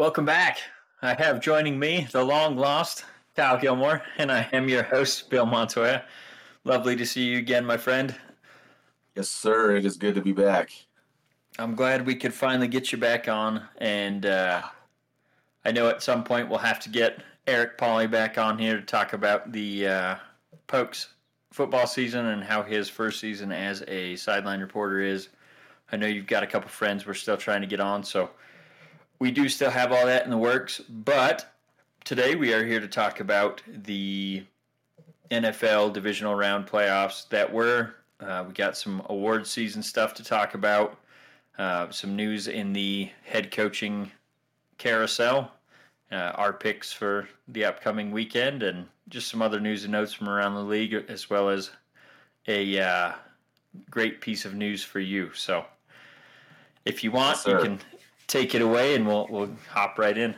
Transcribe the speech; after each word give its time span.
Welcome 0.00 0.24
back. 0.24 0.60
I 1.02 1.12
have 1.12 1.42
joining 1.42 1.78
me 1.78 2.08
the 2.10 2.24
long 2.24 2.56
lost 2.56 3.04
Kyle 3.36 3.58
Gilmore, 3.58 4.00
and 4.16 4.32
I 4.32 4.48
am 4.50 4.66
your 4.66 4.82
host, 4.82 5.28
Bill 5.28 5.44
Montoya. 5.44 6.04
Lovely 6.64 6.96
to 6.96 7.04
see 7.04 7.24
you 7.24 7.36
again, 7.36 7.66
my 7.66 7.76
friend. 7.76 8.14
Yes, 9.14 9.28
sir. 9.28 9.76
It 9.76 9.84
is 9.84 9.98
good 9.98 10.14
to 10.14 10.22
be 10.22 10.32
back. 10.32 10.72
I'm 11.58 11.74
glad 11.74 12.06
we 12.06 12.14
could 12.14 12.32
finally 12.32 12.66
get 12.66 12.92
you 12.92 12.96
back 12.96 13.28
on, 13.28 13.62
and 13.76 14.24
uh, 14.24 14.62
I 15.66 15.70
know 15.70 15.90
at 15.90 16.02
some 16.02 16.24
point 16.24 16.48
we'll 16.48 16.60
have 16.60 16.80
to 16.80 16.88
get 16.88 17.22
Eric 17.46 17.76
Polly 17.76 18.06
back 18.06 18.38
on 18.38 18.58
here 18.58 18.80
to 18.80 18.86
talk 18.86 19.12
about 19.12 19.52
the 19.52 19.86
uh, 19.86 20.14
Pokes 20.66 21.08
football 21.52 21.86
season 21.86 22.24
and 22.24 22.42
how 22.42 22.62
his 22.62 22.88
first 22.88 23.20
season 23.20 23.52
as 23.52 23.84
a 23.86 24.16
sideline 24.16 24.60
reporter 24.60 25.02
is. 25.02 25.28
I 25.92 25.98
know 25.98 26.06
you've 26.06 26.26
got 26.26 26.42
a 26.42 26.46
couple 26.46 26.70
friends 26.70 27.04
we're 27.04 27.12
still 27.12 27.36
trying 27.36 27.60
to 27.60 27.66
get 27.66 27.80
on, 27.80 28.02
so 28.02 28.30
we 29.20 29.30
do 29.30 29.48
still 29.48 29.70
have 29.70 29.92
all 29.92 30.06
that 30.06 30.24
in 30.24 30.30
the 30.30 30.38
works. 30.38 30.80
But 30.88 31.52
today 32.04 32.34
we 32.34 32.52
are 32.52 32.64
here 32.64 32.80
to 32.80 32.88
talk 32.88 33.20
about 33.20 33.62
the 33.68 34.42
NFL 35.30 35.92
divisional 35.92 36.34
round 36.34 36.66
playoffs 36.66 37.28
that 37.28 37.52
were. 37.52 37.94
Uh, 38.18 38.44
we 38.48 38.54
got 38.54 38.76
some 38.76 39.02
award 39.08 39.46
season 39.46 39.82
stuff 39.82 40.14
to 40.14 40.24
talk 40.24 40.54
about, 40.54 40.98
uh, 41.58 41.90
some 41.90 42.16
news 42.16 42.48
in 42.48 42.72
the 42.72 43.10
head 43.24 43.50
coaching 43.50 44.10
carousel, 44.78 45.52
uh, 46.10 46.32
our 46.34 46.52
picks 46.52 46.92
for 46.92 47.28
the 47.48 47.64
upcoming 47.64 48.10
weekend, 48.10 48.62
and 48.62 48.86
just 49.08 49.28
some 49.28 49.42
other 49.42 49.60
news 49.60 49.84
and 49.84 49.92
notes 49.92 50.12
from 50.12 50.28
around 50.28 50.54
the 50.54 50.62
league, 50.62 50.92
as 51.08 51.28
well 51.30 51.48
as 51.48 51.70
a 52.48 52.78
uh, 52.78 53.12
great 53.90 54.20
piece 54.20 54.44
of 54.44 54.54
news 54.54 54.82
for 54.82 55.00
you. 55.00 55.30
So, 55.34 55.64
if 56.84 57.04
you 57.04 57.10
want, 57.10 57.36
Yes, 57.36 57.46
you 57.46 57.58
can 57.58 57.80
take 58.30 58.54
it 58.54 58.62
away, 58.62 58.94
and 58.94 59.06
we'll 59.06 59.26
we'll 59.28 59.50
hop 59.68 59.98
right 59.98 60.16
in. 60.16 60.34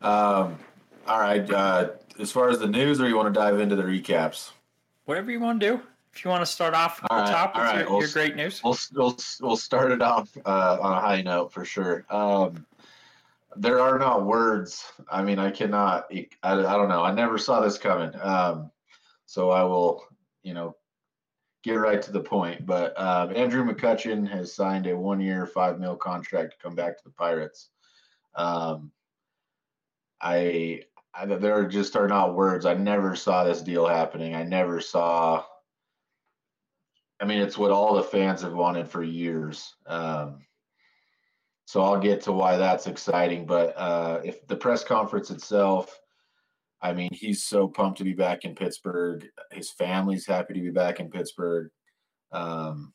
Um, 0.00 0.58
all 1.06 1.20
right. 1.20 1.48
Uh, 1.50 1.90
as 2.18 2.30
far 2.30 2.48
as 2.48 2.58
the 2.58 2.68
news, 2.68 3.00
or 3.00 3.08
you 3.08 3.16
want 3.16 3.32
to 3.32 3.38
dive 3.38 3.60
into 3.60 3.76
the 3.76 3.82
recaps? 3.82 4.52
Whatever 5.04 5.30
you 5.30 5.40
want 5.40 5.60
to 5.60 5.66
do. 5.66 5.82
If 6.14 6.24
you 6.24 6.30
want 6.30 6.42
to 6.42 6.46
start 6.46 6.74
off 6.74 7.02
at 7.04 7.10
All 7.10 7.18
the 7.18 7.24
right, 7.24 7.30
top 7.30 7.54
with 7.54 7.64
right, 7.64 7.80
your, 7.80 7.90
we'll 7.90 8.00
your 8.00 8.10
great 8.10 8.34
news. 8.34 8.62
We'll 8.64 8.76
we'll 8.94 9.16
we'll 9.40 9.56
start 9.56 9.92
it 9.92 10.02
off 10.02 10.36
uh, 10.44 10.78
on 10.80 10.92
a 10.92 11.00
high 11.00 11.22
note 11.22 11.52
for 11.52 11.64
sure. 11.64 12.04
Um, 12.10 12.66
there 13.56 13.80
are 13.80 13.98
not 13.98 14.24
words. 14.24 14.90
I 15.10 15.22
mean, 15.22 15.38
I 15.38 15.50
cannot. 15.50 16.06
I, 16.12 16.26
I 16.42 16.54
don't 16.54 16.88
know. 16.88 17.02
I 17.02 17.12
never 17.12 17.38
saw 17.38 17.60
this 17.60 17.78
coming. 17.78 18.12
Um, 18.20 18.70
so 19.26 19.50
I 19.50 19.62
will, 19.64 20.04
you 20.42 20.54
know, 20.54 20.76
get 21.62 21.74
right 21.74 22.00
to 22.02 22.12
the 22.12 22.20
point. 22.20 22.66
But 22.66 22.98
um, 23.00 23.34
Andrew 23.34 23.64
McCutchen 23.64 24.28
has 24.28 24.54
signed 24.54 24.86
a 24.86 24.96
one-year, 24.96 25.46
five 25.46 25.78
mil 25.78 25.96
contract 25.96 26.52
to 26.52 26.58
come 26.62 26.74
back 26.74 26.96
to 26.98 27.04
the 27.04 27.10
Pirates. 27.10 27.70
Um, 28.34 28.92
I, 30.20 30.82
I 31.14 31.26
there 31.26 31.66
just 31.66 31.96
are 31.96 32.08
not 32.08 32.34
words. 32.34 32.66
I 32.66 32.74
never 32.74 33.16
saw 33.16 33.44
this 33.44 33.62
deal 33.62 33.86
happening. 33.86 34.34
I 34.34 34.42
never 34.42 34.80
saw. 34.80 35.44
I 37.20 37.24
mean, 37.24 37.40
it's 37.40 37.58
what 37.58 37.72
all 37.72 37.94
the 37.94 38.02
fans 38.02 38.42
have 38.42 38.52
wanted 38.52 38.88
for 38.88 39.02
years. 39.02 39.74
Um, 39.86 40.38
so 41.64 41.82
I'll 41.82 41.98
get 41.98 42.22
to 42.22 42.32
why 42.32 42.56
that's 42.56 42.86
exciting. 42.86 43.44
But 43.44 43.74
uh, 43.76 44.20
if 44.24 44.46
the 44.46 44.56
press 44.56 44.84
conference 44.84 45.30
itself, 45.30 46.00
I 46.80 46.92
mean, 46.92 47.10
he's 47.12 47.44
so 47.44 47.66
pumped 47.66 47.98
to 47.98 48.04
be 48.04 48.12
back 48.12 48.44
in 48.44 48.54
Pittsburgh. 48.54 49.26
His 49.50 49.70
family's 49.70 50.26
happy 50.26 50.54
to 50.54 50.60
be 50.60 50.70
back 50.70 51.00
in 51.00 51.10
Pittsburgh. 51.10 51.70
Um, 52.30 52.92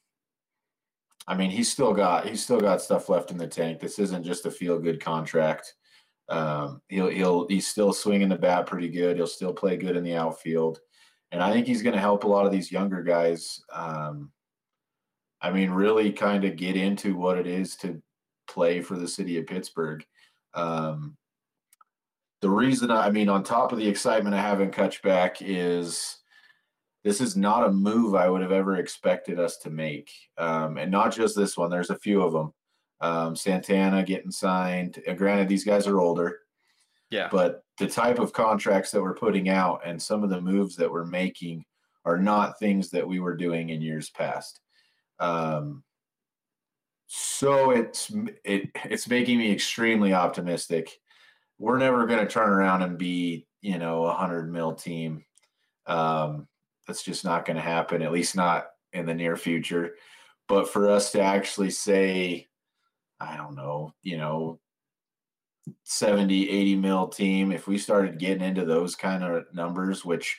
I 1.27 1.35
mean, 1.35 1.51
he's 1.51 1.71
still 1.71 1.93
got 1.93 2.27
he's 2.27 2.43
still 2.43 2.59
got 2.59 2.81
stuff 2.81 3.09
left 3.09 3.31
in 3.31 3.37
the 3.37 3.47
tank. 3.47 3.79
This 3.79 3.99
isn't 3.99 4.23
just 4.23 4.45
a 4.45 4.51
feel 4.51 4.79
good 4.79 5.01
contract. 5.01 5.73
Um, 6.29 6.81
he'll 6.89 7.09
he'll 7.09 7.47
he's 7.47 7.67
still 7.67 7.93
swinging 7.93 8.29
the 8.29 8.37
bat 8.37 8.67
pretty 8.67 8.89
good. 8.89 9.17
He'll 9.17 9.27
still 9.27 9.53
play 9.53 9.77
good 9.77 9.95
in 9.95 10.03
the 10.03 10.15
outfield, 10.15 10.79
and 11.31 11.41
I 11.41 11.51
think 11.51 11.67
he's 11.67 11.81
going 11.81 11.95
to 11.95 12.01
help 12.01 12.23
a 12.23 12.27
lot 12.27 12.45
of 12.45 12.51
these 12.51 12.71
younger 12.71 13.03
guys. 13.03 13.61
Um, 13.71 14.31
I 15.41 15.51
mean, 15.51 15.71
really 15.71 16.11
kind 16.11 16.45
of 16.45 16.55
get 16.55 16.77
into 16.77 17.15
what 17.15 17.37
it 17.37 17.47
is 17.47 17.75
to 17.77 18.01
play 18.47 18.81
for 18.81 18.97
the 18.97 19.07
city 19.07 19.37
of 19.37 19.47
Pittsburgh. 19.47 20.05
Um, 20.53 21.17
the 22.43 22.49
reason 22.49 22.91
I 22.91 23.09
mean, 23.09 23.29
on 23.29 23.41
top 23.41 23.71
of 23.71 23.77
the 23.77 23.87
excitement 23.87 24.35
I 24.35 24.41
have 24.41 24.59
in 24.59 24.69
Kutchback 24.69 25.37
is 25.39 26.17
this 27.05 27.21
is 27.21 27.37
not 27.37 27.65
a 27.65 27.71
move 27.71 28.15
I 28.15 28.29
would 28.29 28.41
have 28.41 28.51
ever 28.51 28.75
expected 28.75 29.39
us 29.39 29.55
to 29.59 29.69
make, 29.69 30.11
um, 30.37 30.77
and 30.77 30.91
not 30.91 31.15
just 31.15 31.37
this 31.37 31.55
one. 31.55 31.69
There's 31.69 31.89
a 31.89 31.97
few 31.97 32.21
of 32.21 32.33
them. 32.33 32.53
Um, 32.99 33.33
Santana 33.37 34.03
getting 34.03 34.29
signed. 34.29 35.01
Granted, 35.15 35.47
these 35.47 35.63
guys 35.63 35.87
are 35.87 36.01
older, 36.01 36.39
Yeah. 37.11 37.29
but 37.31 37.63
the 37.77 37.87
type 37.87 38.19
of 38.19 38.33
contracts 38.33 38.91
that 38.91 39.01
we're 39.01 39.15
putting 39.15 39.47
out 39.47 39.79
and 39.85 40.01
some 40.01 40.21
of 40.21 40.29
the 40.29 40.41
moves 40.41 40.75
that 40.75 40.91
we're 40.91 41.05
making 41.05 41.63
are 42.03 42.17
not 42.19 42.59
things 42.59 42.89
that 42.89 43.07
we 43.07 43.21
were 43.21 43.37
doing 43.37 43.69
in 43.69 43.81
years 43.81 44.09
past. 44.09 44.59
Um, 45.17 45.85
so 47.07 47.71
it's 47.71 48.11
it 48.43 48.69
it's 48.83 49.07
making 49.07 49.37
me 49.37 49.49
extremely 49.49 50.13
optimistic. 50.13 50.99
We're 51.59 51.77
never 51.77 52.05
going 52.05 52.25
to 52.25 52.31
turn 52.31 52.49
around 52.49 52.81
and 52.81 52.97
be 52.97 53.47
you 53.61 53.77
know 53.77 54.05
a 54.05 54.13
hundred 54.13 54.51
mil 54.51 54.73
team. 54.73 55.23
Um, 55.85 56.47
that's 56.87 57.03
just 57.03 57.23
not 57.23 57.45
going 57.45 57.55
to 57.55 57.61
happen. 57.61 58.01
At 58.01 58.11
least 58.11 58.35
not 58.35 58.67
in 58.91 59.05
the 59.05 59.13
near 59.13 59.35
future. 59.35 59.95
But 60.47 60.69
for 60.69 60.89
us 60.89 61.11
to 61.13 61.21
actually 61.21 61.71
say, 61.71 62.47
I 63.19 63.37
don't 63.37 63.55
know, 63.55 63.93
you 64.03 64.17
know, 64.17 64.59
70, 65.83 66.49
80 66.49 66.75
mil 66.75 67.07
team, 67.07 67.51
if 67.51 67.67
we 67.67 67.77
started 67.77 68.19
getting 68.19 68.43
into 68.43 68.65
those 68.65 68.95
kind 68.95 69.23
of 69.23 69.45
numbers, 69.53 70.03
which 70.03 70.37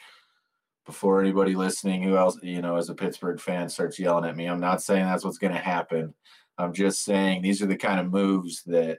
before 0.85 1.21
anybody 1.21 1.55
listening 1.55 2.03
who 2.03 2.17
else, 2.17 2.39
you 2.43 2.61
know, 2.61 2.77
as 2.77 2.91
a 2.91 2.95
Pittsburgh 2.95 3.41
fan 3.41 3.69
starts 3.69 3.99
yelling 3.99 4.29
at 4.29 4.37
me, 4.37 4.47
I'm 4.47 4.61
not 4.61 4.83
saying 4.83 5.07
that's 5.07 5.25
what's 5.25 5.39
going 5.39 5.55
to 5.55 5.59
happen. 5.59 6.13
I'm 6.59 6.75
just 6.75 7.03
saying 7.05 7.41
these 7.41 7.63
are 7.63 7.67
the 7.67 7.77
kind 7.77 7.99
of 7.99 8.13
moves 8.13 8.63
that 8.65 8.99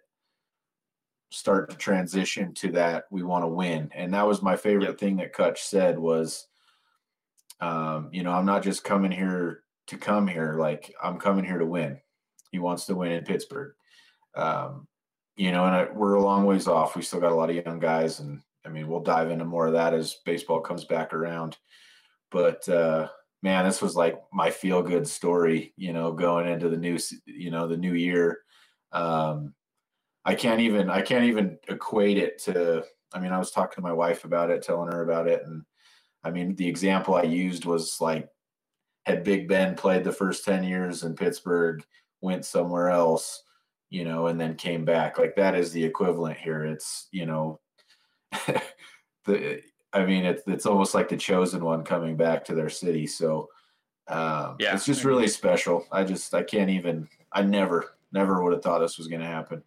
start 1.35 1.69
to 1.69 1.75
transition 1.75 2.53
to 2.53 2.71
that 2.71 3.05
we 3.11 3.23
want 3.23 3.43
to 3.43 3.47
win. 3.47 3.91
And 3.93 4.13
that 4.13 4.25
was 4.27 4.41
my 4.41 4.55
favorite 4.55 4.85
Yep. 4.85 4.97
thing 4.99 5.17
that 5.17 5.33
Kutch 5.33 5.57
said 5.59 5.99
was, 5.99 6.47
um, 7.59 8.09
you 8.11 8.23
know, 8.23 8.31
I'm 8.31 8.45
not 8.45 8.63
just 8.63 8.83
coming 8.83 9.11
here 9.11 9.63
to 9.87 9.97
come 9.97 10.27
here. 10.27 10.55
Like 10.57 10.93
I'm 11.01 11.19
coming 11.19 11.45
here 11.45 11.59
to 11.59 11.65
win. 11.65 11.99
He 12.51 12.59
wants 12.59 12.85
to 12.85 12.95
win 12.95 13.11
in 13.11 13.23
Pittsburgh. 13.25 13.73
Um, 14.35 14.87
you 15.35 15.51
know, 15.51 15.65
and 15.65 15.75
I, 15.75 15.87
we're 15.91 16.13
a 16.13 16.23
long 16.23 16.45
ways 16.45 16.67
off. 16.67 16.95
We 16.95 17.01
still 17.01 17.19
got 17.19 17.33
a 17.33 17.35
lot 17.35 17.49
of 17.49 17.55
young 17.57 17.79
guys, 17.79 18.21
and 18.21 18.41
I 18.65 18.69
mean, 18.69 18.87
we'll 18.87 19.01
dive 19.01 19.29
into 19.31 19.43
more 19.43 19.67
of 19.67 19.73
that 19.73 19.93
as 19.93 20.15
baseball 20.25 20.61
comes 20.61 20.85
back 20.85 21.13
around. 21.13 21.57
But 22.31 22.67
uh, 22.69 23.09
man, 23.43 23.65
this 23.65 23.81
was 23.81 23.97
like 23.97 24.17
my 24.31 24.51
feel 24.51 24.81
good 24.81 25.07
story. 25.07 25.73
You 25.75 25.91
know, 25.91 26.13
going 26.13 26.47
into 26.47 26.69
the 26.69 26.77
new, 26.77 26.97
you 27.25 27.51
know, 27.51 27.67
the 27.67 27.77
new 27.77 27.93
year. 27.93 28.39
Um, 28.93 29.53
I 30.25 30.35
can't 30.35 30.59
even, 30.61 30.89
I 30.89 31.01
can't 31.01 31.25
even 31.25 31.57
equate 31.67 32.17
it 32.17 32.39
to. 32.43 32.83
I 33.13 33.19
mean, 33.19 33.31
I 33.31 33.37
was 33.37 33.51
talking 33.51 33.75
to 33.75 33.81
my 33.81 33.93
wife 33.93 34.25
about 34.25 34.49
it, 34.49 34.61
telling 34.63 34.91
her 34.91 35.03
about 35.03 35.27
it, 35.27 35.43
and 35.45 35.63
I 36.23 36.31
mean, 36.31 36.55
the 36.55 36.67
example 36.67 37.15
I 37.15 37.23
used 37.23 37.65
was 37.65 38.01
like, 38.01 38.27
had 39.05 39.23
Big 39.23 39.47
Ben 39.47 39.75
played 39.75 40.03
the 40.03 40.11
first 40.11 40.43
ten 40.43 40.63
years 40.63 41.03
in 41.03 41.15
Pittsburgh, 41.15 41.85
went 42.21 42.45
somewhere 42.45 42.89
else 42.89 43.43
you 43.89 44.03
know, 44.03 44.27
and 44.27 44.39
then 44.39 44.55
came 44.55 44.83
back. 44.83 45.17
Like 45.17 45.35
that 45.35 45.55
is 45.55 45.71
the 45.71 45.83
equivalent 45.83 46.37
here. 46.37 46.65
It's, 46.65 47.07
you 47.11 47.25
know, 47.25 47.59
the 49.25 49.61
I 49.93 50.05
mean 50.05 50.25
it's 50.25 50.43
it's 50.47 50.65
almost 50.65 50.93
like 50.93 51.09
the 51.09 51.17
chosen 51.17 51.63
one 51.63 51.83
coming 51.83 52.17
back 52.17 52.43
to 52.45 52.55
their 52.55 52.69
city. 52.69 53.07
So 53.07 53.49
um 54.07 54.57
Yeah. 54.59 54.73
it's 54.73 54.85
just 54.85 55.05
really 55.05 55.27
special. 55.27 55.87
I 55.91 56.03
just 56.03 56.33
I 56.33 56.43
can't 56.43 56.69
even 56.69 57.07
I 57.31 57.43
never 57.43 57.95
never 58.11 58.43
would 58.43 58.53
have 58.53 58.61
thought 58.61 58.79
this 58.79 58.97
was 58.97 59.07
gonna 59.07 59.25
happen. 59.25 59.63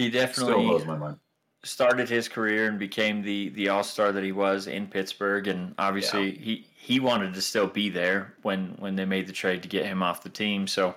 He 0.00 0.10
Still 0.10 0.20
definitely 0.26 0.64
blows 0.66 0.86
my 0.86 0.96
mind. 0.96 1.18
started 1.64 2.08
his 2.08 2.28
career 2.28 2.68
and 2.68 2.78
became 2.78 3.22
the 3.22 3.50
the 3.50 3.68
all 3.68 3.84
star 3.84 4.12
that 4.12 4.24
he 4.24 4.32
was 4.32 4.66
in 4.66 4.88
Pittsburgh, 4.88 5.48
and 5.48 5.74
obviously 5.78 6.32
he 6.32 6.66
he 6.74 7.00
wanted 7.00 7.34
to 7.34 7.42
still 7.42 7.66
be 7.66 7.90
there 7.90 8.34
when 8.42 8.76
when 8.78 8.96
they 8.96 9.04
made 9.04 9.26
the 9.26 9.32
trade 9.32 9.62
to 9.62 9.68
get 9.68 9.86
him 9.86 10.02
off 10.02 10.22
the 10.22 10.30
team. 10.30 10.66
So 10.66 10.96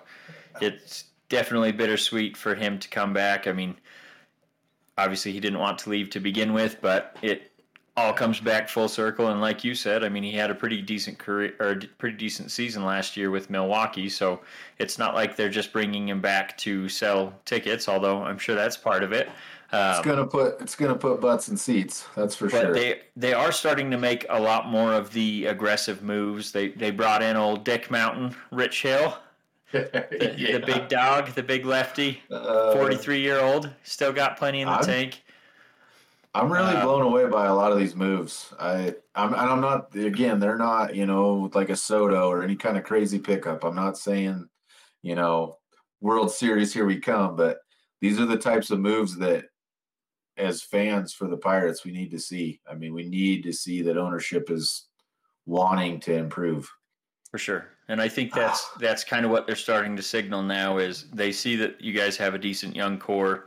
it's 0.61 1.05
definitely 1.29 1.71
bittersweet 1.73 2.37
for 2.37 2.55
him 2.55 2.79
to 2.79 2.89
come 2.89 3.13
back. 3.13 3.47
I 3.47 3.53
mean, 3.53 3.77
obviously 4.97 5.31
he 5.33 5.39
didn't 5.41 5.59
want 5.59 5.79
to 5.79 5.89
leave 5.91 6.09
to 6.11 6.19
begin 6.21 6.53
with, 6.53 6.81
but 6.81 7.17
it 7.21 7.52
all 7.95 8.11
comes 8.13 8.39
back 8.39 8.67
full 8.69 8.87
circle. 8.87 9.27
And 9.27 9.39
like 9.39 9.63
you 9.63 9.75
said, 9.75 10.03
I 10.03 10.09
mean, 10.09 10.23
he 10.23 10.31
had 10.31 10.49
a 10.49 10.55
pretty 10.55 10.81
decent 10.81 11.19
career 11.19 11.53
or 11.59 11.79
pretty 11.99 12.17
decent 12.17 12.49
season 12.51 12.83
last 12.85 13.15
year 13.15 13.29
with 13.29 13.49
Milwaukee. 13.49 14.09
So 14.09 14.41
it's 14.79 14.97
not 14.97 15.13
like 15.13 15.35
they're 15.35 15.49
just 15.49 15.71
bringing 15.71 16.07
him 16.09 16.19
back 16.19 16.57
to 16.59 16.89
sell 16.89 17.33
tickets, 17.45 17.87
although 17.87 18.23
I'm 18.23 18.39
sure 18.39 18.55
that's 18.55 18.77
part 18.77 19.03
of 19.03 19.11
it. 19.11 19.29
It's 19.71 19.99
Um, 19.99 20.03
gonna 20.05 20.27
put 20.27 20.61
it's 20.61 20.75
gonna 20.75 20.95
put 20.95 21.19
butts 21.19 21.49
in 21.49 21.57
seats. 21.57 22.05
That's 22.15 22.35
for 22.35 22.47
but 22.47 22.61
sure. 22.61 22.73
they 22.73 23.01
they 23.15 23.33
are 23.33 23.51
starting 23.51 23.89
to 23.91 23.97
make 23.97 24.23
a 24.29 24.39
lot 24.39 24.67
more 24.67 24.93
of 24.93 25.13
the 25.13 25.47
aggressive 25.47 26.03
moves. 26.03 26.51
They 26.51 26.69
they 26.69 26.91
brought 26.91 27.23
in 27.23 27.35
old 27.35 27.63
Dick 27.63 27.89
Mountain, 27.89 28.35
Rich 28.51 28.83
Hill, 28.83 29.17
the, 29.71 30.35
Yeah. 30.37 30.59
the 30.59 30.65
big 30.65 30.89
dog, 30.89 31.29
the 31.33 31.41
big 31.41 31.65
lefty, 31.65 32.21
Uh, 32.31 32.73
43 32.73 33.19
year 33.21 33.39
old, 33.39 33.69
still 33.81 34.13
got 34.13 34.37
plenty 34.37 34.61
in 34.61 34.67
the 34.67 34.73
I'm- 34.75 34.83
tank. 34.85 35.22
I'm 36.35 36.51
really 36.51 36.75
Uh, 36.75 36.83
blown 36.83 37.03
away 37.03 37.27
by 37.27 37.45
a 37.45 37.53
lot 37.53 37.71
of 37.71 37.77
these 37.77 37.95
moves. 37.95 38.53
I, 38.59 38.95
I'm, 39.13 39.33
and 39.33 39.35
I'm 39.35 39.61
not. 39.61 39.95
Again, 39.95 40.39
they're 40.39 40.57
not, 40.57 40.95
you 40.95 41.05
know, 41.05 41.51
like 41.53 41.69
a 41.69 41.75
Soto 41.75 42.27
or 42.29 42.43
any 42.43 42.55
kind 42.55 42.77
of 42.77 42.83
crazy 42.83 43.19
pickup. 43.19 43.63
I'm 43.63 43.75
not 43.75 43.97
saying, 43.97 44.49
you 45.03 45.15
know, 45.15 45.57
World 46.01 46.31
Series 46.31 46.73
here 46.73 46.85
we 46.85 46.99
come, 46.99 47.35
but 47.35 47.59
these 48.01 48.19
are 48.19 48.25
the 48.25 48.37
types 48.37 48.71
of 48.71 48.79
moves 48.79 49.15
that, 49.17 49.45
as 50.35 50.63
fans 50.63 51.13
for 51.13 51.27
the 51.27 51.37
Pirates, 51.37 51.85
we 51.85 51.91
need 51.91 52.09
to 52.11 52.19
see. 52.19 52.59
I 52.69 52.73
mean, 52.73 52.93
we 52.95 53.07
need 53.07 53.43
to 53.43 53.53
see 53.53 53.83
that 53.83 53.97
ownership 53.97 54.49
is 54.49 54.87
wanting 55.45 55.99
to 56.01 56.15
improve. 56.15 56.69
For 57.29 57.37
sure. 57.37 57.67
And 57.89 58.01
I 58.01 58.09
think 58.09 58.33
that's 58.33 58.69
that's 58.79 59.03
kind 59.03 59.23
of 59.25 59.31
what 59.31 59.45
they're 59.45 59.55
starting 59.55 59.95
to 59.95 60.01
signal 60.01 60.41
now 60.41 60.79
is 60.79 61.05
they 61.13 61.31
see 61.31 61.55
that 61.57 61.79
you 61.79 61.93
guys 61.93 62.17
have 62.17 62.33
a 62.33 62.39
decent 62.39 62.75
young 62.75 62.97
core 62.97 63.45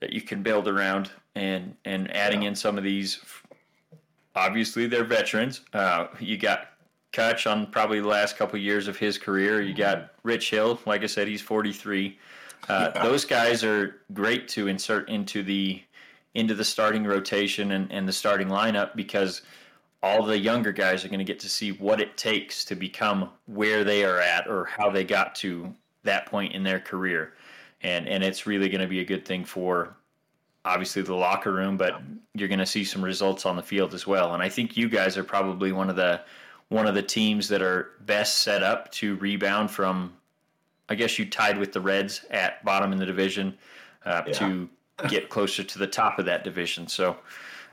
that 0.00 0.12
you 0.12 0.20
can 0.20 0.42
build 0.42 0.68
around 0.68 1.10
and 1.38 1.74
and 1.84 2.10
adding 2.14 2.42
Yeah. 2.42 2.48
in 2.48 2.54
some 2.56 2.76
of 2.78 2.84
these 2.84 3.20
obviously 4.34 4.86
they're 4.86 5.04
veterans. 5.04 5.62
Uh, 5.72 6.06
you 6.20 6.36
got 6.36 6.68
Kutch 7.12 7.50
on 7.50 7.66
probably 7.70 8.00
the 8.00 8.06
last 8.08 8.36
couple 8.36 8.58
years 8.58 8.86
of 8.88 8.96
his 8.96 9.18
career. 9.18 9.60
You 9.62 9.74
got 9.74 10.12
Rich 10.22 10.50
Hill, 10.50 10.78
like 10.86 11.02
I 11.02 11.06
said, 11.06 11.26
he's 11.28 11.40
43. 11.42 12.18
Uh, 12.68 12.90
Yeah. 12.94 13.02
Those 13.02 13.24
guys 13.24 13.64
are 13.64 14.00
great 14.12 14.48
to 14.48 14.68
insert 14.68 15.08
into 15.08 15.42
the 15.42 15.82
into 16.34 16.54
the 16.54 16.64
starting 16.64 17.04
rotation 17.04 17.72
and, 17.72 17.90
and 17.90 18.06
the 18.06 18.12
starting 18.12 18.48
lineup 18.48 18.94
because 18.94 19.42
all 20.02 20.22
the 20.22 20.38
younger 20.38 20.70
guys 20.70 21.04
are 21.04 21.08
going 21.08 21.18
to 21.18 21.24
get 21.24 21.40
to 21.40 21.48
see 21.48 21.72
what 21.72 22.00
it 22.00 22.16
takes 22.16 22.64
to 22.66 22.76
become 22.76 23.30
where 23.46 23.82
they 23.82 24.04
are 24.04 24.20
at 24.20 24.46
or 24.46 24.64
how 24.66 24.88
they 24.90 25.02
got 25.02 25.34
to 25.34 25.74
that 26.04 26.26
point 26.26 26.52
in 26.52 26.62
their 26.62 26.78
career. 26.78 27.32
And 27.80 28.06
and 28.06 28.22
it's 28.22 28.46
really 28.46 28.68
going 28.68 28.82
to 28.82 28.86
be 28.86 29.00
a 29.00 29.04
good 29.04 29.24
thing 29.24 29.44
for 29.44 29.96
obviously 30.68 31.02
the 31.02 31.14
locker 31.14 31.52
room, 31.52 31.76
but 31.76 32.00
you're 32.34 32.48
going 32.48 32.58
to 32.58 32.66
see 32.66 32.84
some 32.84 33.02
results 33.02 33.46
on 33.46 33.56
the 33.56 33.62
field 33.62 33.94
as 33.94 34.06
well. 34.06 34.34
And 34.34 34.42
I 34.42 34.48
think 34.48 34.76
you 34.76 34.88
guys 34.88 35.16
are 35.16 35.24
probably 35.24 35.72
one 35.72 35.88
of 35.90 35.96
the 35.96 36.20
one 36.68 36.86
of 36.86 36.94
the 36.94 37.02
teams 37.02 37.48
that 37.48 37.62
are 37.62 37.92
best 38.00 38.38
set 38.38 38.62
up 38.62 38.92
to 38.92 39.16
rebound 39.16 39.70
from 39.70 40.12
I 40.90 40.94
guess 40.94 41.18
you 41.18 41.24
tied 41.28 41.58
with 41.58 41.72
the 41.72 41.80
Reds 41.80 42.24
at 42.30 42.62
bottom 42.64 42.92
in 42.92 42.98
the 42.98 43.06
division 43.06 43.56
uh, 44.04 44.22
Yeah. 44.26 44.32
to 44.34 44.68
get 45.08 45.28
closer 45.30 45.62
to 45.64 45.78
the 45.78 45.86
top 45.86 46.18
of 46.18 46.26
that 46.26 46.44
division. 46.44 46.86
So 46.86 47.16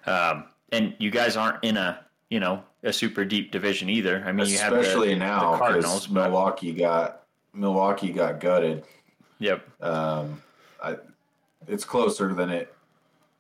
um, 0.06 0.46
and 0.72 0.96
you 0.98 1.12
guys 1.12 1.36
aren't 1.36 1.64
in 1.64 1.76
a 1.78 2.00
you 2.30 2.40
know 2.40 2.64
a 2.84 2.94
super 2.94 3.26
deep 3.26 3.52
division 3.52 3.90
either. 3.90 4.24
I 4.26 4.32
mean, 4.32 4.48
you 4.48 4.58
have 4.60 4.74
Especially 4.74 5.10
the, 5.10 5.20
now 5.20 5.52
the 5.52 5.58
Cardinals, 5.58 6.08
but 6.08 6.30
Milwaukee 6.30 6.74
got 6.74 7.24
Milwaukee 7.54 8.12
got 8.14 8.40
gutted. 8.40 8.84
yep, 9.40 9.66
Um, 9.82 10.42
I, 10.84 10.96
it's 11.68 11.84
closer 11.84 12.34
than 12.34 12.50
it 12.50 12.75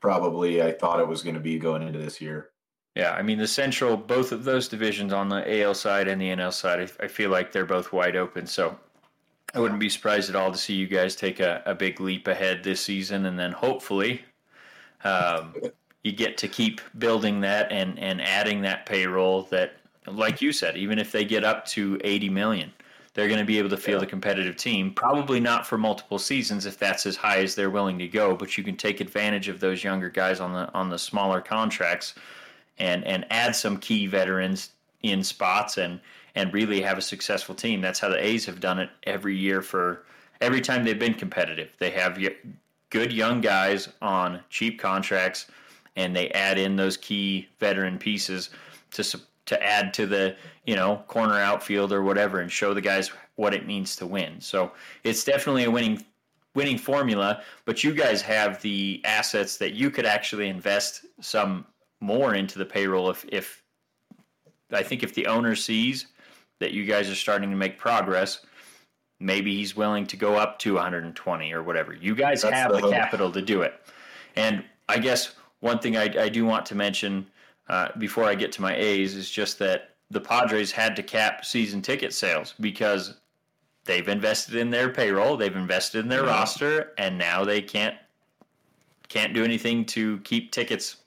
probably 0.06 0.62
I 0.62 0.72
thought 0.72 1.00
it 1.00 1.08
was 1.08 1.24
going 1.24 1.34
to 1.34 1.42
be 1.42 1.58
going 1.58 1.82
into 1.82 1.98
this 1.98 2.22
year. 2.22 2.52
yeah. 2.94 3.14
I 3.14 3.24
mean, 3.24 3.40
the 3.40 3.48
Central, 3.48 3.98
both 3.98 4.32
of 4.32 4.44
those 4.44 4.68
divisions 4.68 5.12
on 5.12 5.30
the 5.30 5.62
AL 5.62 5.74
side 5.74 6.08
and 6.08 6.22
the 6.22 6.30
NL 6.30 6.54
side, 6.54 6.80
I, 6.80 7.06
I 7.06 7.08
feel 7.08 7.32
like 7.32 7.52
they're 7.52 7.66
both 7.66 7.92
wide 7.92 8.16
open. 8.16 8.46
So 8.46 8.78
I 9.56 9.60
wouldn't 9.60 9.80
be 9.80 9.90
surprised 9.90 10.30
at 10.30 10.36
all 10.36 10.52
to 10.52 10.58
see 10.58 10.76
you 10.76 10.86
guys 10.88 11.16
take 11.16 11.40
a, 11.40 11.64
a 11.66 11.74
big 11.74 12.00
leap 12.00 12.28
ahead 12.28 12.64
this 12.64 12.82
season, 12.82 13.26
and 13.26 13.40
then 13.40 13.52
hopefully. 13.52 14.24
Um, 15.04 15.56
you 16.04 16.12
get 16.12 16.38
to 16.38 16.48
keep 16.48 16.82
building 17.00 17.42
that 17.42 17.72
and, 17.72 17.98
and 17.98 18.22
adding 18.22 18.62
that 18.62 18.86
payroll 18.86 19.42
that, 19.50 19.78
like 20.06 20.40
you 20.40 20.52
said, 20.52 20.78
even 20.78 21.00
if 21.00 21.12
they 21.12 21.26
get 21.26 21.44
up 21.44 21.66
to 21.66 22.00
80 22.04 22.30
million, 22.30 22.72
they're 23.16 23.28
going 23.28 23.40
to 23.40 23.46
be 23.46 23.58
able 23.58 23.70
to 23.70 23.78
field 23.78 24.02
Yeah. 24.02 24.08
a 24.08 24.10
competitive 24.10 24.56
team. 24.58 24.92
Probably 24.94 25.40
not 25.40 25.66
for 25.66 25.78
multiple 25.78 26.20
seasons 26.20 26.66
if 26.68 26.78
that's 26.78 27.06
as 27.08 27.16
high 27.16 27.40
as 27.40 27.56
they're 27.56 27.70
willing 27.72 27.98
to 28.00 28.08
go, 28.08 28.36
but 28.36 28.58
you 28.58 28.64
can 28.64 28.78
take 28.78 29.02
advantage 29.02 29.48
of 29.48 29.60
those 29.60 29.84
younger 29.84 30.10
guys 30.10 30.40
on 30.40 30.54
the 30.54 30.72
on 30.74 30.90
the 30.90 31.00
smaller 31.00 31.42
contracts 31.42 32.14
and 32.78 33.04
and 33.06 33.26
add 33.32 33.56
some 33.56 33.78
key 33.78 34.06
veterans 34.06 34.70
in 35.02 35.24
spots 35.24 35.78
and 35.78 36.00
and 36.36 36.54
really 36.54 36.82
have 36.82 36.98
a 36.98 37.02
successful 37.02 37.56
team. 37.56 37.82
That's 37.82 38.00
how 38.00 38.10
the 38.10 38.24
A's 38.24 38.46
have 38.46 38.60
done 38.60 38.80
it 38.80 38.90
every 39.04 39.36
year 39.38 39.62
for 39.62 40.04
every 40.42 40.60
time 40.62 40.84
they've 40.84 41.00
been 41.00 41.14
competitive. 41.14 41.70
They 41.80 41.92
have 41.92 42.20
good 42.90 43.14
young 43.14 43.40
guys 43.42 43.88
on 44.02 44.42
cheap 44.50 44.78
contracts 44.80 45.48
and 45.96 46.14
they 46.14 46.30
add 46.32 46.58
in 46.58 46.76
those 46.76 46.98
key 46.98 47.48
veteran 47.62 47.98
pieces 47.98 48.50
to 48.92 49.04
to 49.46 49.62
add 49.64 49.94
to 49.94 50.06
the 50.06 50.36
you 50.66 50.76
know 50.76 51.04
corner 51.08 51.40
outfield 51.40 51.92
or 51.94 52.04
whatever 52.04 52.40
and 52.40 52.52
show 52.52 52.74
the 52.74 52.82
guys 52.82 53.12
what 53.36 53.54
it 53.54 53.66
means 53.68 53.96
to 53.98 54.06
win. 54.06 54.40
So 54.40 54.72
it's 55.04 55.24
definitely 55.24 55.66
a 55.66 55.72
winning 55.72 56.04
winning 56.56 56.78
formula. 56.78 57.42
But 57.66 57.84
you 57.84 57.94
guys 57.94 58.22
have 58.22 58.62
the 58.62 59.02
assets 59.06 59.58
that 59.58 59.74
you 59.74 59.92
could 59.92 60.06
actually 60.06 60.50
invest 60.50 61.06
some 61.22 61.66
more 62.02 62.36
into 62.36 62.60
the 62.60 62.66
payroll 62.66 63.10
if 63.10 63.26
if 63.30 63.64
I 64.72 64.84
think 64.84 65.04
if 65.04 65.14
the 65.14 65.28
owner 65.28 65.56
sees 65.56 66.08
that 66.60 66.72
you 66.72 66.86
guys 66.86 67.10
are 67.10 67.16
starting 67.16 67.50
to 67.50 67.56
make 67.56 67.78
progress. 67.78 68.42
Maybe 69.20 69.56
he's 69.56 69.78
willing 69.78 70.06
to 70.08 70.18
go 70.18 70.36
up 70.36 70.60
to 70.60 70.74
120 70.74 71.54
or 71.54 71.64
whatever. 71.64 71.94
You 71.94 72.16
guys 72.16 72.42
That's 72.42 72.54
have 72.54 72.72
the 72.74 72.82
the 72.82 72.90
capital 72.90 73.32
to 73.32 73.42
do 73.42 73.62
it. 73.62 73.74
And 74.36 74.64
I 74.90 74.98
guess 74.98 75.36
one 75.62 75.80
thing 75.80 75.96
I, 75.96 76.04
I 76.20 76.30
do 76.30 76.46
want 76.46 76.66
to 76.68 76.76
mention 76.76 77.26
uh, 77.68 77.90
before 77.98 78.26
I 78.26 78.36
get 78.36 78.52
to 78.54 78.62
my 78.62 78.76
A's 78.76 79.16
is 79.16 79.30
just 79.30 79.60
that 79.60 79.96
the 80.12 80.22
Padres 80.22 80.72
had 80.72 80.96
to 80.98 81.04
cap 81.04 81.46
season 81.46 81.82
ticket 81.82 82.14
sales 82.14 82.54
because 82.60 83.16
they've 83.86 84.08
invested 84.08 84.56
in 84.56 84.70
their 84.70 84.90
payroll, 84.90 85.36
they've 85.38 85.56
invested 85.56 86.00
in 86.00 86.08
their 86.10 86.24
Yeah. 86.24 86.30
roster, 86.30 86.94
and 86.98 87.18
now 87.18 87.44
they 87.44 87.62
can't 87.62 87.96
can't 89.08 89.34
do 89.34 89.44
anything 89.44 89.86
to 89.86 90.18
keep 90.20 90.52
tickets, 90.52 90.98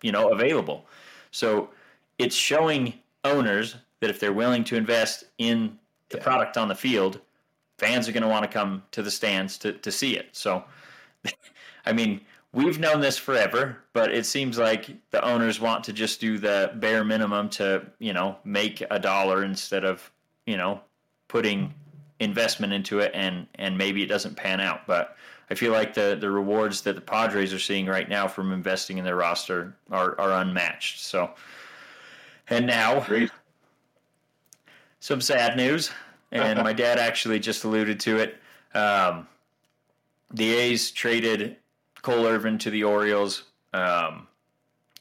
you 0.00 0.12
know, 0.12 0.28
available. 0.28 0.86
So 1.32 1.70
it's 2.18 2.36
showing 2.36 2.94
owners 3.24 3.76
that 4.00 4.10
if 4.10 4.20
they're 4.20 4.32
willing 4.32 4.62
to 4.64 4.76
invest 4.76 5.24
in 5.38 5.78
the 6.10 6.18
Yeah. 6.18 6.22
product 6.22 6.56
on 6.56 6.68
the 6.68 6.74
field, 6.74 7.20
fans 7.78 8.08
are 8.08 8.12
going 8.12 8.22
to 8.22 8.28
want 8.28 8.44
to 8.44 8.48
come 8.48 8.84
to 8.92 9.02
the 9.02 9.10
stands 9.10 9.58
to, 9.58 9.72
to 9.72 9.90
see 9.90 10.16
it. 10.16 10.28
So, 10.32 10.64
I 11.86 11.92
mean, 11.92 12.20
we've 12.52 12.78
known 12.78 13.00
this 13.00 13.18
forever, 13.18 13.78
but 13.92 14.12
it 14.12 14.26
seems 14.26 14.58
like 14.58 14.90
the 15.10 15.24
owners 15.24 15.60
want 15.60 15.84
to 15.84 15.92
just 15.92 16.20
do 16.20 16.38
the 16.38 16.72
bare 16.76 17.04
minimum 17.04 17.48
to, 17.50 17.86
you 17.98 18.12
know, 18.12 18.36
make 18.44 18.82
a 18.90 18.98
dollar 18.98 19.44
instead 19.44 19.84
of, 19.84 20.10
you 20.46 20.56
know, 20.56 20.80
putting 21.28 21.72
investment 22.20 22.72
into 22.72 23.00
it 23.00 23.10
and 23.14 23.48
and 23.56 23.76
maybe 23.76 24.02
it 24.02 24.06
doesn't 24.06 24.36
pan 24.36 24.60
out. 24.60 24.86
But 24.86 25.16
I 25.50 25.54
feel 25.54 25.72
like 25.72 25.94
the 25.94 26.16
the 26.20 26.30
rewards 26.30 26.82
that 26.82 26.94
the 26.94 27.00
Padres 27.00 27.52
are 27.52 27.58
seeing 27.58 27.86
right 27.86 28.08
now 28.08 28.28
from 28.28 28.52
investing 28.52 28.98
in 28.98 29.04
their 29.04 29.16
roster 29.16 29.74
are 29.90 30.18
are 30.20 30.42
unmatched. 30.42 31.00
So, 31.00 31.30
and 32.48 32.66
now 32.66 33.00
Agreed. 33.00 33.30
some 35.00 35.20
sad 35.20 35.56
news, 35.56 35.90
and 36.30 36.58
my 36.62 36.72
dad 36.72 36.98
actually 36.98 37.40
just 37.40 37.64
alluded 37.64 37.98
to 38.00 38.18
it. 38.18 38.36
Um, 38.74 39.26
the 40.32 40.54
A's 40.54 40.90
traded 40.90 41.56
Cole 42.02 42.26
Irvin 42.26 42.58
to 42.58 42.70
the 42.70 42.84
Orioles 42.84 43.44
um, 43.72 44.26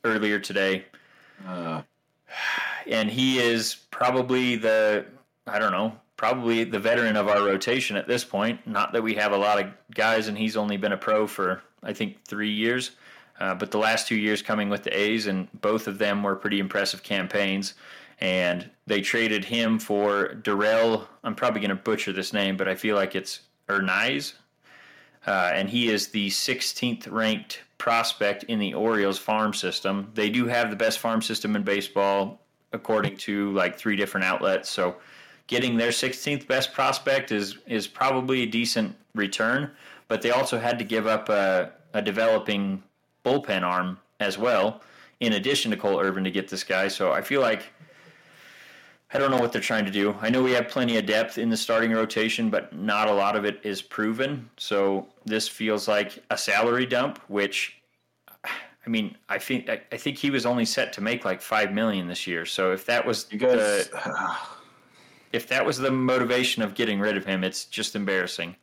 earlier 0.03 0.39
today, 0.39 0.85
Uh, 1.47 1.81
and 2.87 3.09
he 3.09 3.39
is 3.39 3.75
probably 3.89 4.55
the 4.55 5.05
I 5.47 5.57
don't 5.59 5.71
know, 5.71 5.97
probably 6.17 6.63
the 6.63 6.79
veteran 6.79 7.15
of 7.17 7.27
our 7.27 7.43
rotation 7.43 7.97
at 7.97 8.07
this 8.07 8.23
point. 8.23 8.65
Not 8.67 8.93
that 8.93 9.01
we 9.01 9.15
have 9.15 9.31
a 9.31 9.37
lot 9.37 9.59
of 9.59 9.71
guys, 9.93 10.27
and 10.27 10.37
he's 10.37 10.55
only 10.55 10.77
been 10.77 10.91
a 10.91 10.97
pro 10.97 11.27
for 11.27 11.61
I 11.83 11.93
think 11.93 12.23
three 12.25 12.51
years. 12.51 12.91
Uh, 13.39 13.55
but 13.55 13.71
the 13.71 13.79
last 13.79 14.07
two 14.07 14.15
years 14.15 14.43
coming 14.43 14.69
with 14.69 14.83
the 14.83 14.95
A's, 14.95 15.25
and 15.25 15.47
both 15.61 15.87
of 15.87 15.97
them 15.97 16.21
were 16.21 16.35
pretty 16.35 16.59
impressive 16.59 17.01
campaigns. 17.01 17.73
And 18.19 18.69
they 18.85 19.01
traded 19.01 19.43
him 19.45 19.79
for 19.79 20.35
Darell. 20.35 21.07
I'm 21.23 21.33
probably 21.33 21.59
going 21.59 21.69
to 21.69 21.75
butcher 21.75 22.13
this 22.13 22.33
name, 22.33 22.55
but 22.55 22.67
I 22.67 22.75
feel 22.75 22.95
like 22.95 23.15
it's 23.15 23.39
Ernaiz. 23.67 24.33
Uh, 25.25 25.51
and 25.53 25.69
he 25.69 25.89
is 25.89 26.07
the 26.07 26.29
16th 26.29 27.11
ranked 27.11 27.61
prospect 27.77 28.43
in 28.43 28.59
the 28.59 28.73
Orioles 28.73 29.19
farm 29.19 29.53
system. 29.53 30.11
They 30.13 30.29
do 30.29 30.47
have 30.47 30.69
the 30.69 30.75
best 30.75 30.99
farm 30.99 31.21
system 31.21 31.55
in 31.55 31.63
baseball, 31.63 32.41
according 32.73 33.17
to 33.17 33.51
like 33.53 33.77
three 33.77 33.95
different 33.95 34.25
outlets. 34.25 34.69
So, 34.69 34.95
getting 35.47 35.77
their 35.77 35.89
16th 35.89 36.47
best 36.47 36.73
prospect 36.73 37.31
is 37.31 37.57
is 37.67 37.87
probably 37.87 38.43
a 38.43 38.45
decent 38.47 38.95
return. 39.13 39.71
But 40.07 40.21
they 40.21 40.31
also 40.31 40.59
had 40.59 40.77
to 40.79 40.85
give 40.85 41.07
up 41.07 41.29
a, 41.29 41.71
a 41.93 42.01
developing 42.01 42.83
bullpen 43.23 43.63
arm 43.63 43.99
as 44.19 44.37
well, 44.37 44.81
in 45.19 45.33
addition 45.33 45.71
to 45.71 45.77
Cole 45.77 45.99
Irvin 45.99 46.23
to 46.23 46.31
get 46.31 46.49
this 46.49 46.63
guy. 46.63 46.87
So 46.87 47.11
I 47.11 47.21
feel 47.21 47.41
like 47.41 47.71
I 49.13 49.17
don't 49.17 49.29
know 49.29 49.37
what 49.37 49.51
they're 49.51 49.61
trying 49.61 49.85
to 49.85 49.91
do. 49.91 50.15
I 50.21 50.29
know 50.29 50.41
we 50.41 50.51
have 50.51 50.69
plenty 50.69 50.97
of 50.97 51.05
depth 51.05 51.37
in 51.37 51.49
the 51.49 51.57
starting 51.57 51.91
rotation, 51.91 52.49
but 52.49 52.73
not 52.73 53.09
a 53.09 53.13
lot 53.13 53.35
of 53.35 53.43
it 53.43 53.59
is 53.63 53.81
proven. 53.81 54.49
So 54.57 55.07
this 55.25 55.49
feels 55.49 55.87
like 55.87 56.23
a 56.29 56.37
salary 56.37 56.85
dump, 56.85 57.19
which 57.27 57.81
I 58.45 58.89
mean, 58.89 59.15
I 59.27 59.37
think 59.37 59.69
I, 59.69 59.81
I 59.91 59.97
think 59.97 60.17
he 60.17 60.29
was 60.29 60.45
only 60.45 60.65
set 60.65 60.93
to 60.93 61.01
make 61.01 61.25
like 61.25 61.41
five 61.41 61.73
million 61.73 62.07
this 62.07 62.25
year. 62.25 62.45
So 62.45 62.71
if 62.71 62.85
that 62.85 63.05
was 63.05 63.27
you 63.31 63.37
guys, 63.37 63.89
the, 63.89 64.35
if 65.33 65.47
that 65.49 65.65
was 65.65 65.77
the 65.77 65.91
motivation 65.91 66.63
of 66.63 66.73
getting 66.73 66.99
rid 66.99 67.17
of 67.17 67.25
him, 67.25 67.43
it's 67.43 67.65
just 67.65 67.95
embarrassing. 67.95 68.55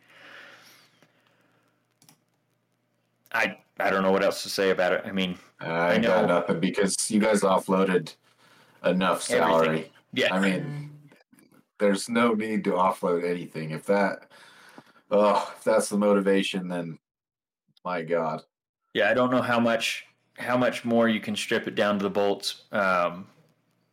I 3.33 3.59
I 3.79 3.91
don't 3.91 4.03
know 4.03 4.11
what 4.11 4.25
else 4.25 4.43
to 4.45 4.49
say 4.49 4.71
about 4.71 4.95
it. 4.95 5.03
I 5.05 5.13
mean, 5.13 5.39
I, 5.61 5.95
I 5.95 5.99
got 5.99 6.27
nothing 6.27 6.59
because 6.59 7.11
you 7.11 7.21
guys 7.21 7.43
offloaded 7.43 8.15
enough 8.83 9.23
salary. 9.23 9.69
Everything. 9.69 9.91
Yeah, 10.13 10.35
I 10.35 10.41
mean, 10.41 10.91
there's 11.79 12.09
no 12.09 12.35
need 12.35 12.65
to 12.65 12.71
offload 12.71 13.29
anything. 13.29 13.71
If 13.71 13.87
that, 13.87 14.31
oh, 15.11 15.53
if 15.57 15.65
that's 15.65 15.89
the 15.89 15.99
motivation, 15.99 16.69
then 16.69 16.99
my 17.85 18.03
God. 18.03 18.43
Yeah, 18.95 19.11
I 19.11 19.15
don't 19.15 19.31
know 19.31 19.43
how 19.43 19.61
much 19.61 20.07
how 20.37 20.57
much 20.57 20.85
more 20.85 21.09
you 21.09 21.21
can 21.21 21.35
strip 21.35 21.67
it 21.67 21.75
down 21.75 21.99
to 21.99 22.03
the 22.03 22.11
bolts. 22.11 22.63
Um, 22.71 23.27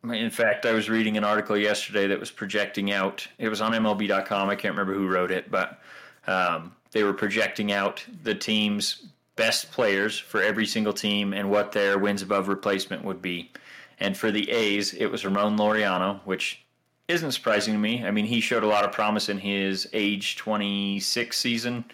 in 0.04 0.30
fact, 0.30 0.64
I 0.64 0.72
was 0.72 0.88
reading 0.88 1.16
an 1.16 1.24
article 1.24 1.56
yesterday 1.56 2.06
that 2.06 2.20
was 2.20 2.30
projecting 2.30 2.92
out. 2.92 3.26
It 3.38 3.48
was 3.48 3.60
on 3.60 3.72
MLB.com. 3.72 4.48
I 4.48 4.54
can't 4.54 4.72
remember 4.76 4.94
who 4.94 5.08
wrote 5.08 5.32
it, 5.32 5.50
but 5.50 5.80
um, 6.28 6.72
they 6.92 7.02
were 7.02 7.12
projecting 7.12 7.72
out 7.72 8.04
the 8.22 8.34
team's 8.34 9.08
best 9.34 9.70
players 9.70 10.18
for 10.18 10.42
every 10.42 10.66
single 10.66 10.92
team 10.92 11.32
and 11.32 11.50
what 11.50 11.72
their 11.72 11.98
wins 11.98 12.22
above 12.22 12.48
replacement 12.48 13.04
would 13.04 13.20
be. 13.20 13.50
And 13.98 14.16
for 14.16 14.30
the 14.30 14.50
A's, 14.50 14.92
it 14.94 15.06
was 15.06 15.24
Ramon 15.24 15.56
Laureano, 15.56 16.20
which 16.24 16.64
isn't 17.08 17.32
surprising 17.32 17.74
to 17.74 17.78
me. 17.78 18.04
I 18.04 18.10
mean, 18.10 18.26
he 18.26 18.40
showed 18.40 18.64
a 18.64 18.68
lot 18.68 18.84
of 18.84 18.92
promise 18.92 19.28
in 19.28 19.38
his 19.38 19.88
age 19.92 20.36
26 20.36 21.36
season 21.36 21.84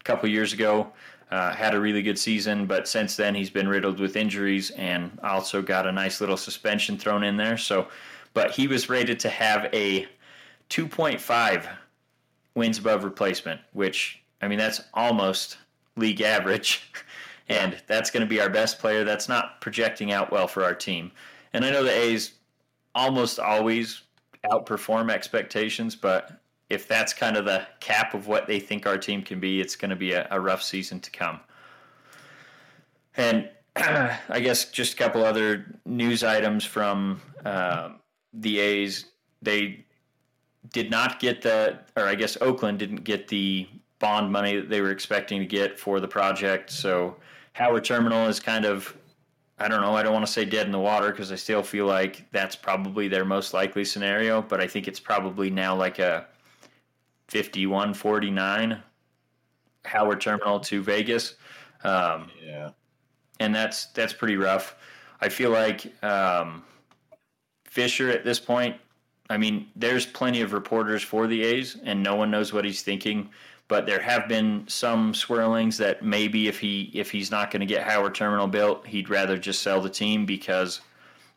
a 0.00 0.04
couple 0.04 0.28
years 0.28 0.52
ago. 0.52 0.92
Uh, 1.30 1.52
had 1.54 1.74
a 1.74 1.80
really 1.80 2.00
good 2.00 2.18
season, 2.18 2.64
but 2.64 2.88
since 2.88 3.14
then 3.14 3.34
he's 3.34 3.50
been 3.50 3.68
riddled 3.68 4.00
with 4.00 4.16
injuries 4.16 4.70
and 4.70 5.18
also 5.22 5.60
got 5.60 5.86
a 5.86 5.92
nice 5.92 6.22
little 6.22 6.38
suspension 6.38 6.96
thrown 6.96 7.22
in 7.22 7.36
there. 7.36 7.58
So, 7.58 7.88
but 8.32 8.50
he 8.50 8.66
was 8.66 8.88
rated 8.88 9.20
to 9.20 9.28
have 9.28 9.68
a 9.74 10.06
2.5 10.70 11.68
wins 12.54 12.78
above 12.78 13.04
replacement, 13.04 13.60
which 13.72 14.22
I 14.40 14.48
mean 14.48 14.58
that's 14.58 14.80
almost 14.94 15.58
league 15.96 16.22
average, 16.22 16.90
and 17.48 17.76
that's 17.86 18.10
going 18.10 18.22
to 18.22 18.26
be 18.26 18.40
our 18.40 18.50
best 18.50 18.78
player. 18.78 19.04
That's 19.04 19.28
not 19.28 19.60
projecting 19.60 20.12
out 20.12 20.32
well 20.32 20.48
for 20.48 20.64
our 20.64 20.74
team. 20.74 21.12
And 21.58 21.64
I 21.64 21.70
know 21.70 21.82
the 21.82 21.90
A's 21.90 22.34
almost 22.94 23.40
always 23.40 24.02
outperform 24.44 25.10
expectations, 25.10 25.96
but 25.96 26.40
if 26.70 26.86
that's 26.86 27.12
kind 27.12 27.36
of 27.36 27.46
the 27.46 27.66
cap 27.80 28.14
of 28.14 28.28
what 28.28 28.46
they 28.46 28.60
think 28.60 28.86
our 28.86 28.96
team 28.96 29.22
can 29.22 29.40
be, 29.40 29.60
it's 29.60 29.74
going 29.74 29.90
to 29.90 29.96
be 29.96 30.12
a, 30.12 30.28
a 30.30 30.38
rough 30.38 30.62
season 30.62 31.00
to 31.00 31.10
come. 31.10 31.40
And 33.16 33.48
I 33.76 34.38
guess 34.40 34.66
just 34.66 34.94
a 34.94 34.96
couple 34.98 35.24
other 35.24 35.80
news 35.84 36.22
items 36.22 36.64
from 36.64 37.20
uh, 37.44 37.88
the 38.32 38.60
A's. 38.60 39.06
They 39.42 39.84
did 40.72 40.92
not 40.92 41.18
get 41.18 41.42
the, 41.42 41.80
or 41.96 42.04
I 42.04 42.14
guess 42.14 42.38
Oakland 42.40 42.78
didn't 42.78 43.02
get 43.02 43.26
the 43.26 43.66
bond 43.98 44.30
money 44.30 44.54
that 44.54 44.68
they 44.68 44.80
were 44.80 44.92
expecting 44.92 45.40
to 45.40 45.46
get 45.46 45.76
for 45.76 45.98
the 45.98 46.06
project. 46.06 46.70
So 46.70 47.16
Howard 47.54 47.84
Terminal 47.84 48.28
is 48.28 48.38
kind 48.38 48.64
of, 48.64 48.96
I 49.60 49.68
don't 49.68 49.80
know, 49.80 49.94
I 49.94 50.02
don't 50.02 50.12
want 50.12 50.24
to 50.24 50.32
say 50.32 50.44
dead 50.44 50.66
in 50.66 50.72
the 50.72 50.78
water 50.78 51.10
because 51.10 51.32
I 51.32 51.36
still 51.36 51.62
feel 51.62 51.86
like 51.86 52.30
that's 52.30 52.54
probably 52.54 53.08
their 53.08 53.24
most 53.24 53.52
likely 53.52 53.84
scenario, 53.84 54.40
but 54.40 54.60
I 54.60 54.68
think 54.68 54.86
it's 54.86 55.00
probably 55.00 55.50
now 55.50 55.74
like 55.74 55.98
a 55.98 56.26
51 57.28 57.94
49 57.94 58.82
Howard 59.84 60.20
Terminal 60.20 60.60
to 60.60 60.82
Vegas. 60.82 61.34
Um, 61.84 62.30
yeah. 62.44 62.70
And 63.40 63.54
that's 63.54 63.86
that's 63.86 64.12
pretty 64.12 64.36
rough. 64.36 64.76
I 65.20 65.28
feel 65.28 65.50
like 65.50 65.92
um, 66.02 66.62
Fisher 67.64 68.10
at 68.10 68.24
this 68.24 68.40
point. 68.40 68.76
I 69.30 69.36
mean, 69.36 69.68
there's 69.76 70.06
plenty 70.06 70.40
of 70.40 70.52
reporters 70.52 71.02
for 71.02 71.26
the 71.26 71.42
A's, 71.42 71.76
and 71.84 72.02
no 72.02 72.14
one 72.16 72.30
knows 72.30 72.52
what 72.52 72.64
he's 72.64 72.82
thinking. 72.82 73.28
But 73.68 73.84
there 73.84 74.00
have 74.00 74.28
been 74.28 74.64
some 74.66 75.12
swirlings 75.12 75.76
that 75.76 76.02
maybe 76.02 76.48
if 76.48 76.58
he 76.58 76.90
if 76.94 77.10
he's 77.10 77.30
not 77.30 77.50
going 77.50 77.60
to 77.60 77.66
get 77.66 77.82
Howard 77.82 78.14
Terminal 78.14 78.46
built, 78.46 78.86
he'd 78.86 79.10
rather 79.10 79.36
just 79.36 79.62
sell 79.62 79.80
the 79.80 79.90
team 79.90 80.24
because 80.24 80.80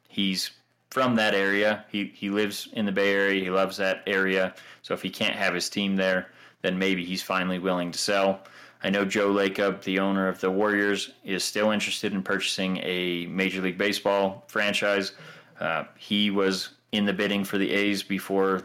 he's 0.08 0.52
from 0.90 1.16
that 1.16 1.34
area. 1.34 1.86
He 1.92 2.12
he 2.16 2.30
lives 2.30 2.70
in 2.74 2.86
the 2.86 2.92
Bay 2.92 3.14
Area. 3.14 3.44
He 3.44 3.50
loves 3.50 3.78
that 3.78 4.04
area. 4.08 4.54
So 4.82 4.94
if 4.94 5.02
he 5.02 5.10
can't 5.10 5.36
have 5.36 5.54
his 5.54 5.70
team 5.70 5.98
there, 5.98 6.28
then 6.62 6.80
maybe 6.80 7.04
he's 7.04 7.22
finally 7.22 7.60
willing 7.60 7.92
to 7.92 8.00
sell. 8.00 8.42
I 8.84 8.90
know 8.90 9.06
Joe 9.06 9.32
Lacob, 9.32 9.84
the 9.84 10.00
owner 10.00 10.28
of 10.28 10.40
the 10.40 10.50
Warriors, 10.50 11.12
is 11.24 11.44
still 11.44 11.72
interested 11.72 12.14
in 12.14 12.24
purchasing 12.24 12.78
a 12.78 13.28
Major 13.28 13.62
League 13.62 13.78
Baseball 13.78 14.44
franchise. 14.48 15.14
Uh, 15.60 15.84
he 15.98 16.32
was 16.32 16.70
in 16.92 17.06
the 17.06 17.14
bidding 17.14 17.44
for 17.44 17.58
the 17.58 17.70
A's 17.72 18.02
before 18.02 18.64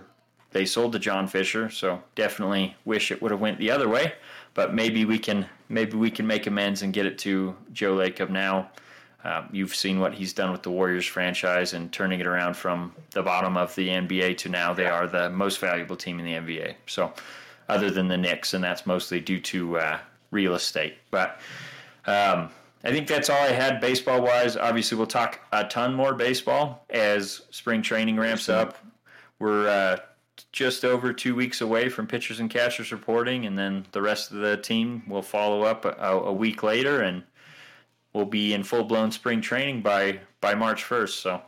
they 0.56 0.64
sold 0.64 0.92
to 0.92 0.98
John 0.98 1.28
Fisher, 1.28 1.68
so 1.68 2.02
definitely 2.14 2.74
wish 2.86 3.12
it 3.12 3.20
would 3.20 3.30
have 3.30 3.40
went 3.40 3.58
the 3.58 3.70
other 3.70 3.90
way. 3.90 4.14
But 4.54 4.72
maybe 4.72 5.04
we 5.04 5.18
can 5.18 5.46
maybe 5.68 5.98
we 5.98 6.10
can 6.10 6.26
make 6.26 6.46
amends 6.46 6.80
and 6.80 6.94
get 6.94 7.04
it 7.04 7.18
to 7.18 7.54
Joe 7.74 7.96
Lacob 7.96 8.30
now. 8.30 8.70
Uh, 9.22 9.44
you've 9.52 9.74
seen 9.74 10.00
what 10.00 10.14
he's 10.14 10.32
done 10.32 10.50
with 10.52 10.62
the 10.62 10.70
Warriors 10.70 11.04
franchise 11.04 11.74
and 11.74 11.92
turning 11.92 12.20
it 12.20 12.26
around 12.26 12.56
from 12.56 12.94
the 13.10 13.22
bottom 13.22 13.58
of 13.58 13.74
the 13.74 13.88
NBA 13.88 14.38
to 14.38 14.48
now 14.48 14.72
they 14.72 14.86
are 14.86 15.06
the 15.06 15.28
most 15.28 15.58
valuable 15.58 15.96
team 15.96 16.18
in 16.20 16.24
the 16.24 16.32
NBA. 16.32 16.76
So, 16.86 17.12
other 17.68 17.90
than 17.90 18.08
the 18.08 18.16
Knicks, 18.16 18.54
and 18.54 18.64
that's 18.64 18.86
mostly 18.86 19.20
due 19.20 19.40
to 19.40 19.78
uh, 19.78 19.98
real 20.30 20.54
estate. 20.54 20.94
But 21.10 21.38
um, 22.06 22.48
I 22.82 22.92
think 22.92 23.08
that's 23.08 23.28
all 23.28 23.42
I 23.42 23.52
had 23.52 23.78
baseball 23.78 24.22
wise. 24.22 24.56
Obviously, 24.56 24.96
we'll 24.96 25.06
talk 25.06 25.40
a 25.52 25.64
ton 25.64 25.92
more 25.92 26.14
baseball 26.14 26.86
as 26.88 27.42
spring 27.50 27.82
training 27.82 28.16
ramps 28.16 28.48
up. 28.48 28.78
We're 29.38 29.68
uh, 29.68 29.98
just 30.56 30.86
over 30.86 31.12
two 31.12 31.34
weeks 31.34 31.60
away 31.60 31.90
from 31.90 32.06
pitchers 32.06 32.40
and 32.40 32.48
catchers 32.48 32.90
reporting, 32.90 33.44
and 33.44 33.58
then 33.58 33.84
the 33.92 34.00
rest 34.00 34.30
of 34.32 34.38
the 34.38 34.56
team 34.56 35.02
will 35.06 35.20
follow 35.20 35.62
up 35.62 35.84
a, 35.84 35.90
a 35.90 36.32
week 36.32 36.62
later 36.62 37.02
and 37.02 37.22
we'll 38.14 38.24
be 38.24 38.54
in 38.54 38.64
full 38.64 38.82
blown 38.82 39.12
spring 39.12 39.42
training 39.42 39.82
by 39.82 40.18
by 40.40 40.54
March 40.54 40.82
first. 40.82 41.20
So 41.20 41.42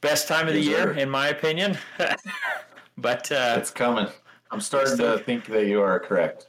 best 0.00 0.26
time 0.26 0.48
of 0.48 0.54
the 0.54 0.60
year, 0.60 0.90
in 0.90 1.08
my 1.08 1.28
opinion. 1.28 1.78
but 2.98 3.30
uh, 3.30 3.54
it's 3.58 3.70
coming. 3.70 4.08
I'm 4.50 4.60
starting 4.60 4.98
to 4.98 5.18
think 5.18 5.46
that 5.46 5.66
you 5.66 5.80
are 5.80 6.00
correct. 6.00 6.48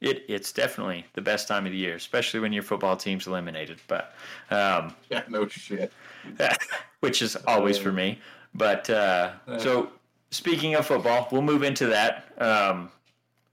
It 0.00 0.24
it's 0.28 0.52
definitely 0.52 1.04
the 1.14 1.22
best 1.22 1.48
time 1.48 1.66
of 1.66 1.72
the 1.72 1.78
year, 1.78 1.96
especially 1.96 2.38
when 2.38 2.52
your 2.52 2.62
football 2.62 2.96
team's 2.96 3.26
eliminated. 3.26 3.80
But 3.88 4.14
um, 4.52 4.94
yeah, 5.10 5.24
no 5.28 5.48
shit. 5.48 5.92
which 7.00 7.22
is 7.22 7.34
always 7.48 7.76
for 7.76 7.90
me. 7.90 8.20
But 8.54 8.88
uh, 8.88 9.32
so 9.58 9.90
speaking 10.30 10.74
of 10.74 10.86
football, 10.86 11.28
we'll 11.30 11.42
move 11.42 11.62
into 11.62 11.86
that. 11.86 12.24
Um, 12.38 12.90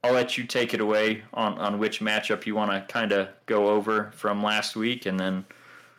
I'll 0.03 0.13
let 0.13 0.37
you 0.37 0.43
take 0.43 0.73
it 0.73 0.81
away 0.81 1.23
on, 1.33 1.57
on 1.57 1.79
which 1.79 1.99
matchup 1.99 2.45
you 2.45 2.53
want 2.53 2.71
to 2.71 2.81
kind 2.93 3.11
of 3.11 3.29
go 3.47 3.69
over 3.69 4.11
from 4.15 4.43
last 4.43 4.75
week, 4.75 5.05
and 5.07 5.19
then. 5.19 5.45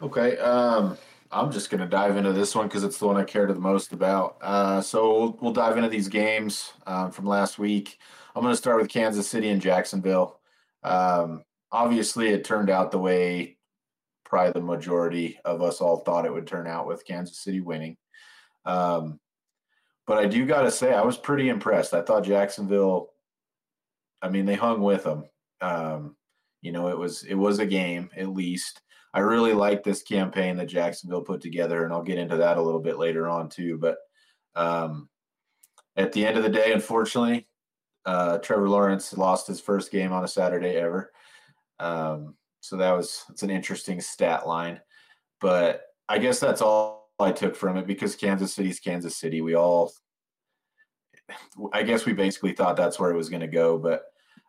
Okay, 0.01 0.39
um, 0.39 0.97
I'm 1.33 1.51
just 1.51 1.71
going 1.71 1.81
to 1.81 1.89
dive 1.89 2.17
into 2.17 2.33
this 2.33 2.55
one 2.55 2.69
because 2.69 2.85
it's 2.85 2.99
the 2.99 3.07
one 3.07 3.17
I 3.17 3.25
cared 3.25 3.51
the 3.51 3.57
most 3.57 3.93
about. 3.93 4.37
Uh, 4.41 4.81
so 4.81 5.19
we'll, 5.19 5.39
we'll, 5.41 5.53
dive 5.53 5.77
into 5.77 5.89
these 5.89 6.09
games 6.09 6.73
um, 6.87 7.11
from 7.11 7.27
last 7.27 7.59
week. 7.59 7.99
I'm 8.35 8.43
going 8.43 8.53
to 8.53 8.57
start 8.57 8.81
with 8.81 8.91
Kansas 8.91 9.29
City 9.29 9.49
and 9.49 9.61
Jacksonville. 9.61 10.39
Um, 10.85 11.43
obviously, 11.73 12.29
it 12.29 12.45
turned 12.45 12.71
out 12.71 12.93
the 12.93 12.99
way 12.99 13.57
probably 14.25 14.53
the 14.53 14.61
majority 14.61 15.39
of 15.45 15.63
us 15.63 15.81
all 15.81 15.99
thought 15.99 16.27
it 16.27 16.33
would 16.33 16.47
turn 16.47 16.67
out 16.67 16.87
with 16.87 17.07
Kansas 17.07 17.39
City 17.39 17.61
winning. 17.61 17.97
Um, 18.65 19.19
but 20.07 20.19
I 20.19 20.27
do 20.27 20.47
got 20.47 20.63
to 20.63 20.71
say, 20.71 20.95
I 20.95 21.03
was 21.03 21.17
pretty 21.17 21.49
impressed. 21.49 21.95
I 21.95 22.03
thought 22.03 22.25
Jacksonville 22.25 23.11
I 24.23 24.29
mean, 24.29 24.47
they 24.47 24.55
hung 24.55 24.81
with 24.81 25.05
them. 25.05 25.25
Um, 25.61 26.17
you 26.63 26.73
know, 26.73 26.89
it 26.89 26.99
was 26.99 27.23
it 27.25 27.35
was 27.35 27.59
a 27.59 27.67
game 27.67 28.11
at 28.17 28.29
least. 28.29 28.81
I 29.15 29.21
really 29.21 29.55
like 29.55 29.83
this 29.83 30.03
campaign 30.03 30.57
that 30.57 30.67
Jacksonville 30.67 31.23
put 31.23 31.41
together, 31.41 31.85
and 31.85 31.93
I'll 31.93 32.03
get 32.03 32.19
into 32.19 32.37
that 32.39 32.59
a 32.59 32.63
little 32.63 32.81
bit 32.81 32.99
later 32.99 33.29
on 33.29 33.49
too. 33.49 33.79
But 33.79 33.99
um, 34.55 35.09
at 35.97 36.13
the 36.13 36.27
end 36.27 36.37
of 36.37 36.43
the 36.43 36.51
day, 36.51 36.73
unfortunately, 36.73 37.47
uh, 38.05 38.39
Trevor 38.39 38.69
Lawrence 38.69 39.17
lost 39.17 39.47
his 39.47 39.61
first 39.61 39.91
game 39.91 40.13
on 40.13 40.25
a 40.25 40.29
Saturday 40.29 40.77
ever. 40.77 41.13
Um, 41.79 42.35
so 42.61 42.77
that 42.77 42.93
was 42.93 43.25
it's 43.31 43.43
an 43.43 43.51
interesting 43.51 44.01
stat 44.01 44.47
line. 44.47 44.81
But 45.41 45.83
I 46.09 46.19
guess 46.19 46.41
that's 46.41 46.63
all 46.63 47.06
I 47.19 47.33
took 47.33 47.57
from 47.57 47.77
it 47.77 47.87
because 47.87 48.15
Kansas 48.15 48.55
City's 48.55 48.81
Kansas 48.81 49.17
City. 49.17 49.41
We 49.41 49.55
all 49.55 49.93
I 51.73 51.83
guess 51.83 52.07
we 52.07 52.13
basically 52.13 52.53
thought 52.53 52.77
that's 52.77 52.99
where 52.99 53.11
it 53.11 53.17
was 53.17 53.29
going 53.29 53.41
to 53.41 53.47
go, 53.47 53.79
but 53.79 54.05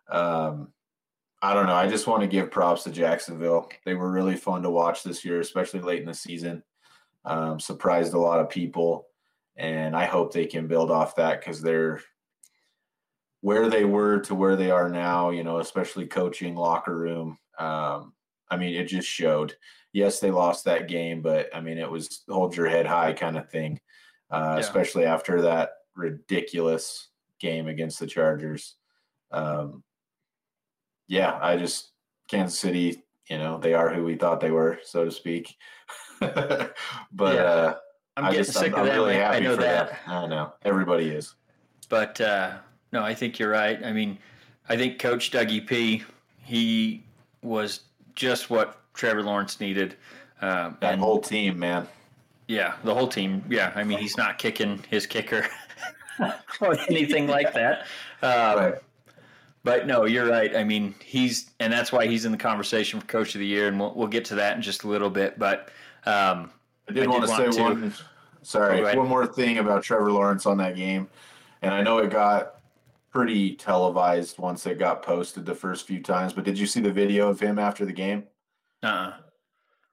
um, 0.09 0.71
I 1.41 1.53
don't 1.53 1.67
know. 1.67 1.75
I 1.75 1.87
just 1.87 2.07
want 2.07 2.21
to 2.21 2.27
give 2.27 2.51
props 2.51 2.83
to 2.83 2.91
Jacksonville. 2.91 3.69
They 3.85 3.93
were 3.93 4.11
really 4.11 4.35
fun 4.35 4.63
to 4.63 4.69
watch 4.69 5.03
this 5.03 5.23
year, 5.23 5.39
especially 5.39 5.81
late 5.81 6.01
in 6.01 6.07
the 6.07 6.13
season. 6.13 6.63
Um, 7.25 7.59
surprised 7.59 8.13
a 8.13 8.19
lot 8.19 8.39
of 8.39 8.49
people, 8.49 9.07
and 9.55 9.95
I 9.95 10.05
hope 10.05 10.33
they 10.33 10.45
can 10.45 10.67
build 10.67 10.91
off 10.91 11.15
that 11.15 11.39
because 11.39 11.61
they're 11.61 12.01
where 13.41 13.69
they 13.69 13.85
were 13.85 14.19
to 14.21 14.35
where 14.35 14.55
they 14.55 14.71
are 14.71 14.89
now. 14.89 15.31
You 15.31 15.43
know, 15.43 15.59
especially 15.59 16.07
coaching, 16.07 16.55
locker 16.55 16.97
room. 16.97 17.37
Um, 17.59 18.13
I 18.49 18.57
mean, 18.57 18.75
it 18.75 18.85
just 18.85 19.07
showed. 19.07 19.55
Yes, 19.93 20.19
they 20.19 20.31
lost 20.31 20.65
that 20.65 20.87
game, 20.87 21.21
but 21.21 21.49
I 21.55 21.61
mean, 21.61 21.77
it 21.77 21.89
was 21.89 22.23
hold 22.29 22.55
your 22.55 22.67
head 22.67 22.85
high 22.85 23.13
kind 23.13 23.37
of 23.37 23.49
thing, 23.49 23.79
uh, 24.31 24.55
yeah. 24.55 24.57
especially 24.57 25.05
after 25.05 25.41
that 25.43 25.71
ridiculous 25.95 27.09
game 27.39 27.67
against 27.67 27.99
the 27.99 28.07
Chargers. 28.07 28.75
Um, 29.31 29.83
yeah, 31.07 31.37
I 31.41 31.57
just 31.57 31.91
Kansas 32.27 32.59
City, 32.59 33.03
you 33.29 33.37
know, 33.37 33.57
they 33.57 33.73
are 33.73 33.93
who 33.93 34.03
we 34.03 34.15
thought 34.15 34.39
they 34.39 34.51
were, 34.51 34.79
so 34.83 35.05
to 35.05 35.11
speak. 35.11 35.55
but 36.19 36.73
yeah. 37.19 37.25
uh, 37.25 37.75
I'm 38.15 38.25
getting 38.25 38.45
just, 38.45 38.57
sick 38.57 38.73
I'm, 38.73 38.79
of 38.81 38.85
that. 38.87 38.93
Really 38.93 39.21
I 39.21 39.39
know 39.39 39.55
that. 39.55 39.89
that. 39.89 39.99
I 40.07 40.27
know 40.27 40.53
everybody 40.63 41.09
is. 41.09 41.35
But 41.89 42.19
uh, 42.19 42.57
no, 42.91 43.03
I 43.03 43.13
think 43.13 43.39
you're 43.39 43.51
right. 43.51 43.83
I 43.83 43.93
mean, 43.93 44.17
I 44.67 44.75
think 44.75 44.99
Coach 44.99 45.31
Dougie 45.31 45.65
P. 45.65 46.03
He 46.43 47.03
was 47.41 47.81
just 48.17 48.49
what 48.49 48.81
Trevor 48.93 49.23
Lawrence 49.23 49.61
needed. 49.61 49.95
Um, 50.41 50.77
that 50.81 50.93
and, 50.93 51.01
whole 51.01 51.21
team, 51.21 51.57
man. 51.57 51.87
Yeah, 52.47 52.73
the 52.83 52.93
whole 52.93 53.07
team. 53.07 53.43
Yeah, 53.49 53.71
I 53.75 53.83
mean, 53.83 53.99
he's 53.99 54.17
not 54.17 54.37
kicking 54.37 54.83
his 54.89 55.05
kicker 55.05 55.47
or 56.59 56.77
anything 56.89 57.27
like 57.27 57.53
that. 57.53 57.81
Um, 58.21 58.57
right. 58.57 58.75
But 59.63 59.85
no, 59.85 60.05
you're 60.05 60.29
right. 60.29 60.55
I 60.55 60.63
mean, 60.63 60.95
he's 61.03 61.51
and 61.59 61.71
that's 61.71 61.91
why 61.91 62.07
he's 62.07 62.25
in 62.25 62.31
the 62.31 62.37
conversation 62.37 62.99
for 62.99 63.05
Coach 63.05 63.35
of 63.35 63.39
the 63.39 63.47
Year, 63.47 63.67
and 63.67 63.79
we'll, 63.79 63.93
we'll 63.93 64.07
get 64.07 64.25
to 64.25 64.35
that 64.35 64.55
in 64.55 64.61
just 64.61 64.83
a 64.83 64.87
little 64.87 65.09
bit. 65.09 65.37
But 65.37 65.69
um, 66.05 66.51
I 66.87 66.93
did, 66.93 66.99
I 66.99 67.01
did 67.01 67.09
want 67.09 67.21
to 67.23 67.27
say 67.27 67.51
to, 67.51 67.61
one. 67.61 67.93
Sorry, 68.43 68.81
oh, 68.81 68.97
one 68.97 69.09
more 69.09 69.27
thing 69.27 69.57
about 69.57 69.83
Trevor 69.83 70.11
Lawrence 70.11 70.45
on 70.45 70.57
that 70.57 70.77
game, 70.77 71.09
and 71.61 71.73
I 71.73 71.81
know 71.81 71.97
it 71.97 72.09
got 72.09 72.56
pretty 73.17 73.55
televised 73.55 74.37
once 74.37 74.67
it 74.67 74.77
got 74.77 75.01
posted 75.01 75.43
the 75.43 75.55
first 75.55 75.87
few 75.87 75.99
times. 76.03 76.33
But 76.33 76.43
did 76.43 76.59
you 76.59 76.67
see 76.67 76.81
the 76.81 76.91
video 76.91 77.29
of 77.29 77.39
him 77.39 77.57
after 77.57 77.83
the 77.83 77.91
game? 77.91 78.25
Uh. 78.83 79.13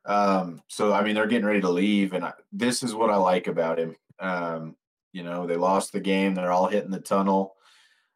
Uh-uh. 0.05 0.41
Um, 0.43 0.63
so 0.69 0.93
I 0.93 1.03
mean, 1.03 1.15
they're 1.15 1.27
getting 1.27 1.47
ready 1.47 1.63
to 1.63 1.71
leave, 1.71 2.13
and 2.13 2.23
I, 2.23 2.35
this 2.53 2.83
is 2.83 2.95
what 2.95 3.09
I 3.09 3.17
like 3.17 3.47
about 3.47 3.79
him. 3.79 3.97
Um, 4.21 4.77
you 5.15 5.23
know, 5.23 5.47
they 5.47 5.57
lost 5.57 5.95
the 5.95 6.01
game; 6.01 6.35
they're 6.35 6.53
all 6.53 6.67
hitting 6.67 6.91
the 6.91 7.01
tunnel. 7.01 7.55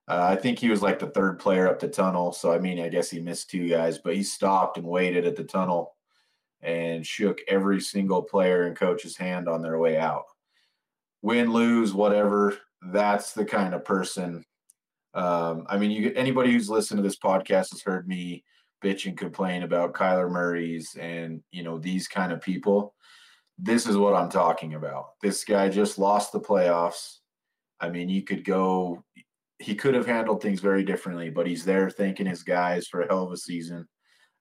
Uh, 0.07 0.27
I 0.29 0.37
think 0.37 0.59
he 0.59 0.69
was 0.69 0.83
like 0.83 0.99
the 0.99 1.07
third 1.07 1.39
player 1.39 1.67
up 1.67 1.81
the 1.81 1.89
tunnel. 1.89 2.35
So, 2.35 2.53
I 2.53 2.59
mean, 2.59 2.79
I 2.79 2.91
guess 2.91 3.09
he 3.09 3.19
missed 3.19 3.49
two 3.49 3.67
guys, 3.67 3.97
but 3.97 4.15
he 4.15 4.23
stopped 4.23 4.77
and 4.77 4.87
waited 4.87 5.27
at 5.27 5.37
the 5.37 5.45
tunnel 5.45 5.95
and 6.61 7.07
shook 7.07 7.39
every 7.49 7.81
single 7.81 8.23
player 8.23 8.67
and 8.67 8.77
coach's 8.77 9.17
hand 9.17 9.49
on 9.49 9.63
their 9.63 9.79
way 9.79 9.97
out. 9.97 10.25
Win, 11.23 11.51
lose, 11.51 11.95
whatever. 11.95 12.59
That's 12.83 13.33
the 13.33 13.47
kind 13.47 13.73
of 13.73 13.87
person. 13.87 14.45
Um, 15.15 15.65
I 15.69 15.79
mean, 15.79 15.91
you 15.91 16.13
anybody 16.15 16.53
who's 16.53 16.71
listened 16.71 16.99
to 16.99 17.03
this 17.03 17.19
podcast 17.19 17.71
has 17.71 17.83
heard 17.83 18.07
me 18.07 18.45
bitch 18.83 19.07
and 19.07 19.17
complain 19.17 19.63
about 19.63 19.95
Kyler 19.95 20.31
Murray's 20.31 20.97
and 20.99 21.43
you 21.51 21.63
know 21.63 21.79
these 21.79 22.09
kind 22.09 22.33
of 22.33 22.41
people. 22.41 22.95
This 23.59 23.87
is 23.87 23.97
what 23.97 24.15
I'm 24.15 24.31
talking 24.31 24.75
about. 24.75 25.11
This 25.21 25.45
guy 25.45 25.69
just 25.69 25.99
lost 25.99 26.33
the 26.33 26.41
playoffs. 26.41 27.19
I 27.81 27.89
mean, 27.89 28.09
you 28.09 28.23
could 28.23 28.45
go 28.45 29.05
he 29.59 29.75
could 29.75 29.95
have 29.95 30.07
handled 30.07 30.41
things 30.41 30.61
very 30.61 30.85
differently, 30.85 31.31
but 31.31 31.47
he's 31.47 31.65
there 31.65 31.91
thanking 31.91 32.27
his 32.27 32.43
guys 32.43 32.87
for 32.87 33.03
a 33.03 33.09
hell 33.09 33.25
of 33.25 33.33
a 33.33 33.37
season. 33.37 33.89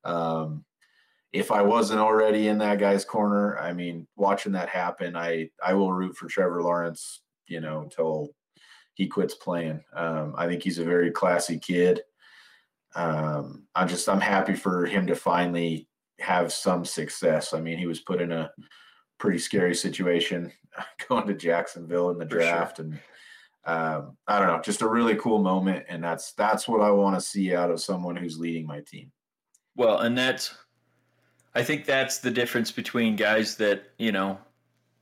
Um, 0.03 0.63
if 1.33 1.51
I 1.51 1.62
wasn't 1.63 2.00
already 2.00 2.47
in 2.47 2.59
that 2.59 2.79
guy's 2.79 3.03
corner, 3.03 3.57
I 3.57 3.74
mean, 3.74 4.07
watching 4.15 4.53
that 4.53 4.69
happen, 4.69 5.15
I 5.15 5.50
I 5.63 5.74
will 5.74 5.91
root 5.91 6.15
for 6.15 6.27
Trevor 6.27 6.62
Lawrence, 6.62 7.21
you 7.47 7.59
know, 7.59 7.81
until 7.81 8.29
he 8.97 9.07
quits 9.07 9.35
playing. 9.35 9.79
Um, 9.93 10.33
I 10.35 10.47
think 10.47 10.63
he's 10.63 10.79
a 10.79 10.83
very 10.83 11.11
classy 11.11 11.59
kid. 11.59 12.01
Um, 12.95 13.67
I'm 13.75 13.87
just 13.87 14.09
I'm 14.09 14.19
happy 14.19 14.55
for 14.55 14.87
him 14.87 15.05
to 15.07 15.15
finally 15.15 15.87
have 16.19 16.51
some 16.51 16.83
success. 16.83 17.53
I 17.53 17.61
mean, 17.61 17.77
he 17.77 17.85
was 17.85 17.99
put 17.99 18.21
in 18.21 18.31
a 18.31 18.49
pretty 19.19 19.37
scary 19.37 19.75
situation 19.75 20.51
going 21.07 21.27
to 21.27 21.35
Jacksonville 21.35 22.09
in 22.09 22.17
the 22.17 22.25
draft 22.25 22.77
sure. 22.77 22.85
and 22.85 22.99
um, 23.67 24.17
I 24.27 24.39
don't 24.39 24.47
know, 24.47 24.61
just 24.61 24.81
a 24.81 24.87
really 24.87 25.15
cool 25.15 25.39
moment, 25.39 25.85
and 25.89 26.01
that's 26.01 26.31
that's 26.31 26.67
what 26.67 26.81
I 26.81 26.89
want 26.89 27.15
to 27.15 27.21
see 27.21 27.53
out 27.53 27.69
of 27.69 27.81
someone 27.81 28.15
who's 28.15 28.39
leading 28.39 28.65
my 28.65 28.79
team. 28.79 29.11
Well, 29.75 29.99
and 29.99 30.17
that's, 30.17 30.55
I 31.53 31.63
think 31.63 31.86
that's 31.86 32.19
the 32.19 32.31
difference 32.31 32.71
between 32.71 33.17
guys 33.17 33.57
that 33.57 33.83
you 33.99 34.13
know 34.13 34.39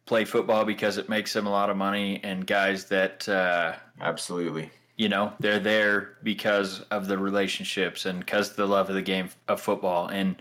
play 0.06 0.26
football 0.26 0.66
because 0.66 0.98
it 0.98 1.10
makes 1.10 1.32
them 1.32 1.46
a 1.46 1.52
lot 1.52 1.70
of 1.70 1.78
money, 1.78 2.20
and 2.24 2.46
guys 2.46 2.86
that 2.86 3.30
uh, 3.30 3.76
absolutely, 4.02 4.72
you 4.98 5.10
know, 5.10 5.34
they're 5.40 5.60
there 5.60 6.18
because 6.24 6.82
of 6.92 7.08
the 7.08 7.18
relationships 7.18 8.06
and 8.06 8.20
because 8.20 8.56
the 8.56 8.66
love 8.66 8.90
of 8.90 8.96
the 8.96 9.02
game 9.02 9.30
of 9.48 9.62
football, 9.62 10.08
and 10.08 10.36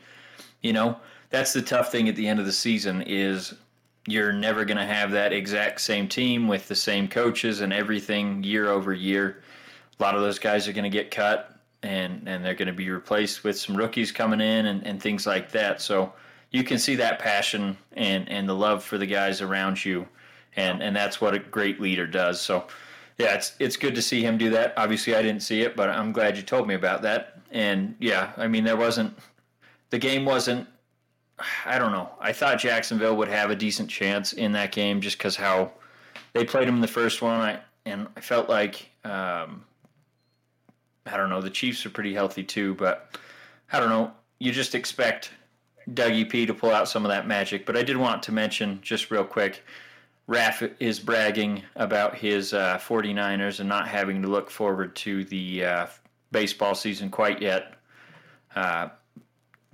you 0.62 0.72
know, 0.72 0.96
that's 1.30 1.52
the 1.52 1.62
tough 1.62 1.90
thing 1.90 2.08
at 2.08 2.16
the 2.16 2.26
end 2.26 2.40
of 2.40 2.46
the 2.46 2.52
season 2.52 3.02
is 3.02 3.54
you're 4.06 4.32
never 4.32 4.64
going 4.64 4.76
to 4.76 4.84
have 4.84 5.10
that 5.12 5.32
exact 5.32 5.80
same 5.80 6.08
team 6.08 6.46
with 6.46 6.68
the 6.68 6.74
same 6.74 7.08
coaches 7.08 7.60
and 7.60 7.72
everything 7.72 8.42
year 8.42 8.70
over 8.70 8.92
year. 8.92 9.42
A 9.98 10.02
lot 10.02 10.14
of 10.14 10.20
those 10.20 10.38
guys 10.38 10.68
are 10.68 10.72
going 10.72 10.84
to 10.84 10.90
get 10.90 11.10
cut 11.10 11.58
and, 11.82 12.28
and 12.28 12.44
they're 12.44 12.54
going 12.54 12.68
to 12.68 12.74
be 12.74 12.90
replaced 12.90 13.44
with 13.44 13.58
some 13.58 13.76
rookies 13.76 14.12
coming 14.12 14.40
in 14.40 14.66
and, 14.66 14.86
and 14.86 15.02
things 15.02 15.26
like 15.26 15.50
that. 15.52 15.80
So 15.80 16.12
you 16.50 16.64
can 16.64 16.78
see 16.78 16.96
that 16.96 17.18
passion 17.18 17.76
and, 17.92 18.28
and 18.28 18.48
the 18.48 18.54
love 18.54 18.84
for 18.84 18.98
the 18.98 19.06
guys 19.06 19.40
around 19.40 19.84
you. 19.84 20.06
And, 20.56 20.82
and 20.82 20.94
that's 20.94 21.20
what 21.20 21.34
a 21.34 21.38
great 21.38 21.80
leader 21.80 22.06
does. 22.06 22.40
So, 22.40 22.66
yeah, 23.18 23.35
it's 23.35 23.53
it's 23.59 23.77
good 23.77 23.94
to 23.94 24.03
see 24.03 24.22
him 24.22 24.38
do 24.38 24.50
that. 24.50 24.74
Obviously, 24.77 25.14
I 25.14 25.22
didn't 25.22 25.42
see 25.42 25.62
it, 25.62 25.77
but 25.77 25.88
I'm 25.88 26.12
glad 26.12 26.37
you 26.37 26.42
told 26.42 26.66
me 26.66 26.74
about 26.74 27.03
that. 27.03 27.40
And 27.50 27.94
yeah, 28.00 28.33
I 28.37 28.48
mean, 28.48 28.64
there 28.64 28.77
wasn't 28.77 29.16
the 29.90 29.98
game 29.98 30.24
wasn't 30.24 30.66
I 31.66 31.79
don't 31.79 31.92
know. 31.92 32.11
I 32.20 32.33
thought 32.33 32.59
Jacksonville 32.59 33.16
would 33.16 33.29
have 33.29 33.50
a 33.50 33.57
decent 33.57 33.90
chance 33.90 34.33
in 34.33 34.53
that 34.53 34.72
game 34.72 35.00
just 35.00 35.18
because 35.18 35.37
how 35.37 35.72
they 36.33 36.44
played 36.44 36.68
them 36.68 36.77
in 36.77 36.81
the 36.81 36.88
first 36.88 37.22
one. 37.22 37.40
I, 37.40 37.61
and 37.87 38.07
I 38.16 38.20
felt 38.20 38.48
like 38.48 38.90
um, 39.05 39.64
I 41.07 41.16
don't 41.16 41.29
know. 41.29 41.40
The 41.40 41.50
Chiefs 41.50 41.85
are 41.87 41.90
pretty 41.90 42.14
healthy 42.14 42.44
too, 42.44 42.74
but 42.74 43.18
I 43.72 43.81
don't 43.81 43.88
know. 43.88 44.12
You 44.38 44.53
just 44.53 44.74
expect 44.74 45.33
Dougie 45.90 46.29
P 46.29 46.46
to 46.46 46.55
pull 46.55 46.70
out 46.70 46.88
some 46.88 47.05
of 47.05 47.11
that 47.11 47.27
magic. 47.27 47.66
But 47.66 47.77
I 47.77 47.83
did 47.83 47.96
want 47.96 48.22
to 48.24 48.33
mention 48.33 48.79
just 48.83 49.11
real 49.11 49.24
quick. 49.24 49.64
Raf 50.26 50.62
is 50.80 50.98
bragging 51.00 51.62
about 51.76 52.16
his 52.16 52.54
uh, 52.54 52.78
49ers 52.78 53.60
and 53.60 53.68
not 53.68 53.87
having 53.88 54.22
to 54.22 54.28
look 54.28 54.50
forward 54.50 54.96
to 54.96 55.24
the 55.24 55.64
uh, 55.64 55.87
baseball 56.32 56.74
season 56.74 57.10
quite 57.10 57.42
yet. 57.42 57.74
Uh, 58.56 58.88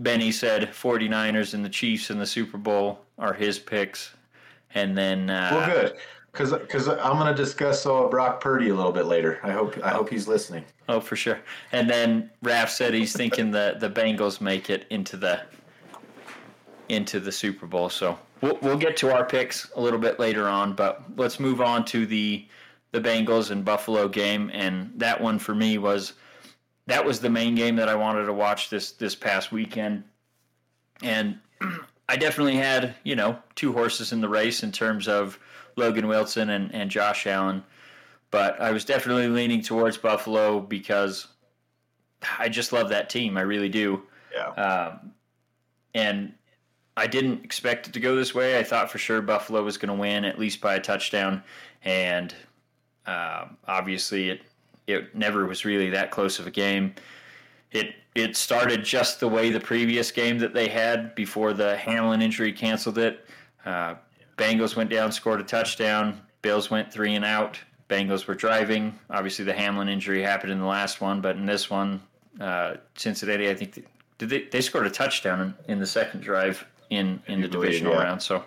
Benny 0.01 0.33
said 0.33 0.71
49ers 0.73 1.55
and 1.55 1.65
the 1.65 1.69
Chiefs 1.69 2.11
in 2.11 2.19
the 2.19 2.27
Super 2.27 2.59
Bowl 2.59 3.01
are 3.19 3.33
his 3.35 3.59
picks. 3.59 4.15
And 4.75 4.97
then 4.97 5.31
uh, 5.31 5.51
Well 5.53 5.71
good. 5.71 5.97
Cuz 6.33 6.53
cuz 6.69 6.89
I'm 6.89 7.19
going 7.19 7.27
to 7.27 7.35
discuss 7.35 7.85
uh, 7.87 8.07
Brock 8.07 8.41
Purdy 8.41 8.69
a 8.69 8.75
little 8.75 8.93
bit 8.93 9.07
later. 9.07 9.41
I 9.43 9.51
hope 9.51 9.77
I 9.83 9.91
hope 9.91 10.09
he's 10.09 10.29
listening. 10.29 10.65
Oh, 10.89 11.01
for 11.01 11.17
sure. 11.17 11.41
And 11.73 11.91
then 11.91 12.31
Raf 12.43 12.71
said 12.71 12.95
he's 12.95 13.13
thinking 13.13 13.51
the 13.51 13.77
the 13.79 13.91
Bengals 13.91 14.41
make 14.41 14.71
it 14.71 14.87
into 14.91 15.17
the 15.17 15.41
into 16.89 17.19
the 17.21 17.33
Super 17.33 17.67
Bowl. 17.67 17.89
So 17.89 18.17
we'll 18.41 18.59
we'll 18.63 18.77
get 18.77 18.97
to 18.99 19.13
our 19.13 19.25
picks 19.25 19.71
a 19.77 19.81
little 19.81 19.99
bit 19.99 20.19
later 20.19 20.49
on, 20.49 20.75
but 20.75 21.03
let's 21.17 21.41
move 21.41 21.61
on 21.61 21.85
to 21.87 22.07
the 22.07 22.47
the 22.93 23.01
Bengals 23.01 23.51
and 23.51 23.65
Buffalo 23.65 24.09
game 24.09 24.51
and 24.53 24.93
that 24.97 25.21
one 25.21 25.39
for 25.39 25.55
me 25.55 25.79
was 25.79 26.15
that 26.87 27.05
was 27.05 27.21
the 27.21 27.31
main 27.31 27.55
game 27.55 27.77
that 27.77 27.89
I 27.89 27.95
wanted 27.95 28.27
to 28.27 28.33
watch 28.33 28.69
this 28.69 28.93
this 28.93 29.15
past 29.15 29.53
weekend, 29.53 30.05
and 31.03 31.39
I 32.09 32.17
definitely 32.17 32.57
had 32.57 32.95
you 33.05 33.17
know 33.17 33.39
two 33.55 33.73
horses 33.73 34.13
in 34.13 34.21
the 34.21 34.29
race 34.29 34.63
in 34.63 34.73
terms 34.73 35.07
of 35.07 35.39
Logan 35.77 36.09
Wilson 36.09 36.51
and, 36.51 36.75
and 36.75 36.91
Josh 36.91 37.27
Allen, 37.27 37.63
but 38.31 38.61
I 38.61 38.73
was 38.73 38.85
definitely 38.85 39.29
leaning 39.29 39.63
towards 39.63 39.97
Buffalo 39.99 40.61
because 40.61 41.29
I 42.39 42.49
just 42.49 42.73
love 42.73 42.89
that 42.89 43.09
team. 43.09 43.37
I 43.37 43.43
really 43.43 43.69
do. 43.69 44.03
Yeah. 44.35 44.49
Um, 44.51 45.13
and 45.95 46.33
I 47.01 47.07
didn't 47.07 47.43
expect 47.45 47.89
it 47.89 47.95
to 47.95 48.01
go 48.01 48.15
this 48.15 48.35
way. 48.35 48.59
I 48.59 48.63
thought 48.63 48.91
for 48.91 48.99
sure 48.99 49.23
Buffalo 49.23 49.65
was 49.65 49.79
going 49.79 49.89
to 49.89 49.99
win 49.99 50.27
at 50.27 50.39
least 50.39 50.61
by 50.61 50.75
a 50.75 50.81
touchdown, 50.81 51.43
and 51.83 52.35
um, 53.07 53.57
obviously 53.67 54.29
it 54.29 54.43
it 54.87 55.15
never 55.15 55.47
was 55.47 55.65
really 55.65 55.89
that 55.91 56.11
close 56.11 56.39
of 56.39 56.47
a 56.47 56.51
game. 56.51 56.95
It 57.73 57.95
it 58.15 58.37
started 58.37 58.85
just 58.85 59.19
the 59.19 59.29
way 59.29 59.51
the 59.51 59.61
previous 59.61 60.11
game 60.11 60.39
that 60.41 60.53
they 60.53 60.69
had 60.69 61.15
before 61.15 61.55
the 61.55 61.75
Hamlin 61.79 62.21
injury 62.21 62.53
canceled 62.53 62.99
it. 62.99 63.27
Uh, 63.65 63.95
Bengals 64.37 64.77
went 64.77 64.91
down, 64.91 65.11
scored 65.11 65.41
a 65.41 65.45
touchdown. 65.45 66.21
Bills 66.43 66.71
went 66.71 66.93
three 66.93 67.15
and 67.15 67.25
out. 67.25 67.59
Bengals 67.89 68.27
were 68.27 68.35
driving. 68.35 68.99
Obviously, 69.09 69.47
the 69.47 69.55
Hamlin 69.55 69.89
injury 69.89 70.21
happened 70.23 70.53
in 70.53 70.59
the 70.59 70.67
last 70.67 71.01
one, 71.01 71.23
but 71.23 71.37
in 71.37 71.47
this 71.47 71.71
one, 71.71 72.03
uh, 72.41 72.75
Cincinnati, 72.95 73.49
I 73.49 73.55
think, 73.55 73.75
they, 73.75 73.85
did 74.19 74.29
they, 74.29 74.45
they 74.45 74.61
scored 74.61 74.87
a 74.87 74.91
touchdown 74.91 75.55
in, 75.67 75.73
in 75.73 75.79
the 75.79 75.87
second 75.87 76.21
drive 76.21 76.67
in, 76.91 77.23
in 77.27 77.41
the 77.41 77.49
divisional 77.49 77.93
yeah. 77.95 78.03
round. 78.03 78.23
So, 78.23 78.45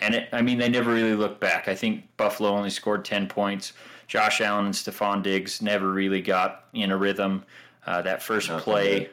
and 0.00 0.14
it, 0.14 0.28
I 0.32 0.42
mean, 0.42 0.58
they 0.58 0.68
never 0.68 0.92
really 0.92 1.14
looked 1.14 1.40
back. 1.40 1.66
I 1.68 1.74
think 1.74 2.04
Buffalo 2.16 2.50
only 2.50 2.70
scored 2.70 3.04
ten 3.04 3.26
points. 3.26 3.72
Josh 4.06 4.40
Allen 4.40 4.66
and 4.66 4.74
Stefon 4.74 5.22
Diggs 5.22 5.60
never 5.60 5.90
really 5.90 6.20
got 6.22 6.66
in 6.74 6.92
a 6.92 6.96
rhythm. 6.96 7.44
Uh, 7.86 8.02
that 8.02 8.22
first 8.22 8.48
Nothing 8.48 8.62
play, 8.64 8.98
good. 9.00 9.10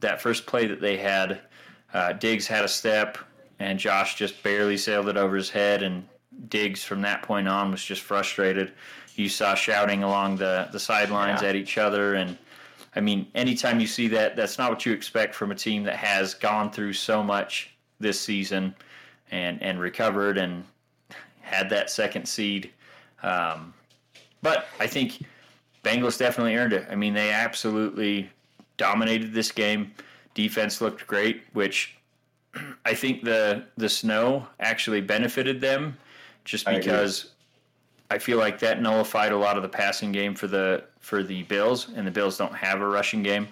that 0.00 0.20
first 0.20 0.46
play 0.46 0.66
that 0.66 0.80
they 0.80 0.96
had, 0.96 1.40
uh, 1.94 2.12
Diggs 2.14 2.46
had 2.46 2.64
a 2.64 2.68
step, 2.68 3.18
and 3.60 3.78
Josh 3.78 4.16
just 4.16 4.42
barely 4.42 4.76
sailed 4.76 5.08
it 5.08 5.16
over 5.16 5.36
his 5.36 5.50
head, 5.50 5.82
and 5.82 6.06
Diggs 6.48 6.82
from 6.84 7.02
that 7.02 7.22
point 7.22 7.48
on 7.48 7.70
was 7.70 7.84
just 7.84 8.02
frustrated. 8.02 8.72
you 9.14 9.28
saw 9.30 9.54
shouting 9.54 10.02
along 10.02 10.36
the 10.36 10.68
the 10.72 10.80
sidelines 10.80 11.42
Yeah. 11.42 11.48
at 11.50 11.56
each 11.56 11.78
other, 11.78 12.14
and 12.14 12.36
I 12.94 13.00
mean, 13.00 13.26
anytime 13.34 13.78
you 13.80 13.86
see 13.86 14.08
that, 14.08 14.36
that's 14.36 14.58
not 14.58 14.70
what 14.70 14.84
you 14.86 14.92
expect 14.92 15.34
from 15.34 15.50
a 15.50 15.54
team 15.54 15.84
that 15.84 15.96
has 15.96 16.34
gone 16.34 16.70
through 16.70 16.94
so 16.94 17.22
much 17.22 17.75
this 18.00 18.20
season 18.20 18.74
and 19.30 19.62
and 19.62 19.80
recovered 19.80 20.38
and 20.38 20.64
had 21.40 21.70
that 21.70 21.90
second 21.90 22.26
seed. 22.26 22.70
Um, 23.22 23.72
but 24.42 24.66
I 24.80 24.86
think 24.86 25.22
Bengals 25.84 26.18
definitely 26.18 26.56
earned 26.56 26.72
it. 26.72 26.86
I 26.90 26.94
mean, 26.94 27.14
they 27.14 27.30
absolutely 27.30 28.30
dominated 28.76 29.32
this 29.32 29.52
game. 29.52 29.92
Defense 30.34 30.80
looked 30.80 31.06
great, 31.06 31.44
which 31.52 31.96
I 32.84 32.94
think 32.94 33.24
the 33.24 33.64
the 33.76 33.88
snow 33.88 34.46
actually 34.60 35.00
benefited 35.00 35.60
them, 35.60 35.96
just 36.44 36.68
I 36.68 36.76
because 36.76 37.32
I 38.10 38.18
feel 38.18 38.38
like 38.38 38.58
that 38.60 38.80
nullified 38.80 39.32
a 39.32 39.36
lot 39.36 39.56
of 39.56 39.62
the 39.62 39.68
passing 39.68 40.12
game 40.12 40.34
for 40.34 40.46
the 40.46 40.84
for 41.00 41.22
the 41.22 41.44
Bills, 41.44 41.88
and 41.94 42.06
the 42.06 42.10
Bills 42.10 42.36
don't 42.36 42.54
have 42.54 42.80
a 42.80 42.86
rushing 42.86 43.22
game. 43.22 43.48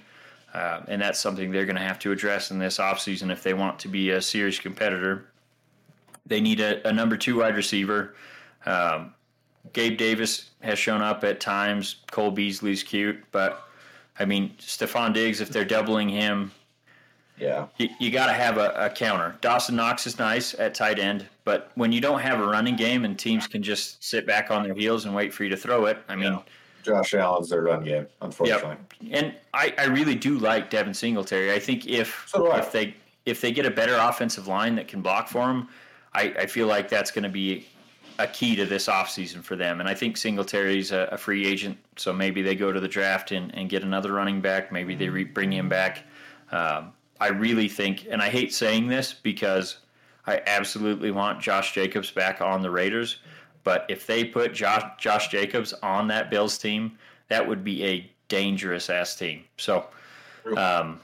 Uh, 0.54 0.82
and 0.86 1.02
that's 1.02 1.18
something 1.18 1.50
they're 1.50 1.66
going 1.66 1.74
to 1.76 1.82
have 1.82 1.98
to 1.98 2.12
address 2.12 2.50
in 2.52 2.58
this 2.60 2.78
offseason 2.78 3.30
if 3.32 3.42
they 3.42 3.54
want 3.54 3.76
to 3.80 3.88
be 3.88 4.10
a 4.10 4.22
serious 4.22 4.58
competitor. 4.58 5.26
They 6.26 6.40
need 6.40 6.60
a, 6.60 6.86
a 6.88 6.92
number 6.92 7.16
two 7.16 7.38
wide 7.40 7.56
receiver. 7.56 8.14
Um, 8.64 9.14
Gabe 9.72 9.98
Davis 9.98 10.50
has 10.62 10.78
shown 10.78 11.02
up 11.02 11.24
at 11.24 11.40
times. 11.40 11.96
Cole 12.10 12.30
Beasley's 12.30 12.82
cute, 12.84 13.22
but 13.32 13.68
I 14.18 14.24
mean, 14.24 14.54
Stefon 14.60 15.12
Diggs, 15.12 15.40
if 15.40 15.48
they're 15.50 15.64
doubling 15.64 16.08
him, 16.08 16.52
Yeah. 17.36 17.66
you, 17.78 17.88
you 17.98 18.10
got 18.12 18.26
to 18.28 18.32
have 18.32 18.56
a, 18.58 18.72
a 18.76 18.90
counter. 18.90 19.34
Dawson 19.40 19.74
Knox 19.74 20.06
is 20.06 20.18
nice 20.20 20.54
at 20.54 20.72
tight 20.74 21.00
end, 21.00 21.26
but 21.42 21.72
when 21.74 21.90
you 21.90 22.00
don't 22.00 22.20
have 22.20 22.40
a 22.40 22.46
running 22.46 22.76
game 22.76 23.04
and 23.04 23.18
teams 23.18 23.48
can 23.48 23.60
just 23.62 24.02
sit 24.04 24.24
back 24.24 24.52
on 24.52 24.62
their 24.62 24.74
heels 24.74 25.04
and 25.04 25.14
wait 25.14 25.34
for 25.34 25.42
you 25.42 25.50
to 25.50 25.56
throw 25.56 25.86
it, 25.86 25.98
I 26.08 26.14
mean, 26.14 26.32
Yeah. 26.34 26.38
Josh 26.84 27.14
Allen's 27.14 27.48
their 27.50 27.62
run 27.62 27.82
game, 27.84 28.06
unfortunately. 28.20 28.76
and 29.10 29.34
I, 29.52 29.74
I 29.78 29.84
really 29.86 30.14
do 30.14 30.38
like 30.38 30.70
Devin 30.70 30.94
Singletary. 30.94 31.52
I 31.52 31.58
think 31.58 31.86
if 31.86 32.24
So 32.28 32.50
I. 32.50 32.58
if 32.60 32.72
they 32.72 32.94
if 33.26 33.40
they 33.40 33.52
get 33.52 33.64
a 33.66 33.70
better 33.70 33.96
offensive 33.96 34.46
line 34.46 34.74
that 34.76 34.86
can 34.86 35.00
block 35.00 35.28
for 35.28 35.50
him, 35.50 35.68
I, 36.12 36.34
I 36.40 36.46
feel 36.46 36.66
like 36.66 36.88
that's 36.90 37.10
going 37.10 37.22
to 37.22 37.30
be 37.30 37.66
a 38.18 38.26
key 38.26 38.54
to 38.54 38.66
this 38.66 38.86
offseason 38.86 39.42
for 39.42 39.56
them. 39.56 39.80
And 39.80 39.88
I 39.88 39.94
think 39.94 40.16
Singletary's 40.16 40.92
a, 40.92 41.08
a 41.10 41.16
free 41.16 41.46
agent, 41.46 41.78
so 41.96 42.12
maybe 42.12 42.42
they 42.42 42.54
go 42.54 42.70
to 42.70 42.78
the 42.80 42.86
draft 42.86 43.32
and, 43.32 43.52
and 43.54 43.68
get 43.70 43.82
another 43.82 44.12
running 44.12 44.40
back. 44.42 44.70
Maybe 44.70 44.94
they 44.94 45.08
re- 45.08 45.24
bring 45.24 45.50
him 45.52 45.68
back. 45.70 46.04
Um, 46.52 46.92
I 47.18 47.28
really 47.28 47.68
think, 47.68 48.06
and 48.10 48.20
I 48.20 48.28
hate 48.28 48.52
saying 48.52 48.88
this 48.88 49.14
because 49.14 49.78
I 50.26 50.42
absolutely 50.46 51.10
want 51.10 51.40
Josh 51.40 51.72
Jacobs 51.72 52.10
back 52.10 52.40
on 52.40 52.60
the 52.62 52.70
Raiders. 52.70 53.20
But 53.64 53.87
if 53.88 54.07
they 54.07 54.24
put 54.24 54.53
Josh, 54.53 54.85
Josh 54.98 55.29
Jacobs 55.29 55.72
on 55.83 56.07
that 56.09 56.31
Bills 56.31 56.59
team, 56.59 56.98
that 57.29 57.46
would 57.48 57.64
be 57.64 57.85
a 57.85 58.11
dangerous 58.29 58.90
ass 58.90 59.16
team. 59.16 59.44
So, 59.57 59.87
um, 60.57 61.00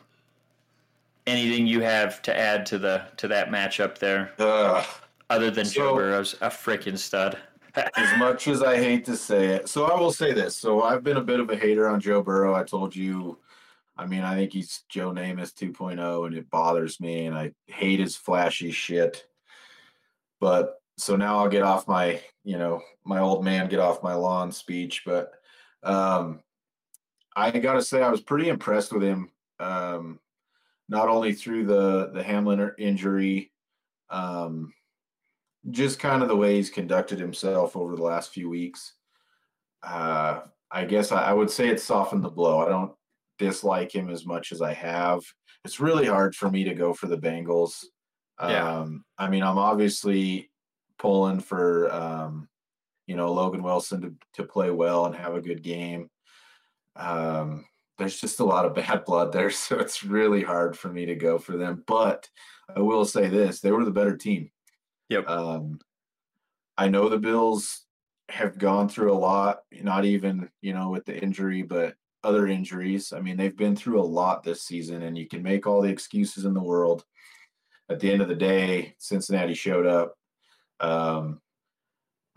anything 1.27 1.66
you 1.66 1.81
have 1.81 2.20
to 2.23 2.37
add 2.37 2.66
to 2.66 2.79
the 2.79 3.05
to 3.16 3.29
that 3.29 3.49
matchup 3.49 3.99
there, 3.99 4.33
Ugh. 4.38 4.87
other 5.31 5.51
than 5.51 5.64
Joe 5.64 5.90
So- 5.90 5.94
Burrow's 5.96 6.35
a 6.35 6.49
freaking 6.49 6.99
stud? 6.99 7.38
as 7.96 8.18
much 8.18 8.49
as 8.49 8.62
I 8.64 8.77
hate 8.77 9.05
to 9.05 9.16
say 9.16 9.46
it. 9.46 9.68
So 9.68 9.85
I 9.85 9.99
will 9.99 10.12
say 10.12 10.33
this. 10.33 10.57
So 10.57 10.83
I've 10.83 11.05
been 11.05 11.18
a 11.18 11.23
bit 11.23 11.38
of 11.38 11.51
a 11.51 11.57
hater 11.57 11.88
on 11.88 12.01
Joe 12.01 12.20
Burrow. 12.20 12.53
I 12.53 12.64
told 12.64 12.96
you, 12.96 13.38
I 13.96 14.07
mean, 14.07 14.23
I 14.23 14.35
think 14.35 14.53
he's 14.53 14.83
Joe 14.88 15.12
Namath 15.12 15.55
2.0 15.55 16.27
and 16.27 16.35
it 16.35 16.51
bothers 16.51 16.99
me 16.99 17.27
and 17.27 17.37
I 17.38 17.53
hate 17.68 18.01
his 18.01 18.16
flashy 18.16 18.73
shit. 18.73 19.25
But 20.40 20.79
so 21.00 21.16
now 21.16 21.38
I'll 21.38 21.48
get 21.48 21.62
off 21.62 21.88
my, 21.88 22.20
you 22.44 22.58
know, 22.58 22.80
my 23.04 23.20
old 23.20 23.44
man 23.44 23.68
get 23.68 23.80
off 23.80 24.02
my 24.02 24.14
lawn 24.14 24.52
speech, 24.52 25.02
but 25.04 25.32
um 25.82 26.40
I 27.34 27.50
got 27.50 27.74
to 27.74 27.82
say 27.82 28.02
I 28.02 28.10
was 28.10 28.20
pretty 28.20 28.48
impressed 28.48 28.92
with 28.92 29.02
him 29.02 29.30
um 29.60 30.18
not 30.88 31.08
only 31.08 31.32
through 31.32 31.66
the 31.66 32.10
the 32.12 32.22
Hamlin 32.22 32.72
injury 32.78 33.52
um 34.10 34.72
just 35.70 35.98
kind 35.98 36.22
of 36.22 36.28
the 36.28 36.36
way 36.36 36.56
he's 36.56 36.70
conducted 36.70 37.18
himself 37.18 37.76
over 37.76 37.96
the 37.96 38.02
last 38.02 38.32
few 38.32 38.48
weeks. 38.48 38.94
Uh, 39.82 40.40
I 40.70 40.84
guess 40.84 41.12
I, 41.12 41.24
I 41.24 41.32
would 41.32 41.50
say 41.50 41.68
it 41.68 41.80
softened 41.80 42.24
the 42.24 42.30
blow. 42.30 42.60
I 42.60 42.68
don't 42.68 42.92
dislike 43.38 43.94
him 43.94 44.08
as 44.08 44.24
much 44.24 44.52
as 44.52 44.62
I 44.62 44.72
have. 44.72 45.20
It's 45.64 45.80
really 45.80 46.06
hard 46.06 46.34
for 46.34 46.50
me 46.50 46.64
to 46.64 46.74
go 46.74 46.94
for 46.94 47.06
the 47.08 47.18
Bengals. 47.18 47.72
Yeah. 48.40 48.80
Um, 48.80 49.04
I 49.18 49.28
mean, 49.28 49.42
I'm 49.42 49.58
obviously 49.58 50.49
pulling 51.00 51.40
for 51.40 51.92
um, 51.92 52.48
you 53.06 53.16
know 53.16 53.32
Logan 53.32 53.64
Wilson 53.64 54.02
to 54.02 54.14
to 54.34 54.44
play 54.44 54.70
well 54.70 55.06
and 55.06 55.16
have 55.16 55.34
a 55.34 55.40
good 55.40 55.62
game. 55.62 56.08
Um, 56.94 57.64
there's 57.98 58.20
just 58.20 58.40
a 58.40 58.44
lot 58.44 58.66
of 58.66 58.74
bad 58.76 59.04
blood 59.04 59.32
there, 59.32 59.50
so 59.50 59.80
it's 59.80 60.04
really 60.04 60.42
hard 60.42 60.78
for 60.78 60.88
me 60.88 61.06
to 61.06 61.16
go 61.16 61.38
for 61.38 61.56
them. 61.56 61.82
But 61.86 62.28
I 62.74 62.80
will 62.80 63.04
say 63.04 63.26
this: 63.26 63.60
they 63.60 63.72
were 63.72 63.84
the 63.84 63.90
better 63.90 64.16
team. 64.16 64.50
Yep. 65.08 65.28
Um, 65.28 65.80
I 66.78 66.88
know 66.88 67.08
the 67.08 67.18
Bills 67.18 67.84
have 68.28 68.58
gone 68.58 68.88
through 68.88 69.12
a 69.12 69.18
lot, 69.18 69.62
not 69.82 70.04
even, 70.04 70.48
you 70.62 70.72
know, 70.72 70.88
with 70.88 71.04
the 71.04 71.20
injury, 71.20 71.62
but 71.62 71.94
other 72.22 72.46
injuries. 72.46 73.12
I 73.12 73.20
mean, 73.20 73.36
they've 73.36 73.56
been 73.56 73.74
through 73.74 74.00
a 74.00 74.02
lot 74.02 74.44
this 74.44 74.62
season, 74.62 75.02
and 75.02 75.18
you 75.18 75.26
can 75.26 75.42
make 75.42 75.66
all 75.66 75.82
the 75.82 75.90
excuses 75.90 76.44
in 76.44 76.54
the 76.54 76.62
world. 76.62 77.04
At 77.90 77.98
the 77.98 78.12
end 78.12 78.22
of 78.22 78.28
the 78.28 78.36
day, 78.36 78.94
Cincinnati 78.98 79.54
showed 79.54 79.86
up. 79.86 80.14
Um, 80.80 81.40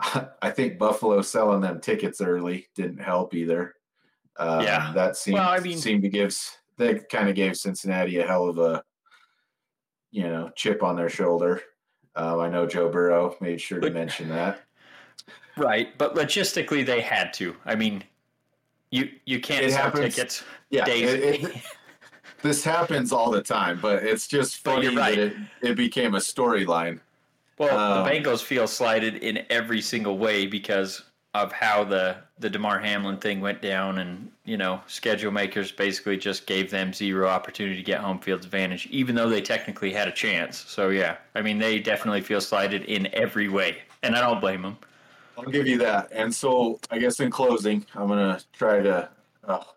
I 0.42 0.50
think 0.50 0.78
Buffalo 0.78 1.22
selling 1.22 1.60
them 1.60 1.80
tickets 1.80 2.20
early 2.20 2.68
didn't 2.74 2.98
help 2.98 3.34
either. 3.34 3.74
Um, 4.36 4.62
Yeah. 4.62 4.92
that 4.94 5.16
seemed 5.16 5.38
Well, 5.38 5.48
I 5.48 5.60
mean- 5.60 5.78
seemed 5.78 6.02
to 6.02 6.08
give 6.08 6.36
that 6.76 7.08
kind 7.08 7.28
of 7.28 7.36
gave 7.36 7.56
Cincinnati 7.56 8.18
a 8.18 8.26
hell 8.26 8.48
of 8.48 8.58
a 8.58 8.82
you 10.10 10.24
know 10.24 10.50
chip 10.56 10.82
on 10.82 10.96
their 10.96 11.08
shoulder. 11.08 11.62
Um, 12.16 12.40
I 12.40 12.48
know 12.48 12.66
Joe 12.66 12.88
Burrow 12.88 13.36
made 13.40 13.60
sure 13.60 13.80
to 13.80 13.90
mention 13.90 14.28
that. 14.30 14.60
Right, 15.56 15.96
but 15.98 16.16
logistically 16.16 16.84
they 16.84 17.00
had 17.00 17.32
to. 17.34 17.54
I 17.64 17.76
mean, 17.76 18.02
you 18.90 19.08
you 19.24 19.38
can't 19.40 19.64
It 19.64 19.70
sell 19.70 19.84
happens. 19.84 20.16
tickets. 20.16 20.42
Yeah, 20.70 20.84
days. 20.84 21.12
it- 21.12 21.44
it- 21.44 21.62
this 22.42 22.64
happens 22.64 23.12
all 23.12 23.30
the 23.30 23.40
time, 23.40 23.78
but 23.80 24.02
it's 24.02 24.26
just 24.26 24.58
funny 24.64 24.88
right. 24.96 25.14
that 25.16 25.26
it, 25.28 25.36
it 25.62 25.74
became 25.76 26.16
a 26.16 26.18
storyline. 26.18 26.98
Well, 27.58 27.76
Um, 27.78 28.04
the 28.04 28.10
Bengals 28.10 28.42
feel 28.42 28.66
slighted 28.66 29.16
in 29.16 29.44
every 29.50 29.80
single 29.80 30.18
way 30.18 30.46
because 30.46 31.02
of 31.34 31.52
how 31.52 31.84
the 31.84 32.22
the 32.38 32.50
Damar 32.50 32.80
Hamlin 32.80 33.18
thing 33.18 33.40
went 33.40 33.62
down, 33.62 33.98
and 33.98 34.30
you 34.44 34.56
know, 34.56 34.82
schedule 34.86 35.30
makers 35.32 35.70
basically 35.72 36.16
just 36.16 36.46
gave 36.46 36.70
them 36.70 36.92
zero 36.92 37.28
opportunity 37.28 37.76
to 37.76 37.82
get 37.82 38.00
home 38.00 38.18
field 38.20 38.44
advantage, 38.44 38.86
even 38.88 39.14
though 39.14 39.28
they 39.28 39.40
technically 39.42 39.92
had 39.92 40.08
a 40.08 40.12
chance. 40.12 40.58
So 40.58 40.88
yeah, 40.90 41.18
I 41.34 41.42
mean, 41.42 41.58
they 41.58 41.78
definitely 41.80 42.22
feel 42.22 42.40
slighted 42.40 42.84
in 42.84 43.08
every 43.14 43.48
way, 43.48 43.82
and 44.02 44.16
I 44.16 44.20
don't 44.20 44.40
blame 44.40 44.62
them. 44.62 44.78
I'll 45.36 45.50
give 45.50 45.66
you 45.66 45.78
that. 45.78 46.08
And 46.12 46.32
so, 46.34 46.78
I 46.90 46.98
guess 46.98 47.20
in 47.20 47.30
closing, 47.30 47.86
I'm 47.94 48.08
gonna 48.08 48.40
try 48.52 48.80
to. 48.82 49.10
Oh, 49.44 49.74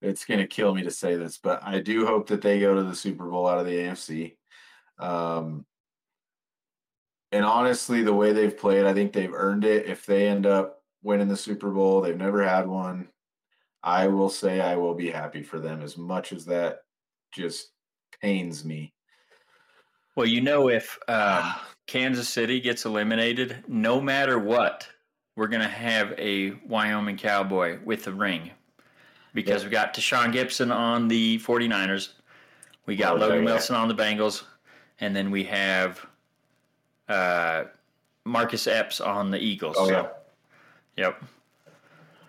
it's 0.00 0.24
gonna 0.24 0.46
kill 0.46 0.74
me 0.74 0.82
to 0.84 0.90
say 0.90 1.16
this, 1.16 1.38
but 1.38 1.62
I 1.62 1.80
do 1.80 2.06
hope 2.06 2.28
that 2.28 2.42
they 2.42 2.60
go 2.60 2.74
to 2.74 2.82
the 2.84 2.94
Super 2.94 3.28
Bowl 3.28 3.46
out 3.48 3.58
of 3.58 3.66
the 3.66 3.72
AFC. 3.76 4.36
Um, 4.98 5.66
and 7.32 7.44
honestly, 7.44 8.02
the 8.02 8.14
way 8.14 8.32
they've 8.32 8.56
played, 8.56 8.86
I 8.86 8.94
think 8.94 9.12
they've 9.12 9.32
earned 9.32 9.64
it. 9.64 9.86
If 9.86 10.06
they 10.06 10.28
end 10.28 10.46
up 10.46 10.82
winning 11.02 11.28
the 11.28 11.36
Super 11.36 11.70
Bowl, 11.70 12.00
they've 12.00 12.16
never 12.16 12.42
had 12.42 12.66
one. 12.66 13.08
I 13.82 14.08
will 14.08 14.28
say 14.28 14.60
I 14.60 14.76
will 14.76 14.94
be 14.94 15.10
happy 15.10 15.42
for 15.42 15.58
them 15.58 15.80
as 15.80 15.96
much 15.96 16.32
as 16.32 16.44
that 16.46 16.80
just 17.32 17.70
pains 18.20 18.64
me. 18.64 18.92
Well, 20.16 20.26
you 20.26 20.40
know, 20.40 20.68
if 20.68 20.98
um, 21.08 21.54
Kansas 21.86 22.28
City 22.28 22.60
gets 22.60 22.84
eliminated, 22.84 23.64
no 23.68 24.00
matter 24.00 24.38
what, 24.38 24.86
we're 25.36 25.46
going 25.46 25.62
to 25.62 25.68
have 25.68 26.12
a 26.18 26.50
Wyoming 26.66 27.16
Cowboy 27.16 27.78
with 27.84 28.04
the 28.04 28.12
ring 28.12 28.50
because 29.32 29.64
we 29.64 29.70
got 29.70 29.94
Deshaun 29.94 30.32
Gibson 30.32 30.72
on 30.72 31.08
the 31.08 31.38
49ers, 31.38 32.10
we 32.86 32.96
got 32.96 33.14
Oh, 33.14 33.20
Logan 33.20 33.44
yeah. 33.44 33.52
Wilson 33.52 33.76
on 33.76 33.88
the 33.88 33.94
Bengals, 33.94 34.42
and 34.98 35.14
then 35.14 35.30
we 35.30 35.44
have 35.44 36.04
uh, 37.10 37.64
Marcus 38.24 38.66
Epps 38.66 39.00
on 39.00 39.30
the 39.30 39.38
Eagles. 39.38 39.76
Oh 39.78 39.86
So, 39.86 39.92
yeah, 39.92 40.08
Yep. 40.96 41.24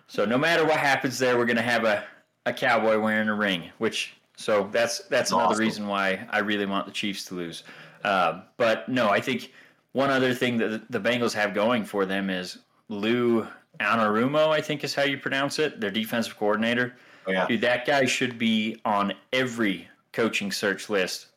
So 0.08 0.26
no 0.26 0.38
matter 0.38 0.66
what 0.66 0.78
happens 0.78 1.18
there, 1.20 1.38
we're 1.38 1.46
going 1.46 1.56
to 1.56 1.62
have 1.62 1.86
a, 1.86 2.04
a 2.46 2.52
cowboy 2.52 3.00
wearing 3.00 3.30
a 3.30 3.34
ring, 3.34 3.70
which 3.78 4.14
so 4.36 4.68
that's 4.72 5.00
that's 5.08 5.32
another 5.32 5.58
reason 5.58 5.88
why 5.88 6.28
I 6.30 6.40
really 6.40 6.66
want 6.66 6.86
the 6.86 6.92
Chiefs 6.92 7.26
to 7.26 7.36
lose. 7.36 7.64
Um, 8.04 8.44
but 8.58 8.90
no, 8.90 9.10
I 9.10 9.22
think 9.22 9.54
one 9.94 10.10
other 10.10 10.34
thing 10.34 10.58
that 10.58 10.92
the 10.92 11.00
Bengals 11.00 11.34
have 11.34 11.54
going 11.54 11.86
for 11.86 12.06
them 12.06 12.30
is 12.30 12.58
Lou 12.90 13.48
Anarumo, 13.80 14.50
I 14.50 14.62
think 14.62 14.84
is 14.84 14.96
how 14.96 15.04
you 15.04 15.18
pronounce 15.18 15.60
it, 15.60 15.80
their 15.80 15.92
defensive 15.92 16.38
coordinator. 16.38 16.96
oh 17.28 17.32
yeah. 17.32 17.48
Dude, 17.48 17.62
that 17.62 17.86
guy 17.86 18.06
should 18.06 18.38
be 18.38 18.82
on 18.84 19.14
every 19.32 19.88
coaching 20.12 20.52
search 20.52 20.90
list. 20.90 21.28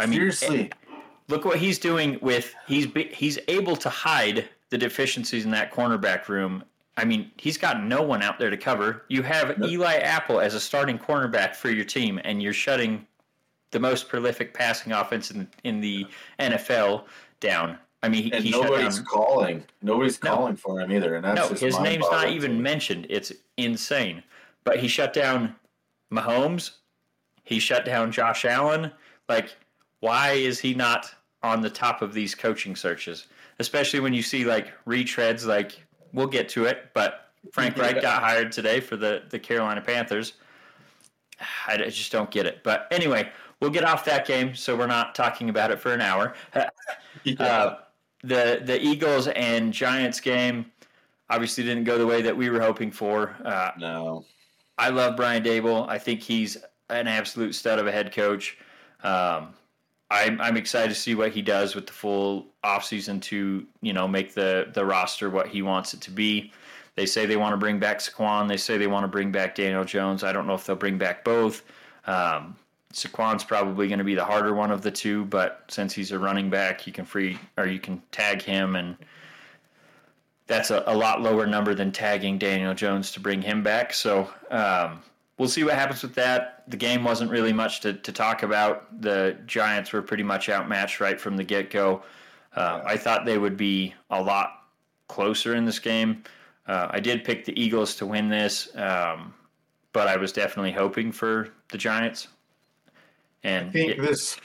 I 0.00 0.06
mean, 0.06 0.14
Seriously, 0.14 0.70
look 1.32 1.44
what 1.46 1.58
he's 1.58 1.78
doing 1.78 2.18
with 2.20 2.54
he's 2.68 2.86
he's 3.10 3.38
able 3.48 3.74
to 3.76 3.88
hide 3.88 4.48
the 4.70 4.78
deficiencies 4.78 5.44
in 5.44 5.50
that 5.50 5.72
cornerback 5.72 6.28
room. 6.28 6.62
I 6.96 7.06
mean, 7.06 7.30
he's 7.38 7.56
got 7.56 7.82
no 7.82 8.02
one 8.02 8.22
out 8.22 8.38
there 8.38 8.50
to 8.50 8.56
cover. 8.56 9.04
You 9.08 9.22
have 9.22 9.58
nope. 9.58 9.70
Eli 9.70 9.94
Apple 9.96 10.40
as 10.40 10.54
a 10.54 10.60
starting 10.60 10.98
cornerback 10.98 11.54
for 11.56 11.70
your 11.70 11.86
team, 11.86 12.20
and 12.22 12.42
you're 12.42 12.52
shutting 12.52 13.06
the 13.70 13.80
most 13.80 14.08
prolific 14.08 14.52
passing 14.52 14.92
offense 14.92 15.30
in, 15.30 15.48
in 15.64 15.80
the 15.80 16.06
NFL 16.38 17.06
down. 17.40 17.78
I 18.02 18.08
mean, 18.08 18.30
and 18.34 18.44
he 18.44 18.50
nobody's 18.50 19.00
calling. 19.00 19.64
Nobody's 19.80 20.22
no. 20.22 20.34
calling 20.34 20.56
for 20.56 20.80
him 20.80 20.92
either, 20.92 21.14
and 21.14 21.24
that's 21.24 21.50
no. 21.50 21.66
his 21.66 21.80
name's 21.80 22.06
not 22.10 22.28
even 22.28 22.60
mentioned. 22.60 23.06
It's 23.08 23.32
insane. 23.56 24.22
But 24.64 24.78
he 24.78 24.86
shut 24.86 25.14
down 25.14 25.54
Mahomes. 26.12 26.72
He 27.44 27.58
shut 27.58 27.86
down 27.86 28.12
Josh 28.12 28.44
Allen. 28.44 28.92
Like, 29.28 29.56
why 30.00 30.32
is 30.32 30.58
he 30.58 30.74
not 30.74 31.14
on 31.42 31.60
the 31.60 31.70
top 31.70 32.02
of 32.02 32.14
these 32.14 32.34
coaching 32.34 32.76
searches? 32.76 33.26
Especially 33.58 34.00
when 34.00 34.14
you 34.14 34.22
see 34.22 34.44
like 34.44 34.72
retreads. 34.84 35.46
Like, 35.46 35.84
we'll 36.12 36.26
get 36.26 36.48
to 36.50 36.64
it, 36.64 36.90
but 36.94 37.30
Frank 37.52 37.76
Reich 37.76 38.00
got 38.00 38.22
hired 38.22 38.52
today 38.52 38.80
for 38.80 38.96
the 38.96 39.22
the 39.30 39.38
Carolina 39.38 39.80
Panthers. 39.80 40.34
I 41.66 41.76
just 41.76 42.12
don't 42.12 42.30
get 42.30 42.46
it. 42.46 42.62
But 42.62 42.86
anyway, 42.90 43.30
we'll 43.60 43.70
get 43.70 43.84
off 43.84 44.04
that 44.04 44.26
game, 44.26 44.54
so 44.54 44.76
we're 44.76 44.86
not 44.86 45.14
talking 45.14 45.48
about 45.48 45.70
it 45.70 45.80
for 45.80 45.92
an 45.92 46.00
hour. 46.00 46.34
yeah. 47.24 47.42
uh, 47.42 47.78
the 48.22 48.62
the 48.64 48.80
Eagles 48.80 49.28
and 49.28 49.72
Giants 49.72 50.20
game 50.20 50.66
obviously 51.30 51.64
didn't 51.64 51.84
go 51.84 51.98
the 51.98 52.06
way 52.06 52.22
that 52.22 52.36
we 52.36 52.50
were 52.50 52.60
hoping 52.60 52.90
for. 52.90 53.34
Uh, 53.44 53.72
no, 53.78 54.24
I 54.78 54.90
love 54.90 55.16
Brian 55.16 55.42
Daboll. 55.42 55.88
I 55.88 55.98
think 55.98 56.22
he's 56.22 56.58
an 56.90 57.08
absolute 57.08 57.54
stud 57.54 57.78
of 57.78 57.86
a 57.86 57.92
head 57.92 58.12
coach. 58.12 58.58
Um, 59.02 59.54
I'm, 60.12 60.40
I'm 60.40 60.56
excited 60.58 60.90
to 60.90 60.94
see 60.94 61.14
what 61.14 61.32
he 61.32 61.40
does 61.40 61.74
with 61.74 61.86
the 61.86 61.92
full 61.92 62.46
offseason 62.62 63.20
to 63.22 63.66
you 63.80 63.92
know 63.92 64.06
make 64.06 64.34
the 64.34 64.70
the 64.74 64.84
roster 64.84 65.30
what 65.30 65.48
he 65.48 65.62
wants 65.62 65.94
it 65.94 66.00
to 66.02 66.10
be. 66.10 66.52
They 66.94 67.06
say 67.06 67.24
they 67.24 67.38
want 67.38 67.54
to 67.54 67.56
bring 67.56 67.78
back 67.78 67.98
Saquon. 67.98 68.48
They 68.48 68.58
say 68.58 68.76
they 68.76 68.86
want 68.86 69.04
to 69.04 69.08
bring 69.08 69.32
back 69.32 69.54
Daniel 69.54 69.84
Jones. 69.84 70.22
I 70.22 70.32
don't 70.32 70.46
know 70.46 70.54
if 70.54 70.66
they'll 70.66 70.76
bring 70.76 70.98
back 70.98 71.24
both. 71.24 71.62
Um, 72.06 72.54
Saquon's 72.92 73.44
probably 73.44 73.88
going 73.88 73.98
to 73.98 74.04
be 74.04 74.14
the 74.14 74.24
harder 74.24 74.52
one 74.52 74.70
of 74.70 74.82
the 74.82 74.90
two, 74.90 75.24
but 75.24 75.64
since 75.68 75.94
he's 75.94 76.12
a 76.12 76.18
running 76.18 76.50
back, 76.50 76.86
you 76.86 76.92
can 76.92 77.06
free 77.06 77.38
or 77.56 77.66
you 77.66 77.80
can 77.80 78.02
tag 78.10 78.42
him, 78.42 78.76
and 78.76 78.96
that's 80.46 80.70
a, 80.70 80.84
a 80.86 80.94
lot 80.94 81.22
lower 81.22 81.46
number 81.46 81.74
than 81.74 81.90
tagging 81.90 82.36
Daniel 82.36 82.74
Jones 82.74 83.10
to 83.12 83.20
bring 83.20 83.40
him 83.40 83.62
back. 83.62 83.94
So 83.94 84.28
um, 84.50 85.02
we'll 85.38 85.48
see 85.48 85.64
what 85.64 85.74
happens 85.74 86.02
with 86.02 86.14
that. 86.14 86.64
The 86.68 86.76
game 86.76 87.04
wasn't 87.04 87.30
really 87.30 87.52
much 87.52 87.80
to, 87.80 87.94
to 87.94 88.12
talk 88.12 88.42
about. 88.42 89.00
The 89.00 89.38
Giants 89.46 89.92
were 89.92 90.02
pretty 90.02 90.22
much 90.22 90.48
outmatched 90.48 91.00
right 91.00 91.20
from 91.20 91.36
the 91.36 91.44
get 91.44 91.70
go. 91.70 92.02
Uh, 92.54 92.82
I 92.84 92.96
thought 92.96 93.24
they 93.24 93.38
would 93.38 93.56
be 93.56 93.94
a 94.10 94.22
lot 94.22 94.64
closer 95.08 95.54
in 95.54 95.64
this 95.64 95.78
game. 95.78 96.22
Uh, 96.66 96.88
I 96.90 97.00
did 97.00 97.24
pick 97.24 97.44
the 97.44 97.60
Eagles 97.60 97.96
to 97.96 98.06
win 98.06 98.28
this, 98.28 98.68
um, 98.76 99.34
but 99.92 100.06
I 100.06 100.16
was 100.16 100.32
definitely 100.32 100.72
hoping 100.72 101.10
for 101.12 101.48
the 101.70 101.78
Giants. 101.78 102.28
And 103.42 103.68
I 103.68 103.72
think 103.72 103.90
it, 103.92 104.00
this. 104.00 104.38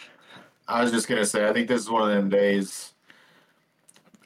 I 0.67 0.81
was 0.81 0.91
just 0.91 1.07
gonna 1.07 1.25
say, 1.25 1.47
I 1.47 1.53
think 1.53 1.67
this 1.67 1.81
is 1.81 1.89
one 1.89 2.01
of 2.01 2.09
them 2.09 2.29
days. 2.29 2.93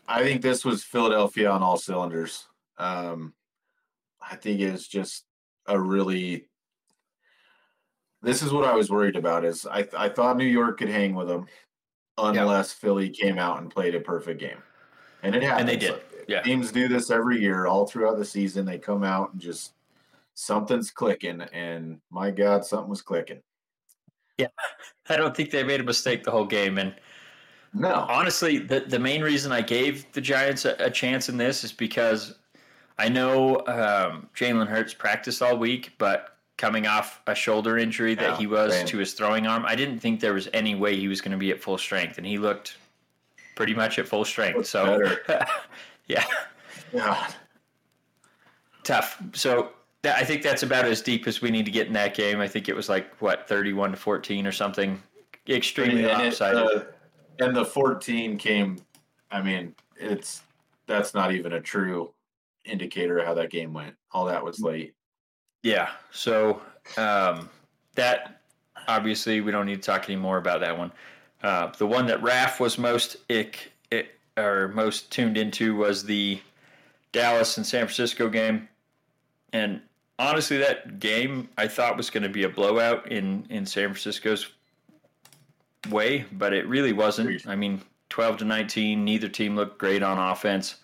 I 0.07 0.23
think 0.23 0.41
this 0.41 0.63
was 0.63 0.83
Philadelphia 0.83 1.49
on 1.49 1.61
all 1.61 1.77
cylinders. 1.77 2.47
Um, 2.77 3.33
I 4.21 4.35
think 4.35 4.61
it's 4.61 4.87
just 4.87 5.25
a 5.67 5.79
really. 5.79 6.47
This 8.21 8.43
is 8.43 8.51
what 8.53 8.65
I 8.65 8.75
was 8.75 8.89
worried 8.89 9.15
about. 9.15 9.43
Is 9.45 9.65
I 9.65 9.87
I 9.97 10.09
thought 10.09 10.37
New 10.37 10.45
York 10.45 10.77
could 10.77 10.89
hang 10.89 11.15
with 11.15 11.27
them, 11.27 11.47
unless 12.17 12.71
Philly 12.71 13.09
came 13.09 13.37
out 13.37 13.61
and 13.61 13.69
played 13.69 13.95
a 13.95 13.99
perfect 13.99 14.39
game, 14.39 14.61
and 15.23 15.35
it 15.35 15.43
happened. 15.43 15.61
And 15.61 15.69
they 15.69 15.87
did. 15.87 16.01
yeah, 16.27 16.41
teams 16.41 16.71
do 16.71 16.87
this 16.87 17.09
every 17.09 17.41
year, 17.41 17.65
all 17.65 17.87
throughout 17.87 18.17
the 18.17 18.25
season. 18.25 18.65
They 18.65 18.77
come 18.77 19.03
out 19.03 19.33
and 19.33 19.41
just 19.41 19.73
something's 20.35 20.91
clicking, 20.91 21.41
and 21.53 21.99
my 22.11 22.31
God, 22.31 22.63
something 22.65 22.89
was 22.89 23.01
clicking. 23.01 23.41
Yeah, 24.37 24.47
I 25.09 25.17
don't 25.17 25.35
think 25.35 25.51
they 25.51 25.63
made 25.63 25.81
a 25.81 25.83
mistake 25.83 26.23
the 26.23 26.31
whole 26.31 26.45
game. 26.45 26.77
And 26.77 26.93
no, 27.73 28.05
honestly, 28.09 28.59
the 28.59 28.81
the 28.81 28.99
main 28.99 29.21
reason 29.21 29.51
I 29.51 29.61
gave 29.61 30.11
the 30.11 30.21
Giants 30.21 30.65
a, 30.65 30.75
a 30.79 30.91
chance 30.91 31.29
in 31.29 31.37
this 31.37 31.63
is 31.63 31.71
because 31.71 32.35
I 32.97 33.09
know 33.09 33.57
um, 33.67 34.29
Jalen 34.35 34.67
Hurts 34.67 34.93
practiced 34.93 35.41
all 35.41 35.57
week, 35.57 35.93
but 35.97 36.30
coming 36.61 36.85
off 36.85 37.19
a 37.25 37.33
shoulder 37.33 37.79
injury 37.79 38.13
that 38.13 38.21
yeah, 38.21 38.37
he 38.37 38.45
was 38.45 38.83
to 38.83 38.99
his 38.99 39.13
throwing 39.13 39.47
arm, 39.47 39.65
I 39.65 39.75
didn't 39.75 39.97
think 39.97 40.19
there 40.19 40.35
was 40.35 40.47
any 40.53 40.75
way 40.75 40.95
he 40.95 41.07
was 41.07 41.19
going 41.19 41.31
to 41.31 41.37
be 41.37 41.49
at 41.49 41.59
full 41.59 41.79
strength, 41.79 42.19
and 42.19 42.27
he 42.27 42.37
looked 42.37 42.77
pretty 43.55 43.73
much 43.73 43.97
at 43.97 44.07
full 44.07 44.23
strength. 44.23 44.67
So, 44.67 45.11
yeah, 46.07 46.23
yeah, 46.93 47.27
tough. 48.83 49.19
So 49.33 49.71
I 50.03 50.23
think 50.23 50.43
that's 50.43 50.61
about 50.61 50.85
as 50.85 51.01
deep 51.01 51.25
as 51.25 51.41
we 51.41 51.49
need 51.49 51.65
to 51.65 51.71
get 51.71 51.87
in 51.87 51.93
that 51.93 52.13
game. 52.13 52.39
I 52.39 52.47
think 52.47 52.69
it 52.69 52.75
was 52.75 52.87
like 52.87 53.11
what 53.19 53.47
thirty-one 53.47 53.89
to 53.89 53.97
fourteen 53.97 54.45
or 54.45 54.51
something, 54.51 55.01
extremely 55.49 56.07
and 56.07 56.25
lopsided. 56.25 56.63
It, 56.63 56.77
uh, 56.77 57.43
and 57.43 57.55
the 57.55 57.65
fourteen 57.65 58.37
came. 58.37 58.77
I 59.31 59.41
mean, 59.41 59.73
it's 59.95 60.43
that's 60.85 61.15
not 61.15 61.33
even 61.33 61.53
a 61.53 61.59
true 61.59 62.13
indicator 62.65 63.17
of 63.17 63.25
how 63.25 63.33
that 63.33 63.49
game 63.49 63.73
went. 63.73 63.95
All 64.11 64.25
that 64.25 64.43
was 64.43 64.59
late. 64.59 64.93
Yeah. 65.63 65.89
So 66.11 66.61
um, 66.97 67.49
that 67.95 68.41
obviously 68.87 69.41
we 69.41 69.51
don't 69.51 69.65
need 69.65 69.81
to 69.81 69.91
talk 69.91 70.05
anymore 70.05 70.37
about 70.37 70.61
that 70.61 70.77
one. 70.77 70.91
Uh, 71.43 71.71
the 71.77 71.87
one 71.87 72.05
that 72.07 72.21
Raf 72.21 72.59
was 72.59 72.77
most 72.77 73.17
ick, 73.29 73.71
ick, 73.91 74.09
or 74.37 74.69
most 74.69 75.11
tuned 75.11 75.37
into 75.37 75.75
was 75.75 76.03
the 76.03 76.39
Dallas 77.11 77.57
and 77.57 77.65
San 77.65 77.85
Francisco 77.85 78.29
game, 78.29 78.69
and 79.51 79.81
honestly, 80.19 80.57
that 80.57 80.99
game 80.99 81.49
I 81.57 81.67
thought 81.67 81.97
was 81.97 82.09
going 82.09 82.23
to 82.23 82.29
be 82.29 82.43
a 82.43 82.49
blowout 82.49 83.11
in 83.11 83.45
in 83.49 83.65
San 83.65 83.89
Francisco's 83.89 84.49
way, 85.89 86.25
but 86.31 86.53
it 86.53 86.67
really 86.67 86.93
wasn't. 86.93 87.47
I 87.47 87.55
mean, 87.55 87.81
twelve 88.09 88.37
to 88.37 88.45
nineteen. 88.45 89.03
Neither 89.03 89.27
team 89.27 89.55
looked 89.55 89.77
great 89.77 90.03
on 90.03 90.17
offense. 90.17 90.75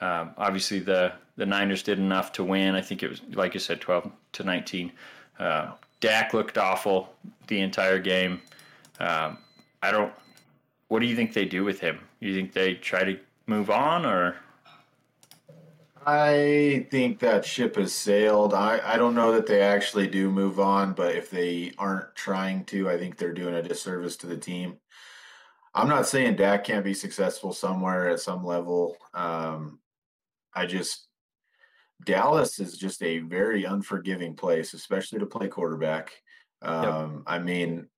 Um, 0.00 0.30
obviously, 0.36 0.78
the 0.78 1.12
the 1.38 1.46
Niners 1.46 1.82
did 1.82 1.98
enough 1.98 2.32
to 2.32 2.44
win. 2.44 2.74
I 2.74 2.82
think 2.82 3.02
it 3.02 3.08
was 3.08 3.22
like 3.32 3.54
you 3.54 3.60
said, 3.60 3.80
twelve 3.80 4.10
to 4.32 4.44
nineteen. 4.44 4.92
Uh, 5.38 5.72
Dak 6.00 6.34
looked 6.34 6.58
awful 6.58 7.14
the 7.46 7.60
entire 7.60 7.98
game. 7.98 8.42
Um, 9.00 9.38
I 9.82 9.90
don't. 9.90 10.12
What 10.88 11.00
do 11.00 11.06
you 11.06 11.16
think 11.16 11.32
they 11.32 11.44
do 11.44 11.64
with 11.64 11.80
him? 11.80 12.00
You 12.20 12.34
think 12.34 12.52
they 12.52 12.74
try 12.74 13.04
to 13.04 13.18
move 13.46 13.70
on, 13.70 14.04
or 14.04 14.36
I 16.04 16.86
think 16.90 17.20
that 17.20 17.44
ship 17.44 17.76
has 17.76 17.92
sailed. 17.92 18.54
I, 18.54 18.80
I 18.84 18.96
don't 18.96 19.14
know 19.14 19.32
that 19.32 19.46
they 19.46 19.60
actually 19.60 20.06
do 20.06 20.30
move 20.30 20.58
on, 20.58 20.94
but 20.94 21.14
if 21.14 21.30
they 21.30 21.72
aren't 21.78 22.14
trying 22.14 22.64
to, 22.66 22.88
I 22.88 22.98
think 22.98 23.16
they're 23.16 23.32
doing 23.32 23.54
a 23.54 23.62
disservice 23.62 24.16
to 24.18 24.26
the 24.26 24.36
team. 24.36 24.78
I'm 25.74 25.88
not 25.88 26.08
saying 26.08 26.36
Dak 26.36 26.64
can't 26.64 26.84
be 26.84 26.94
successful 26.94 27.52
somewhere 27.52 28.08
at 28.08 28.20
some 28.20 28.44
level. 28.44 28.96
Um, 29.14 29.80
I 30.54 30.66
just 30.66 31.07
Dallas 32.04 32.58
is 32.60 32.76
just 32.76 33.02
a 33.02 33.18
very 33.18 33.64
unforgiving 33.64 34.34
place, 34.34 34.74
especially 34.74 35.18
to 35.18 35.26
play 35.26 35.48
quarterback. 35.48 36.12
Um, 36.62 36.84
yep. 36.84 37.22
I 37.26 37.38
mean, 37.38 37.88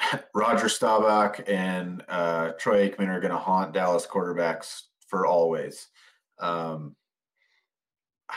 Roger 0.34 0.68
Staubach 0.68 1.48
and 1.48 2.02
uh, 2.08 2.52
Troy 2.58 2.88
Aikman 2.88 3.08
are 3.08 3.20
going 3.20 3.32
to 3.32 3.38
haunt 3.38 3.72
Dallas 3.72 4.06
quarterbacks 4.06 4.82
for 5.08 5.26
always. 5.26 5.88
Um, 6.38 6.96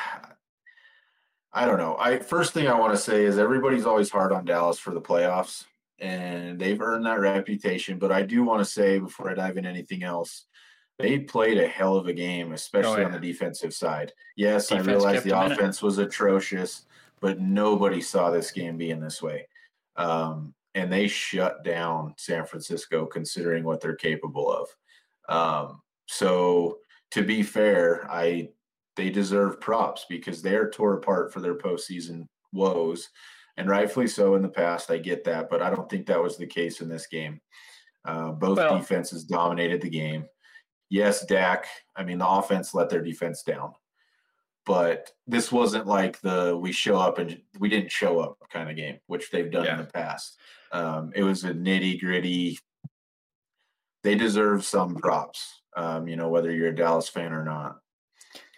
I 1.51 1.65
don't 1.65 1.79
know. 1.79 1.97
I 1.99 2.19
first 2.19 2.53
thing 2.53 2.67
I 2.67 2.77
want 2.77 2.93
to 2.93 2.99
say 2.99 3.25
is 3.25 3.39
everybody's 3.39 3.87
always 3.87 4.11
hard 4.11 4.31
on 4.31 4.45
Dallas 4.45 4.77
for 4.77 4.93
the 4.93 5.01
playoffs, 5.01 5.65
and 5.97 6.59
they've 6.59 6.79
earned 6.79 7.07
that 7.07 7.19
reputation. 7.19 7.97
But 7.97 8.11
I 8.11 8.21
do 8.21 8.43
want 8.43 8.63
to 8.63 8.71
say 8.71 8.99
before 8.99 9.31
I 9.31 9.33
dive 9.33 9.57
in 9.57 9.65
anything 9.65 10.03
else, 10.03 10.45
they 10.99 11.17
played 11.17 11.57
a 11.57 11.67
hell 11.67 11.95
of 11.95 12.07
a 12.07 12.13
game, 12.13 12.51
especially 12.51 12.91
oh, 12.91 12.97
yeah. 12.99 13.05
on 13.05 13.11
the 13.13 13.19
defensive 13.19 13.73
side. 13.73 14.11
Yes, 14.35 14.67
Defense 14.67 14.87
I 14.87 14.91
realize 14.91 15.23
the 15.23 15.39
offense 15.39 15.81
was 15.81 15.97
atrocious, 15.97 16.85
but 17.21 17.39
nobody 17.39 18.01
saw 18.01 18.29
this 18.29 18.51
game 18.51 18.77
being 18.77 18.99
this 18.99 19.21
way. 19.21 19.47
Um, 19.95 20.53
and 20.75 20.91
they 20.91 21.07
shut 21.07 21.63
down 21.63 22.13
San 22.17 22.45
Francisco, 22.45 23.05
considering 23.05 23.63
what 23.63 23.79
they're 23.79 23.95
capable 23.95 24.51
of. 24.51 24.67
Um, 25.29 25.81
so 26.07 26.79
to 27.11 27.23
be 27.23 27.43
fair, 27.43 28.05
I 28.11 28.49
they 28.95 29.09
deserve 29.09 29.61
props 29.61 30.05
because 30.09 30.41
they're 30.41 30.69
tore 30.69 30.95
apart 30.95 31.31
for 31.31 31.39
their 31.39 31.55
postseason 31.55 32.27
woes, 32.51 33.09
and 33.55 33.69
rightfully 33.69 34.07
so 34.07 34.35
in 34.35 34.41
the 34.41 34.49
past. 34.49 34.91
I 34.91 34.97
get 34.97 35.23
that, 35.23 35.49
but 35.49 35.61
I 35.61 35.69
don't 35.69 35.89
think 35.89 36.07
that 36.07 36.21
was 36.21 36.35
the 36.35 36.45
case 36.45 36.81
in 36.81 36.89
this 36.89 37.07
game. 37.07 37.39
Uh, 38.03 38.31
both 38.31 38.57
well, 38.57 38.77
defenses 38.77 39.23
dominated 39.23 39.81
the 39.81 39.89
game. 39.89 40.25
Yes, 40.89 41.25
Dak. 41.25 41.67
I 41.95 42.03
mean, 42.03 42.17
the 42.17 42.27
offense 42.27 42.73
let 42.73 42.89
their 42.89 43.03
defense 43.03 43.43
down, 43.43 43.73
but 44.65 45.11
this 45.27 45.51
wasn't 45.51 45.87
like 45.87 46.19
the 46.21 46.57
we 46.57 46.71
show 46.71 46.97
up 46.97 47.19
and 47.19 47.41
we 47.59 47.69
didn't 47.69 47.91
show 47.91 48.19
up 48.19 48.37
kind 48.49 48.69
of 48.69 48.75
game, 48.75 48.99
which 49.07 49.31
they've 49.31 49.51
done 49.51 49.65
yeah. 49.65 49.73
in 49.73 49.79
the 49.79 49.91
past. 49.91 50.37
Um, 50.71 51.11
it 51.15 51.23
was 51.23 51.43
a 51.43 51.53
nitty 51.53 51.99
gritty. 51.99 52.59
They 54.03 54.15
deserve 54.15 54.63
some 54.63 54.95
props 54.95 55.59
um, 55.75 56.07
you 56.07 56.15
know, 56.15 56.29
whether 56.29 56.51
you're 56.51 56.69
a 56.69 56.75
Dallas 56.75 57.09
fan 57.09 57.33
or 57.33 57.43
not. 57.43 57.79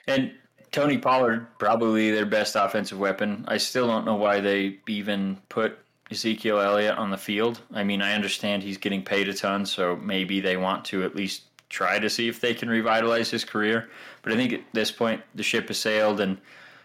And 0.08 0.34
Tony 0.72 0.98
Pollard, 0.98 1.48
probably 1.60 2.12
their 2.12 2.26
best 2.26 2.56
offensive 2.56 3.00
weapon. 3.00 3.46
I 3.48 3.58
still 3.58 3.88
don't 3.88 4.06
know 4.06 4.16
why 4.16 4.40
they 4.40 4.80
even 4.88 5.40
put 5.50 5.78
Ezekiel 6.10 6.60
Elliott 6.60 6.98
on 6.98 7.12
the 7.12 7.18
field. 7.18 7.62
I 7.74 7.84
mean, 7.84 8.02
I 8.02 8.14
understand 8.14 8.64
he's 8.64 8.78
getting 8.78 9.04
paid 9.04 9.30
a 9.30 9.34
ton, 9.34 9.66
so 9.66 9.96
maybe 9.98 10.40
they 10.40 10.58
want 10.58 10.86
to 10.86 11.04
at 11.04 11.16
least 11.16 11.51
try 11.72 11.98
to 11.98 12.10
see 12.10 12.28
if 12.28 12.42
they 12.42 12.54
can 12.54 12.70
revitalize 12.70 13.32
his 13.32 13.46
career. 13.46 13.90
But 14.22 14.34
I 14.34 14.36
think 14.36 14.54
at 14.54 14.62
this 14.74 14.92
point, 14.92 15.22
the 15.34 15.44
ship 15.44 15.70
has 15.70 15.80
sailed, 15.80 16.20
and 16.20 16.38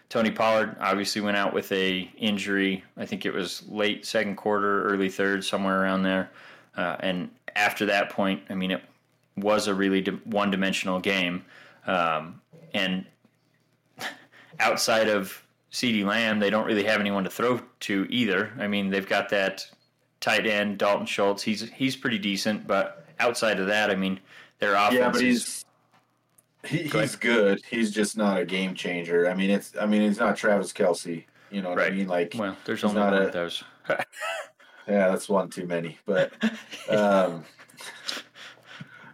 Tony 0.09 0.31
Pollard 0.31 0.77
obviously 0.79 1.21
went 1.21 1.37
out 1.37 1.53
with 1.53 1.71
a 1.73 2.09
injury. 2.17 2.83
I 2.95 3.05
think 3.05 3.25
it 3.25 3.33
was 3.33 3.67
late 3.67 4.05
second 4.05 4.37
quarter, 4.37 4.85
early 4.85 5.09
third, 5.09 5.43
somewhere 5.43 5.81
around 5.81 6.03
there. 6.03 6.31
Uh, 6.75 6.95
and 7.01 7.29
after 7.55 7.85
that 7.87 8.09
point, 8.09 8.41
I 8.49 8.55
mean, 8.55 8.71
it 8.71 8.81
was 9.35 9.67
a 9.67 9.75
really 9.75 10.03
one 10.23 10.49
dimensional 10.49 10.99
game. 10.99 11.43
Um, 11.85 12.41
and 12.73 13.05
outside 14.59 15.09
of 15.09 15.43
CeeDee 15.71 16.05
Lamb, 16.05 16.39
they 16.39 16.49
don't 16.49 16.65
really 16.65 16.85
have 16.85 17.01
anyone 17.01 17.25
to 17.25 17.29
throw 17.29 17.59
to 17.81 18.07
either. 18.09 18.53
I 18.57 18.67
mean, 18.67 18.89
they've 18.89 19.07
got 19.07 19.29
that 19.29 19.69
tight 20.21 20.47
end 20.47 20.77
Dalton 20.77 21.05
Schultz. 21.05 21.43
He's 21.43 21.69
he's 21.71 21.95
pretty 21.97 22.17
decent, 22.17 22.65
but 22.65 23.05
outside 23.19 23.59
of 23.59 23.67
that, 23.67 23.89
I 23.89 23.95
mean, 23.95 24.19
their 24.59 24.75
offense. 24.75 24.95
Yeah, 24.95 25.09
but 25.11 25.21
he's 25.21 25.65
he, 26.65 26.83
he's 26.83 27.15
good. 27.15 27.61
He's 27.69 27.91
just 27.91 28.17
not 28.17 28.39
a 28.39 28.45
game 28.45 28.73
changer. 28.73 29.29
I 29.29 29.33
mean, 29.33 29.49
it's 29.49 29.73
I 29.79 29.85
mean, 29.85 30.01
he's 30.01 30.19
not 30.19 30.35
Travis 30.35 30.73
Kelce. 30.73 31.25
You 31.49 31.61
know 31.61 31.69
what 31.69 31.77
right. 31.77 31.91
I 31.91 31.95
mean? 31.95 32.07
Like, 32.07 32.35
well, 32.37 32.57
there's 32.65 32.83
only 32.83 32.99
one 32.99 33.13
a, 33.13 33.21
of 33.21 33.31
those. 33.33 33.63
yeah, 33.89 34.03
that's 34.87 35.29
one 35.29 35.49
too 35.49 35.65
many. 35.65 35.97
But 36.05 36.33
um, 36.89 37.45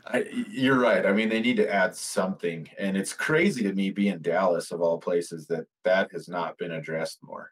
I, 0.06 0.26
you're 0.50 0.80
right. 0.80 1.06
I 1.06 1.12
mean, 1.14 1.30
they 1.30 1.42
need 1.42 1.58
to 1.58 1.72
add 1.72 1.96
something, 1.96 2.68
and 2.78 2.98
it's 2.98 3.14
crazy 3.14 3.64
to 3.64 3.74
me, 3.74 3.92
being 3.92 4.20
Dallas 4.20 4.72
of 4.72 4.82
all 4.82 5.00
places, 5.00 5.48
that 5.48 5.66
that 5.84 6.12
has 6.12 6.28
not 6.28 6.58
been 6.58 6.72
addressed 6.72 7.20
more. 7.24 7.52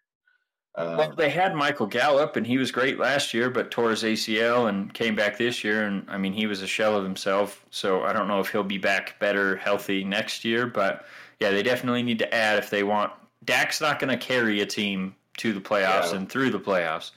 Um, 0.75 0.97
well, 0.97 1.13
they 1.15 1.29
had 1.29 1.53
Michael 1.53 1.85
Gallup, 1.85 2.37
and 2.37 2.47
he 2.47 2.57
was 2.57 2.71
great 2.71 2.97
last 2.97 3.33
year, 3.33 3.49
but 3.49 3.71
tore 3.71 3.89
his 3.89 4.03
ACL 4.03 4.69
and 4.69 4.93
came 4.93 5.15
back 5.15 5.37
this 5.37 5.63
year. 5.63 5.83
And 5.83 6.05
I 6.07 6.17
mean, 6.17 6.31
he 6.31 6.47
was 6.47 6.61
a 6.61 6.67
shell 6.67 6.95
of 6.95 7.03
himself. 7.03 7.65
So 7.71 8.03
I 8.03 8.13
don't 8.13 8.27
know 8.27 8.39
if 8.39 8.49
he'll 8.49 8.63
be 8.63 8.77
back 8.77 9.19
better, 9.19 9.57
healthy 9.57 10.03
next 10.03 10.45
year. 10.45 10.67
But 10.67 11.05
yeah, 11.39 11.51
they 11.51 11.61
definitely 11.61 12.03
need 12.03 12.19
to 12.19 12.33
add 12.33 12.57
if 12.57 12.69
they 12.69 12.83
want. 12.83 13.11
Dak's 13.43 13.81
not 13.81 13.99
going 13.99 14.17
to 14.17 14.25
carry 14.25 14.61
a 14.61 14.65
team 14.65 15.15
to 15.37 15.51
the 15.51 15.59
playoffs 15.59 16.11
yeah. 16.11 16.17
and 16.17 16.29
through 16.29 16.51
the 16.51 16.59
playoffs. 16.59 17.11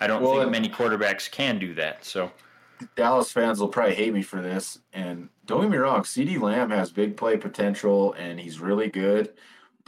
I 0.00 0.06
don't 0.06 0.22
well, 0.22 0.40
think 0.40 0.50
many 0.50 0.68
quarterbacks 0.68 1.30
can 1.30 1.58
do 1.58 1.74
that. 1.74 2.04
So 2.04 2.30
Dallas 2.96 3.30
fans 3.30 3.60
will 3.60 3.68
probably 3.68 3.94
hate 3.94 4.12
me 4.12 4.22
for 4.22 4.40
this. 4.40 4.78
And 4.92 5.28
don't 5.46 5.62
get 5.62 5.70
me 5.70 5.76
wrong, 5.76 6.02
CeeDee 6.02 6.40
Lamb 6.40 6.70
has 6.70 6.90
big 6.90 7.16
play 7.16 7.36
potential 7.36 8.14
and 8.14 8.40
he's 8.40 8.60
really 8.60 8.88
good. 8.88 9.32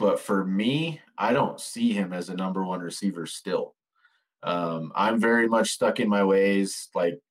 But 0.03 0.19
for 0.19 0.43
me, 0.43 0.99
I 1.17 1.31
don't 1.31 1.61
see 1.61 1.93
him 1.93 2.11
as 2.11 2.27
a 2.27 2.35
number 2.35 2.61
one 2.61 2.81
receiver 2.81 3.25
still. 3.25 3.73
Um, 4.43 4.91
I'm 4.93 5.17
very 5.17 5.47
much 5.47 5.69
stuck 5.69 6.01
in 6.01 6.09
my 6.09 6.25
ways. 6.25 6.89
Like 6.93 7.21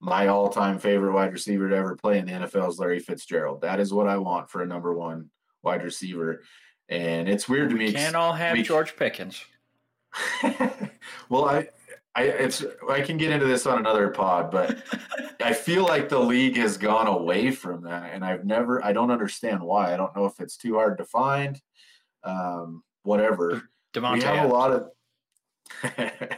my 0.00 0.28
all-time 0.28 0.78
favorite 0.78 1.12
wide 1.12 1.30
receiver 1.30 1.68
to 1.68 1.76
ever 1.76 1.96
play 1.96 2.18
in 2.18 2.24
the 2.24 2.32
NFL 2.32 2.70
is 2.70 2.78
Larry 2.78 3.00
Fitzgerald. 3.00 3.60
That 3.60 3.80
is 3.80 3.92
what 3.92 4.08
I 4.08 4.16
want 4.16 4.48
for 4.48 4.62
a 4.62 4.66
number 4.66 4.94
one 4.94 5.28
wide 5.62 5.84
receiver. 5.84 6.42
And 6.88 7.28
it's 7.28 7.50
weird 7.50 7.68
to 7.68 7.76
we 7.76 7.88
me. 7.88 7.92
Can't 7.92 8.16
all 8.16 8.32
have 8.32 8.56
we, 8.56 8.62
George 8.62 8.96
Pickens. 8.96 9.44
well, 11.28 11.44
I, 11.44 11.68
I, 12.14 12.22
it's 12.22 12.64
I 12.88 13.02
can 13.02 13.18
get 13.18 13.30
into 13.30 13.46
this 13.46 13.66
on 13.66 13.78
another 13.78 14.08
pod, 14.08 14.50
but 14.50 14.82
I 15.42 15.52
feel 15.52 15.84
like 15.84 16.08
the 16.08 16.18
league 16.18 16.56
has 16.56 16.78
gone 16.78 17.08
away 17.08 17.50
from 17.50 17.82
that, 17.82 18.14
and 18.14 18.24
I've 18.24 18.46
never, 18.46 18.82
I 18.82 18.94
don't 18.94 19.10
understand 19.10 19.60
why. 19.60 19.92
I 19.92 19.98
don't 19.98 20.16
know 20.16 20.24
if 20.24 20.40
it's 20.40 20.56
too 20.56 20.76
hard 20.76 20.96
to 20.96 21.04
find 21.04 21.60
um, 22.24 22.82
whatever. 23.02 23.62
We 23.94 24.22
have 24.22 24.44
a 24.44 24.52
lot 24.52 24.72
of. 24.72 24.90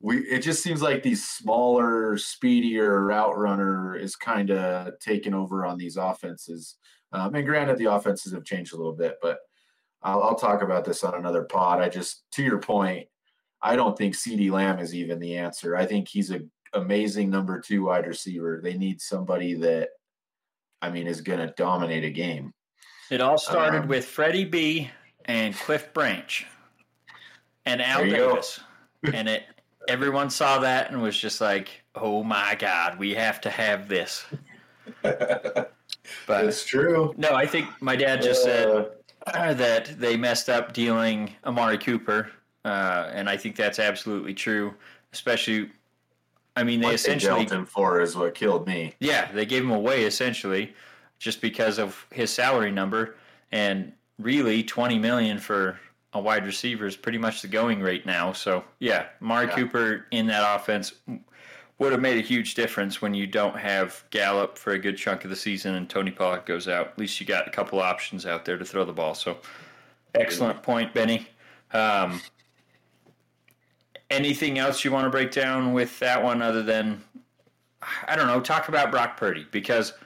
we 0.00 0.18
it 0.18 0.40
just 0.40 0.62
seems 0.62 0.82
like 0.82 1.02
these 1.02 1.26
smaller, 1.26 2.16
speedier 2.18 3.04
route 3.04 3.36
runner 3.36 3.96
is 3.96 4.16
kind 4.16 4.50
of 4.50 4.98
taking 5.00 5.34
over 5.34 5.66
on 5.66 5.78
these 5.78 5.96
offenses. 5.96 6.76
Um, 7.12 7.34
and 7.34 7.46
granted, 7.46 7.78
the 7.78 7.92
offenses 7.92 8.32
have 8.32 8.44
changed 8.44 8.74
a 8.74 8.76
little 8.76 8.94
bit, 8.94 9.16
but 9.22 9.38
I'll, 10.02 10.22
I'll 10.22 10.34
talk 10.34 10.62
about 10.62 10.84
this 10.84 11.02
on 11.04 11.14
another 11.14 11.44
pod. 11.44 11.80
I 11.80 11.88
just, 11.88 12.24
to 12.32 12.42
your 12.42 12.58
point, 12.58 13.08
I 13.62 13.76
don't 13.76 13.96
think 13.96 14.14
CeeDee 14.14 14.50
Lamb 14.50 14.78
is 14.78 14.94
even 14.94 15.18
the 15.18 15.36
answer. 15.36 15.74
I 15.74 15.86
think 15.86 16.08
he's 16.08 16.30
a 16.30 16.40
amazing 16.74 17.30
number 17.30 17.60
two 17.60 17.84
wide 17.84 18.06
receiver. 18.06 18.60
They 18.62 18.76
need 18.76 19.00
somebody 19.00 19.54
that, 19.54 19.88
I 20.82 20.90
mean, 20.90 21.06
is 21.06 21.22
going 21.22 21.40
to 21.40 21.52
dominate 21.56 22.04
a 22.04 22.10
game. 22.10 22.52
It 23.10 23.20
all 23.20 23.38
started 23.38 23.82
um, 23.82 23.88
with 23.88 24.04
Freddie 24.04 24.44
B 24.44 24.90
and 25.28 25.54
Cliff 25.54 25.94
Branch 25.94 26.46
and 27.64 27.80
Al 27.80 28.04
Davis. 28.04 28.58
and 29.12 29.28
it 29.28 29.44
everyone 29.86 30.28
saw 30.30 30.58
that 30.58 30.90
and 30.90 31.00
was 31.00 31.16
just 31.16 31.40
like, 31.40 31.82
"Oh 31.94 32.24
my 32.24 32.56
god, 32.58 32.98
we 32.98 33.14
have 33.14 33.40
to 33.42 33.50
have 33.50 33.88
this." 33.88 34.26
But 36.26 36.44
it's 36.44 36.64
true. 36.64 37.14
No, 37.16 37.34
I 37.34 37.46
think 37.46 37.66
my 37.80 37.96
dad 37.96 38.22
just 38.22 38.42
said 38.42 38.68
uh, 39.26 39.54
that 39.54 39.98
they 39.98 40.16
messed 40.16 40.48
up 40.48 40.72
dealing 40.72 41.34
Amari 41.44 41.78
Cooper, 41.78 42.30
uh, 42.64 43.10
and 43.12 43.28
I 43.28 43.36
think 43.36 43.56
that's 43.56 43.78
absolutely 43.78 44.34
true. 44.34 44.74
Especially, 45.12 45.70
I 46.56 46.64
mean, 46.64 46.80
they 46.80 46.86
what 46.86 46.94
essentially 46.94 47.44
they 47.44 47.54
him 47.56 47.66
for 47.66 48.00
is 48.00 48.16
what 48.16 48.34
killed 48.34 48.66
me. 48.66 48.94
Yeah, 49.00 49.30
they 49.32 49.46
gave 49.46 49.62
him 49.62 49.70
away 49.70 50.04
essentially 50.04 50.74
just 51.18 51.40
because 51.40 51.78
of 51.78 52.06
his 52.10 52.30
salary 52.30 52.70
number, 52.70 53.16
and 53.52 53.92
really 54.18 54.62
20 54.62 54.98
million 54.98 55.38
for 55.38 55.78
a 56.12 56.20
wide 56.20 56.44
receiver 56.44 56.86
is 56.86 56.96
pretty 56.96 57.18
much 57.18 57.42
the 57.42 57.48
going 57.48 57.80
rate 57.80 58.06
now. 58.06 58.32
So 58.32 58.64
yeah, 58.78 59.06
Mari 59.20 59.46
yeah. 59.46 59.54
Cooper 59.54 60.06
in 60.10 60.26
that 60.26 60.56
offense 60.56 60.94
would 61.78 61.92
have 61.92 62.00
made 62.00 62.18
a 62.18 62.26
huge 62.26 62.54
difference 62.54 63.00
when 63.00 63.14
you 63.14 63.26
don't 63.26 63.56
have 63.56 64.02
Gallup 64.10 64.58
for 64.58 64.72
a 64.72 64.78
good 64.78 64.96
chunk 64.96 65.24
of 65.24 65.30
the 65.30 65.36
season 65.36 65.74
and 65.74 65.88
Tony 65.88 66.10
Pollard 66.10 66.44
goes 66.44 66.66
out. 66.66 66.88
At 66.88 66.98
least 66.98 67.20
you 67.20 67.26
got 67.26 67.46
a 67.46 67.50
couple 67.50 67.78
options 67.80 68.26
out 68.26 68.44
there 68.44 68.58
to 68.58 68.64
throw 68.64 68.84
the 68.84 68.92
ball. 68.92 69.14
So 69.14 69.38
excellent 70.14 70.62
point, 70.62 70.92
Benny. 70.92 71.28
Um, 71.72 72.20
anything 74.10 74.58
else 74.58 74.84
you 74.84 74.90
want 74.90 75.04
to 75.04 75.10
break 75.10 75.30
down 75.30 75.72
with 75.72 75.98
that 76.00 76.22
one 76.22 76.42
other 76.42 76.62
than 76.62 77.02
I 78.08 78.16
don't 78.16 78.26
know, 78.26 78.40
talk 78.40 78.68
about 78.68 78.90
Brock 78.90 79.16
Purdy 79.16 79.46
because– 79.50 79.92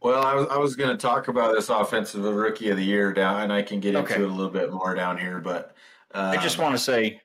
well, 0.00 0.24
I 0.24 0.34
was 0.34 0.46
I 0.48 0.58
was 0.58 0.76
going 0.76 0.90
to 0.90 0.96
talk 0.96 1.28
about 1.28 1.54
this 1.54 1.68
offensive 1.68 2.22
rookie 2.22 2.70
of 2.70 2.76
the 2.76 2.84
year 2.84 3.12
down, 3.12 3.42
and 3.42 3.52
I 3.52 3.62
can 3.62 3.80
get 3.80 3.94
okay. 3.96 4.14
into 4.14 4.26
it 4.26 4.30
a 4.30 4.34
little 4.34 4.52
bit 4.52 4.72
more 4.72 4.94
down 4.94 5.18
here. 5.18 5.40
But 5.40 5.74
um, 6.14 6.26
I 6.26 6.36
just 6.36 6.58
want 6.58 6.74
to 6.74 6.78
say, 6.78 7.20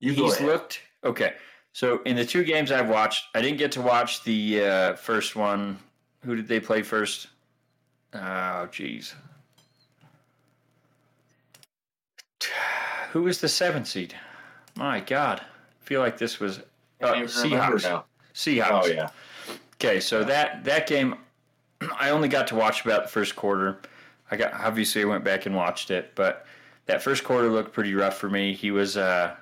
he's 0.00 0.40
looked 0.40 0.80
okay. 1.04 1.34
So 1.72 2.02
in 2.02 2.16
the 2.16 2.24
two 2.24 2.42
games 2.42 2.72
I've 2.72 2.88
watched, 2.88 3.26
I 3.34 3.42
didn't 3.42 3.58
get 3.58 3.72
to 3.72 3.80
watch 3.80 4.24
the 4.24 4.64
uh, 4.64 4.94
first 4.94 5.36
one. 5.36 5.78
Who 6.24 6.34
did 6.34 6.48
they 6.48 6.60
play 6.60 6.82
first? 6.82 7.28
Oh, 8.12 8.68
jeez. 8.72 9.14
Who 13.12 13.22
was 13.22 13.40
the 13.40 13.48
seventh 13.48 13.86
seed? 13.86 14.14
My 14.76 15.00
God, 15.00 15.40
I 15.40 15.84
feel 15.84 16.00
like 16.00 16.18
this 16.18 16.40
was 16.40 16.60
uh, 17.00 17.12
Seahawks. 17.12 18.04
Seahawks. 18.34 18.68
Oh 18.70 18.86
yeah. 18.86 19.10
Okay, 19.82 19.98
so 19.98 20.22
that 20.24 20.62
that 20.64 20.86
game, 20.86 21.14
I 21.98 22.10
only 22.10 22.28
got 22.28 22.46
to 22.48 22.54
watch 22.54 22.84
about 22.84 23.04
the 23.04 23.08
first 23.08 23.34
quarter. 23.34 23.80
I 24.30 24.36
got 24.36 24.52
obviously 24.52 25.00
I 25.00 25.06
went 25.06 25.24
back 25.24 25.46
and 25.46 25.56
watched 25.56 25.90
it, 25.90 26.14
but 26.14 26.44
that 26.84 27.02
first 27.02 27.24
quarter 27.24 27.48
looked 27.48 27.72
pretty 27.72 27.94
rough 27.94 28.18
for 28.18 28.28
me. 28.28 28.52
He 28.52 28.72
was 28.72 28.98
uh, 28.98 29.34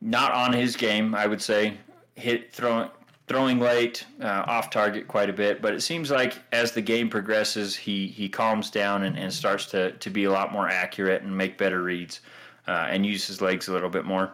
not 0.00 0.32
on 0.32 0.54
his 0.54 0.74
game, 0.74 1.14
I 1.14 1.26
would 1.26 1.42
say. 1.42 1.76
Hit 2.14 2.50
throwing 2.50 2.88
throwing 3.26 3.60
late, 3.60 4.06
uh, 4.22 4.44
off 4.46 4.70
target 4.70 5.06
quite 5.06 5.28
a 5.28 5.34
bit, 5.34 5.60
but 5.60 5.74
it 5.74 5.82
seems 5.82 6.10
like 6.10 6.38
as 6.52 6.72
the 6.72 6.80
game 6.80 7.10
progresses, 7.10 7.76
he 7.76 8.06
he 8.06 8.26
calms 8.26 8.70
down 8.70 9.02
and, 9.02 9.18
and 9.18 9.30
starts 9.30 9.66
to 9.66 9.92
to 9.92 10.08
be 10.08 10.24
a 10.24 10.32
lot 10.32 10.50
more 10.50 10.66
accurate 10.70 11.20
and 11.20 11.36
make 11.36 11.58
better 11.58 11.82
reads, 11.82 12.22
uh, 12.66 12.86
and 12.88 13.04
use 13.04 13.26
his 13.26 13.42
legs 13.42 13.68
a 13.68 13.72
little 13.72 13.90
bit 13.90 14.06
more 14.06 14.32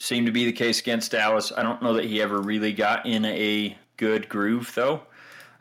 seemed 0.00 0.26
to 0.26 0.32
be 0.32 0.46
the 0.46 0.52
case 0.52 0.80
against 0.80 1.12
Dallas. 1.12 1.52
I 1.56 1.62
don't 1.62 1.82
know 1.82 1.92
that 1.92 2.06
he 2.06 2.20
ever 2.20 2.40
really 2.40 2.72
got 2.72 3.06
in 3.06 3.24
a 3.26 3.76
good 3.98 4.28
groove 4.28 4.72
though. 4.74 5.02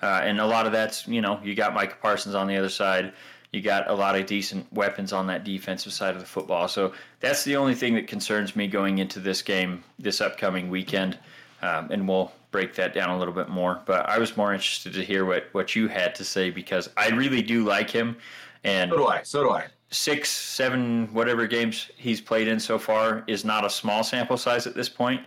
Uh, 0.02 0.22
and 0.24 0.40
a 0.40 0.46
lot 0.46 0.66
of 0.66 0.72
that's, 0.72 1.06
you 1.08 1.22
know, 1.22 1.40
you 1.44 1.54
got 1.54 1.74
Micah 1.74 1.98
Parsons 2.02 2.34
on 2.34 2.48
the 2.48 2.56
other 2.56 2.70
side. 2.70 3.12
You 3.52 3.62
got 3.62 3.90
a 3.90 3.94
lot 3.94 4.16
of 4.16 4.26
decent 4.26 4.72
weapons 4.72 5.12
on 5.12 5.28
that 5.28 5.44
defensive 5.44 5.92
side 5.92 6.16
of 6.16 6.22
the 6.22 6.28
football. 6.28 6.70
So 6.70 6.94
that's 7.20 7.44
the 7.44 7.58
only 7.58 7.76
thing 7.76 7.96
that 7.96 8.08
concerns 8.08 8.56
me 8.56 8.68
going 8.68 9.00
into 9.00 9.20
this 9.20 9.42
game 9.42 9.84
this 10.00 10.22
upcoming 10.22 10.70
weekend. 10.70 11.20
Um, 11.62 11.92
and 11.92 12.08
we'll 12.08 12.32
break 12.52 12.74
that 12.76 12.94
down 12.94 13.10
a 13.10 13.20
little 13.20 13.34
bit 13.34 13.50
more. 13.50 13.82
But 13.86 14.08
I 14.08 14.20
was 14.20 14.38
more 14.38 14.54
interested 14.54 14.94
to 14.94 15.04
hear 15.04 15.26
what, 15.26 15.48
what 15.52 15.76
you 15.76 15.90
had 15.90 16.16
to 16.16 16.24
say 16.24 16.50
because 16.50 16.90
I 16.96 17.10
really 17.10 17.42
do 17.42 17.66
like 17.66 17.90
him. 17.90 18.16
And 18.64 18.90
so 18.90 18.98
do 18.98 19.08
I. 19.08 19.24
So 19.24 19.44
do 19.44 19.50
I 19.50 19.68
six, 19.92 20.30
seven, 20.30 21.08
whatever 21.14 21.48
games 21.48 21.90
he's 21.98 22.22
played 22.22 22.48
in 22.48 22.60
so 22.60 22.78
far 22.78 23.24
is 23.28 23.44
not 23.44 23.66
a 23.66 23.70
small 23.70 24.04
sample 24.04 24.38
size 24.38 24.68
at 24.68 24.76
this 24.76 24.90
point. 24.90 25.22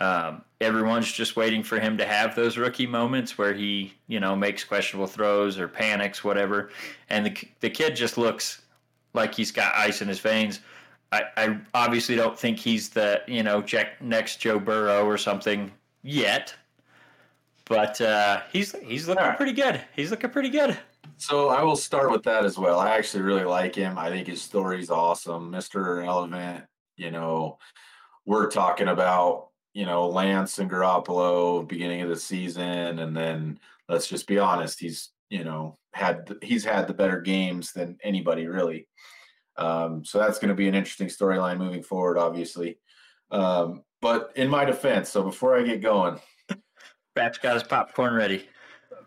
Um, 0.00 0.42
everyone's 0.60 1.10
just 1.10 1.36
waiting 1.36 1.62
for 1.62 1.78
him 1.78 1.96
to 1.98 2.04
have 2.04 2.34
those 2.34 2.58
rookie 2.58 2.86
moments 2.86 3.38
where 3.38 3.54
he, 3.54 3.94
you 4.08 4.20
know, 4.20 4.34
makes 4.34 4.64
questionable 4.64 5.06
throws 5.06 5.58
or 5.58 5.68
panics, 5.68 6.24
whatever. 6.24 6.70
And 7.08 7.26
the 7.26 7.48
the 7.60 7.70
kid 7.70 7.94
just 7.94 8.18
looks 8.18 8.62
like 9.14 9.34
he's 9.34 9.52
got 9.52 9.74
ice 9.74 10.02
in 10.02 10.08
his 10.08 10.20
veins. 10.20 10.60
I, 11.12 11.24
I 11.36 11.58
obviously 11.74 12.16
don't 12.16 12.38
think 12.38 12.58
he's 12.58 12.88
the 12.88 13.22
you 13.26 13.42
know 13.42 13.60
Jack, 13.62 14.00
next 14.00 14.38
Joe 14.38 14.58
Burrow 14.58 15.04
or 15.04 15.18
something 15.18 15.70
yet, 16.02 16.54
but 17.66 18.00
uh, 18.00 18.40
he's 18.50 18.74
he's 18.82 19.06
looking 19.06 19.24
right. 19.24 19.36
pretty 19.36 19.52
good. 19.52 19.80
He's 19.94 20.10
looking 20.10 20.30
pretty 20.30 20.48
good. 20.48 20.76
So 21.16 21.48
I 21.50 21.62
will 21.62 21.76
start 21.76 22.10
with 22.10 22.22
that 22.24 22.44
as 22.44 22.58
well. 22.58 22.78
I 22.78 22.96
actually 22.96 23.22
really 23.22 23.44
like 23.44 23.74
him. 23.74 23.98
I 23.98 24.08
think 24.10 24.26
his 24.26 24.42
story's 24.42 24.90
awesome, 24.90 25.50
Mister 25.50 25.96
Relevant. 25.96 26.64
You 26.96 27.10
know, 27.10 27.58
we're 28.24 28.50
talking 28.50 28.88
about 28.88 29.48
you 29.72 29.86
know 29.86 30.08
Lance 30.08 30.58
and 30.58 30.70
Garoppolo 30.70 31.66
beginning 31.66 32.02
of 32.02 32.08
the 32.08 32.16
season, 32.16 32.98
and 32.98 33.16
then 33.16 33.58
let's 33.88 34.08
just 34.08 34.26
be 34.26 34.38
honest, 34.38 34.80
he's 34.80 35.10
you 35.30 35.44
know 35.44 35.76
had 35.92 36.28
he's 36.42 36.64
had 36.64 36.86
the 36.86 36.94
better 36.94 37.20
games 37.20 37.72
than 37.72 37.98
anybody 38.02 38.46
really. 38.46 38.88
Um, 39.56 40.04
so 40.04 40.18
that's 40.18 40.38
going 40.38 40.48
to 40.48 40.54
be 40.54 40.68
an 40.68 40.74
interesting 40.74 41.08
storyline 41.08 41.58
moving 41.58 41.82
forward, 41.82 42.18
obviously. 42.18 42.78
Um, 43.30 43.82
but 44.00 44.32
in 44.34 44.48
my 44.48 44.64
defense, 44.64 45.10
so 45.10 45.22
before 45.22 45.56
I 45.56 45.62
get 45.62 45.82
going, 45.82 46.18
Batch 47.14 47.42
got 47.42 47.54
his 47.54 47.62
popcorn 47.62 48.14
ready. 48.14 48.48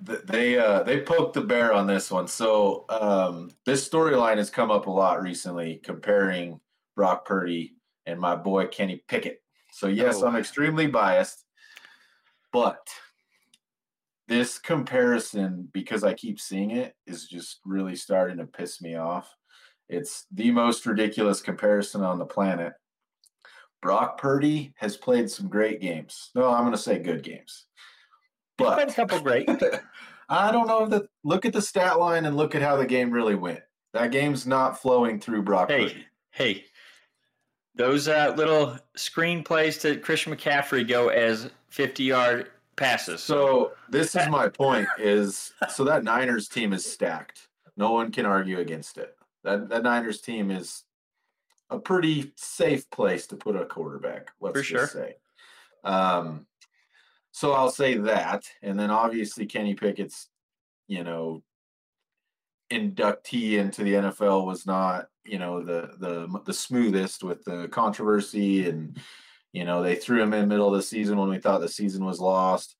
They 0.01 0.57
uh, 0.57 0.83
they 0.83 1.01
poked 1.01 1.33
the 1.33 1.41
bear 1.41 1.73
on 1.73 1.87
this 1.87 2.11
one. 2.11 2.27
So 2.27 2.85
um, 2.89 3.51
this 3.65 3.87
storyline 3.87 4.37
has 4.37 4.49
come 4.49 4.71
up 4.71 4.87
a 4.87 4.91
lot 4.91 5.21
recently, 5.21 5.81
comparing 5.83 6.59
Brock 6.95 7.25
Purdy 7.25 7.75
and 8.05 8.19
my 8.19 8.35
boy 8.35 8.67
Kenny 8.67 9.03
Pickett. 9.07 9.41
So 9.71 9.87
yes, 9.87 10.21
oh. 10.21 10.27
I'm 10.27 10.35
extremely 10.35 10.87
biased, 10.87 11.43
but 12.53 12.87
this 14.27 14.57
comparison, 14.57 15.69
because 15.71 16.03
I 16.03 16.13
keep 16.13 16.39
seeing 16.39 16.71
it, 16.71 16.95
is 17.05 17.27
just 17.27 17.59
really 17.65 17.95
starting 17.95 18.37
to 18.37 18.45
piss 18.45 18.81
me 18.81 18.95
off. 18.95 19.29
It's 19.87 20.25
the 20.31 20.51
most 20.51 20.85
ridiculous 20.85 21.41
comparison 21.41 22.01
on 22.01 22.17
the 22.17 22.25
planet. 22.25 22.73
Brock 23.81 24.17
Purdy 24.19 24.73
has 24.77 24.97
played 24.97 25.29
some 25.29 25.47
great 25.47 25.79
games. 25.79 26.31
No, 26.33 26.49
I'm 26.49 26.63
going 26.63 26.71
to 26.71 26.77
say 26.77 26.97
good 26.97 27.21
games. 27.21 27.67
But 28.57 28.89
a 28.89 28.93
couple 28.93 29.19
great. 29.19 29.49
I 30.29 30.51
don't 30.51 30.67
know 30.67 30.83
if 30.83 30.89
that. 30.91 31.07
Look 31.23 31.45
at 31.45 31.53
the 31.53 31.61
stat 31.61 31.99
line 31.99 32.25
and 32.25 32.35
look 32.35 32.55
at 32.55 32.61
how 32.61 32.77
the 32.77 32.85
game 32.85 33.11
really 33.11 33.35
went. 33.35 33.61
That 33.93 34.11
game's 34.11 34.45
not 34.45 34.81
flowing 34.81 35.19
through 35.19 35.43
Brock 35.43 35.69
hey, 35.69 35.87
Purdy. 35.87 36.05
Hey, 36.31 36.65
those 37.75 38.07
uh, 38.07 38.33
little 38.35 38.77
screen 38.95 39.43
plays 39.43 39.77
to 39.79 39.97
Christian 39.97 40.35
McCaffrey 40.35 40.87
go 40.87 41.09
as 41.09 41.49
50 41.69 42.03
yard 42.03 42.51
passes. 42.75 43.21
So 43.21 43.71
this 43.89 44.15
is 44.15 44.27
my 44.29 44.49
point: 44.49 44.87
is 44.97 45.53
so 45.69 45.83
that 45.85 46.03
Niners 46.03 46.47
team 46.47 46.73
is 46.73 46.89
stacked. 46.89 47.47
No 47.77 47.91
one 47.91 48.11
can 48.11 48.25
argue 48.25 48.59
against 48.59 48.97
it. 48.97 49.15
That 49.43 49.69
that 49.69 49.83
Niners 49.83 50.21
team 50.21 50.51
is 50.51 50.83
a 51.69 51.79
pretty 51.79 52.31
safe 52.35 52.89
place 52.89 53.27
to 53.27 53.35
put 53.35 53.55
a 53.55 53.65
quarterback. 53.65 54.31
Let's 54.39 54.57
For 54.57 54.63
just 54.63 54.93
sure. 54.93 55.01
say. 55.03 55.15
Um, 55.83 56.47
so 57.35 57.51
I'll 57.51 57.69
say 57.69 57.97
that, 57.97 58.45
and 58.61 58.79
then 58.79 58.89
obviously 58.89 59.45
Kenny 59.45 59.73
Pickett's, 59.73 60.29
you 60.87 61.03
know, 61.03 61.43
inductee 62.71 63.57
into 63.57 63.83
the 63.83 63.95
NFL 63.95 64.45
was 64.45 64.65
not, 64.65 65.07
you 65.25 65.37
know, 65.37 65.61
the 65.61 65.89
the 65.99 66.39
the 66.45 66.53
smoothest 66.53 67.25
with 67.25 67.43
the 67.43 67.67
controversy, 67.67 68.69
and 68.69 68.97
you 69.51 69.65
know 69.65 69.83
they 69.83 69.95
threw 69.95 70.23
him 70.23 70.33
in 70.33 70.47
middle 70.47 70.69
of 70.69 70.75
the 70.75 70.81
season 70.81 71.17
when 71.17 71.27
we 71.27 71.39
thought 71.39 71.59
the 71.59 71.67
season 71.67 72.05
was 72.05 72.21
lost. 72.21 72.77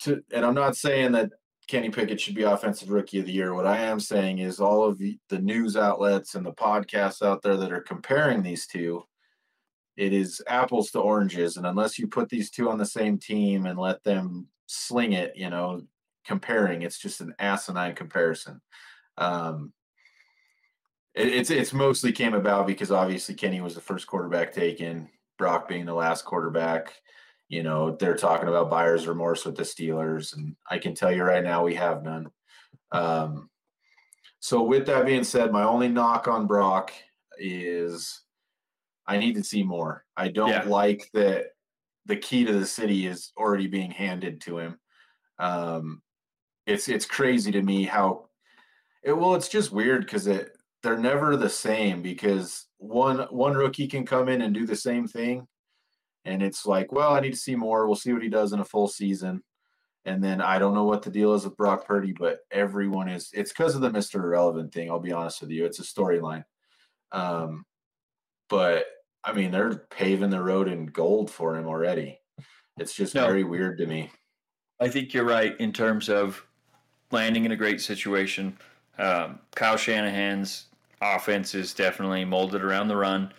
To 0.00 0.20
and 0.32 0.44
I'm 0.44 0.54
not 0.54 0.76
saying 0.76 1.12
that 1.12 1.30
Kenny 1.68 1.90
Pickett 1.90 2.20
should 2.20 2.34
be 2.34 2.42
offensive 2.42 2.90
rookie 2.90 3.20
of 3.20 3.26
the 3.26 3.32
year. 3.32 3.54
What 3.54 3.68
I 3.68 3.78
am 3.78 4.00
saying 4.00 4.40
is 4.40 4.58
all 4.58 4.82
of 4.82 4.98
the, 4.98 5.16
the 5.28 5.38
news 5.38 5.76
outlets 5.76 6.34
and 6.34 6.44
the 6.44 6.52
podcasts 6.52 7.24
out 7.24 7.40
there 7.40 7.56
that 7.56 7.72
are 7.72 7.82
comparing 7.82 8.42
these 8.42 8.66
two 8.66 9.04
it 9.96 10.12
is 10.12 10.42
apples 10.46 10.90
to 10.90 11.00
oranges 11.00 11.56
and 11.56 11.66
unless 11.66 11.98
you 11.98 12.06
put 12.06 12.28
these 12.28 12.50
two 12.50 12.68
on 12.70 12.78
the 12.78 12.86
same 12.86 13.18
team 13.18 13.66
and 13.66 13.78
let 13.78 14.02
them 14.04 14.46
sling 14.66 15.12
it 15.12 15.32
you 15.36 15.48
know 15.48 15.82
comparing 16.26 16.82
it's 16.82 16.98
just 16.98 17.20
an 17.20 17.34
asinine 17.38 17.94
comparison. 17.94 18.60
Um, 19.16 19.72
it, 21.14 21.28
it's 21.28 21.50
it's 21.50 21.72
mostly 21.72 22.12
came 22.12 22.34
about 22.34 22.66
because 22.66 22.90
obviously 22.90 23.34
kenny 23.34 23.60
was 23.60 23.74
the 23.74 23.80
first 23.80 24.06
quarterback 24.06 24.52
taken 24.52 25.08
brock 25.38 25.68
being 25.68 25.86
the 25.86 25.94
last 25.94 26.24
quarterback. 26.24 26.94
You 27.48 27.62
know 27.62 27.96
they're 27.96 28.16
talking 28.16 28.48
about 28.48 28.70
buyer's 28.70 29.06
remorse 29.06 29.44
with 29.44 29.56
the 29.56 29.62
steelers 29.62 30.36
and 30.36 30.56
i 30.68 30.78
can 30.78 30.94
tell 30.94 31.12
you 31.12 31.22
right 31.22 31.44
now 31.44 31.64
we 31.64 31.74
have 31.76 32.02
none. 32.02 32.28
Um, 32.92 33.48
so 34.40 34.62
with 34.62 34.86
that 34.86 35.06
being 35.06 35.24
said 35.24 35.52
my 35.52 35.62
only 35.62 35.88
knock 35.88 36.28
on 36.28 36.46
brock 36.46 36.92
is 37.38 38.22
I 39.06 39.18
need 39.18 39.34
to 39.34 39.44
see 39.44 39.62
more. 39.62 40.04
I 40.16 40.28
don't 40.28 40.50
yeah. 40.50 40.64
like 40.64 41.08
that 41.14 41.46
the 42.06 42.16
key 42.16 42.44
to 42.44 42.52
the 42.52 42.66
city 42.66 43.06
is 43.06 43.32
already 43.36 43.66
being 43.66 43.90
handed 43.90 44.40
to 44.42 44.58
him. 44.58 44.78
Um, 45.38 46.02
it's 46.66 46.88
it's 46.88 47.06
crazy 47.06 47.52
to 47.52 47.62
me 47.62 47.84
how 47.84 48.28
it 49.02 49.12
well 49.12 49.34
it's 49.34 49.48
just 49.48 49.72
weird 49.72 50.04
because 50.04 50.26
it 50.26 50.50
they're 50.82 50.98
never 50.98 51.36
the 51.36 51.48
same 51.48 52.02
because 52.02 52.66
one 52.78 53.20
one 53.30 53.54
rookie 53.54 53.86
can 53.86 54.04
come 54.04 54.28
in 54.28 54.42
and 54.42 54.54
do 54.54 54.66
the 54.66 54.76
same 54.76 55.06
thing 55.06 55.46
and 56.24 56.42
it's 56.42 56.66
like 56.66 56.92
well 56.92 57.14
i 57.14 57.20
need 57.20 57.32
to 57.32 57.38
see 57.38 57.54
more 57.54 57.86
we'll 57.86 57.96
see 57.96 58.12
what 58.12 58.22
he 58.22 58.28
does 58.28 58.52
in 58.52 58.60
a 58.60 58.64
full 58.64 58.88
season 58.88 59.42
and 60.04 60.22
then 60.22 60.40
i 60.40 60.58
don't 60.58 60.74
know 60.74 60.84
what 60.84 61.02
the 61.02 61.10
deal 61.10 61.34
is 61.34 61.44
with 61.44 61.56
brock 61.56 61.86
purdy 61.86 62.12
but 62.12 62.40
everyone 62.50 63.08
is 63.08 63.30
it's 63.32 63.52
because 63.52 63.74
of 63.74 63.80
the 63.80 63.90
mr 63.90 64.16
irrelevant 64.16 64.72
thing 64.72 64.90
i'll 64.90 64.98
be 64.98 65.12
honest 65.12 65.40
with 65.40 65.50
you 65.50 65.64
it's 65.64 65.78
a 65.78 65.82
storyline 65.82 66.44
um, 67.12 67.64
but 68.48 68.86
I 69.24 69.32
mean, 69.32 69.50
they're 69.50 69.74
paving 69.90 70.30
the 70.30 70.42
road 70.42 70.68
in 70.68 70.86
gold 70.86 71.30
for 71.30 71.56
him 71.56 71.66
already. 71.66 72.20
It's 72.78 72.94
just 72.94 73.14
no, 73.14 73.26
very 73.26 73.44
weird 73.44 73.78
to 73.78 73.86
me. 73.86 74.10
I 74.80 74.88
think 74.88 75.14
you're 75.14 75.24
right 75.24 75.58
in 75.58 75.72
terms 75.72 76.08
of 76.08 76.44
landing 77.10 77.44
in 77.44 77.52
a 77.52 77.56
great 77.56 77.80
situation. 77.80 78.56
Um, 78.98 79.40
Kyle 79.54 79.76
Shanahan's 79.76 80.66
offense 81.00 81.54
is 81.54 81.74
definitely 81.74 82.24
molded 82.24 82.62
around 82.62 82.88
the 82.88 82.96
run. 82.96 83.32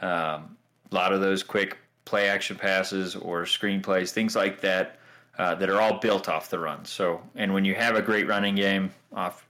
Um, 0.00 0.56
a 0.90 0.94
lot 0.94 1.12
of 1.12 1.20
those 1.20 1.42
quick 1.42 1.78
play 2.04 2.28
action 2.28 2.56
passes 2.56 3.16
or 3.16 3.46
screen 3.46 3.80
plays, 3.80 4.12
things 4.12 4.36
like 4.36 4.60
that, 4.60 4.98
uh, 5.38 5.54
that 5.56 5.68
are 5.68 5.80
all 5.80 5.98
built 5.98 6.28
off 6.28 6.50
the 6.50 6.58
run. 6.58 6.84
So, 6.84 7.20
and 7.34 7.52
when 7.52 7.64
you 7.64 7.74
have 7.74 7.96
a 7.96 8.02
great 8.02 8.28
running 8.28 8.54
game, 8.54 8.92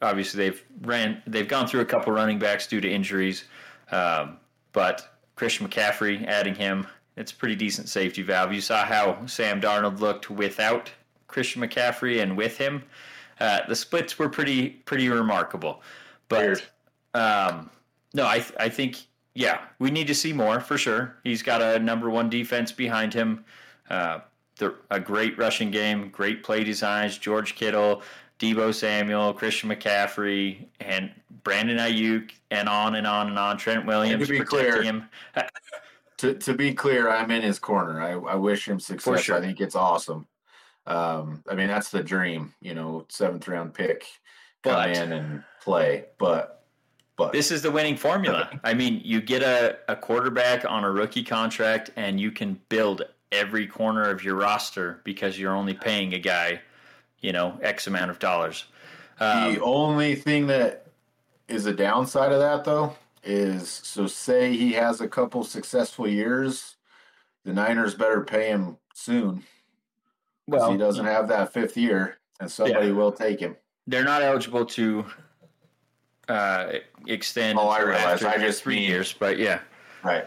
obviously 0.00 0.44
they've 0.44 0.64
ran, 0.82 1.22
they've 1.26 1.48
gone 1.48 1.66
through 1.66 1.80
a 1.80 1.86
couple 1.86 2.12
running 2.12 2.38
backs 2.38 2.66
due 2.66 2.80
to 2.80 2.90
injuries, 2.90 3.44
um, 3.90 4.38
but 4.74 5.16
Christian 5.36 5.66
McCaffrey, 5.66 6.26
adding 6.26 6.54
him, 6.54 6.86
it's 7.16 7.32
a 7.32 7.34
pretty 7.34 7.56
decent 7.56 7.88
safety 7.88 8.20
valve. 8.22 8.52
You 8.52 8.60
saw 8.60 8.84
how 8.84 9.24
Sam 9.24 9.60
Darnold 9.60 10.00
looked 10.00 10.28
without 10.28 10.90
Christian 11.28 11.62
McCaffrey 11.62 12.22
and 12.22 12.36
with 12.36 12.58
him. 12.58 12.82
Uh, 13.40 13.60
the 13.66 13.74
splits 13.74 14.18
were 14.18 14.28
pretty 14.28 14.68
pretty 14.70 15.08
remarkable, 15.08 15.82
but 16.28 16.62
um, 17.14 17.70
no, 18.12 18.24
I 18.24 18.44
I 18.60 18.68
think 18.68 19.06
yeah 19.34 19.62
we 19.78 19.90
need 19.90 20.06
to 20.08 20.14
see 20.14 20.32
more 20.32 20.60
for 20.60 20.78
sure. 20.78 21.16
He's 21.24 21.42
got 21.42 21.62
a 21.62 21.78
number 21.78 22.10
one 22.10 22.28
defense 22.28 22.70
behind 22.70 23.14
him. 23.14 23.44
Uh, 23.90 24.20
the, 24.58 24.76
a 24.90 25.00
great 25.00 25.36
rushing 25.36 25.72
game, 25.72 26.10
great 26.10 26.44
play 26.44 26.62
designs. 26.62 27.18
George 27.18 27.56
Kittle, 27.56 28.02
Deebo 28.38 28.74
Samuel, 28.74 29.32
Christian 29.32 29.70
McCaffrey, 29.70 30.66
and 30.80 31.10
Brandon 31.42 31.78
Aiyuk, 31.78 32.32
and 32.50 32.68
on 32.68 32.96
and 32.96 33.06
on 33.06 33.28
and 33.28 33.38
on. 33.38 33.56
Trent 33.56 33.86
Williams 33.86 34.26
to 34.26 34.38
be 34.38 34.44
clear, 34.44 34.82
him. 34.82 35.08
to, 36.18 36.34
to 36.34 36.54
be 36.54 36.74
clear, 36.74 37.10
I'm 37.10 37.30
in 37.30 37.42
his 37.42 37.58
corner. 37.58 38.00
I, 38.02 38.12
I 38.12 38.34
wish 38.34 38.66
him 38.66 38.80
success. 38.80 39.20
Sure. 39.20 39.36
I 39.36 39.40
think 39.40 39.60
it's 39.60 39.76
awesome. 39.76 40.26
Um, 40.86 41.42
I 41.48 41.54
mean, 41.54 41.68
that's 41.68 41.90
the 41.90 42.02
dream, 42.02 42.54
you 42.60 42.74
know, 42.74 43.06
seventh 43.08 43.48
round 43.48 43.74
pick, 43.74 44.06
come 44.62 44.74
but, 44.74 44.96
in 44.96 45.12
and 45.12 45.44
play. 45.62 46.06
But 46.18 46.54
but 47.16 47.32
this 47.32 47.50
is 47.50 47.62
the 47.62 47.70
winning 47.70 47.96
formula. 47.96 48.50
I 48.64 48.74
mean, 48.74 49.00
you 49.04 49.20
get 49.20 49.42
a, 49.42 49.78
a 49.88 49.96
quarterback 49.96 50.68
on 50.68 50.84
a 50.84 50.90
rookie 50.90 51.24
contract, 51.24 51.90
and 51.96 52.20
you 52.20 52.30
can 52.30 52.60
build 52.68 53.02
every 53.32 53.66
corner 53.66 54.10
of 54.10 54.22
your 54.22 54.36
roster 54.36 55.00
because 55.04 55.38
you're 55.38 55.54
only 55.54 55.74
paying 55.74 56.14
a 56.14 56.18
guy, 56.18 56.60
you 57.24 57.32
know, 57.32 57.58
X 57.62 57.86
amount 57.86 58.10
of 58.10 58.18
dollars. 58.18 58.66
Um, 59.18 59.54
the 59.54 59.62
only 59.62 60.14
thing 60.14 60.46
that 60.48 60.88
is 61.48 61.64
a 61.64 61.72
downside 61.72 62.32
of 62.32 62.40
that 62.40 62.64
though 62.64 62.94
is 63.22 63.68
so 63.68 64.06
say 64.06 64.54
he 64.54 64.72
has 64.72 65.00
a 65.00 65.08
couple 65.08 65.42
successful 65.42 66.06
years, 66.06 66.76
the 67.44 67.54
Niners 67.54 67.94
better 67.94 68.20
pay 68.20 68.48
him 68.48 68.76
soon. 68.92 69.42
Well, 70.46 70.70
he 70.70 70.76
doesn't 70.76 71.06
have 71.06 71.28
that 71.28 71.54
fifth 71.54 71.78
year, 71.78 72.18
and 72.38 72.50
somebody 72.50 72.88
yeah. 72.88 72.92
will 72.92 73.12
take 73.12 73.40
him. 73.40 73.56
They're 73.86 74.04
not 74.04 74.22
eligible 74.22 74.66
to 74.66 75.06
uh, 76.28 76.72
extend. 77.06 77.58
Oh, 77.58 77.68
I 77.68 77.80
realize. 77.80 78.22
I 78.22 78.36
just 78.36 78.62
three 78.62 78.76
mean, 78.76 78.90
years, 78.90 79.14
but 79.18 79.38
yeah, 79.38 79.60
right. 80.02 80.26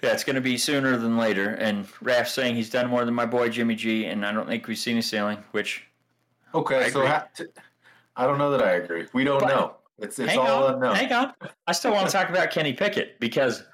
Yeah, 0.00 0.12
it's 0.12 0.22
going 0.22 0.36
to 0.36 0.42
be 0.42 0.58
sooner 0.58 0.96
than 0.96 1.16
later. 1.16 1.54
And 1.54 1.88
Raf 2.00 2.28
saying 2.28 2.54
he's 2.54 2.70
done 2.70 2.88
more 2.88 3.04
than 3.04 3.14
my 3.14 3.26
boy 3.26 3.48
Jimmy 3.48 3.74
G, 3.74 4.04
and 4.04 4.24
I 4.24 4.30
don't 4.30 4.46
think 4.46 4.68
we've 4.68 4.78
seen 4.78 4.98
a 4.98 5.02
ceiling. 5.02 5.38
Which 5.50 5.82
okay, 6.54 6.84
I 6.84 6.90
so 6.90 7.06
ha- 7.06 7.28
t- 7.34 7.44
I 8.16 8.26
don't 8.26 8.38
know 8.38 8.50
that 8.50 8.62
I 8.62 8.72
agree. 8.72 9.06
We 9.12 9.24
don't 9.24 9.40
but, 9.40 9.48
know. 9.48 9.76
It's 9.98 10.18
it's 10.18 10.36
all 10.36 10.64
on, 10.64 10.74
unknown. 10.74 10.96
Hang 10.96 11.12
on, 11.12 11.32
I 11.66 11.72
still 11.72 11.92
want 11.92 12.06
to 12.06 12.12
talk 12.12 12.28
about 12.28 12.50
Kenny 12.50 12.72
Pickett 12.72 13.18
because 13.20 13.64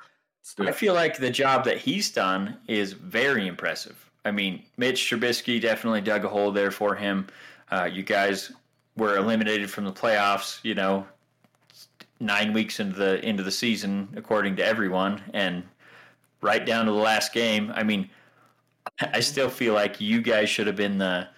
I 0.59 0.73
feel 0.73 0.95
like 0.95 1.18
the 1.18 1.31
job 1.31 1.64
that 1.64 1.79
he's 1.79 2.11
done 2.11 2.59
is 2.68 2.93
very 2.93 3.47
impressive. 3.47 4.11
I 4.25 4.31
mean, 4.31 4.62
Mitch 4.77 5.01
Trubisky 5.11 5.61
definitely 5.61 6.01
dug 6.01 6.25
a 6.25 6.29
hole 6.29 6.53
there 6.53 6.70
for 6.70 6.95
him. 6.95 7.27
Uh, 7.70 7.89
you 7.91 8.03
guys 8.03 8.53
were 8.97 9.16
eliminated 9.16 9.70
from 9.70 9.85
the 9.85 9.93
playoffs. 9.93 10.61
You 10.62 10.75
know, 10.75 11.07
nine 12.20 12.53
weeks 12.53 12.81
into 12.81 12.97
the 12.97 13.25
into 13.27 13.43
the 13.43 13.51
season, 13.51 14.09
according 14.16 14.57
to 14.57 14.64
everyone, 14.64 15.20
and 15.35 15.64
right 16.41 16.64
down 16.64 16.87
to 16.87 16.93
the 16.93 16.99
last 16.99 17.33
game. 17.33 17.73
I 17.75 17.83
mean, 17.83 18.09
I 19.01 19.20
still 19.20 19.49
feel 19.49 19.75
like 19.75 20.01
you 20.01 20.20
guys 20.20 20.49
should 20.49 20.66
have 20.66 20.77
been 20.77 20.99
the 20.99 21.29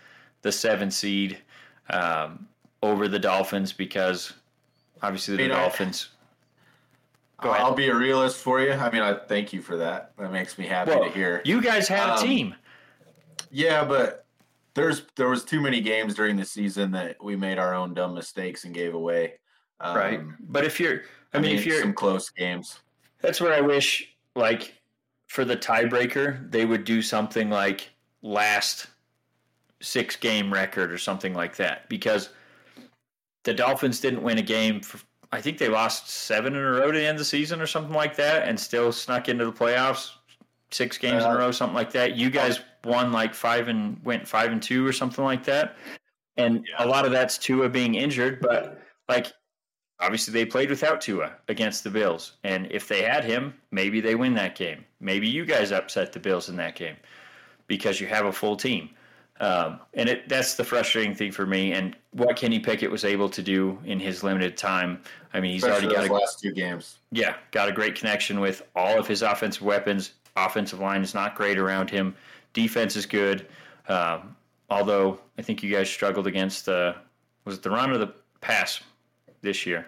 the 0.45 0.53
seven 0.53 0.90
seed 0.90 1.38
um, 1.88 2.47
over 2.82 3.09
the 3.09 3.18
Dolphins 3.18 3.72
because 3.72 4.34
obviously 5.03 5.36
the 5.36 5.49
Dolphins. 5.49 6.11
Go 7.40 7.51
ahead. 7.51 7.62
I'll 7.62 7.74
be 7.74 7.88
a 7.88 7.95
realist 7.95 8.36
for 8.36 8.61
you. 8.61 8.72
I 8.72 8.90
mean, 8.90 9.03
I 9.03 9.14
thank 9.14 9.53
you 9.53 9.61
for 9.61 9.76
that. 9.78 10.12
That 10.18 10.32
makes 10.32 10.57
me 10.57 10.66
happy 10.66 10.92
well, 10.92 11.05
to 11.05 11.11
hear. 11.11 11.42
You 11.45 11.61
guys 11.61 11.88
had 11.88 12.11
um, 12.11 12.18
a 12.18 12.22
team. 12.22 12.55
Yeah, 13.51 13.84
but 13.84 14.24
there's 14.74 15.03
there 15.16 15.28
was 15.28 15.45
too 15.45 15.61
many 15.61 15.80
games 15.80 16.14
during 16.14 16.36
the 16.36 16.45
season 16.45 16.92
that 16.92 17.16
we 17.22 17.36
made 17.36 17.59
our 17.59 17.74
own 17.74 17.95
dumb 17.95 18.14
mistakes 18.14 18.64
and 18.64 18.74
gave 18.74 18.95
away. 18.95 19.34
Um, 19.80 19.97
right. 19.97 20.20
But 20.40 20.64
if 20.64 20.78
you're, 20.78 21.03
I, 21.32 21.38
I 21.38 21.40
mean, 21.40 21.53
mean, 21.53 21.59
if 21.59 21.66
you're 21.66 21.80
some 21.80 21.95
close 21.95 22.30
games, 22.30 22.78
that's 23.20 23.40
where 23.40 23.53
I 23.53 23.61
wish 23.62 24.14
like 24.36 24.74
for 25.26 25.45
the 25.45 25.57
tiebreaker, 25.57 26.51
they 26.51 26.66
would 26.66 26.84
do 26.84 27.03
something 27.03 27.51
like 27.51 27.90
last 28.22 28.86
six 29.85 30.16
game 30.16 30.53
record 30.53 30.93
or 30.93 30.99
something 30.99 31.35
like 31.35 31.57
that 31.57 31.89
because 31.89 32.30
the 33.45 33.55
Dolphins 33.55 34.01
didn't 34.01 34.22
win 34.22 34.39
a 34.39 34.43
game. 34.43 34.80
For, 34.80 34.99
I 35.32 35.41
think 35.41 35.59
they 35.59 35.68
lost 35.68 36.09
seven 36.09 36.55
in 36.55 36.61
a 36.61 36.70
row 36.70 36.91
to 36.91 36.99
the 36.99 37.05
end 37.05 37.16
of 37.16 37.18
the 37.18 37.24
season 37.24 37.61
or 37.61 37.66
something 37.66 37.95
like 37.95 38.16
that, 38.16 38.49
and 38.49 38.59
still 38.59 38.93
snuck 38.93 39.28
into 39.28 39.45
the 39.45 39.53
playoffs 39.53 40.12
six 40.70 40.99
games 40.99 41.22
uh, 41.22 41.28
in 41.28 41.37
a 41.37 41.39
row, 41.39 41.51
something 41.51 41.74
like 41.74 41.93
that. 41.93 42.16
You 42.16 42.30
guys 42.30 42.61
won 42.85 43.12
like 43.12 43.35
five 43.35 43.68
and 43.68 44.03
went 44.05 44.26
five 44.26 44.51
and 44.51 44.62
two 44.62 44.87
or 44.87 44.93
something 44.93 45.24
like 45.24 45.45
that, 45.45 45.76
and 46.37 46.66
yeah. 46.68 46.85
a 46.85 46.87
lot 46.87 47.05
of 47.05 47.12
that's 47.12 47.39
Tua 47.39 47.68
being 47.68 47.95
injured, 47.95 48.41
but 48.41 48.80
like 49.09 49.32
obviously 50.01 50.32
they 50.32 50.45
played 50.45 50.70
without 50.70 51.01
Tua 51.01 51.32
against 51.49 51.85
the 51.85 51.91
Bills. 51.91 52.32
And 52.45 52.70
if 52.70 52.89
they 52.89 53.03
had 53.03 53.24
him, 53.24 53.55
maybe 53.70 54.01
they 54.01 54.14
win 54.14 54.35
that 54.35 54.57
game. 54.57 54.85
Maybe 55.01 55.28
you 55.28 55.45
guys 55.45 55.72
upset 55.72 56.12
the 56.12 56.20
Bills 56.20 56.49
in 56.49 56.57
that 56.57 56.76
game 56.76 56.97
because 57.66 58.01
you 58.01 58.07
have 58.07 58.26
a 58.26 58.32
full 58.32 58.57
team. 58.57 58.91
Um, 59.41 59.80
and 59.95 60.09
it, 60.09 60.28
that's 60.28 60.55
the 60.55 60.64
frustrating 60.64 61.14
thing 61.14 61.32
for 61.32 61.45
me. 61.45 61.72
And 61.72 61.97
what 62.12 62.37
Kenny 62.37 62.61
Pickett 62.61 62.91
was 62.91 63.05
able 63.05 63.28
to 63.28 63.43
do 63.43 63.78
in 63.85 63.99
his 63.99 64.22
limited 64.22 64.57
time. 64.57 65.03
I 65.32 65.41
mean, 65.41 65.53
he's 65.53 65.64
Especially 65.64 65.95
already 65.95 66.09
got 66.09 66.16
a, 66.16 66.20
last 66.20 66.41
two 66.41 66.53
games. 66.53 66.99
Yeah, 67.11 67.35
got 67.51 67.68
a 67.68 67.72
great 67.72 67.97
connection 67.97 68.41
with 68.41 68.62
all 68.76 68.99
of 68.99 69.07
his 69.07 69.22
offensive 69.22 69.62
weapons. 69.62 70.12
Offensive 70.37 70.78
line 70.78 71.03
is 71.03 71.14
not 71.14 71.35
great 71.35 71.59
around 71.59 71.91
him. 71.91 72.14
Defense 72.53 72.97
is 72.97 73.07
good. 73.07 73.47
Um, 73.89 74.37
although 74.70 75.18
I 75.39 75.43
think 75.43 75.62
you 75.62 75.74
guys 75.74 75.91
struggled 75.91 76.26
against 76.26 76.66
the 76.66 76.97
was 77.45 77.57
it 77.57 77.62
the 77.62 77.70
run 77.70 77.91
or 77.91 77.99
the 77.99 78.14
pass 78.41 78.80
this 79.43 79.66
year. 79.66 79.87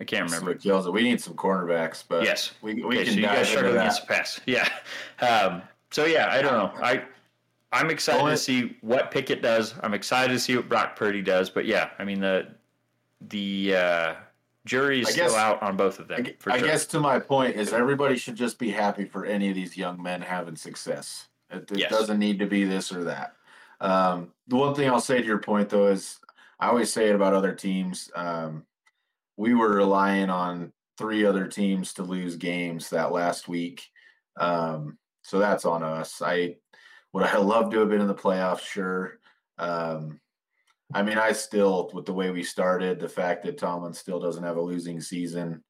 I 0.00 0.04
can't 0.04 0.24
remember. 0.24 0.54
Kills 0.54 0.86
it. 0.86 0.92
We 0.92 1.02
need 1.02 1.20
some 1.20 1.34
cornerbacks, 1.34 2.02
but 2.06 2.24
yes, 2.24 2.52
we, 2.62 2.74
we 2.74 2.96
okay, 2.96 3.04
can. 3.04 3.14
So 3.14 3.20
you 3.20 3.26
guys 3.26 3.48
struggle 3.48 3.72
against 3.72 4.02
the 4.02 4.06
pass. 4.06 4.40
Yeah. 4.46 4.68
Um, 5.20 5.60
so 5.90 6.06
yeah, 6.06 6.28
I 6.30 6.40
don't 6.40 6.54
know. 6.54 6.72
I 6.82 7.02
I'm 7.72 7.90
excited 7.90 8.28
to 8.28 8.36
see 8.36 8.76
what 8.80 9.10
Pickett 9.10 9.42
does. 9.42 9.74
I'm 9.82 9.94
excited 9.94 10.32
to 10.32 10.40
see 10.40 10.56
what 10.56 10.68
Brock 10.68 10.96
Purdy 10.96 11.22
does. 11.22 11.50
But 11.50 11.66
yeah, 11.66 11.90
I 11.98 12.04
mean 12.04 12.20
the 12.20 12.48
the 13.20 13.76
uh, 13.76 14.14
jury 14.64 15.02
is 15.02 15.08
still 15.08 15.34
out 15.34 15.62
on 15.62 15.76
both 15.76 15.98
of 15.98 16.08
them. 16.08 16.26
I, 16.46 16.54
I 16.54 16.60
guess 16.60 16.86
to 16.86 17.00
my 17.00 17.18
point 17.18 17.56
is 17.56 17.72
everybody 17.72 18.16
should 18.16 18.36
just 18.36 18.58
be 18.58 18.70
happy 18.70 19.04
for 19.04 19.24
any 19.24 19.48
of 19.48 19.54
these 19.54 19.76
young 19.76 20.02
men 20.02 20.20
having 20.20 20.56
success. 20.56 21.28
It, 21.50 21.70
it 21.70 21.78
yes. 21.78 21.90
doesn't 21.90 22.18
need 22.18 22.38
to 22.40 22.46
be 22.46 22.64
this 22.64 22.92
or 22.92 23.04
that. 23.04 23.34
Um, 23.80 24.32
the 24.48 24.56
one 24.56 24.74
thing 24.74 24.88
I'll 24.88 25.00
say 25.00 25.20
to 25.20 25.26
your 25.26 25.38
point 25.38 25.68
though 25.68 25.88
is 25.88 26.18
I 26.58 26.68
always 26.68 26.92
say 26.92 27.08
it 27.08 27.14
about 27.14 27.34
other 27.34 27.54
teams. 27.54 28.10
Um, 28.14 28.66
we 29.36 29.54
were 29.54 29.70
relying 29.70 30.28
on 30.28 30.72
three 30.98 31.24
other 31.24 31.46
teams 31.46 31.94
to 31.94 32.02
lose 32.02 32.36
games 32.36 32.90
that 32.90 33.12
last 33.12 33.48
week. 33.48 33.86
Um, 34.36 34.98
so 35.22 35.38
that's 35.38 35.64
on 35.64 35.82
us. 35.82 36.20
I 36.20 36.56
would 37.12 37.24
I 37.24 37.38
love 37.38 37.70
to 37.70 37.80
have 37.80 37.88
been 37.88 38.00
in 38.00 38.08
the 38.08 38.14
playoffs, 38.14 38.60
sure. 38.60 39.18
Um, 39.58 40.20
I 40.92 41.02
mean, 41.02 41.18
I 41.18 41.32
still, 41.32 41.90
with 41.92 42.06
the 42.06 42.12
way 42.12 42.30
we 42.30 42.42
started, 42.42 42.98
the 42.98 43.08
fact 43.08 43.44
that 43.44 43.58
Tomlin 43.58 43.92
still 43.92 44.20
doesn't 44.20 44.42
have 44.42 44.56
a 44.56 44.62
losing 44.62 45.00
season, 45.00 45.62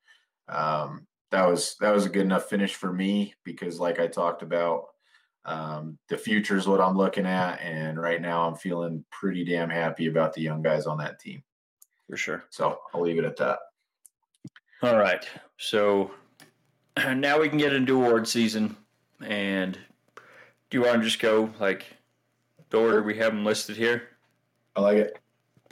um, 0.48 1.06
that 1.30 1.46
was 1.46 1.76
that 1.80 1.94
was 1.94 2.06
a 2.06 2.10
good 2.10 2.22
enough 2.22 2.48
finish 2.48 2.74
for 2.74 2.92
me 2.92 3.34
because, 3.44 3.78
like 3.78 4.00
I 4.00 4.06
talked 4.06 4.42
about, 4.42 4.86
um, 5.44 5.98
the 6.08 6.16
future 6.16 6.56
is 6.56 6.66
what 6.66 6.80
I'm 6.80 6.96
looking 6.96 7.26
at, 7.26 7.60
and 7.60 8.00
right 8.00 8.20
now 8.20 8.48
I'm 8.48 8.56
feeling 8.56 9.04
pretty 9.10 9.44
damn 9.44 9.70
happy 9.70 10.06
about 10.06 10.32
the 10.32 10.42
young 10.42 10.62
guys 10.62 10.86
on 10.86 10.98
that 10.98 11.20
team 11.20 11.42
for 12.10 12.16
sure. 12.16 12.44
So 12.50 12.80
I'll 12.92 13.02
leave 13.02 13.18
it 13.18 13.24
at 13.24 13.36
that. 13.36 13.58
All 14.82 14.96
right. 14.96 15.24
So 15.56 16.10
now 17.14 17.38
we 17.40 17.48
can 17.48 17.58
get 17.58 17.72
into 17.72 17.96
award 17.96 18.26
season. 18.26 18.76
And 19.24 19.78
do 20.70 20.78
you 20.78 20.84
want 20.84 20.98
to 20.98 21.04
just 21.04 21.20
go 21.20 21.50
like 21.60 21.86
the 22.70 22.78
order 22.78 23.02
we 23.02 23.16
have 23.18 23.32
them 23.32 23.44
listed 23.44 23.76
here? 23.76 24.08
I 24.76 24.80
like 24.80 24.96
it. 24.96 25.18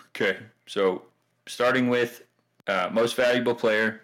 Okay. 0.08 0.38
So 0.66 1.02
starting 1.46 1.88
with 1.88 2.24
uh, 2.66 2.90
most 2.92 3.14
valuable 3.14 3.54
player, 3.54 4.02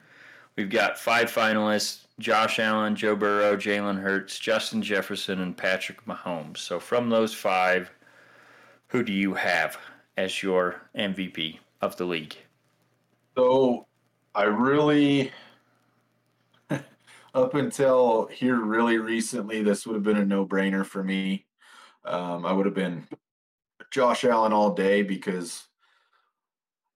we've 0.57 0.71
got 0.71 0.99
five 0.99 1.31
finalists 1.31 2.03
Josh 2.21 2.61
Allen, 2.61 2.95
Joe 2.95 3.17
Burrow, 3.17 3.57
Jalen 3.57 4.01
Hurts, 4.01 4.39
Justin 4.39 4.81
Jefferson, 4.81 5.41
and 5.41 5.57
Patrick 5.57 6.05
Mahomes. 6.07 6.59
So 6.59 6.79
from 6.79 7.11
those 7.11 7.35
five, 7.35 7.91
who 8.87 9.03
do 9.03 9.13
you 9.13 9.35
have 9.35 9.77
as 10.17 10.41
your 10.41 10.81
MVP? 10.97 11.59
of 11.85 11.97
the 11.97 12.05
league? 12.05 12.35
So 13.37 13.87
I 14.35 14.45
really, 14.45 15.31
up 17.35 17.55
until 17.55 18.27
here 18.27 18.57
really 18.57 18.99
recently, 18.99 19.63
this 19.63 19.87
would 19.87 19.95
have 19.95 20.05
been 20.05 20.17
a 20.17 20.25
no 20.25 20.47
brainer 20.47 20.87
for 20.87 21.03
me. 21.03 21.47
Um, 22.05 22.47
I 22.47 22.53
would 22.53 22.67
have 22.67 22.75
been 22.75 23.07
Josh 23.91 24.25
Allen 24.25 24.53
all 24.53 24.75
day 24.75 25.03
because 25.03 25.67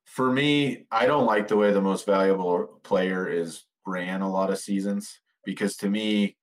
for 0.05 0.31
me, 0.31 0.87
I 0.91 1.07
don't 1.07 1.27
like 1.27 1.49
the 1.49 1.57
way 1.57 1.73
the 1.73 1.81
most 1.81 2.07
valuable 2.07 2.81
player 2.85 3.29
is 3.29 3.65
ran 3.85 4.21
a 4.21 4.31
lot 4.31 4.51
of 4.51 4.59
seasons 4.59 5.21
because 5.45 5.77
to 5.79 5.91
me, 5.91 6.37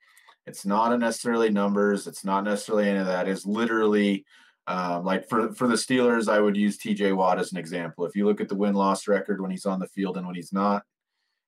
it's 0.46 0.66
not 0.66 0.98
necessarily 1.00 1.50
numbers. 1.50 2.06
It's 2.06 2.26
not 2.26 2.44
necessarily 2.44 2.90
any 2.90 3.00
of 3.00 3.08
that. 3.08 3.28
It's 3.28 3.46
literally 3.46 4.26
um, 4.68 5.06
like 5.06 5.30
for 5.30 5.54
for 5.54 5.68
the 5.68 5.76
Steelers, 5.76 6.28
I 6.28 6.40
would 6.40 6.58
use 6.58 6.78
T.J. 6.78 7.14
Watt 7.14 7.40
as 7.40 7.52
an 7.52 7.58
example. 7.58 8.06
If 8.06 8.16
you 8.16 8.26
look 8.26 8.42
at 8.42 8.50
the 8.50 8.56
win 8.56 8.74
loss 8.74 9.08
record 9.08 9.42
when 9.42 9.52
he's 9.52 9.66
on 9.66 9.80
the 9.80 9.88
field 9.88 10.18
and 10.18 10.26
when 10.26 10.36
he's 10.36 10.54
not, 10.54 10.84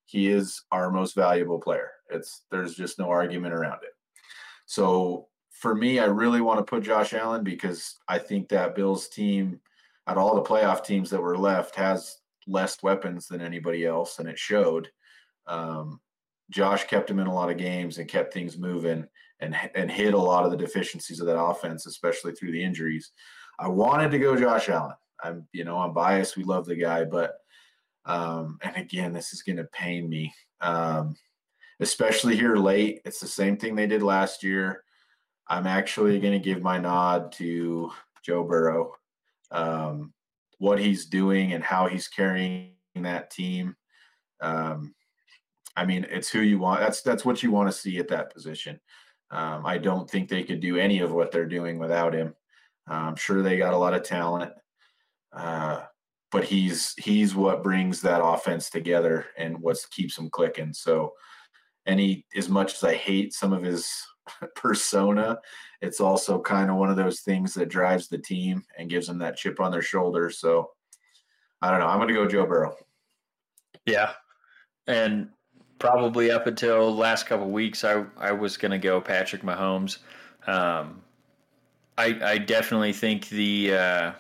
he 0.05 0.27
is 0.27 0.63
our 0.71 0.91
most 0.91 1.15
valuable 1.15 1.59
player. 1.59 1.91
It's 2.09 2.43
there's 2.51 2.75
just 2.75 2.99
no 2.99 3.09
argument 3.09 3.53
around 3.53 3.79
it. 3.83 3.93
So 4.65 5.27
for 5.51 5.75
me, 5.75 5.99
I 5.99 6.05
really 6.05 6.41
want 6.41 6.59
to 6.59 6.63
put 6.63 6.83
Josh 6.83 7.13
Allen 7.13 7.43
because 7.43 7.97
I 8.07 8.19
think 8.19 8.49
that 8.49 8.75
Bills 8.75 9.07
team, 9.07 9.59
out 10.07 10.17
all 10.17 10.35
the 10.35 10.41
playoff 10.41 10.83
teams 10.83 11.09
that 11.09 11.21
were 11.21 11.37
left, 11.37 11.75
has 11.75 12.17
less 12.45 12.81
weapons 12.83 13.27
than 13.27 13.41
anybody 13.41 13.85
else, 13.85 14.19
and 14.19 14.27
it 14.27 14.37
showed. 14.37 14.89
Um, 15.47 15.99
Josh 16.49 16.85
kept 16.85 17.09
him 17.09 17.19
in 17.19 17.27
a 17.27 17.33
lot 17.33 17.49
of 17.49 17.57
games 17.57 17.97
and 17.97 18.07
kept 18.07 18.33
things 18.33 18.57
moving 18.57 19.05
and 19.39 19.55
and 19.75 19.91
hit 19.91 20.13
a 20.13 20.17
lot 20.17 20.45
of 20.45 20.51
the 20.51 20.57
deficiencies 20.57 21.19
of 21.19 21.27
that 21.27 21.39
offense, 21.39 21.85
especially 21.85 22.33
through 22.33 22.51
the 22.51 22.63
injuries. 22.63 23.11
I 23.59 23.67
wanted 23.67 24.11
to 24.11 24.19
go 24.19 24.35
Josh 24.35 24.69
Allen. 24.69 24.95
I'm 25.23 25.47
you 25.51 25.63
know 25.63 25.77
I'm 25.77 25.93
biased. 25.93 26.37
We 26.37 26.43
love 26.43 26.65
the 26.65 26.75
guy, 26.75 27.03
but 27.03 27.33
um, 28.05 28.57
and 28.61 28.75
again, 28.77 29.11
this 29.11 29.33
is 29.33 29.41
going 29.41 29.57
to 29.57 29.65
pain 29.65 30.07
me, 30.07 30.33
um, 30.61 31.15
especially 31.79 32.35
here 32.35 32.55
late. 32.55 33.01
It's 33.05 33.19
the 33.19 33.27
same 33.27 33.57
thing 33.57 33.75
they 33.75 33.87
did 33.87 34.03
last 34.03 34.43
year. 34.43 34.83
I'm 35.47 35.67
actually 35.67 36.19
going 36.19 36.33
to 36.33 36.39
give 36.39 36.61
my 36.61 36.77
nod 36.77 37.31
to 37.33 37.91
Joe 38.23 38.43
Burrow. 38.43 38.93
Um, 39.51 40.13
what 40.59 40.79
he's 40.79 41.05
doing 41.05 41.53
and 41.53 41.63
how 41.63 41.87
he's 41.87 42.07
carrying 42.07 42.73
that 42.95 43.29
team. 43.29 43.75
Um, 44.41 44.93
I 45.75 45.85
mean, 45.85 46.05
it's 46.09 46.29
who 46.29 46.39
you 46.39 46.59
want. 46.59 46.81
That's 46.81 47.01
that's 47.01 47.23
what 47.23 47.43
you 47.43 47.51
want 47.51 47.69
to 47.69 47.77
see 47.77 47.99
at 47.99 48.07
that 48.09 48.33
position. 48.33 48.79
Um, 49.29 49.65
I 49.65 49.77
don't 49.77 50.09
think 50.09 50.27
they 50.27 50.43
could 50.43 50.59
do 50.59 50.77
any 50.77 50.99
of 50.99 51.11
what 51.11 51.31
they're 51.31 51.45
doing 51.45 51.77
without 51.77 52.13
him. 52.13 52.33
I'm 52.87 53.15
sure 53.15 53.41
they 53.41 53.57
got 53.57 53.73
a 53.73 53.77
lot 53.77 53.93
of 53.93 54.03
talent, 54.03 54.53
uh, 55.33 55.83
but 56.31 56.45
he's 56.45 56.93
he's 56.97 57.35
what 57.35 57.63
brings 57.63 58.01
that 58.01 58.23
offense 58.23 58.69
together 58.69 59.25
and 59.37 59.59
what 59.59 59.77
keeps 59.91 60.15
them 60.15 60.29
clicking. 60.29 60.73
So, 60.73 61.13
And 61.87 61.99
he, 61.99 62.25
as 62.35 62.49
much 62.49 62.75
as 62.75 62.83
I 62.83 62.93
hate 62.93 63.33
some 63.33 63.53
of 63.53 63.63
his 63.63 63.89
persona, 64.55 65.39
it's 65.81 65.99
also 65.99 66.39
kind 66.39 66.69
of 66.69 66.77
one 66.77 66.89
of 66.89 66.97
those 66.97 67.21
things 67.21 67.53
that 67.55 67.69
drives 67.69 68.07
the 68.07 68.17
team 68.17 68.63
and 68.77 68.89
gives 68.89 69.07
them 69.07 69.19
that 69.19 69.37
chip 69.37 69.59
on 69.59 69.71
their 69.71 69.81
shoulder. 69.81 70.29
So 70.29 70.71
I 71.61 71.71
don't 71.71 71.79
know. 71.79 71.87
I'm 71.87 71.97
going 71.97 72.09
to 72.09 72.13
go 72.13 72.27
Joe 72.27 72.45
Burrow. 72.45 72.75
Yeah, 73.85 74.11
and 74.85 75.29
probably 75.79 76.29
up 76.29 76.47
until 76.47 76.93
last 76.93 77.25
couple 77.25 77.49
weeks, 77.49 77.83
I 77.83 78.05
I 78.17 78.31
was 78.31 78.57
going 78.57 78.71
to 78.71 78.77
go 78.77 78.99
Patrick 78.99 79.41
Mahomes. 79.43 79.99
Um, 80.45 81.01
I 81.97 82.19
I 82.21 82.37
definitely 82.37 82.93
think 82.93 83.29
the 83.29 83.73
uh, 83.73 84.11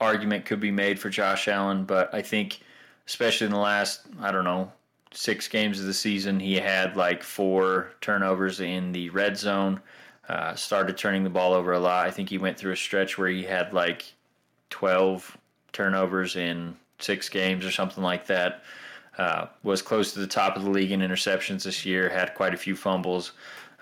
argument 0.00 0.44
could 0.44 0.60
be 0.60 0.70
made 0.70 0.98
for 0.98 1.10
Josh 1.10 1.48
Allen, 1.48 1.84
but 1.84 2.14
I 2.14 2.22
think 2.22 2.60
especially 3.06 3.46
in 3.46 3.52
the 3.52 3.58
last 3.58 4.02
I 4.20 4.30
don't 4.30 4.44
know 4.44 4.72
six 5.12 5.48
games 5.48 5.80
of 5.80 5.86
the 5.86 5.94
season, 5.94 6.40
he 6.40 6.54
had 6.56 6.96
like 6.96 7.22
four 7.22 7.92
turnovers 8.00 8.60
in 8.60 8.92
the 8.92 9.10
red 9.10 9.36
zone. 9.36 9.80
Uh, 10.28 10.54
started 10.54 10.96
turning 10.96 11.24
the 11.24 11.30
ball 11.30 11.52
over 11.52 11.72
a 11.72 11.80
lot. 11.80 12.06
I 12.06 12.10
think 12.12 12.28
he 12.28 12.38
went 12.38 12.56
through 12.56 12.72
a 12.72 12.76
stretch 12.76 13.18
where 13.18 13.28
he 13.28 13.42
had 13.42 13.72
like 13.72 14.04
twelve 14.68 15.36
turnovers 15.72 16.36
in 16.36 16.76
six 17.00 17.28
games 17.28 17.64
or 17.64 17.72
something 17.72 18.04
like 18.04 18.26
that. 18.26 18.62
Uh, 19.18 19.46
was 19.64 19.82
close 19.82 20.12
to 20.12 20.20
the 20.20 20.26
top 20.26 20.56
of 20.56 20.62
the 20.62 20.70
league 20.70 20.92
in 20.92 21.00
interceptions 21.00 21.64
this 21.64 21.84
year. 21.84 22.08
Had 22.08 22.34
quite 22.34 22.54
a 22.54 22.56
few 22.56 22.76
fumbles 22.76 23.32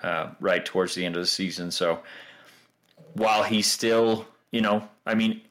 uh, 0.02 0.30
right 0.40 0.64
towards 0.64 0.94
the 0.94 1.04
end 1.04 1.16
of 1.16 1.22
the 1.22 1.26
season. 1.26 1.70
So 1.70 2.00
while 3.12 3.42
he's 3.42 3.66
still, 3.66 4.26
you 4.50 4.62
know, 4.62 4.88
I 5.04 5.14
mean, 5.14 5.42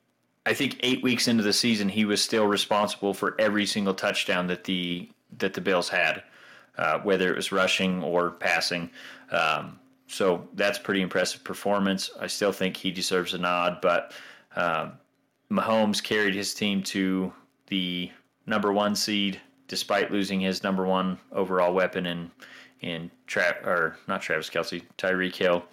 I 0.46 0.54
think 0.54 0.78
eight 0.80 1.04
weeks 1.04 1.28
into 1.28 1.44
the 1.44 1.54
season, 1.54 1.90
he 1.90 2.06
was 2.06 2.24
still 2.24 2.48
responsible 2.48 3.14
for 3.14 3.36
every 3.40 3.66
single 3.66 3.94
touchdown 3.94 4.48
that 4.48 4.64
the 4.64 5.10
that 5.38 5.54
the 5.54 5.62
Bills 5.62 5.90
had, 5.90 6.24
uh, 6.78 7.00
whether 7.00 7.30
it 7.32 7.36
was 7.36 7.52
rushing 7.52 8.04
or 8.04 8.32
passing. 8.32 8.90
Um, 9.32 9.80
so 10.08 10.48
that's 10.54 10.80
pretty 10.80 11.02
impressive 11.02 11.44
performance. 11.44 12.10
I 12.20 12.28
still 12.28 12.52
think 12.52 12.78
he 12.78 12.92
deserves 12.92 13.34
a 13.34 13.38
nod, 13.38 13.80
but 13.82 14.14
um, 14.56 14.94
Mahomes 15.52 16.02
carried 16.02 16.34
his 16.34 16.54
team 16.54 16.82
to 16.84 17.34
the 17.68 18.12
number 18.46 18.72
one 18.72 18.96
seed 18.96 19.42
despite 19.68 20.12
losing 20.12 20.40
his 20.40 20.64
number 20.64 20.86
one 20.86 21.20
overall 21.32 21.74
weapon 21.74 22.06
in 22.06 22.32
in 22.82 23.10
Tra- 23.26 23.58
or 23.64 23.98
not 24.08 24.22
Travis 24.22 24.50
Kelce, 24.50 24.84
Tyreek 24.98 25.36
Hill. 25.36 25.66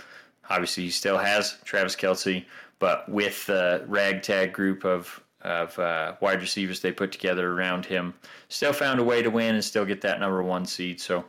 Obviously, 0.49 0.85
he 0.85 0.91
still 0.91 1.19
has 1.19 1.59
Travis 1.65 1.95
Kelce, 1.95 2.45
but 2.79 3.09
with 3.09 3.47
the 3.47 3.85
ragtag 3.87 4.53
group 4.53 4.85
of 4.85 5.23
of 5.45 5.79
uh, 5.79 6.15
wide 6.21 6.41
receivers 6.41 6.81
they 6.81 6.93
put 6.93 7.13
together 7.13 7.53
around 7.53 7.85
him, 7.85 8.15
still 8.49 8.73
found 8.73 9.01
a 9.01 9.05
way 9.05 9.23
to 9.23 9.31
win 9.31 9.55
and 9.55 9.65
still 9.65 9.85
get 9.85 10.01
that 10.01 10.21
number 10.21 10.43
one 10.43 10.67
seed. 10.67 11.01
So, 11.01 11.25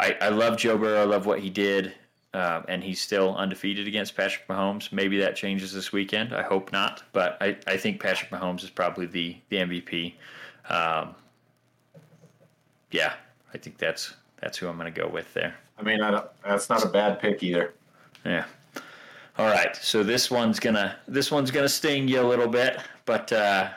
I, 0.00 0.16
I 0.22 0.28
love 0.30 0.56
Joe 0.56 0.78
Burrow. 0.78 1.02
I 1.02 1.04
love 1.04 1.26
what 1.26 1.40
he 1.40 1.50
did, 1.50 1.92
uh, 2.32 2.62
and 2.68 2.82
he's 2.82 3.00
still 3.00 3.36
undefeated 3.36 3.86
against 3.86 4.16
Patrick 4.16 4.48
Mahomes. 4.48 4.92
Maybe 4.92 5.18
that 5.18 5.36
changes 5.36 5.74
this 5.74 5.92
weekend. 5.92 6.34
I 6.34 6.42
hope 6.42 6.72
not, 6.72 7.02
but 7.12 7.36
I, 7.40 7.56
I 7.66 7.76
think 7.76 8.00
Patrick 8.00 8.30
Mahomes 8.30 8.64
is 8.64 8.70
probably 8.70 9.06
the 9.06 9.36
the 9.50 9.56
MVP. 9.56 10.14
Um, 10.70 11.14
yeah, 12.90 13.12
I 13.52 13.58
think 13.58 13.76
that's 13.76 14.14
that's 14.40 14.56
who 14.56 14.68
I'm 14.68 14.78
going 14.78 14.92
to 14.92 15.00
go 15.00 15.06
with 15.06 15.32
there. 15.34 15.54
I 15.78 15.82
mean, 15.82 16.02
I 16.02 16.22
that's 16.46 16.70
not 16.70 16.82
a 16.82 16.88
bad 16.88 17.20
pick 17.20 17.42
either. 17.42 17.74
Yeah. 18.24 18.46
All 19.40 19.46
right, 19.46 19.74
so 19.74 20.02
this 20.02 20.30
one's 20.30 20.60
gonna 20.60 20.98
this 21.08 21.30
one's 21.30 21.50
gonna 21.50 21.66
sting 21.66 22.06
you 22.08 22.20
a 22.20 22.28
little 22.28 22.46
bit, 22.46 22.78
but 23.06 23.32
uh, 23.32 23.70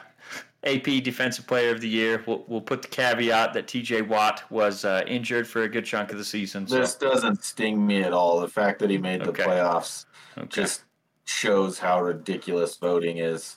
AP 0.65 0.83
Defensive 1.05 1.47
Player 1.47 1.71
of 1.71 1.79
the 1.79 1.87
Year. 1.87 2.21
We'll, 2.27 2.43
we'll 2.49 2.59
put 2.59 2.81
the 2.81 2.89
caveat 2.89 3.53
that 3.53 3.69
T.J. 3.69 4.01
Watt 4.01 4.43
was 4.51 4.83
uh, 4.83 5.03
injured 5.07 5.47
for 5.47 5.63
a 5.63 5.69
good 5.69 5.85
chunk 5.85 6.11
of 6.11 6.17
the 6.17 6.25
season. 6.25 6.67
So. 6.67 6.79
This 6.79 6.95
doesn't 6.95 7.45
sting 7.45 7.87
me 7.87 8.03
at 8.03 8.11
all. 8.11 8.41
The 8.41 8.47
fact 8.49 8.79
that 8.79 8.89
he 8.89 8.97
made 8.97 9.23
the 9.23 9.29
okay. 9.29 9.43
playoffs 9.43 10.05
okay. 10.37 10.47
just 10.49 10.83
shows 11.23 11.79
how 11.79 12.01
ridiculous 12.01 12.75
voting 12.75 13.19
is. 13.19 13.55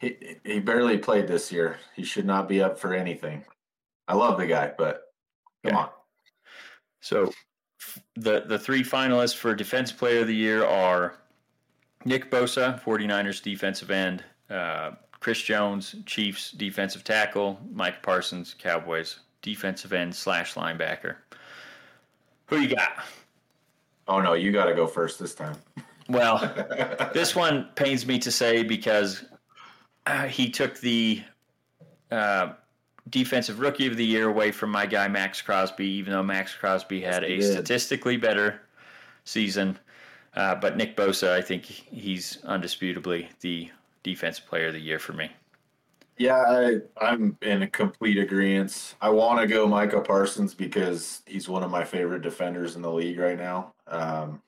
He 0.00 0.36
he 0.44 0.60
barely 0.60 0.98
played 0.98 1.28
this 1.28 1.50
year. 1.50 1.78
He 1.96 2.04
should 2.04 2.26
not 2.26 2.46
be 2.46 2.62
up 2.62 2.78
for 2.78 2.92
anything. 2.92 3.46
I 4.06 4.16
love 4.16 4.38
the 4.38 4.46
guy, 4.46 4.72
but 4.76 5.04
come 5.64 5.76
on. 5.76 5.88
So 7.00 7.32
the 8.16 8.44
the 8.46 8.58
three 8.58 8.82
finalists 8.82 9.34
for 9.34 9.54
Defensive 9.54 9.96
Player 9.96 10.20
of 10.20 10.26
the 10.26 10.34
Year 10.34 10.66
are 10.66 11.21
Nick 12.04 12.30
Bosa, 12.30 12.82
49ers 12.82 13.42
defensive 13.42 13.90
end, 13.90 14.24
uh, 14.50 14.92
Chris 15.20 15.40
Jones, 15.40 15.94
Chiefs 16.04 16.50
defensive 16.50 17.04
tackle, 17.04 17.60
Mike 17.72 18.02
Parsons, 18.02 18.54
Cowboys 18.58 19.20
defensive 19.42 19.92
end 19.92 20.14
slash 20.14 20.54
linebacker. 20.54 21.16
Who 22.46 22.58
you 22.58 22.74
got? 22.74 22.92
Oh 24.08 24.20
no, 24.20 24.34
you 24.34 24.52
got 24.52 24.66
to 24.66 24.74
go 24.74 24.86
first 24.86 25.18
this 25.18 25.34
time. 25.34 25.56
Well, 26.08 26.38
this 27.14 27.36
one 27.36 27.68
pains 27.74 28.06
me 28.06 28.18
to 28.20 28.30
say 28.30 28.62
because 28.62 29.24
uh, 30.06 30.26
he 30.26 30.50
took 30.50 30.78
the 30.80 31.22
uh, 32.10 32.52
defensive 33.10 33.60
rookie 33.60 33.86
of 33.86 33.96
the 33.96 34.04
year 34.04 34.28
away 34.28 34.50
from 34.50 34.70
my 34.70 34.86
guy 34.86 35.08
Maxx 35.08 35.40
Crosby, 35.40 35.86
even 35.86 36.12
though 36.12 36.22
Maxx 36.22 36.54
Crosby 36.54 37.00
had 37.00 37.24
a 37.24 37.40
statistically 37.40 38.16
better 38.16 38.60
season. 39.24 39.78
Uh, 40.34 40.54
but 40.54 40.76
Nick 40.76 40.96
Bosa, 40.96 41.30
I 41.30 41.42
think 41.42 41.64
he's 41.64 42.38
undisputably 42.44 43.28
the 43.40 43.70
defensive 44.02 44.46
player 44.46 44.68
of 44.68 44.74
the 44.74 44.80
year 44.80 44.98
for 44.98 45.12
me. 45.12 45.30
Yeah, 46.18 46.78
I, 47.00 47.12
am 47.12 47.36
in 47.42 47.66
complete 47.68 48.18
agreement. 48.18 48.94
I 49.00 49.08
want 49.08 49.40
to 49.40 49.46
go 49.46 49.66
Micah 49.66 50.00
Parsons 50.00 50.54
because 50.54 51.22
he's 51.26 51.48
one 51.48 51.62
of 51.62 51.70
my 51.70 51.84
favorite 51.84 52.22
defenders 52.22 52.76
in 52.76 52.82
the 52.82 52.92
league 52.92 53.18
right 53.18 53.38
now. 53.38 53.74
Um, 53.86 54.42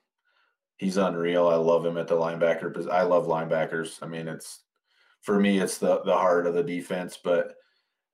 he's 0.76 0.98
unreal. 0.98 1.48
I 1.48 1.56
love 1.56 1.84
him 1.84 1.96
at 1.96 2.06
the 2.06 2.16
linebacker. 2.16 2.88
I 2.90 3.02
love 3.02 3.26
linebackers. 3.26 4.02
I 4.02 4.06
mean, 4.06 4.28
it's 4.28 4.60
for 5.22 5.40
me, 5.40 5.58
it's 5.58 5.78
the 5.78 6.02
the 6.02 6.14
heart 6.14 6.46
of 6.46 6.54
the 6.54 6.62
defense. 6.62 7.18
But 7.22 7.54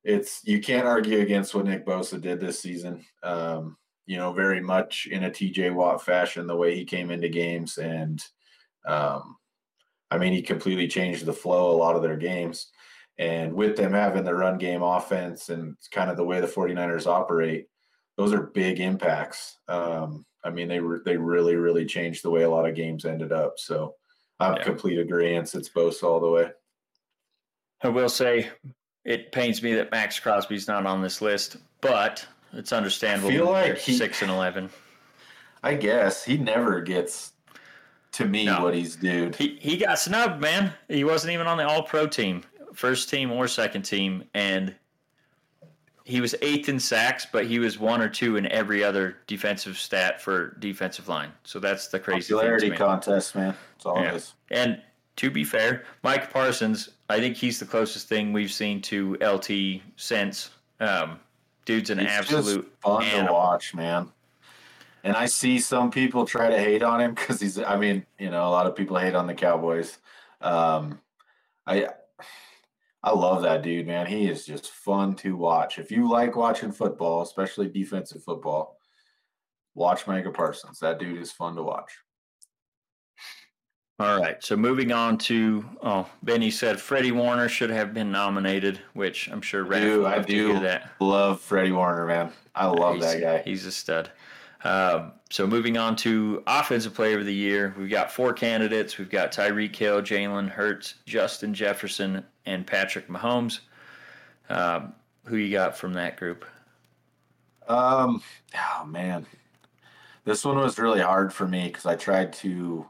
it's 0.05 0.43
you 0.45 0.61
can't 0.61 0.87
argue 0.87 1.21
against 1.21 1.55
what 1.55 1.66
Nick 1.66 1.85
Bosa 1.85 2.21
did 2.21 2.41
this 2.41 2.61
season. 2.61 3.05
Um, 3.23 3.77
you 4.11 4.17
know, 4.17 4.33
very 4.33 4.61
much 4.61 5.07
in 5.07 5.23
a 5.23 5.31
TJ 5.31 5.73
Watt 5.73 6.05
fashion, 6.05 6.49
the 6.49 6.57
way 6.57 6.75
he 6.75 6.85
came 6.85 7.13
into 7.13 7.29
games. 7.29 7.79
And 7.79 8.21
um, 8.85 9.37
I 10.11 10.19
mean, 10.19 10.33
he 10.33 10.43
completely 10.43 10.89
changed 10.89 11.25
the 11.25 11.33
flow 11.33 11.71
a 11.71 11.79
lot 11.79 11.95
of 11.95 12.03
their 12.03 12.17
games. 12.17 12.73
And 13.19 13.55
with 13.55 13.77
them 13.77 13.93
having 13.93 14.25
the 14.25 14.35
run 14.35 14.59
game 14.59 14.83
offense 14.83 15.49
and 15.49 15.77
kind 15.93 16.11
of 16.11 16.17
the 16.17 16.25
way 16.25 16.41
the 16.41 16.49
49ers 16.49 17.07
operate, 17.07 17.69
those 18.17 18.33
are 18.33 18.51
big 18.53 18.81
impacts. 18.81 19.59
Um, 19.69 20.27
I 20.43 20.51
mean, 20.51 20.67
they 20.67 20.81
re- 20.81 21.03
they 21.05 21.17
really, 21.17 21.55
really 21.55 21.87
changed 21.87 22.25
the 22.25 22.31
way 22.31 22.43
a 22.43 22.51
lot 22.51 22.69
of 22.69 22.75
games 22.75 23.05
ended 23.05 23.31
up. 23.31 23.59
So 23.59 23.95
I'm 24.41 24.57
yeah. 24.57 24.65
complete 24.65 24.99
agreement. 24.99 25.55
It's 25.55 25.69
Bosa 25.69 26.03
all 26.03 26.19
the 26.19 26.31
way. 26.31 26.51
I 27.85 27.91
will 27.91 28.09
say 28.09 28.51
it 29.05 29.31
pains 29.31 29.63
me 29.63 29.73
that 29.75 29.93
Maxx 29.93 30.19
Crosby's 30.19 30.67
not 30.67 30.85
on 30.85 31.01
this 31.01 31.23
list, 31.23 31.59
but 31.81 32.27
it's 32.53 32.73
understandable. 32.73 33.29
I 33.29 33.33
feel 33.33 33.51
like 33.51 33.79
he, 33.79 33.93
six 33.97 34.23
and 34.23 34.31
eleven. 34.31 34.71
I 35.63 35.75
guess 35.75 36.25
he 36.25 36.37
never 36.37 36.81
gets 36.81 37.33
to 38.13 38.25
me 38.25 38.47
no. 38.47 38.65
what 38.65 38.75
he's 38.75 38.97
due. 38.97 39.33
He 39.37 39.59
he 39.61 39.77
got 39.77 39.99
snubbed, 39.99 40.41
man. 40.41 40.73
He 40.89 41.05
wasn't 41.05 41.33
even 41.33 41.47
on 41.47 41.59
the 41.59 41.67
All 41.67 41.83
Pro 41.83 42.07
team, 42.07 42.43
first 42.75 43.11
team 43.11 43.31
or 43.31 43.47
second 43.49 43.83
team, 43.83 44.25
and 44.35 44.75
he 46.05 46.21
was 46.21 46.35
eighth 46.43 46.69
in 46.69 46.81
sacks, 46.81 47.27
but 47.31 47.47
he 47.47 47.59
was 47.59 47.79
one 47.79 48.01
or 48.01 48.09
two 48.09 48.37
in 48.37 48.51
every 48.51 48.83
other 48.83 49.19
defensive 49.27 49.79
stat 49.79 50.21
for 50.21 50.57
defensive 50.59 51.09
line. 51.09 51.31
So 51.45 51.61
that's 51.61 51.89
the 51.89 52.01
crazy 52.01 52.35
popularity 52.35 52.71
contest, 52.71 53.35
man. 53.35 53.55
That's 53.75 53.87
all 53.87 54.03
yeah. 54.03 54.11
it 54.11 54.15
is. 54.17 54.35
And 54.51 54.83
to 55.17 55.31
be 55.31 55.45
fair, 55.45 55.85
Mike 56.03 56.33
Parsons, 56.33 56.91
I 57.09 57.21
think 57.21 57.37
he's 57.37 57.61
the 57.61 57.67
closest 57.67 58.09
thing 58.09 58.33
we've 58.33 58.53
seen 58.53 58.83
to 58.83 59.15
LT 59.23 59.83
since. 59.97 60.51
Um, 60.81 61.21
dude's 61.65 61.91
an 61.91 61.99
he's 61.99 62.09
absolute 62.09 62.73
fun 62.81 63.03
animal. 63.05 63.27
to 63.27 63.33
watch, 63.33 63.75
man. 63.75 64.09
And 65.03 65.17
I 65.17 65.27
see 65.27 65.59
some 65.59 65.91
people 65.91 66.27
try 66.27 66.51
to 66.51 66.59
hate 66.59 66.83
on 66.83 67.01
him 67.01 67.15
because 67.15 67.41
he's. 67.41 67.59
I 67.59 67.77
mean, 67.77 68.05
you 68.19 68.31
know, 68.31 68.47
a 68.47 68.51
lot 68.51 68.67
of 68.67 68.77
people 68.77 68.99
hate 68.99 69.15
on 69.15 69.27
the 69.27 69.35
Cowboys. 69.35 69.99
Um, 70.41 71.01
I 71.67 71.89
I 73.03 73.13
love 73.13 73.43
that 73.43 73.63
dude, 73.63 73.87
man. 73.87 74.07
He 74.07 74.29
is 74.29 74.45
just 74.45 74.71
fun 74.71 75.15
to 75.17 75.37
watch. 75.37 75.79
If 75.79 75.91
you 75.91 76.09
like 76.09 76.37
watching 76.37 76.71
football, 76.71 77.23
especially 77.23 77.69
defensive 77.69 78.23
football, 78.23 78.77
watch 79.75 80.07
Micah 80.07 80.31
Parsons. 80.31 80.81
That 80.81 80.99
dude 80.99 81.21
is 81.21 81.33
fun 81.33 81.55
to 81.57 81.63
watch. 81.63 81.91
All 84.01 84.19
right. 84.19 84.43
So 84.43 84.57
moving 84.57 84.93
on 84.93 85.19
to 85.19 85.63
oh, 85.83 86.09
Benny 86.23 86.51
said 86.51 86.81
Freddie 86.81 87.13
Warner 87.13 87.51
should 87.51 87.69
have 87.69 87.93
been 87.93 88.11
nominated, 88.11 88.81
which 88.95 89.29
I'm 89.29 89.43
sure 89.43 89.63
Raph 89.63 89.83
do, 89.83 90.07
I 90.07 90.19
do 90.21 90.59
that. 90.61 90.91
Love 91.01 91.39
Freddie 91.39 91.73
Warner, 91.73 92.07
man. 92.07 92.33
I 92.55 92.65
love 92.67 92.95
he's, 92.95 93.05
that 93.05 93.21
guy. 93.21 93.43
He's 93.43 93.67
a 93.67 93.71
stud. 93.71 94.11
Um, 94.65 95.13
so 95.29 95.47
moving 95.47 95.77
on 95.77 95.97
to 95.97 96.43
offensive 96.47 96.95
player 96.95 97.19
of 97.19 97.27
the 97.27 97.35
year, 97.35 97.75
we've 97.79 97.91
got 97.91 98.11
four 98.11 98.33
candidates. 98.33 98.97
We've 98.97 99.11
got 99.11 99.33
Tyreek 99.33 99.77
Hill, 99.77 100.01
Jalen 100.01 100.49
Hurts, 100.49 100.95
Justin 101.05 101.53
Jefferson, 101.53 102.25
and 102.47 102.67
Patrick 102.67 103.07
Mahomes. 103.09 103.61
Um, 104.49 104.95
who 105.27 105.37
you 105.37 105.53
got 105.53 105.77
from 105.77 105.93
that 105.93 106.17
group? 106.17 106.47
Um, 107.69 108.23
oh 108.57 108.87
man, 108.87 109.27
this 110.25 110.43
one 110.43 110.57
was 110.57 110.79
really 110.79 111.03
hard 111.03 111.35
for 111.35 111.47
me 111.47 111.67
because 111.67 111.85
I 111.85 111.97
tried 111.97 112.33
to 112.35 112.89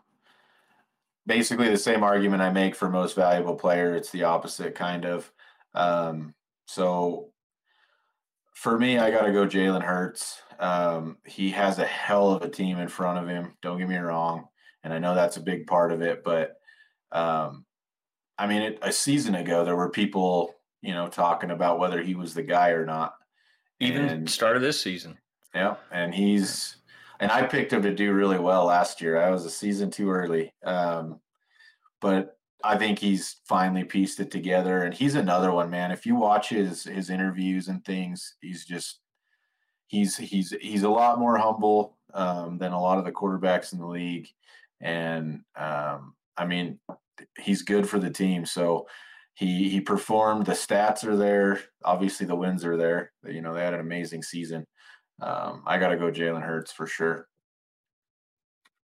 basically 1.31 1.69
the 1.69 1.79
same 1.79 2.03
argument 2.03 2.43
I 2.43 2.51
make 2.51 2.75
for 2.75 2.91
most 2.91 3.15
valuable 3.15 3.55
player. 3.55 3.95
It's 3.95 4.11
the 4.11 4.25
opposite 4.25 4.75
kind 4.75 5.05
of. 5.05 5.31
Um, 5.75 6.35
so 6.67 7.29
for 8.53 8.77
me, 8.77 8.99
I 8.99 9.13
got 9.13 9.23
to 9.23 9.33
go 9.33 9.47
Jalen 9.47 9.85
Hurts. 9.85 10.43
Um, 10.59 11.19
he 11.25 11.51
has 11.51 11.79
a 11.79 11.85
hell 11.85 12.33
of 12.33 12.43
a 12.43 12.49
team 12.49 12.81
in 12.81 12.89
front 12.89 13.21
of 13.21 13.29
him. 13.29 13.57
Don't 13.63 13.79
get 13.79 13.89
me 13.89 13.97
wrong, 13.97 14.49
and 14.83 14.93
I 14.93 14.99
know 14.99 15.15
that's 15.15 15.37
a 15.37 15.41
big 15.41 15.69
part 15.69 15.93
of 15.93 16.03
it. 16.03 16.25
But 16.25 16.57
um, 17.13 17.65
I 18.37 18.49
mean, 18.49 18.63
it, 18.63 18.79
a 18.83 18.93
season 18.93 19.37
ago, 19.37 19.65
there 19.65 19.77
were 19.77 19.89
people, 19.89 20.57
you 20.83 20.95
know, 20.95 21.07
talking 21.07 21.53
about 21.53 21.79
whether 21.79 22.03
he 22.03 22.17
was 22.17 22.35
the 22.35 22.43
guy 22.43 22.71
or 22.71 22.85
not. 22.85 23.15
Even 23.79 24.05
and, 24.07 24.29
start 24.29 24.57
of 24.57 24.63
this 24.63 24.83
season. 24.83 25.17
Yeah, 25.55 25.77
and 25.93 26.13
he's 26.13 26.77
and 27.21 27.31
I 27.31 27.43
picked 27.43 27.73
him 27.73 27.83
to 27.83 27.95
do 27.95 28.13
really 28.13 28.39
well 28.39 28.65
last 28.65 29.01
year. 29.01 29.21
I 29.21 29.31
was 29.31 29.45
a 29.45 29.51
season 29.51 29.91
too 29.91 30.11
early, 30.11 30.55
um, 30.65 31.21
but 32.01 32.39
I 32.65 32.77
think 32.77 32.99
he's 32.99 33.41
finally 33.47 33.85
pieced 33.85 34.21
it 34.21 34.31
together. 34.31 34.83
And 34.83 34.95
he's 34.95 35.15
another 35.15 35.53
one, 35.53 35.71
man. 35.71 35.93
If 35.93 36.07
you 36.07 36.15
watch 36.15 36.49
his 36.49 36.85
his 36.85 37.11
interviews 37.11 37.69
and 37.69 37.85
things, 37.85 38.37
he's 38.41 38.65
just 38.65 39.01
he's 39.87 40.17
he's 40.17 40.55
he's 40.61 40.83
a 40.83 40.89
lot 40.89 41.19
more 41.19 41.37
humble 41.37 41.99
um, 42.15 42.59
than 42.59 42.73
a 42.73 42.81
lot 42.81 42.99
of 42.99 43.05
the 43.05 43.13
quarterbacks 43.13 43.73
in 43.73 43.79
the 43.79 43.87
league. 43.87 44.29
And 44.81 45.43
um, 45.57 46.15
I 46.39 46.47
mean, 46.47 46.79
he's 47.39 47.63
good 47.63 47.87
for 47.87 47.99
the 47.99 48.11
team. 48.11 48.47
So 48.47 48.87
he 49.35 49.69
he 49.69 49.81
performed. 49.83 50.47
The 50.47 50.53
stats 50.53 51.05
are 51.05 51.17
there. 51.17 51.61
Obviously, 51.85 52.27
the 52.27 52.35
wins 52.35 52.65
are 52.65 52.79
there. 52.79 53.13
You 53.27 53.43
know, 53.43 53.53
they 53.53 53.63
had 53.63 53.75
an 53.75 53.81
amazing 53.81 54.23
season. 54.23 54.67
Um, 55.21 55.63
I 55.67 55.79
got 55.79 55.89
to 55.89 55.97
go 55.97 56.11
Jalen 56.11 56.43
Hurts 56.43 56.73
for 56.73 56.87
sure. 56.87 57.29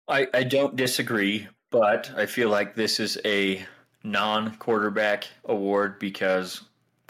I, 0.09 0.27
I 0.35 0.43
don't 0.43 0.77
disagree, 0.77 1.49
but 1.71 2.11
I 2.17 2.27
feel 2.27 2.49
like 2.49 2.75
this 2.75 3.01
is 3.01 3.19
a 3.25 3.65
non 4.05 4.57
quarterback 4.57 5.29
award 5.47 5.99
because 5.99 6.63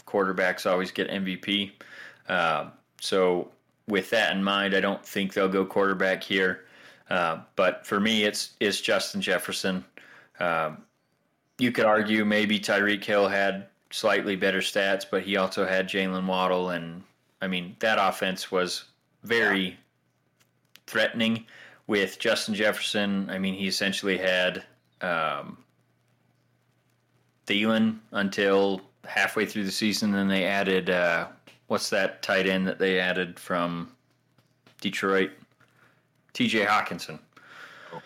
quarterbacks 0.05 0.69
always 0.69 0.91
get 0.91 1.09
MVP. 1.09 1.71
Uh, 2.29 2.69
so, 3.01 3.51
with 3.87 4.09
that 4.11 4.35
in 4.35 4.43
mind, 4.43 4.73
I 4.73 4.79
don't 4.79 5.05
think 5.05 5.33
they'll 5.33 5.49
go 5.49 5.65
quarterback 5.65 6.23
here. 6.23 6.65
Uh, 7.09 7.41
but 7.55 7.85
for 7.85 7.99
me, 7.99 8.23
it's 8.23 8.51
it's 8.59 8.79
Justin 8.79 9.21
Jefferson. 9.21 9.83
Um, 10.39 10.83
you 11.59 11.71
could 11.71 11.85
argue 11.85 12.25
maybe 12.25 12.59
Tyreek 12.59 13.03
Hill 13.03 13.27
had 13.27 13.67
slightly 13.91 14.35
better 14.35 14.59
stats, 14.59 15.05
but 15.09 15.23
he 15.23 15.37
also 15.37 15.65
had 15.65 15.87
Jaylen 15.87 16.25
Waddle, 16.25 16.69
and 16.69 17.03
I 17.41 17.47
mean 17.47 17.75
that 17.79 17.97
offense 17.99 18.51
was 18.51 18.85
very 19.23 19.61
yeah. 19.61 19.75
threatening 20.87 21.45
with 21.87 22.19
Justin 22.19 22.55
Jefferson. 22.55 23.29
I 23.29 23.37
mean, 23.37 23.53
he 23.53 23.67
essentially 23.67 24.17
had 24.17 24.63
um, 25.01 25.57
Thielen 27.45 27.99
until 28.11 28.81
halfway 29.05 29.45
through 29.45 29.65
the 29.65 29.71
season. 29.71 30.11
Then 30.11 30.27
they 30.27 30.45
added 30.45 30.89
uh, 30.89 31.27
what's 31.67 31.89
that 31.89 32.21
tight 32.21 32.47
end 32.47 32.67
that 32.67 32.79
they 32.79 32.99
added 32.99 33.39
from 33.39 33.91
Detroit? 34.81 35.31
T.J. 36.33 36.65
Hockenson. 36.65 37.19
Oh. 37.93 38.01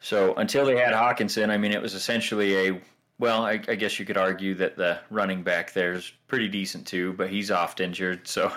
So 0.00 0.34
until 0.34 0.64
they 0.64 0.78
had 0.78 0.92
Hockenson, 0.92 1.50
I 1.50 1.58
mean, 1.58 1.72
it 1.72 1.82
was 1.82 1.94
essentially 1.94 2.68
a 2.68 2.80
well, 3.18 3.44
I, 3.44 3.60
I, 3.68 3.74
guess 3.74 3.98
you 3.98 4.06
could 4.06 4.16
argue 4.16 4.54
that 4.54 4.78
the 4.78 4.98
running 5.10 5.42
back 5.42 5.74
there 5.74 5.92
is 5.92 6.10
pretty 6.26 6.48
decent 6.48 6.86
too, 6.86 7.12
but 7.12 7.28
he's 7.28 7.50
oft 7.50 7.80
injured. 7.80 8.26
So 8.26 8.50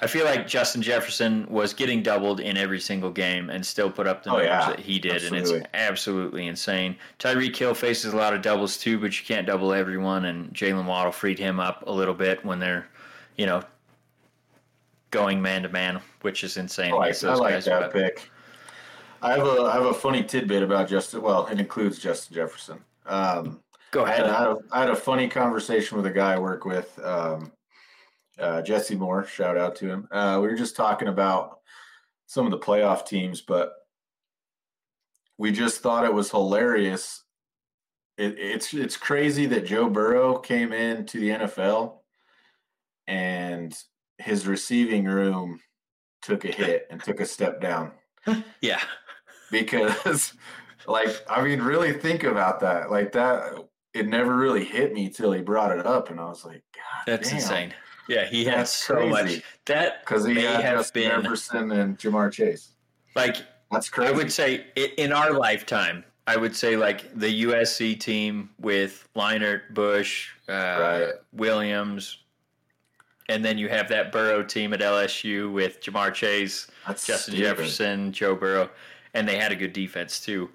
I 0.00 0.06
feel 0.06 0.24
like 0.24 0.46
Justin 0.46 0.82
Jefferson 0.82 1.46
was 1.48 1.72
getting 1.72 2.02
doubled 2.02 2.40
in 2.40 2.56
every 2.56 2.80
single 2.80 3.10
game 3.10 3.50
and 3.50 3.64
still 3.64 3.90
put 3.90 4.06
up 4.06 4.22
the 4.22 4.30
oh, 4.30 4.32
numbers 4.34 4.48
yeah. 4.48 4.68
that 4.70 4.80
he 4.80 4.98
did, 4.98 5.14
absolutely. 5.14 5.54
and 5.56 5.64
it's 5.64 5.68
absolutely 5.74 6.46
insane. 6.46 6.96
Tyreek 7.18 7.56
Hill 7.56 7.74
faces 7.74 8.12
a 8.12 8.16
lot 8.16 8.34
of 8.34 8.42
doubles 8.42 8.76
too, 8.76 8.98
but 8.98 9.18
you 9.18 9.24
can't 9.26 9.46
double 9.46 9.72
everyone. 9.72 10.26
And 10.26 10.52
Jaylen 10.52 10.86
Waddle 10.86 11.12
freed 11.12 11.38
him 11.38 11.60
up 11.60 11.84
a 11.86 11.92
little 11.92 12.14
bit 12.14 12.44
when 12.44 12.58
they're, 12.58 12.86
you 13.36 13.46
know, 13.46 13.62
going 15.10 15.40
man 15.40 15.62
to 15.62 15.68
man, 15.68 16.00
which 16.22 16.42
is 16.42 16.56
insane. 16.56 16.92
I 16.92 16.96
like, 16.96 17.24
I 17.24 17.34
like 17.34 17.64
that 17.64 17.92
pick. 17.92 18.30
I 19.22 19.30
have 19.30 19.46
a 19.46 19.62
I 19.62 19.74
have 19.74 19.86
a 19.86 19.94
funny 19.94 20.22
tidbit 20.22 20.62
about 20.62 20.88
Justin. 20.88 21.22
Well, 21.22 21.46
it 21.46 21.58
includes 21.58 21.98
Justin 21.98 22.34
Jefferson. 22.34 22.78
Um, 23.06 23.60
Go 23.90 24.04
ahead. 24.04 24.24
I 24.24 24.48
had, 24.48 24.56
I 24.72 24.80
had 24.80 24.90
a 24.90 24.96
funny 24.96 25.28
conversation 25.28 25.96
with 25.96 26.04
a 26.06 26.10
guy 26.10 26.34
I 26.34 26.38
work 26.38 26.64
with. 26.64 26.98
Um, 27.02 27.52
uh, 28.38 28.62
Jesse 28.62 28.96
Moore, 28.96 29.24
shout 29.24 29.56
out 29.56 29.76
to 29.76 29.88
him. 29.88 30.08
Uh, 30.10 30.38
we 30.40 30.48
were 30.48 30.56
just 30.56 30.76
talking 30.76 31.08
about 31.08 31.60
some 32.26 32.44
of 32.46 32.50
the 32.50 32.58
playoff 32.58 33.06
teams, 33.06 33.40
but 33.40 33.72
we 35.38 35.52
just 35.52 35.80
thought 35.80 36.04
it 36.04 36.14
was 36.14 36.30
hilarious. 36.30 37.22
It, 38.16 38.38
it's 38.38 38.72
it's 38.72 38.96
crazy 38.96 39.46
that 39.46 39.66
Joe 39.66 39.88
Burrow 39.88 40.38
came 40.38 40.72
into 40.72 41.18
the 41.18 41.30
NFL 41.30 41.98
and 43.06 43.76
his 44.18 44.46
receiving 44.46 45.04
room 45.04 45.60
took 46.22 46.44
a 46.44 46.52
hit 46.52 46.86
and 46.90 47.02
took 47.02 47.20
a 47.20 47.26
step 47.26 47.60
down. 47.60 47.92
yeah, 48.60 48.80
because 49.50 50.34
like 50.86 51.08
I 51.28 51.42
mean, 51.42 51.60
really 51.60 51.92
think 51.92 52.24
about 52.24 52.60
that. 52.60 52.90
Like 52.90 53.12
that, 53.12 53.54
it 53.92 54.06
never 54.06 54.36
really 54.36 54.64
hit 54.64 54.92
me 54.92 55.08
till 55.08 55.32
he 55.32 55.42
brought 55.42 55.76
it 55.76 55.86
up, 55.86 56.10
and 56.10 56.20
I 56.20 56.26
was 56.26 56.44
like, 56.44 56.62
God, 56.74 57.04
that's 57.06 57.28
damn. 57.28 57.38
insane. 57.38 57.74
Yeah, 58.08 58.26
he 58.26 58.44
had 58.44 58.68
so 58.68 58.96
crazy. 58.96 59.10
much. 59.10 59.42
That 59.66 60.04
because 60.04 60.26
he 60.26 60.34
had 60.34 60.76
Justin 60.76 61.02
been, 61.02 61.22
Jefferson 61.22 61.72
and 61.72 61.98
Ja'Marr 61.98 62.32
Chase. 62.32 62.70
Like 63.16 63.36
that's 63.70 63.88
crazy. 63.88 64.12
I 64.12 64.16
would 64.16 64.32
say 64.32 64.66
in 64.96 65.12
our 65.12 65.32
lifetime, 65.32 66.04
I 66.26 66.36
would 66.36 66.54
say 66.54 66.76
like 66.76 67.18
the 67.18 67.44
USC 67.44 67.98
team 67.98 68.50
with 68.58 69.08
Leinart, 69.16 69.72
Bush, 69.72 70.30
uh, 70.48 70.52
right. 70.52 71.08
Williams, 71.32 72.18
and 73.28 73.44
then 73.44 73.58
you 73.58 73.68
have 73.68 73.88
that 73.88 74.12
Burrow 74.12 74.42
team 74.42 74.72
at 74.74 74.80
LSU 74.80 75.52
with 75.52 75.80
Ja'Marr 75.80 76.12
Chase, 76.12 76.66
that's 76.86 77.06
Justin 77.06 77.34
stupid. 77.34 77.56
Jefferson, 77.56 78.12
Joe 78.12 78.34
Burrow, 78.34 78.70
and 79.14 79.26
they 79.26 79.36
had 79.36 79.52
a 79.52 79.56
good 79.56 79.72
defense 79.72 80.20
too. 80.20 80.50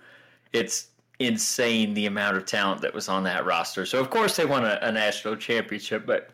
It's 0.53 0.87
insane 1.19 1.93
the 1.93 2.05
amount 2.05 2.37
of 2.37 2.45
talent 2.45 2.81
that 2.81 2.93
was 2.93 3.09
on 3.09 3.23
that 3.23 3.45
roster. 3.45 3.85
So 3.85 3.99
of 3.99 4.09
course 4.09 4.35
they 4.35 4.45
won 4.45 4.65
a, 4.65 4.79
a 4.81 4.91
national 4.91 5.35
championship, 5.35 6.05
but 6.05 6.31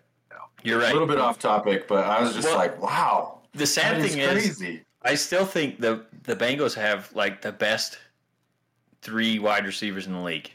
you're 0.65 0.79
right. 0.79 0.89
A 0.89 0.93
little 0.93 1.07
bit 1.07 1.19
off 1.19 1.39
topic, 1.39 1.87
but 1.87 2.05
I 2.05 2.21
was 2.21 2.33
just 2.33 2.47
well, 2.47 2.57
like, 2.57 2.81
wow. 2.81 3.39
The 3.53 3.65
sad 3.65 4.01
thing 4.01 4.19
is, 4.19 4.31
crazy. 4.31 4.83
I 5.01 5.15
still 5.15 5.45
think 5.45 5.79
the 5.79 6.05
the 6.23 6.35
Bengals 6.35 6.73
have 6.73 7.13
like 7.15 7.41
the 7.41 7.51
best 7.51 7.99
three 9.01 9.39
wide 9.39 9.65
receivers 9.65 10.07
in 10.07 10.13
the 10.13 10.19
league. 10.19 10.51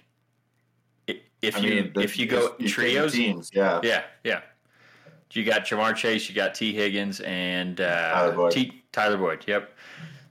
If 1.43 1.57
I 1.57 1.61
you 1.61 1.71
mean, 1.71 1.93
the, 1.95 2.01
if 2.01 2.19
you 2.19 2.27
go 2.27 2.55
trios, 2.67 3.13
teams, 3.13 3.51
yeah, 3.55 3.81
yeah, 3.83 4.03
yeah. 4.25 4.41
You 5.33 5.45
got 5.45 5.65
Ja'Marr 5.65 5.95
Chase, 5.95 6.29
you 6.29 6.35
got 6.35 6.55
Tee 6.55 6.75
Higgins, 6.75 7.21
and 7.21 7.81
uh, 7.81 8.13
Tyler 8.13 8.33
Boyd. 8.35 8.53
T, 8.53 8.83
Tyler 8.93 9.17
Boyd. 9.17 9.45
Yep, 9.47 9.73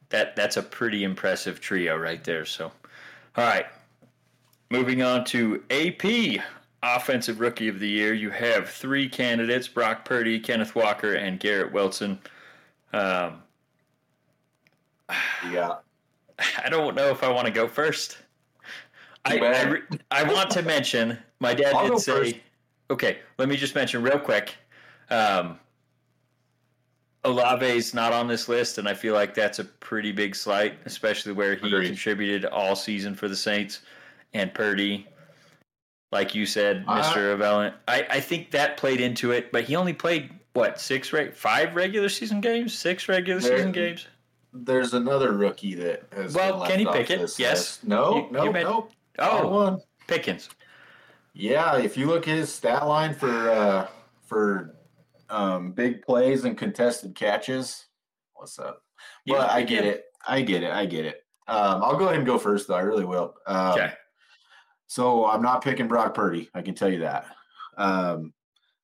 that 0.09 0.35
that's 0.35 0.57
a 0.57 0.61
pretty 0.61 1.03
impressive 1.03 1.61
trio 1.61 1.97
right 1.97 2.23
there. 2.23 2.45
So, 2.45 2.65
all 3.37 3.45
right, 3.45 3.65
moving 4.69 5.01
on 5.01 5.23
to 5.25 5.63
AP. 5.71 6.43
Offensive 6.81 7.39
Rookie 7.39 7.67
of 7.67 7.79
the 7.79 7.89
Year, 7.89 8.13
you 8.13 8.29
have 8.29 8.69
three 8.69 9.09
candidates 9.09 9.67
Brock 9.67 10.05
Purdy, 10.05 10.39
Kenneth 10.39 10.75
Walker, 10.75 11.13
and 11.15 11.39
Garrett 11.39 11.71
Wilson. 11.71 12.19
Um, 12.93 13.43
yeah. 15.51 15.75
I 16.63 16.69
don't 16.69 16.95
know 16.95 17.09
if 17.09 17.23
I 17.23 17.29
want 17.29 17.47
to 17.47 17.53
go 17.53 17.67
first. 17.67 18.17
I, 19.25 19.39
I, 19.39 20.21
I, 20.21 20.23
want 20.23 20.49
to 20.51 20.61
mention 20.61 21.17
my 21.39 21.53
dad 21.53 21.73
I'll 21.73 21.89
did 21.89 21.99
say, 21.99 22.11
first. 22.11 22.35
okay, 22.89 23.19
let 23.37 23.49
me 23.49 23.57
just 23.57 23.75
mention 23.75 24.01
real 24.01 24.17
quick. 24.17 24.55
Um, 25.09 25.59
Olave's 27.25 27.93
not 27.93 28.13
on 28.13 28.27
this 28.27 28.47
list, 28.47 28.77
and 28.77 28.87
I 28.87 28.93
feel 28.93 29.13
like 29.13 29.33
that's 29.33 29.59
a 29.59 29.65
pretty 29.65 30.13
big 30.13 30.35
slight, 30.35 30.79
especially 30.85 31.33
where 31.33 31.55
he 31.55 31.67
Agreed. 31.67 31.87
contributed 31.87 32.45
all 32.45 32.75
season 32.75 33.13
for 33.13 33.27
the 33.27 33.35
Saints. 33.35 33.81
And 34.33 34.53
Purdy, 34.53 35.07
like 36.11 36.33
you 36.33 36.45
said, 36.45 36.85
Mister 36.87 37.41
uh, 37.41 37.71
I, 37.87 38.07
I 38.09 38.19
think 38.19 38.51
that 38.51 38.77
played 38.77 39.01
into 39.01 39.31
it, 39.31 39.51
but 39.51 39.63
he 39.63 39.75
only 39.75 39.93
played 39.93 40.31
what 40.53 40.79
six, 40.79 41.13
right? 41.13 41.35
Five 41.35 41.75
regular 41.75 42.09
season 42.09 42.41
games, 42.41 42.77
six 42.77 43.07
regular 43.07 43.39
there, 43.39 43.57
season 43.57 43.71
games. 43.71 44.07
There's 44.51 44.93
another 44.93 45.33
rookie 45.33 45.75
that 45.75 46.03
has. 46.11 46.33
Well, 46.33 46.65
Kenny 46.65 46.85
Pickett, 46.85 47.19
yes. 47.19 47.39
List. 47.39 47.83
No, 47.83 48.15
you, 48.15 48.31
no, 48.31 48.51
no. 48.51 48.87
Oh, 49.19 49.47
one. 49.47 49.81
Pickens. 50.07 50.49
Yeah, 51.33 51.77
if 51.77 51.95
you 51.95 52.07
look 52.07 52.27
at 52.27 52.35
his 52.35 52.51
stat 52.51 52.87
line 52.87 53.13
for 53.13 53.49
uh, 53.51 53.87
for 54.25 54.75
um, 55.29 55.71
big 55.71 56.01
plays 56.01 56.43
and 56.43 56.57
contested 56.57 57.13
catches, 57.13 57.85
what's 58.33 58.57
up? 58.57 58.81
Well, 59.27 59.47
I 59.47 59.61
get 59.61 59.85
it. 59.85 60.05
I 60.27 60.41
get 60.41 60.63
it. 60.63 60.71
I 60.71 60.85
get 60.85 61.05
it. 61.05 61.23
Um, 61.47 61.83
I'll 61.83 61.95
go 61.95 62.05
ahead 62.05 62.17
and 62.17 62.25
go 62.25 62.39
first, 62.39 62.67
though. 62.67 62.75
I 62.75 62.81
really 62.81 63.05
will. 63.05 63.35
Um, 63.45 63.73
okay. 63.73 63.93
So 64.89 65.27
I'm 65.27 65.43
not 65.43 65.63
picking 65.63 65.87
Brock 65.87 66.15
Purdy. 66.15 66.49
I 66.55 66.63
can 66.63 66.73
tell 66.73 66.89
you 66.89 67.01
that. 67.01 67.27
Um, 67.77 68.33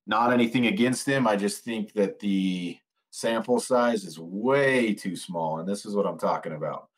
not 0.05 0.31
anything 0.31 0.67
against 0.67 1.07
him. 1.07 1.25
I 1.25 1.35
just 1.35 1.63
think 1.63 1.93
that 1.93 2.19
the 2.19 2.77
sample 3.09 3.59
size 3.59 4.03
is 4.03 4.19
way 4.19 4.93
too 4.93 5.15
small, 5.15 5.57
and 5.57 5.67
this 5.67 5.83
is 5.83 5.95
what 5.95 6.05
I'm 6.05 6.19
talking 6.19 6.53
about. 6.53 6.89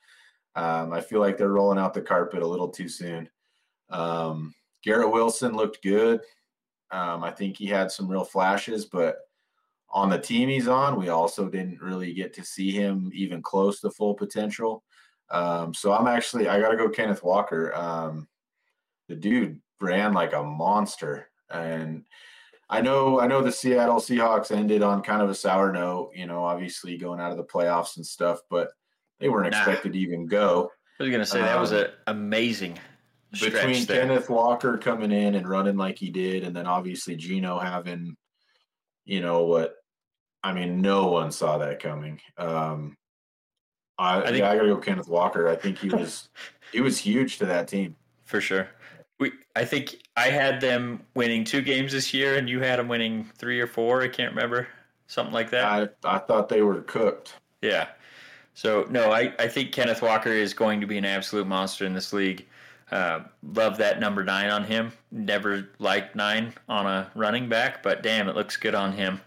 Um, 0.57 0.91
I 0.91 0.99
feel 0.99 1.21
like 1.21 1.37
they're 1.37 1.47
rolling 1.47 1.79
out 1.79 1.93
the 1.93 2.01
carpet 2.01 2.43
a 2.43 2.47
little 2.47 2.67
too 2.67 2.89
soon. 2.89 3.29
Um, 3.89 4.53
Garrett 4.83 5.13
Wilson 5.13 5.55
looked 5.55 5.81
good. 5.81 6.19
Um, 6.91 7.23
I 7.23 7.31
think 7.31 7.55
he 7.55 7.65
had 7.65 7.89
some 7.89 8.09
real 8.09 8.25
flashes, 8.25 8.87
but 8.87 9.19
on 9.89 10.09
the 10.09 10.19
team 10.19 10.49
he's 10.49 10.67
on, 10.67 10.99
we 10.99 11.07
also 11.07 11.47
didn't 11.47 11.81
really 11.81 12.13
get 12.13 12.33
to 12.33 12.43
see 12.43 12.71
him 12.71 13.09
even 13.13 13.41
close 13.41 13.79
to 13.79 13.89
full 13.89 14.15
potential. 14.15 14.83
Um, 15.29 15.73
so 15.73 15.93
I'm 15.93 16.07
actually 16.07 16.49
I 16.49 16.59
got 16.59 16.71
to 16.71 16.77
go 16.77 16.89
Kenneth 16.89 17.23
Walker. 17.23 17.73
Um, 19.09 19.15
the 19.15 19.15
dude 19.15 19.61
ran 19.79 20.13
like 20.13 20.33
a 20.33 20.43
monster, 20.43 21.29
and 21.49 22.03
I 22.69 22.81
know 22.81 23.19
I 23.19 23.27
know 23.27 23.41
the 23.41 23.51
Seattle 23.51 23.97
Seahawks 23.97 24.51
ended 24.51 24.83
on 24.83 25.01
kind 25.01 25.21
of 25.21 25.29
a 25.29 25.35
sour 25.35 25.71
note. 25.71 26.11
You 26.15 26.25
know, 26.25 26.43
obviously 26.43 26.97
going 26.97 27.19
out 27.19 27.31
of 27.31 27.37
the 27.37 27.43
playoffs 27.43 27.97
and 27.97 28.05
stuff, 28.05 28.39
but 28.49 28.71
they 29.19 29.29
weren't 29.29 29.51
nah. 29.51 29.59
expected 29.59 29.93
to 29.93 29.99
even 29.99 30.25
go. 30.25 30.71
I 30.99 31.03
was 31.03 31.09
going 31.11 31.21
to 31.21 31.25
say 31.25 31.41
that 31.41 31.59
was 31.59 31.71
an 31.71 31.85
um, 31.85 31.91
amazing 32.07 32.79
between 33.31 33.85
there. 33.85 34.01
Kenneth 34.01 34.29
Walker 34.29 34.77
coming 34.77 35.11
in 35.11 35.35
and 35.35 35.47
running 35.47 35.77
like 35.77 35.97
he 35.97 36.09
did, 36.09 36.43
and 36.43 36.55
then 36.55 36.65
obviously 36.65 37.15
Geno 37.15 37.59
having, 37.59 38.17
you 39.05 39.21
know 39.21 39.43
what, 39.43 39.75
I 40.43 40.53
mean, 40.53 40.81
no 40.81 41.07
one 41.07 41.31
saw 41.31 41.57
that 41.59 41.79
coming. 41.79 42.19
Um, 42.37 42.97
I, 43.97 44.21
I 44.21 44.25
think, 44.27 44.39
yeah, 44.39 44.51
I 44.51 44.55
gotta 44.55 44.69
go 44.69 44.77
Kenneth 44.77 45.07
Walker. 45.07 45.47
I 45.47 45.55
think 45.55 45.77
he 45.77 45.89
was 45.89 46.29
he 46.71 46.81
was 46.81 46.97
huge 46.97 47.37
to 47.39 47.45
that 47.45 47.67
team 47.67 47.95
for 48.23 48.41
sure. 48.41 48.69
We, 49.19 49.31
I 49.55 49.65
think 49.65 50.01
I 50.15 50.27
had 50.27 50.61
them 50.61 51.01
winning 51.15 51.43
two 51.43 51.61
games 51.61 51.91
this 51.91 52.13
year, 52.13 52.35
and 52.35 52.47
you 52.47 52.59
had 52.59 52.77
them 52.77 52.87
winning 52.87 53.29
three 53.35 53.59
or 53.59 53.67
four. 53.67 54.01
I 54.01 54.07
can't 54.07 54.33
remember 54.33 54.67
something 55.07 55.33
like 55.33 55.49
that. 55.51 55.65
I 56.03 56.15
I 56.15 56.19
thought 56.19 56.49
they 56.49 56.61
were 56.61 56.81
cooked. 56.81 57.35
Yeah. 57.61 57.87
So 58.53 58.87
no, 58.89 59.11
I, 59.11 59.33
I 59.37 59.47
think 59.47 59.71
Kenneth 59.71 60.01
Walker 60.01 60.31
is 60.31 60.53
going 60.53 60.81
to 60.81 60.87
be 60.87 60.97
an 60.97 61.05
absolute 61.05 61.45
monster 61.45 61.85
in 61.85 61.93
this 61.93 62.11
league. 62.11 62.47
Uh, 62.91 63.19
love 63.53 63.77
that 63.77 63.99
number 63.99 64.23
nine 64.23 64.49
on 64.49 64.63
him. 64.63 64.91
Never 65.11 65.69
liked 65.79 66.15
nine 66.15 66.53
on 66.69 66.85
a 66.85 67.11
running 67.15 67.49
back, 67.49 67.83
but 67.83 68.01
damn, 68.01 68.29
it 68.29 68.35
looks 68.35 68.57
good 68.57 68.73
on 68.73 68.93
him. 68.93 69.19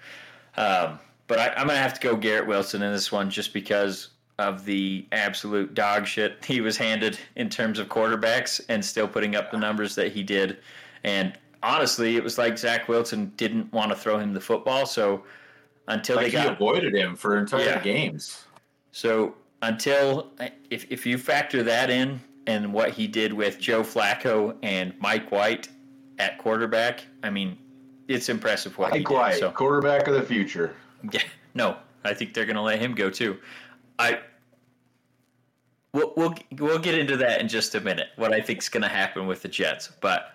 Um, 0.57 0.99
but 1.27 1.39
I, 1.39 1.49
am 1.61 1.67
going 1.67 1.77
to 1.77 1.83
have 1.83 1.95
to 1.95 2.01
go 2.01 2.17
Garrett 2.17 2.49
Wilson 2.49 2.83
in 2.83 2.93
this 2.93 3.13
one 3.13 3.31
just 3.31 3.53
because 3.53 4.09
of 4.41 4.65
the 4.65 5.07
absolute 5.13 5.75
dog 5.75 6.07
shit 6.07 6.45
he 6.45 6.61
was 6.61 6.77
handed 6.77 7.19
in 7.37 7.49
terms 7.49 7.79
of 7.79 7.89
quarterbacks 7.89 8.61
and 8.69 8.85
still 8.85 9.07
putting 9.07 9.37
up 9.37 9.51
the 9.51 9.59
numbers 9.59 9.95
that 9.95 10.13
he 10.13 10.23
did. 10.23 10.59
And 11.05 11.39
honestly, 11.63 12.17
it 12.17 12.25
was 12.25 12.39
like 12.39 12.59
Zach 12.59 12.89
Wilson 12.89 13.33
didn't 13.37 13.73
want 13.73 13.91
to 13.91 13.97
throw 13.97 14.19
him 14.19 14.33
the 14.33 14.41
football. 14.41 14.87
So 14.87 15.25
until 15.89 16.17
like 16.17 16.27
they 16.27 16.33
got. 16.33 16.55
avoided 16.55 16.95
him 16.95 17.15
for 17.17 17.39
entire 17.39 17.65
yeah. 17.65 17.81
games. 17.81 18.47
So 18.93 19.35
until, 19.63 20.33
if, 20.71 20.91
if 20.91 21.05
you 21.05 21.19
factor 21.19 21.63
that 21.63 21.91
in, 21.91 22.21
and 22.47 22.73
what 22.73 22.91
he 22.91 23.07
did 23.07 23.33
with 23.33 23.59
Joe 23.59 23.83
Flacco 23.83 24.57
and 24.63 24.95
Mike 24.99 25.31
White 25.31 25.69
at 26.19 26.39
quarterback, 26.39 27.05
I 27.23 27.31
mean, 27.31 27.59
it's 28.09 28.29
impressive 28.29 28.77
what 28.79 28.91
Mike 28.91 28.99
he 28.99 29.05
did. 29.05 29.15
White, 29.15 29.39
so, 29.39 29.51
quarterback 29.51 30.09
of 30.09 30.15
the 30.15 30.23
future. 30.23 30.75
Yeah, 31.13 31.23
no, 31.55 31.77
I 32.05 32.15
think 32.15 32.35
they're 32.35 32.47
going 32.47 32.57
to 32.57 32.63
let 32.63 32.81
him 32.81 32.95
go 32.95 33.11
too. 33.11 33.39
I 33.99 34.21
we'll, 35.93 36.13
we'll 36.17 36.35
we'll 36.59 36.79
get 36.79 36.97
into 36.97 37.17
that 37.19 37.41
in 37.41 37.49
just 37.49 37.75
a 37.75 37.81
minute. 37.81 38.09
What 38.17 38.33
I 38.33 38.41
think 38.41 38.61
is 38.61 38.69
going 38.69 38.83
to 38.83 38.89
happen 38.89 39.27
with 39.27 39.43
the 39.43 39.49
Jets, 39.49 39.91
but 40.01 40.35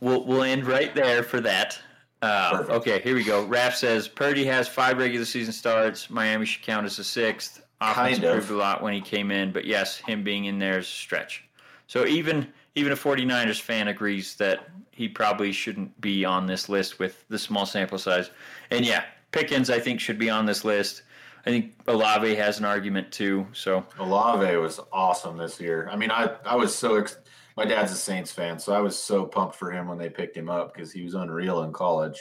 we'll 0.00 0.24
we'll 0.24 0.42
end 0.42 0.66
right 0.66 0.94
there 0.94 1.22
for 1.22 1.40
that. 1.40 1.78
Uh, 2.22 2.64
okay, 2.70 3.00
here 3.00 3.14
we 3.14 3.24
go. 3.24 3.46
Raph 3.46 3.74
says 3.74 4.08
Purdy 4.08 4.44
has 4.46 4.66
five 4.66 4.98
regular 4.98 5.26
season 5.26 5.52
starts. 5.52 6.08
Miami 6.08 6.46
should 6.46 6.62
count 6.62 6.86
as 6.86 6.98
a 6.98 7.04
sixth. 7.04 7.62
Offense 7.80 7.96
kind 7.96 8.24
of. 8.24 8.24
improved 8.24 8.50
a 8.50 8.56
lot 8.56 8.82
when 8.82 8.94
he 8.94 9.02
came 9.02 9.30
in, 9.30 9.52
but 9.52 9.66
yes, 9.66 9.98
him 9.98 10.24
being 10.24 10.46
in 10.46 10.58
there 10.58 10.78
is 10.78 10.86
a 10.86 10.90
stretch. 10.90 11.44
So 11.88 12.06
even 12.06 12.48
even 12.74 12.92
a 12.92 12.96
49ers 12.96 13.60
fan 13.60 13.88
agrees 13.88 14.34
that 14.36 14.68
he 14.92 15.08
probably 15.08 15.52
shouldn't 15.52 15.98
be 16.00 16.24
on 16.24 16.46
this 16.46 16.68
list 16.68 16.98
with 16.98 17.26
the 17.28 17.38
small 17.38 17.66
sample 17.66 17.98
size. 17.98 18.30
And 18.70 18.84
yeah, 18.84 19.04
Pickens 19.30 19.68
I 19.68 19.78
think 19.78 20.00
should 20.00 20.18
be 20.18 20.30
on 20.30 20.46
this 20.46 20.64
list. 20.64 21.02
I 21.46 21.50
think 21.50 21.74
Olave 21.86 22.34
has 22.34 22.58
an 22.58 22.64
argument 22.64 23.12
too. 23.12 23.46
So 23.52 23.84
Olave 24.00 24.56
was 24.56 24.80
awesome 24.92 25.36
this 25.36 25.60
year. 25.60 25.88
I 25.90 25.96
mean, 25.96 26.10
I 26.10 26.34
I 26.44 26.56
was 26.56 26.74
so 26.74 26.96
ex- 26.96 27.18
my 27.56 27.64
dad's 27.64 27.92
a 27.92 27.96
Saints 27.96 28.32
fan, 28.32 28.58
so 28.58 28.74
I 28.74 28.80
was 28.80 28.98
so 28.98 29.24
pumped 29.24 29.54
for 29.54 29.70
him 29.70 29.86
when 29.86 29.96
they 29.96 30.10
picked 30.10 30.36
him 30.36 30.50
up 30.50 30.74
because 30.74 30.92
he 30.92 31.02
was 31.02 31.14
unreal 31.14 31.62
in 31.62 31.72
college. 31.72 32.20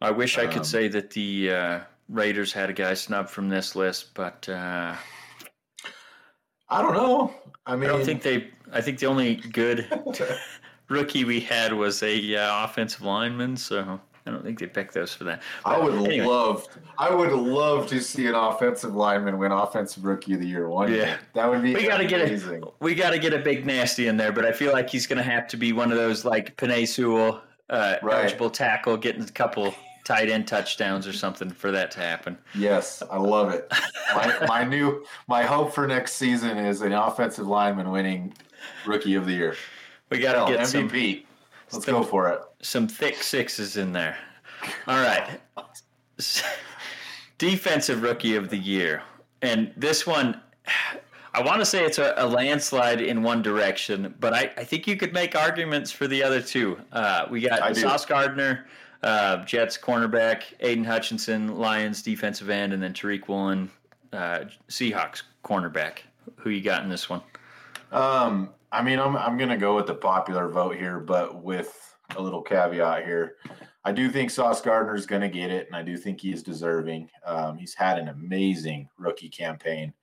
I 0.00 0.12
wish 0.12 0.38
I 0.38 0.46
could 0.46 0.58
um, 0.58 0.64
say 0.64 0.88
that 0.88 1.10
the 1.10 1.50
uh, 1.50 1.80
Raiders 2.08 2.52
had 2.52 2.70
a 2.70 2.72
guy 2.72 2.94
snubbed 2.94 3.28
from 3.28 3.48
this 3.48 3.74
list, 3.74 4.14
but 4.14 4.48
uh, 4.48 4.94
I 6.68 6.82
don't 6.82 6.94
know. 6.94 7.34
I 7.66 7.76
mean, 7.76 7.90
I 7.90 7.92
don't 7.92 8.04
think 8.04 8.22
they. 8.22 8.50
I 8.72 8.80
think 8.80 9.00
the 9.00 9.06
only 9.06 9.34
good 9.34 9.88
rookie 10.88 11.24
we 11.24 11.40
had 11.40 11.72
was 11.72 12.04
a 12.04 12.36
uh, 12.36 12.64
offensive 12.64 13.02
lineman, 13.02 13.56
so 13.56 14.00
I 14.26 14.30
don't 14.30 14.44
think 14.44 14.58
they 14.58 14.66
picked 14.66 14.94
those 14.94 15.14
for 15.14 15.24
that. 15.24 15.42
But 15.64 15.70
I 15.70 15.82
would 15.82 15.94
anyway. 15.94 16.26
love, 16.26 16.66
I 16.98 17.14
would 17.14 17.32
love 17.32 17.86
to 17.88 18.00
see 18.00 18.26
an 18.26 18.34
offensive 18.34 18.94
lineman 18.94 19.38
win 19.38 19.50
offensive 19.50 20.04
rookie 20.04 20.34
of 20.34 20.40
the 20.40 20.46
year 20.46 20.68
one. 20.68 20.92
Yeah, 20.92 21.16
that 21.34 21.48
would 21.48 21.62
be. 21.62 21.74
We 21.74 21.86
got 21.86 21.98
to 21.98 22.06
get 22.06 22.20
a, 22.20 22.72
we 22.80 22.94
got 22.94 23.10
to 23.10 23.18
get 23.18 23.32
a 23.32 23.38
big 23.38 23.64
nasty 23.64 24.08
in 24.08 24.16
there, 24.16 24.32
but 24.32 24.44
I 24.44 24.52
feel 24.52 24.72
like 24.72 24.90
he's 24.90 25.06
going 25.06 25.16
to 25.16 25.22
have 25.22 25.48
to 25.48 25.56
be 25.56 25.72
one 25.72 25.90
of 25.90 25.98
those 25.98 26.24
like 26.24 26.56
Penei 26.56 26.86
Sewell, 26.86 27.40
uh, 27.70 27.96
right. 28.02 28.20
eligible 28.20 28.50
tackle, 28.50 28.96
getting 28.96 29.22
a 29.22 29.28
couple 29.28 29.74
tight 30.04 30.28
end 30.28 30.46
touchdowns 30.46 31.06
or 31.06 31.12
something 31.12 31.50
for 31.50 31.70
that 31.70 31.90
to 31.92 32.00
happen. 32.00 32.36
Yes, 32.54 33.02
I 33.10 33.16
love 33.16 33.52
it. 33.52 33.72
my, 34.14 34.46
my 34.46 34.64
new 34.64 35.04
my 35.28 35.42
hope 35.42 35.72
for 35.72 35.86
next 35.86 36.14
season 36.14 36.58
is 36.58 36.82
an 36.82 36.92
offensive 36.92 37.46
lineman 37.46 37.90
winning 37.90 38.34
rookie 38.86 39.14
of 39.14 39.26
the 39.26 39.32
year. 39.32 39.56
We 40.10 40.18
got 40.18 40.46
to 40.46 40.52
get 40.52 40.60
MVP. 40.66 41.22
Some, 41.22 41.26
Let's 41.72 41.84
some, 41.86 41.94
go 41.94 42.02
for 42.02 42.28
it. 42.28 42.40
Some 42.62 42.88
thick 42.88 43.22
sixes 43.22 43.76
in 43.76 43.92
there. 43.92 44.16
All 44.86 45.00
right. 45.00 45.40
Defensive 47.38 48.02
rookie 48.02 48.36
of 48.36 48.50
the 48.50 48.58
year. 48.58 49.02
And 49.42 49.72
this 49.76 50.06
one 50.06 50.40
I 51.32 51.42
want 51.42 51.60
to 51.60 51.64
say 51.64 51.84
it's 51.84 51.98
a, 51.98 52.12
a, 52.16 52.26
landslide 52.26 53.00
in 53.00 53.22
one 53.22 53.40
direction, 53.40 54.14
but 54.18 54.34
I, 54.34 54.50
I, 54.56 54.64
think 54.64 54.88
you 54.88 54.96
could 54.96 55.12
make 55.12 55.36
arguments 55.36 55.92
for 55.92 56.08
the 56.08 56.22
other 56.24 56.42
two. 56.42 56.76
Uh, 56.90 57.26
we 57.30 57.40
got 57.40 57.76
Sauce 57.76 58.04
Gardner 58.04 58.66
uh, 59.02 59.44
Jets 59.44 59.78
cornerback, 59.78 60.42
Aidan 60.60 60.84
Hutchinson, 60.84 61.56
Lions 61.56 62.02
defensive 62.02 62.50
end, 62.50 62.72
and 62.72 62.82
then 62.82 62.92
Tariq 62.92 63.28
Woolen, 63.28 63.70
uh, 64.12 64.40
Seahawks 64.68 65.22
cornerback. 65.44 66.00
Who 66.36 66.50
you 66.50 66.60
got 66.60 66.82
in 66.82 66.88
this 66.88 67.08
one? 67.08 67.22
Um, 67.92 68.50
I 68.72 68.82
mean, 68.82 68.98
I'm 68.98 69.16
I'm 69.16 69.36
gonna 69.36 69.56
go 69.56 69.76
with 69.76 69.86
the 69.86 69.94
popular 69.94 70.48
vote 70.48 70.76
here, 70.76 71.00
but 71.00 71.42
with 71.42 71.96
a 72.16 72.22
little 72.22 72.42
caveat 72.42 73.04
here. 73.04 73.36
I 73.84 73.92
do 73.92 74.10
think 74.10 74.30
Sauce 74.30 74.60
Gardner 74.60 74.94
is 74.94 75.06
going 75.06 75.22
to 75.22 75.28
get 75.28 75.50
it, 75.50 75.66
and 75.66 75.74
I 75.74 75.82
do 75.82 75.96
think 75.96 76.20
he 76.20 76.32
is 76.32 76.42
deserving. 76.42 77.08
Um, 77.24 77.56
he's 77.56 77.74
had 77.74 77.98
an 77.98 78.08
amazing 78.08 78.88
rookie 78.98 79.30
campaign. 79.30 79.94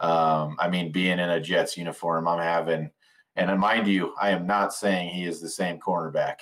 Um, 0.00 0.56
I 0.58 0.68
mean, 0.70 0.90
being 0.90 1.18
in 1.18 1.30
a 1.30 1.40
Jets 1.40 1.76
uniform, 1.76 2.28
I'm 2.28 2.38
having, 2.38 2.90
and 3.36 3.60
mind 3.60 3.88
you, 3.88 4.14
I 4.18 4.30
am 4.30 4.46
not 4.46 4.72
saying 4.72 5.10
he 5.10 5.26
is 5.26 5.40
the 5.40 5.48
same 5.50 5.78
cornerback, 5.78 6.36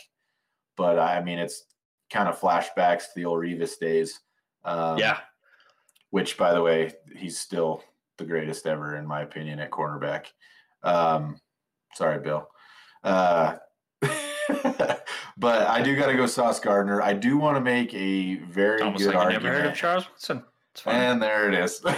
but 0.77 0.99
I 0.99 1.21
mean, 1.21 1.39
it's 1.39 1.65
kind 2.11 2.29
of 2.29 2.39
flashbacks 2.39 3.05
to 3.05 3.11
the 3.17 3.25
old 3.25 3.41
Revis 3.41 3.79
days. 3.79 4.21
Um, 4.65 4.99
yeah. 4.99 5.19
Which, 6.11 6.39
by 6.39 6.55
the 6.55 6.63
way, 6.63 6.93
he's 7.17 7.39
still 7.39 7.83
the 8.19 8.25
greatest 8.25 8.67
ever, 8.67 8.97
in 8.97 9.07
my 9.07 9.23
opinion, 9.23 9.59
at 9.59 9.73
cornerback. 9.73 10.27
Um, 10.85 11.41
sorry, 11.95 12.21
Bill. 12.21 12.49
Uh, 13.03 13.57
but 15.37 15.67
I 15.67 15.83
do 15.83 15.97
got 15.97 16.07
to 16.07 16.15
go 16.15 16.27
Sauce 16.27 16.61
Gardner. 16.61 17.03
I 17.03 17.13
do 17.13 17.37
want 17.39 17.57
to 17.57 17.61
make 17.61 17.93
a 17.95 18.37
very 18.37 18.83
Almost 18.83 19.05
good 19.05 19.15
like 19.15 19.25
argument. 19.25 19.45
Never 19.45 19.57
heard 19.59 19.67
of 19.67 19.77
Charles 19.77 20.09
Woodson. 20.09 20.43
And 20.87 21.23
there 21.23 21.49
it 21.49 21.55
is. 21.55 21.85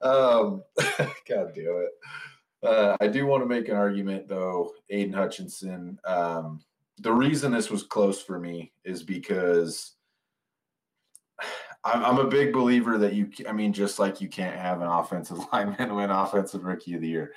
um, 0.00 0.62
God 1.28 1.52
damn 1.54 1.84
it. 1.84 1.90
Uh, 2.62 2.96
I 3.00 3.08
do 3.08 3.26
want 3.26 3.42
to 3.42 3.48
make 3.48 3.68
an 3.68 3.76
argument, 3.76 4.28
though. 4.28 4.72
Aidan 4.88 5.12
Hutchinson. 5.12 5.98
Um, 6.04 6.62
the 6.98 7.12
reason 7.12 7.52
this 7.52 7.70
was 7.70 7.82
close 7.82 8.22
for 8.22 8.38
me 8.38 8.72
is 8.84 9.02
because 9.02 9.94
I'm, 11.84 12.04
I'm 12.04 12.18
a 12.18 12.28
big 12.28 12.52
believer 12.52 12.96
that 12.98 13.14
you, 13.14 13.30
I 13.48 13.52
mean, 13.52 13.72
just 13.72 13.98
like 13.98 14.20
you 14.20 14.28
can't 14.28 14.58
have 14.58 14.80
an 14.80 14.88
offensive 14.88 15.38
lineman 15.52 15.94
win 15.94 16.10
offensive 16.10 16.64
rookie 16.64 16.94
of 16.94 17.00
the 17.00 17.08
year, 17.08 17.32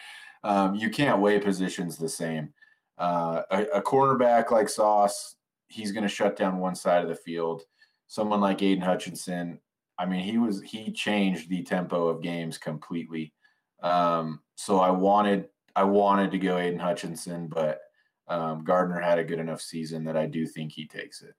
um, 0.45 0.75
you 0.75 0.89
can't 0.89 1.19
weigh 1.19 1.39
positions 1.39 1.97
the 1.97 2.07
same. 2.07 2.53
Uh, 2.97 3.41
a, 3.49 3.81
cornerback 3.81 4.51
like 4.51 4.69
Sauce, 4.69 5.35
he's 5.67 5.91
going 5.91 6.03
to 6.03 6.07
shut 6.07 6.37
down 6.37 6.59
one 6.59 6.75
side 6.75 7.01
of 7.01 7.09
the 7.09 7.15
field. 7.15 7.63
Someone 8.07 8.39
like 8.39 8.61
Aidan 8.61 8.83
Hutchinson, 8.83 9.59
I 9.97 10.05
mean, 10.05 10.23
he 10.23 10.37
was 10.37 10.61
he 10.61 10.91
changed 10.91 11.49
the 11.49 11.63
tempo 11.63 12.07
of 12.07 12.21
games 12.21 12.57
completely. 12.57 13.33
Um, 13.81 14.39
so 14.55 14.79
I 14.79 14.91
wanted 14.91 15.49
I 15.75 15.83
wanted 15.83 16.31
to 16.31 16.37
go 16.37 16.57
Aidan 16.57 16.79
Hutchinson, 16.79 17.47
but 17.47 17.81
um, 18.27 18.63
Gardner 18.63 19.01
had 19.01 19.19
a 19.19 19.23
good 19.23 19.39
enough 19.39 19.61
season 19.61 20.03
that 20.05 20.15
I 20.15 20.27
do 20.27 20.45
think 20.45 20.71
he 20.71 20.87
takes 20.87 21.21
it. 21.21 21.35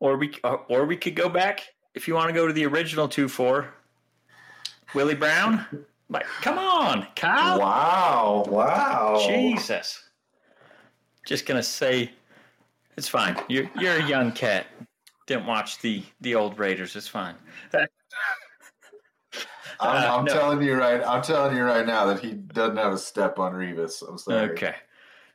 or 0.00 0.16
we 0.16 0.34
or 0.68 0.84
we 0.84 0.96
could 0.96 1.14
go 1.14 1.28
back 1.28 1.62
if 1.94 2.08
you 2.08 2.14
want 2.14 2.28
to 2.28 2.34
go 2.34 2.46
to 2.46 2.52
the 2.52 2.66
original 2.66 3.08
two 3.08 3.28
four. 3.28 3.72
Willie 4.94 5.14
Brown, 5.14 5.66
like 6.14 6.26
come 6.40 6.58
on, 6.58 7.06
Kyle. 7.16 7.58
Wow! 7.58 8.44
Wow! 8.48 9.22
Jesus. 9.26 10.02
Just 11.26 11.44
gonna 11.46 11.62
say, 11.62 12.10
it's 12.96 13.08
fine. 13.08 13.36
You're 13.48 13.70
you're 13.78 13.96
a 13.96 14.06
young 14.06 14.32
cat. 14.32 14.66
Didn't 15.26 15.46
watch 15.46 15.80
the 15.80 16.02
the 16.20 16.34
old 16.34 16.58
Raiders. 16.58 16.96
It's 16.96 17.08
fine. 17.08 17.34
I'm, 17.72 17.88
Uh, 19.80 20.16
I'm 20.18 20.24
no. 20.24 20.32
telling 20.32 20.62
you 20.62 20.74
right. 20.74 21.02
I'm 21.04 21.22
telling 21.22 21.56
you 21.56 21.64
right 21.64 21.86
now 21.86 22.06
that 22.06 22.20
he 22.20 22.32
doesn't 22.32 22.76
have 22.76 22.92
a 22.92 22.98
step 22.98 23.38
on 23.38 23.52
Revis. 23.52 24.08
I'm 24.08 24.18
sorry. 24.18 24.50
Okay. 24.50 24.74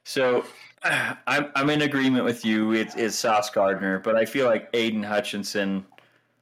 So 0.05 0.45
uh, 0.83 1.15
I'm 1.27 1.51
I'm 1.55 1.69
in 1.69 1.81
agreement 1.81 2.23
with 2.23 2.45
you. 2.45 2.71
It's 2.71 2.95
it's 2.95 3.15
Sauce 3.15 3.49
Gardner, 3.49 3.99
but 3.99 4.15
I 4.15 4.25
feel 4.25 4.45
like 4.47 4.69
Aidan 4.73 5.03
Hutchinson 5.03 5.85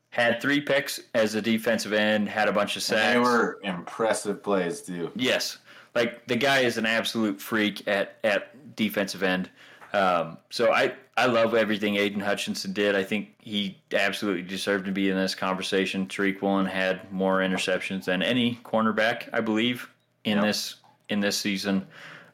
had 0.10 0.42
three 0.42 0.62
picks 0.62 1.00
as 1.14 1.36
a 1.36 1.42
defensive 1.42 1.94
end, 1.94 2.30
had 2.30 2.48
a 2.48 2.52
bunch 2.52 2.76
of 2.76 2.84
sacks. 2.84 3.16
And 3.16 3.16
they 3.16 3.20
were 3.20 3.60
impressive 3.64 4.42
plays 4.42 4.82
too. 4.82 5.12
Yes, 5.16 5.58
like 5.96 6.26
the 6.28 6.36
guy 6.36 6.60
is 6.60 6.78
an 6.78 6.86
absolute 6.86 7.40
freak 7.42 7.88
at 7.88 8.18
at 8.24 8.76
defensive 8.76 9.24
end. 9.24 9.50
Um, 9.94 10.38
so 10.50 10.72
I 10.72 10.94
I 11.18 11.26
love 11.26 11.54
everything 11.56 11.96
Aidan 11.96 12.20
Hutchinson 12.20 12.74
did. 12.74 12.96
I 12.96 13.04
think 13.04 13.30
he 13.40 13.78
absolutely 13.94 14.44
deserved 14.44 14.86
to 14.86 14.92
be 14.92 15.10
in 15.10 15.16
this 15.18 15.34
conversation. 15.34 16.06
Tariq 16.08 16.42
Woolen 16.42 16.66
had 16.66 17.12
more 17.12 17.40
interceptions 17.40 18.06
than 18.06 18.22
any 18.22 18.60
cornerback, 18.64 19.28
I 19.34 19.42
believe, 19.42 19.90
in 20.26 20.38
Yep. 20.38 20.46
this 20.46 20.76
in 21.10 21.20
this 21.20 21.38
season. 21.38 21.88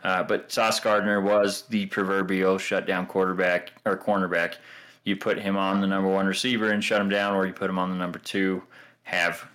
Uh, 0.03 0.21
but 0.21 0.51
Sauce 0.51 0.81
Gardner 0.81 1.21
was 1.21 1.61
the 1.69 1.85
proverbial 1.85 2.57
shutdown 2.57 3.05
quarterback 3.05 3.71
or 3.85 3.95
cornerback. 3.97 4.55
You 5.03 5.15
put 5.15 5.37
him 5.39 5.57
on 5.57 5.81
the 5.81 5.87
number 5.87 6.09
one 6.09 6.25
receiver 6.25 6.71
and 6.71 6.83
shut 6.83 7.01
him 7.01 7.09
down, 7.09 7.35
or 7.35 7.45
you 7.45 7.53
put 7.53 7.69
him 7.69 7.79
on 7.79 7.89
the 7.89 7.95
number 7.95 8.19
two, 8.19 8.63
have 9.03 9.45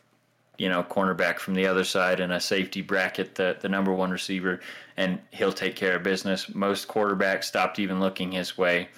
you 0.58 0.68
know, 0.68 0.82
cornerback 0.82 1.38
from 1.38 1.54
the 1.54 1.66
other 1.66 1.84
side 1.84 2.18
and 2.18 2.32
a 2.32 2.40
safety 2.40 2.82
bracket 2.82 3.36
the, 3.36 3.56
the 3.60 3.68
number 3.68 3.92
one 3.92 4.10
receiver, 4.10 4.60
and 4.96 5.20
he'll 5.30 5.52
take 5.52 5.76
care 5.76 5.94
of 5.94 6.02
business. 6.02 6.52
Most 6.52 6.88
quarterbacks 6.88 7.44
stopped 7.44 7.78
even 7.78 8.00
looking 8.00 8.32
his 8.32 8.58
way 8.58 8.88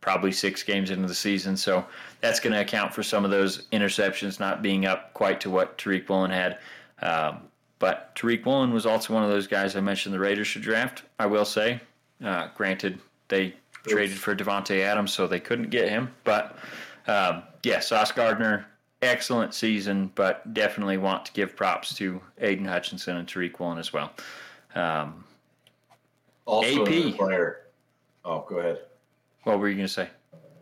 probably 0.00 0.32
six 0.32 0.62
games 0.62 0.90
into 0.90 1.06
the 1.06 1.14
season. 1.14 1.56
So 1.56 1.84
that's 2.20 2.40
going 2.40 2.52
to 2.52 2.60
account 2.60 2.94
for 2.94 3.02
some 3.02 3.24
of 3.24 3.30
those 3.30 3.66
interceptions 3.72 4.40
not 4.40 4.62
being 4.62 4.86
up 4.86 5.12
quite 5.12 5.40
to 5.42 5.50
what 5.50 5.76
Tariq 5.76 6.08
Woolen 6.08 6.30
had. 6.30 6.58
Um, 7.02 7.40
but 7.78 8.14
Tariq 8.14 8.44
Woolen 8.44 8.72
was 8.72 8.86
also 8.86 9.12
one 9.12 9.24
of 9.24 9.30
those 9.30 9.46
guys 9.46 9.76
I 9.76 9.80
mentioned 9.80 10.14
the 10.14 10.18
Raiders 10.18 10.46
should 10.46 10.62
draft, 10.62 11.02
I 11.18 11.26
will 11.26 11.44
say. 11.44 11.80
Uh, 12.24 12.48
granted, 12.54 12.98
they 13.28 13.54
traded 13.86 14.18
for 14.18 14.34
Davante 14.34 14.80
Adams, 14.80 15.12
so 15.12 15.26
they 15.26 15.40
couldn't 15.40 15.70
get 15.70 15.88
him. 15.88 16.12
But 16.24 16.56
um, 17.06 17.42
yeah, 17.62 17.80
Sauce 17.80 18.12
Gardner, 18.12 18.66
excellent 19.02 19.54
season, 19.54 20.12
but 20.14 20.52
definitely 20.54 20.98
want 20.98 21.24
to 21.26 21.32
give 21.32 21.56
props 21.56 21.94
to 21.96 22.20
Aidan 22.38 22.66
Hutchinson 22.66 23.16
and 23.16 23.26
Tariq 23.28 23.58
Woolen 23.58 23.78
as 23.78 23.92
well. 23.92 24.12
Um, 24.74 25.24
Also, 26.46 26.82
AP. 26.86 27.16
player. 27.16 27.62
Oh, 28.24 28.44
go 28.48 28.58
ahead. 28.58 28.80
what 29.44 29.58
were 29.58 29.68
you 29.68 29.76
going 29.76 29.86
to 29.86 29.92
say? 29.92 30.08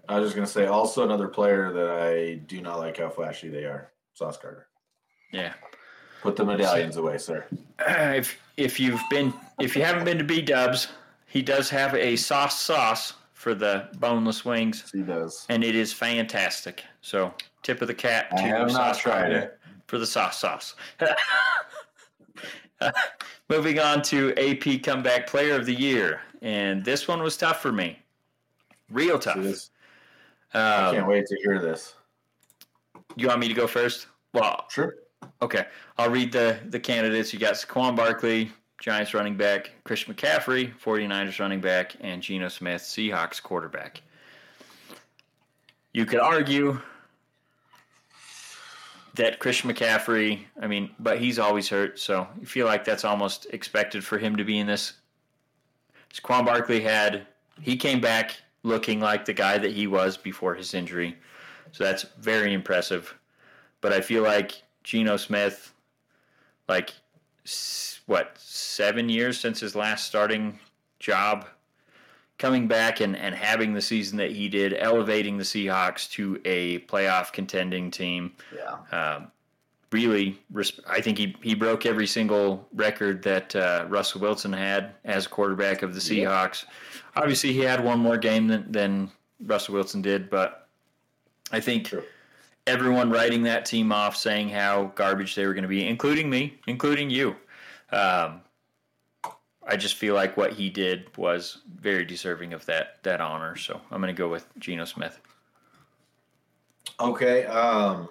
I 0.09 0.19
was 0.19 0.29
just 0.29 0.37
gonna 0.37 0.47
say 0.47 0.65
also 0.65 1.05
another 1.05 1.29
player 1.29 1.71
that 1.71 1.91
I 1.91 2.37
do 2.47 2.63
not 2.63 2.79
like 2.79 2.97
how 2.97 3.11
flashy 3.11 3.49
they 3.51 3.65
are. 3.65 3.91
Sauce 4.15 4.39
Gardner. 4.39 4.67
Yeah. 5.33 5.53
Put 6.23 6.35
the 6.37 6.47
medallions 6.47 6.97
away, 6.97 7.19
sir. 7.19 7.45
if 7.87 8.41
if 8.57 8.81
you've 8.81 9.03
been 9.11 9.35
if 9.61 9.77
you 9.77 9.85
haven't 9.85 10.05
been 10.05 10.17
to 10.17 10.25
B 10.25 10.41
Dubs, 10.41 10.89
he 11.29 11.43
does 11.43 11.71
have 11.71 11.95
a 11.95 12.17
sauce 12.17 12.59
sauce 12.59 13.15
for 13.35 13.55
the 13.55 13.89
boneless 13.99 14.45
wings, 14.45 14.91
He 14.93 15.03
does. 15.03 15.47
and 15.49 15.63
it 15.63 15.75
is 15.77 15.93
fantastic. 15.93 16.83
So 17.03 17.33
tip 17.63 17.81
of 17.83 17.87
the 17.89 17.95
cap 17.95 18.31
to 18.31 18.37
I 18.37 18.41
have 18.49 18.73
not 18.73 18.99
tried 18.99 19.31
it. 19.33 19.59
for 19.87 19.99
the 19.99 20.07
sauce 20.07 20.39
sauce. 20.41 20.75
Moving 23.49 23.79
on 23.79 24.03
to 24.03 24.35
AP 24.37 24.83
Comeback 24.83 25.27
Player 25.27 25.55
of 25.57 25.65
the 25.67 25.75
Year, 25.75 26.21
and 26.43 26.85
this 26.85 27.09
one 27.09 27.23
was 27.23 27.37
tough 27.37 27.63
for 27.63 27.73
me, 27.73 27.99
real 28.91 29.19
tough. 29.19 29.37
See 29.37 29.41
this? 29.43 29.71
I 30.55 30.91
can't 30.93 30.99
Um, 31.05 31.07
wait 31.09 31.27
to 31.27 31.37
hear 31.43 31.59
this. 31.61 31.95
you 33.17 33.27
want 33.29 33.41
me 33.41 33.49
to 33.49 33.55
go 33.55 33.67
first? 33.67 34.07
Well, 34.35 34.67
Sure. 34.69 34.97
Okay, 35.43 35.67
I'll 35.97 36.11
read 36.11 36.31
the 36.33 36.59
the 36.67 36.79
candidates. 36.81 37.33
You 37.33 37.39
got 37.39 37.55
Saquon 37.55 37.97
Barkley, 37.97 38.53
Giants 38.79 39.13
running 39.13 39.37
back, 39.37 39.73
Christian 39.85 40.15
McCaffrey, 40.15 40.73
49ers 40.79 41.41
running 41.41 41.61
back, 41.61 41.97
and 42.01 42.23
Geno 42.23 42.49
Smith, 42.49 42.83
Seahawks 42.83 43.43
quarterback. 43.43 44.03
You 45.93 46.07
could 46.07 46.21
argue 46.21 46.79
that 49.17 49.41
Christian 49.41 49.69
McCaffrey, 49.69 50.45
I 50.63 50.69
mean, 50.69 50.91
but 51.01 51.19
he's 51.19 51.41
always 51.41 51.69
hurt, 51.69 51.99
so 51.99 52.29
you 52.39 52.47
feel 52.47 52.67
like 52.67 52.85
that's 52.85 53.05
almost 53.05 53.49
expected 53.51 54.05
for 54.05 54.17
him 54.17 54.37
to 54.37 54.45
be 54.45 54.59
in 54.59 54.69
this. 54.69 54.93
Saquon 56.15 56.47
Barkley 56.47 56.81
had, 56.81 57.27
he 57.61 57.77
came 57.77 58.01
back 58.01 58.37
looking 58.63 59.01
like 59.01 59.25
the 59.25 59.33
guy 59.33 59.59
that 59.59 59.73
he 59.73 59.89
was 59.89 60.17
before 60.17 60.55
his 60.55 60.73
injury, 60.73 61.17
so 61.73 61.83
that's 61.83 62.05
very 62.21 62.53
impressive. 62.53 63.13
But 63.81 63.93
I 63.93 64.01
feel 64.01 64.23
like 64.23 64.63
Geno 64.85 65.17
Smith, 65.17 65.75
like 66.69 66.93
what 68.07 68.37
seven 68.39 69.09
years 69.09 69.39
since 69.39 69.61
his 69.61 69.75
last 69.75 70.07
starting 70.07 70.59
job, 70.99 71.47
coming 72.39 72.69
back 72.69 73.01
and, 73.01 73.17
and 73.17 73.35
having 73.35 73.75
the 73.75 73.83
season 73.83 74.17
that 74.19 74.31
he 74.31 74.49
did, 74.49 74.75
elevating 74.79 75.37
the 75.37 75.45
Seahawks 75.45 76.11
to 76.13 76.41
a 76.45 76.79
playoff 76.81 77.33
contending 77.33 77.91
team. 77.91 78.33
Yeah. 78.55 78.77
Um, 79.17 79.31
really, 79.91 80.39
res- 80.53 80.81
I 80.89 81.01
think 81.01 81.19
he, 81.19 81.37
he 81.43 81.55
broke 81.55 81.87
every 81.87 82.07
single 82.07 82.69
record 82.75 83.23
that 83.23 83.55
uh, 83.57 83.87
Russell 83.89 84.21
Wilson 84.21 84.53
had 84.53 84.93
as 85.05 85.27
quarterback 85.27 85.83
of 85.83 85.95
the 85.95 86.15
Yeah. 86.15 86.27
Seahawks. 86.27 86.65
Obviously, 87.17 87.53
he 87.53 87.61
had 87.61 87.83
one 87.83 87.99
more 87.99 88.17
game 88.19 88.47
than, 88.47 88.71
than 88.71 89.11
Russell 89.45 89.75
Wilson 89.75 90.03
did, 90.03 90.31
but 90.31 90.69
I 91.51 91.61
think. 91.61 91.93
Everyone 92.69 93.11
writing 93.11 93.43
that 93.45 93.65
team 93.65 93.91
off, 93.93 94.17
saying 94.17 94.51
how 94.51 94.93
garbage 94.95 95.35
they 95.35 95.47
were 95.47 95.55
going 95.55 95.63
to 95.63 95.69
be, 95.69 95.87
including 95.87 96.29
me, 96.31 96.59
including 96.67 97.11
you. 97.11 97.35
Um, 97.91 98.43
I 99.67 99.77
just 99.77 99.97
feel 99.97 100.15
like 100.15 100.37
what 100.37 100.53
he 100.53 100.71
did 100.71 101.17
was 101.17 101.59
very 101.81 102.05
deserving 102.05 102.53
of 102.53 102.65
that 102.67 103.03
that 103.03 103.21
honor. 103.21 103.57
So 103.57 103.81
I'm 103.91 104.01
going 104.01 104.15
to 104.15 104.19
go 104.19 104.29
with 104.29 104.47
Geno 104.59 104.85
Smith. 104.85 105.21
Okay. 107.01 107.45
Um, 107.45 108.09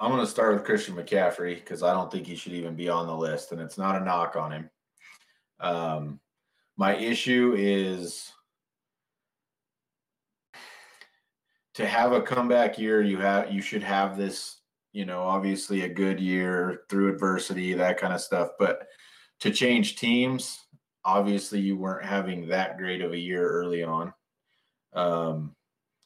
I'm 0.00 0.10
going 0.10 0.24
to 0.24 0.30
start 0.30 0.54
with 0.54 0.64
Christian 0.64 0.94
McCaffrey 0.94 1.56
because 1.56 1.82
I 1.82 1.92
don't 1.92 2.10
think 2.10 2.26
he 2.26 2.36
should 2.36 2.52
even 2.52 2.74
be 2.74 2.88
on 2.88 3.06
the 3.06 3.16
list, 3.16 3.52
and 3.52 3.60
it's 3.60 3.78
not 3.78 4.00
a 4.00 4.04
knock 4.04 4.36
on 4.36 4.52
him. 4.52 4.70
Um, 5.60 6.20
my 6.76 6.96
issue 6.96 7.54
is 7.56 8.32
to 11.80 11.88
have 11.88 12.12
a 12.12 12.20
comeback 12.20 12.78
year. 12.78 13.00
You 13.00 13.18
have 13.18 13.52
you 13.52 13.62
should 13.62 13.82
have 13.82 14.16
this. 14.16 14.58
You 14.92 15.06
know, 15.06 15.22
obviously 15.22 15.82
a 15.82 15.88
good 15.88 16.18
year 16.18 16.82
through 16.88 17.12
adversity, 17.12 17.74
that 17.74 17.96
kind 17.96 18.12
of 18.12 18.20
stuff. 18.20 18.50
But 18.58 18.88
to 19.38 19.52
change 19.52 19.94
teams, 19.94 20.58
obviously 21.04 21.60
you 21.60 21.76
weren't 21.76 22.04
having 22.04 22.48
that 22.48 22.76
great 22.76 23.00
of 23.00 23.12
a 23.12 23.18
year 23.18 23.48
early 23.48 23.84
on. 23.84 24.12
Um, 24.92 25.54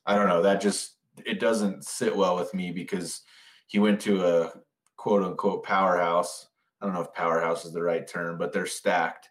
I 0.04 0.16
don't 0.16 0.28
know. 0.28 0.42
That 0.42 0.60
just 0.60 0.96
it 1.24 1.40
doesn't 1.40 1.84
sit 1.84 2.14
well 2.14 2.36
with 2.36 2.52
me 2.52 2.72
because 2.72 3.22
he 3.68 3.78
went 3.78 4.00
to 4.02 4.26
a 4.26 4.52
quote 4.96 5.22
unquote 5.22 5.64
powerhouse. 5.64 6.46
I 6.80 6.84
don't 6.84 6.94
know 6.94 7.00
if 7.00 7.14
powerhouse 7.14 7.64
is 7.64 7.72
the 7.72 7.82
right 7.82 8.06
term, 8.06 8.36
but 8.36 8.52
they're 8.52 8.66
stacked. 8.66 9.30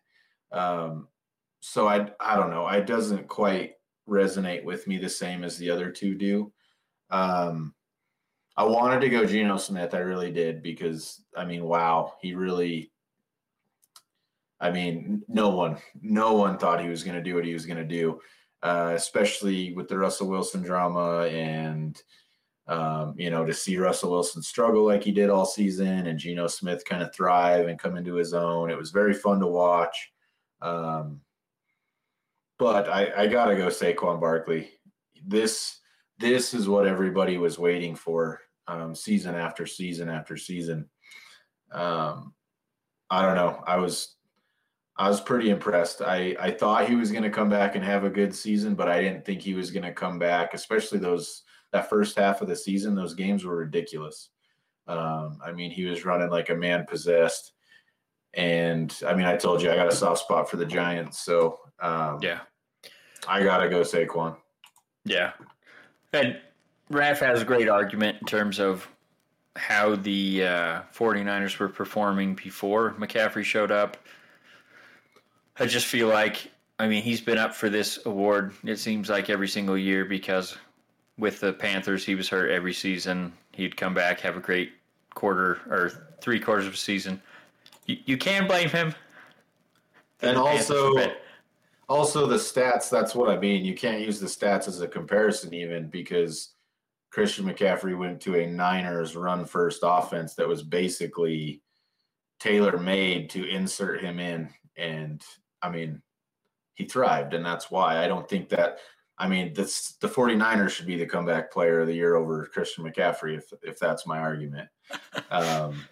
Um, 0.51 1.07
so 1.61 1.87
I 1.87 2.09
I 2.19 2.35
don't 2.35 2.49
know. 2.49 2.67
It 2.67 2.87
doesn't 2.87 3.27
quite 3.27 3.75
resonate 4.07 4.63
with 4.63 4.87
me 4.87 4.97
the 4.97 5.09
same 5.09 5.43
as 5.43 5.57
the 5.57 5.69
other 5.69 5.89
two 5.91 6.15
do. 6.15 6.51
Um, 7.09 7.73
I 8.55 8.63
wanted 8.63 9.01
to 9.01 9.09
go 9.09 9.25
Geno 9.25 9.57
Smith. 9.57 9.93
I 9.93 9.99
really 9.99 10.31
did 10.31 10.61
because 10.61 11.23
I 11.35 11.45
mean, 11.45 11.63
wow, 11.63 12.13
he 12.21 12.33
really. 12.33 12.91
I 14.59 14.71
mean, 14.71 15.23
no 15.27 15.49
one, 15.49 15.77
no 16.01 16.35
one 16.35 16.57
thought 16.57 16.81
he 16.81 16.87
was 16.87 17.03
going 17.03 17.17
to 17.17 17.23
do 17.23 17.35
what 17.35 17.43
he 17.43 17.53
was 17.53 17.65
going 17.65 17.79
to 17.79 17.83
do 17.83 18.21
uh, 18.63 18.93
especially 18.95 19.73
with 19.73 19.89
the 19.89 19.97
Russell 19.97 20.29
Wilson 20.29 20.63
drama 20.63 21.25
and 21.25 22.01
um, 22.67 23.13
you 23.17 23.29
know 23.29 23.45
to 23.45 23.53
see 23.53 23.77
Russell 23.77 24.11
Wilson 24.11 24.41
struggle 24.41 24.85
like 24.85 25.03
he 25.03 25.11
did 25.11 25.29
all 25.29 25.45
season 25.45 26.07
and 26.07 26.17
Geno 26.17 26.47
Smith 26.47 26.85
kind 26.85 27.03
of 27.03 27.13
thrive 27.13 27.67
and 27.67 27.77
come 27.77 27.97
into 27.97 28.15
his 28.15 28.33
own. 28.33 28.71
It 28.71 28.77
was 28.77 28.91
very 28.91 29.13
fun 29.13 29.41
to 29.41 29.47
watch. 29.47 30.11
Um, 30.61 31.19
but 32.63 32.87
I, 32.87 33.11
I 33.23 33.27
gotta 33.27 33.57
go 33.57 33.67
Saquon 33.67 34.21
Barkley. 34.21 34.69
This 35.25 35.81
this 36.17 36.53
is 36.53 36.69
what 36.69 36.87
everybody 36.87 37.37
was 37.37 37.59
waiting 37.59 37.93
for 37.93 38.39
um, 38.69 38.95
season 38.95 39.35
after 39.35 39.65
season 39.65 40.07
after 40.07 40.37
season. 40.37 40.89
Um, 41.73 42.33
I 43.09 43.21
don't 43.21 43.35
know. 43.35 43.61
I 43.67 43.75
was 43.75 44.15
I 44.95 45.09
was 45.09 45.19
pretty 45.19 45.49
impressed. 45.49 46.01
I, 46.01 46.37
I 46.39 46.51
thought 46.51 46.87
he 46.87 46.95
was 46.95 47.11
going 47.11 47.23
to 47.23 47.29
come 47.29 47.49
back 47.49 47.75
and 47.75 47.83
have 47.83 48.05
a 48.05 48.09
good 48.09 48.33
season, 48.33 48.75
but 48.75 48.87
I 48.87 49.01
didn't 49.01 49.25
think 49.25 49.41
he 49.41 49.55
was 49.55 49.69
going 49.69 49.83
to 49.83 49.91
come 49.91 50.17
back, 50.17 50.53
especially 50.53 50.99
those 50.99 51.43
that 51.73 51.89
first 51.89 52.17
half 52.17 52.41
of 52.41 52.47
the 52.47 52.55
season, 52.55 52.95
those 52.95 53.13
games 53.13 53.43
were 53.43 53.57
ridiculous. 53.57 54.29
Um, 54.87 55.39
I 55.43 55.51
mean, 55.51 55.71
he 55.71 55.83
was 55.83 56.05
running 56.05 56.29
like 56.29 56.49
a 56.49 56.55
man 56.55 56.85
possessed. 56.87 57.51
And 58.35 58.97
I 59.05 59.15
mean, 59.15 59.25
I 59.25 59.35
told 59.35 59.61
you 59.61 59.69
I 59.69 59.75
got 59.75 59.91
a 59.91 59.95
soft 59.95 60.21
spot 60.21 60.49
for 60.49 60.55
the 60.55 60.65
Giants. 60.65 61.19
So 61.19 61.59
um, 61.81 62.19
Yeah. 62.21 62.39
I 63.27 63.43
got 63.43 63.57
to 63.57 63.69
go 63.69 63.81
Saquon. 63.81 64.35
Yeah. 65.05 65.33
And 66.13 66.39
Raf 66.89 67.19
has 67.19 67.41
a 67.41 67.45
great 67.45 67.69
argument 67.69 68.17
in 68.21 68.27
terms 68.27 68.59
of 68.59 68.87
how 69.55 69.95
the 69.95 70.45
uh, 70.45 70.81
49ers 70.95 71.59
were 71.59 71.69
performing 71.69 72.35
before 72.35 72.93
McCaffrey 72.93 73.43
showed 73.43 73.71
up. 73.71 73.97
I 75.59 75.65
just 75.65 75.85
feel 75.85 76.07
like, 76.07 76.51
I 76.79 76.87
mean, 76.87 77.03
he's 77.03 77.21
been 77.21 77.37
up 77.37 77.53
for 77.53 77.69
this 77.69 77.99
award, 78.05 78.53
it 78.63 78.77
seems 78.77 79.09
like 79.09 79.29
every 79.29 79.47
single 79.47 79.77
year 79.77 80.05
because 80.05 80.57
with 81.17 81.39
the 81.39 81.53
Panthers, 81.53 82.03
he 82.03 82.15
was 82.15 82.27
hurt 82.27 82.49
every 82.49 82.73
season. 82.73 83.31
He'd 83.51 83.77
come 83.77 83.93
back, 83.93 84.19
have 84.21 84.35
a 84.35 84.39
great 84.39 84.71
quarter 85.13 85.59
or 85.69 85.91
three 86.21 86.39
quarters 86.39 86.65
of 86.65 86.73
a 86.73 86.77
season. 86.77 87.21
You, 87.85 87.97
you 88.05 88.17
can 88.17 88.47
blame 88.47 88.69
him. 88.69 88.95
And 90.21 90.37
also. 90.37 90.95
Also 91.89 92.25
the 92.25 92.35
stats. 92.35 92.89
That's 92.89 93.15
what 93.15 93.29
I 93.29 93.37
mean. 93.37 93.65
You 93.65 93.75
can't 93.75 94.01
use 94.01 94.19
the 94.19 94.27
stats 94.27 94.67
as 94.67 94.81
a 94.81 94.87
comparison, 94.87 95.53
even 95.53 95.87
because 95.87 96.53
Christian 97.11 97.45
McCaffrey 97.45 97.97
went 97.97 98.21
to 98.21 98.39
a 98.39 98.47
Niners 98.47 99.15
run 99.15 99.45
first 99.45 99.81
offense 99.83 100.35
that 100.35 100.47
was 100.47 100.63
basically 100.63 101.61
tailor 102.39 102.77
made 102.77 103.29
to 103.31 103.47
insert 103.47 104.01
him 104.01 104.19
in. 104.19 104.49
And 104.77 105.21
I 105.61 105.69
mean, 105.69 106.01
he 106.73 106.85
thrived, 106.85 107.33
and 107.33 107.45
that's 107.45 107.69
why 107.69 108.03
I 108.03 108.07
don't 108.07 108.27
think 108.27 108.49
that. 108.49 108.79
I 109.15 109.27
mean, 109.27 109.53
this, 109.53 109.93
the 110.01 110.07
49ers 110.07 110.71
should 110.71 110.87
be 110.87 110.97
the 110.97 111.05
comeback 111.05 111.51
player 111.51 111.81
of 111.81 111.87
the 111.87 111.93
year 111.93 112.15
over 112.15 112.47
Christian 112.47 112.83
McCaffrey, 112.83 113.37
if 113.37 113.53
if 113.61 113.77
that's 113.79 114.07
my 114.07 114.19
argument. 114.19 114.69
Um, 115.29 115.83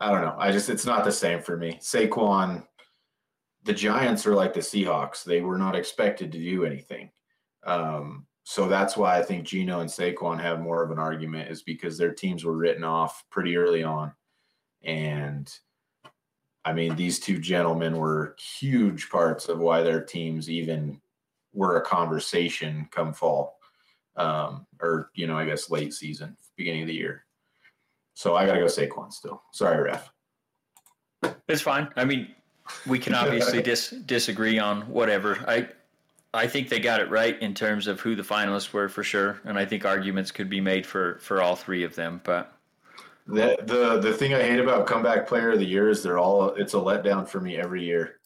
I 0.00 0.10
don't 0.12 0.20
know. 0.20 0.36
I 0.38 0.52
just 0.52 0.68
it's 0.68 0.86
not 0.86 1.04
the 1.04 1.12
same 1.12 1.40
for 1.40 1.56
me. 1.56 1.78
Saquon, 1.80 2.64
the 3.68 3.74
Giants 3.74 4.26
are 4.26 4.34
like 4.34 4.54
the 4.54 4.60
Seahawks. 4.60 5.24
They 5.24 5.42
were 5.42 5.58
not 5.58 5.76
expected 5.76 6.32
to 6.32 6.38
do 6.38 6.64
anything. 6.64 7.10
Um, 7.66 8.26
so 8.42 8.66
that's 8.66 8.96
why 8.96 9.18
I 9.18 9.22
think 9.22 9.44
Geno 9.44 9.80
and 9.80 9.90
Saquon 9.90 10.40
have 10.40 10.58
more 10.58 10.82
of 10.82 10.90
an 10.90 10.98
argument 10.98 11.50
is 11.50 11.62
because 11.62 11.98
their 11.98 12.14
teams 12.14 12.46
were 12.46 12.56
written 12.56 12.82
off 12.82 13.22
pretty 13.30 13.58
early 13.58 13.84
on. 13.84 14.12
And 14.82 15.52
I 16.64 16.72
mean, 16.72 16.96
these 16.96 17.20
two 17.20 17.38
gentlemen 17.38 17.98
were 17.98 18.36
huge 18.58 19.10
parts 19.10 19.50
of 19.50 19.58
why 19.58 19.82
their 19.82 20.00
teams 20.00 20.48
even 20.48 20.98
were 21.52 21.76
a 21.76 21.84
conversation 21.84 22.88
come 22.90 23.12
fall. 23.12 23.58
Um, 24.16 24.66
or, 24.80 25.10
you 25.14 25.26
know, 25.26 25.36
I 25.36 25.44
guess 25.44 25.70
late 25.70 25.92
season, 25.92 26.38
beginning 26.56 26.82
of 26.82 26.88
the 26.88 26.94
year. 26.94 27.26
So 28.14 28.34
I 28.34 28.46
gotta 28.46 28.60
go 28.60 28.64
Saquon 28.64 29.12
still. 29.12 29.42
Sorry, 29.52 29.82
ref. 29.82 30.10
It's 31.48 31.60
fine. 31.60 31.90
I 31.96 32.06
mean, 32.06 32.28
we 32.86 32.98
can 32.98 33.14
obviously 33.22 33.62
dis- 33.62 33.90
disagree 34.06 34.58
on 34.58 34.82
whatever. 34.82 35.38
I 35.46 35.68
I 36.34 36.46
think 36.46 36.68
they 36.68 36.78
got 36.78 37.00
it 37.00 37.08
right 37.10 37.40
in 37.40 37.54
terms 37.54 37.86
of 37.86 38.00
who 38.00 38.14
the 38.14 38.22
finalists 38.22 38.72
were 38.72 38.88
for 38.88 39.02
sure, 39.02 39.40
and 39.44 39.58
I 39.58 39.64
think 39.64 39.84
arguments 39.84 40.30
could 40.30 40.50
be 40.50 40.60
made 40.60 40.86
for 40.86 41.18
for 41.20 41.40
all 41.42 41.56
three 41.56 41.84
of 41.84 41.94
them. 41.94 42.20
But 42.24 42.52
The 43.26 43.56
the 43.62 43.98
the 44.00 44.12
thing 44.12 44.34
I 44.34 44.42
hate 44.42 44.60
about 44.60 44.86
comeback 44.86 45.26
player 45.26 45.50
of 45.52 45.58
the 45.58 45.66
year 45.66 45.88
is 45.88 46.02
they're 46.02 46.18
all 46.18 46.50
it's 46.54 46.74
a 46.74 46.78
letdown 46.78 47.26
for 47.26 47.40
me 47.40 47.56
every 47.56 47.82
year 47.84 48.20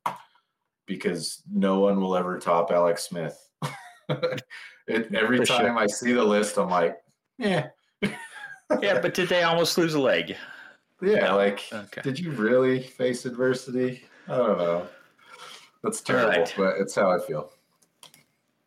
because 0.87 1.43
no 1.53 1.79
one 1.81 2.01
will 2.01 2.17
ever 2.17 2.39
top 2.39 2.71
Alex 2.73 3.05
Smith. 3.05 3.39
it, 4.09 5.15
every 5.15 5.39
For 5.39 5.47
time 5.47 5.61
sure. 5.67 5.79
I 5.79 5.87
see 5.87 6.13
the 6.13 6.25
list, 6.25 6.59
I'm 6.59 6.69
like, 6.71 6.99
yeah, 7.39 7.69
yeah, 8.03 9.01
but 9.01 9.15
did 9.15 9.29
they 9.29 9.43
almost 9.45 9.79
lose 9.79 9.95
a 9.95 10.01
leg? 10.01 10.37
yeah. 11.01 11.33
Like, 11.33 11.63
Okay. 11.73 12.01
did 12.03 12.19
you 12.19 12.31
really 12.33 12.81
face 12.83 13.25
adversity? 13.27 14.05
I 14.29 14.37
don't 14.37 14.59
know. 14.59 14.87
That's 15.83 16.01
terrible, 16.01 16.43
right. 16.43 16.55
but 16.57 16.77
it's 16.79 16.95
how 16.95 17.11
I 17.11 17.19
feel. 17.19 17.51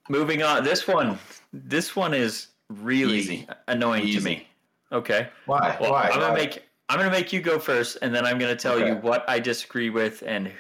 Moving 0.09 0.43
on. 0.43 0.63
This 0.63 0.87
one. 0.87 1.17
This 1.53 1.95
one 1.95 2.13
is 2.13 2.47
really 2.69 3.17
Easy. 3.19 3.47
annoying 3.67 4.11
to 4.13 4.21
me. 4.21 4.47
Okay. 4.91 5.29
Why? 5.45 5.77
Well, 5.79 5.91
Why? 5.91 6.09
I'm 6.09 6.19
gonna 6.19 6.29
Why? 6.29 6.35
make 6.35 6.63
I'm 6.89 6.99
gonna 6.99 7.11
make 7.11 7.33
you 7.33 7.41
go 7.41 7.57
first, 7.57 7.97
and 8.01 8.13
then 8.13 8.25
I'm 8.25 8.37
gonna 8.37 8.55
tell 8.55 8.79
you 8.79 8.95
what 8.95 9.27
I 9.27 9.39
disagree 9.39 9.89
with 9.89 10.23
and 10.25 10.51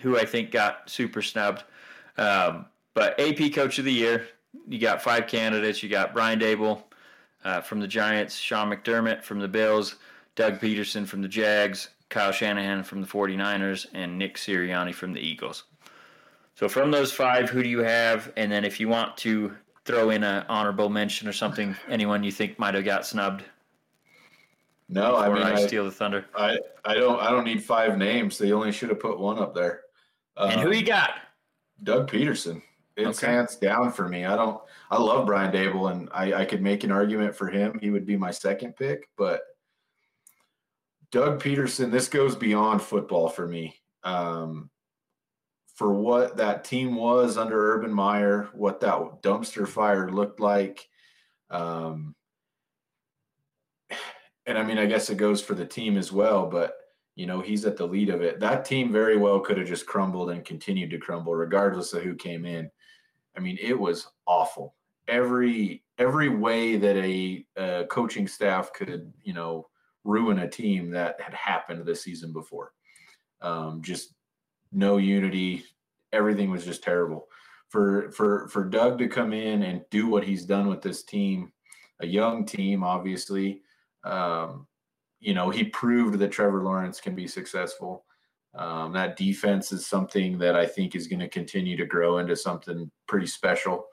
who 0.00 0.18
I 0.18 0.24
think 0.24 0.50
got 0.50 0.88
super 0.90 1.22
snubbed. 1.22 1.64
Um, 2.16 2.66
but 2.94 3.18
AP 3.20 3.52
Coach 3.52 3.78
of 3.78 3.84
the 3.84 3.92
Year, 3.92 4.26
you 4.68 4.78
got 4.78 5.02
five 5.02 5.26
candidates. 5.26 5.82
You 5.82 5.88
got 5.88 6.12
Brian 6.12 6.40
Daboll 6.40 6.82
uh, 7.44 7.60
from 7.60 7.80
the 7.80 7.86
Giants, 7.86 8.36
Sean 8.36 8.70
McDermott 8.70 9.22
from 9.22 9.38
the 9.38 9.48
Bills, 9.48 9.96
Doug 10.34 10.58
Pederson 10.60 11.06
from 11.06 11.22
the 11.22 11.28
Jags, 11.28 11.90
Kyle 12.10 12.32
Shanahan 12.32 12.82
from 12.82 13.00
the 13.00 13.06
49ers, 13.06 13.86
and 13.94 14.18
Nick 14.18 14.36
Sirianni 14.36 14.92
from 14.94 15.12
the 15.14 15.20
Eagles. 15.20 15.64
So 16.56 16.68
from 16.68 16.90
those 16.90 17.12
five, 17.12 17.48
who 17.48 17.62
do 17.62 17.68
you 17.68 17.78
have? 17.78 18.32
And 18.36 18.52
then 18.52 18.64
if 18.64 18.78
you 18.78 18.88
want 18.88 19.16
to 19.18 19.56
throw 19.86 20.10
in 20.10 20.22
an 20.24 20.44
honorable 20.48 20.90
mention 20.90 21.26
or 21.26 21.32
something, 21.32 21.74
anyone 21.88 22.22
you 22.22 22.32
think 22.32 22.58
might 22.58 22.74
have 22.74 22.84
got 22.84 23.06
snubbed 23.06 23.44
no, 24.92 25.16
I 25.16 25.28
mean, 25.32 25.44
I, 25.44 25.54
steal 25.54 25.84
the 25.84 25.92
thunder. 25.92 26.26
I, 26.34 26.58
I 26.84 26.94
don't, 26.94 27.20
I 27.20 27.30
don't 27.30 27.44
need 27.44 27.62
five 27.62 27.96
names. 27.96 28.36
They 28.36 28.50
only 28.50 28.72
should 28.72 28.88
have 28.88 28.98
put 28.98 29.20
one 29.20 29.38
up 29.38 29.54
there. 29.54 29.82
and 30.36 30.60
who 30.60 30.66
Um, 30.70 30.74
you 30.74 30.84
got? 30.84 31.12
Doug 31.84 32.10
Pederson. 32.10 32.60
It's 32.96 33.22
Okay. 33.22 33.32
hands 33.32 33.54
down 33.54 33.92
for 33.92 34.08
me. 34.08 34.24
I 34.24 34.34
don't. 34.34 34.60
I 34.90 34.98
love 35.00 35.26
Brian 35.26 35.52
Daboll, 35.52 35.92
and 35.92 36.08
I, 36.12 36.34
I 36.40 36.44
could 36.44 36.60
make 36.60 36.82
an 36.82 36.90
argument 36.90 37.36
for 37.36 37.46
him. 37.46 37.78
He 37.80 37.90
would 37.90 38.04
be 38.04 38.16
my 38.16 38.32
second 38.32 38.74
pick, 38.74 39.08
but 39.16 39.42
Doug 41.12 41.42
Pederson. 41.42 41.90
This 41.90 42.08
goes 42.08 42.36
beyond 42.36 42.82
football 42.82 43.28
for 43.28 43.46
me. 43.46 43.76
Um, 44.04 44.70
for 45.74 45.94
what 45.94 46.36
that 46.36 46.64
team 46.64 46.94
was 46.94 47.38
under 47.38 47.74
Urban 47.74 47.92
Meyer, 47.92 48.50
what 48.52 48.80
that 48.80 49.22
dumpster 49.22 49.66
fire 49.66 50.10
looked 50.10 50.38
like, 50.38 50.86
um, 51.48 52.14
and 54.46 54.58
I 54.58 54.62
mean, 54.62 54.78
I 54.78 54.86
guess 54.86 55.08
it 55.08 55.16
goes 55.16 55.40
for 55.40 55.54
the 55.54 55.64
team 55.64 55.96
as 55.96 56.12
well. 56.12 56.46
But 56.46 56.74
you 57.16 57.26
know, 57.26 57.40
he's 57.40 57.64
at 57.64 57.76
the 57.76 57.86
lead 57.86 58.10
of 58.10 58.20
it. 58.20 58.40
That 58.40 58.64
team 58.64 58.92
very 58.92 59.16
well 59.16 59.40
could 59.40 59.56
have 59.58 59.66
just 59.66 59.86
crumbled 59.86 60.30
and 60.30 60.44
continued 60.44 60.90
to 60.90 60.98
crumble, 60.98 61.34
regardless 61.34 61.92
of 61.92 62.02
who 62.02 62.14
came 62.14 62.44
in. 62.44 62.70
I 63.36 63.40
mean, 63.40 63.58
it 63.60 63.78
was 63.78 64.06
awful. 64.26 64.74
Every 65.08 65.82
every 65.98 66.28
way 66.28 66.76
that 66.76 66.96
a, 66.96 67.46
uh 67.56 67.84
coaching 67.84 68.28
staff 68.28 68.72
could, 68.74 69.12
you 69.22 69.32
know, 69.32 69.69
ruin 70.04 70.40
a 70.40 70.48
team 70.48 70.90
that 70.90 71.20
had 71.20 71.34
happened 71.34 71.84
the 71.84 71.94
season 71.94 72.32
before. 72.32 72.72
Um, 73.42 73.82
just 73.82 74.14
no 74.72 74.96
unity. 74.96 75.64
Everything 76.12 76.50
was 76.50 76.64
just 76.64 76.82
terrible. 76.82 77.28
For 77.68 78.10
for 78.10 78.48
for 78.48 78.64
Doug 78.64 78.98
to 78.98 79.08
come 79.08 79.32
in 79.32 79.62
and 79.62 79.84
do 79.90 80.08
what 80.08 80.24
he's 80.24 80.44
done 80.44 80.66
with 80.66 80.82
this 80.82 81.04
team, 81.04 81.52
a 82.00 82.06
young 82.06 82.44
team, 82.44 82.82
obviously. 82.82 83.62
Um, 84.04 84.66
you 85.20 85.34
know, 85.34 85.50
he 85.50 85.64
proved 85.64 86.18
that 86.18 86.32
Trevor 86.32 86.62
Lawrence 86.62 87.00
can 87.00 87.14
be 87.14 87.28
successful. 87.28 88.04
Um, 88.54 88.92
that 88.92 89.16
defense 89.16 89.70
is 89.70 89.86
something 89.86 90.38
that 90.38 90.56
I 90.56 90.66
think 90.66 90.96
is 90.96 91.06
going 91.06 91.20
to 91.20 91.28
continue 91.28 91.76
to 91.76 91.86
grow 91.86 92.18
into 92.18 92.34
something 92.34 92.90
pretty 93.06 93.26
special. 93.26 93.86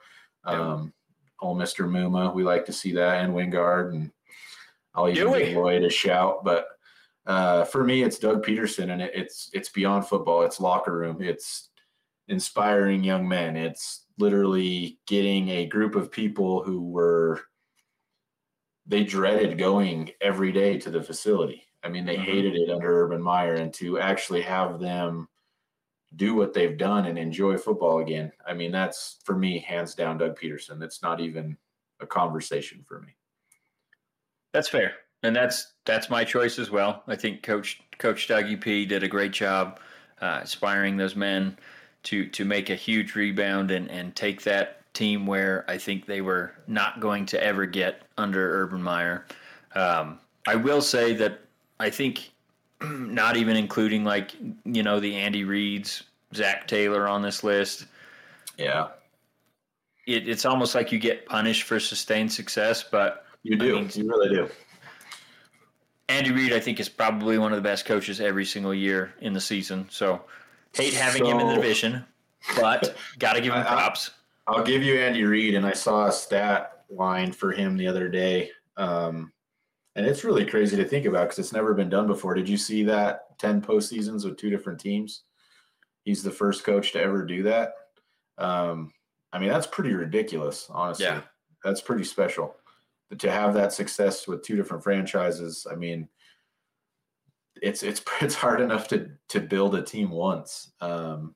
Yeah. 0.48 0.54
Um, 0.54 0.94
old 1.40 1.60
Mr. 1.60 1.88
Muma, 1.88 2.34
we 2.34 2.44
like 2.44 2.66
to 2.66 2.74
see 2.74 2.92
that, 2.94 3.24
and 3.24 3.34
Wingard, 3.34 3.94
and 3.94 4.12
I'll 4.98 5.08
even 5.10 5.24
Do 5.28 5.32
we? 5.32 5.40
give 5.46 5.56
Lloyd 5.58 5.84
a 5.84 5.90
shout. 5.90 6.44
But 6.44 6.68
uh, 7.28 7.64
for 7.66 7.84
me, 7.84 8.04
it's 8.04 8.18
Doug 8.20 8.44
Pederson, 8.44 8.92
and 8.92 9.02
it, 9.02 9.12
it's 9.14 9.50
it's 9.54 9.70
beyond 9.70 10.08
football. 10.08 10.42
It's 10.42 10.60
locker 10.60 10.98
room. 10.98 11.22
It's 11.22 11.70
inspiring 12.28 13.04
young 13.04 13.28
men. 13.28 13.56
It's 13.56 14.06
literally 14.18 15.00
getting 15.06 15.50
a 15.50 15.66
group 15.68 15.96
of 15.96 16.12
people 16.12 16.64
who 16.64 16.82
were 16.90 17.42
they 18.88 19.04
dreaded 19.04 19.58
going 19.58 20.12
every 20.22 20.52
day 20.52 20.78
to 20.80 20.90
the 20.90 21.04
facility. 21.04 21.64
I 21.84 21.90
mean, 21.90 22.06
they 22.06 22.16
Mhm. 22.16 22.24
hated 22.24 22.56
it 22.56 22.70
under 22.72 23.04
Urban 23.04 23.22
Meyer, 23.22 23.54
and 23.56 23.74
to 23.76 24.00
actually 24.00 24.42
have 24.42 24.80
them 24.80 25.28
do 26.16 26.34
what 26.34 26.54
they've 26.54 26.78
done 26.78 27.06
and 27.06 27.20
enjoy 27.20 27.58
football 27.58 28.00
again. 28.00 28.32
I 28.48 28.54
mean, 28.54 28.72
that's 28.72 29.20
for 29.26 29.36
me, 29.36 29.60
hands 29.60 29.94
down, 29.94 30.18
Doug 30.18 30.40
Pederson. 30.40 30.80
That's 30.80 31.02
not 31.04 31.20
even 31.20 31.58
a 32.00 32.08
conversation 32.08 32.82
for 32.88 33.02
me. 33.02 33.17
That's 34.58 34.70
fair, 34.70 34.96
and 35.22 35.36
that's 35.36 35.74
that's 35.86 36.10
my 36.10 36.24
choice 36.24 36.58
as 36.58 36.72
well. 36.72 37.04
I 37.06 37.16
think 37.16 37.44
Coach 37.44 37.80
Coach 38.00 38.28
Doug 38.28 38.52
UP 38.52 38.64
did 38.64 39.04
a 39.04 39.08
great 39.08 39.32
job 39.32 39.80
uh, 40.20 40.40
inspiring 40.42 40.98
those 40.98 41.16
men 41.16 41.60
to 42.06 42.26
to 42.30 42.44
make 42.44 42.72
a 42.72 42.76
huge 42.76 43.14
rebound 43.14 43.70
and 43.70 43.88
and 43.92 44.16
take 44.16 44.42
that 44.46 44.82
team 44.96 45.28
where 45.28 45.64
I 45.68 45.78
think 45.78 46.08
they 46.08 46.22
were 46.22 46.56
not 46.66 47.00
going 47.00 47.28
to 47.28 47.44
ever 47.44 47.68
get 47.68 48.02
under 48.18 48.64
Urban 48.64 48.82
Meyer. 48.82 49.28
Um, 49.76 50.18
I 50.48 50.56
will 50.56 50.82
say 50.82 51.14
that 51.14 51.40
I 51.80 51.92
think 51.92 52.32
not 52.82 53.38
even 53.38 53.56
including 53.56 54.04
like 54.04 54.32
you 54.66 54.82
know 54.82 55.00
the 55.00 55.14
Andy 55.18 55.46
Reids, 55.46 56.02
Zac 56.34 56.68
Taylor 56.68 57.08
on 57.08 57.22
this 57.22 57.44
list. 57.44 57.86
Yeah. 58.58 58.88
it, 60.08 60.28
it's 60.28 60.46
almost 60.46 60.74
like 60.74 60.92
you 60.92 60.98
get 60.98 61.28
punished 61.28 61.62
for 61.62 61.80
sustained 61.80 62.34
success, 62.34 62.82
but 62.82 63.27
you 63.48 63.58
do. 63.58 63.78
I 63.78 63.82
mean, 63.82 63.92
you 63.94 64.10
really 64.10 64.30
do. 64.30 64.50
Andy 66.10 66.32
Reid, 66.32 66.54
I 66.54 66.60
think, 66.60 66.80
is 66.80 66.90
probably 66.90 67.38
one 67.38 67.52
of 67.52 67.58
the 67.58 67.62
best 67.62 67.86
coaches 67.86 68.22
every 68.22 68.46
single 68.46 68.74
year 68.74 69.14
in 69.22 69.34
the 69.34 69.42
season. 69.42 69.88
So 69.90 70.22
hate 70.74 70.94
having 70.94 71.24
so, 71.24 71.32
him 71.32 71.40
in 71.40 71.48
the 71.48 71.56
division, 71.56 72.06
but 72.56 72.96
got 73.20 73.34
to 73.34 73.42
give 73.42 73.54
him 73.54 73.66
props. 73.66 74.12
I, 74.48 74.58
will 74.58 74.66
give 74.66 74.84
you 74.84 75.00
Andy 75.00 75.24
Reid, 75.24 75.56
and 75.56 75.66
I 75.66 75.74
saw 75.74 76.08
a 76.08 76.12
stat 76.12 76.84
line 76.90 77.32
for 77.32 77.52
him 77.52 77.78
the 77.78 77.88
other 77.88 78.08
day. 78.08 78.52
Um, 78.78 79.32
and 79.96 80.06
it's 80.06 80.24
really 80.24 80.46
crazy 80.46 80.78
to 80.78 80.86
think 80.86 81.06
about 81.06 81.24
because 81.24 81.40
it's 81.40 81.54
never 81.54 81.74
been 81.74 81.90
done 81.90 82.08
before. 82.08 82.36
Did 82.36 82.48
you 82.48 82.58
see 82.58 82.84
that 82.84 83.38
10 83.40 83.62
postseasons 83.62 84.24
with 84.24 84.38
two 84.38 84.50
different 84.50 84.80
teams? 84.80 85.24
He's 86.04 86.24
the 86.24 86.32
first 86.32 86.64
coach 86.64 86.94
to 86.94 87.02
ever 87.02 87.26
do 87.26 87.44
that. 87.44 87.74
Um, 88.38 88.94
I 89.34 89.40
mean, 89.40 89.50
that's 89.50 89.68
pretty 89.68 89.94
ridiculous, 89.94 90.68
honestly. 90.70 91.06
Yeah. 91.06 91.22
That's 91.64 91.82
pretty 91.82 92.04
special 92.04 92.56
to 93.18 93.32
have 93.32 93.54
that 93.54 93.74
success 93.74 94.28
with 94.28 94.44
two 94.44 94.56
different 94.56 94.84
franchises. 94.84 95.66
I 95.70 95.76
mean, 95.76 96.08
it's 97.62 97.84
it's 97.84 98.02
it's 98.22 98.36
hard 98.36 98.62
enough 98.62 98.88
to 98.90 99.10
to 99.30 99.40
build 99.40 99.76
a 99.76 99.82
team 99.82 100.12
once. 100.12 100.72
Um, 100.82 101.36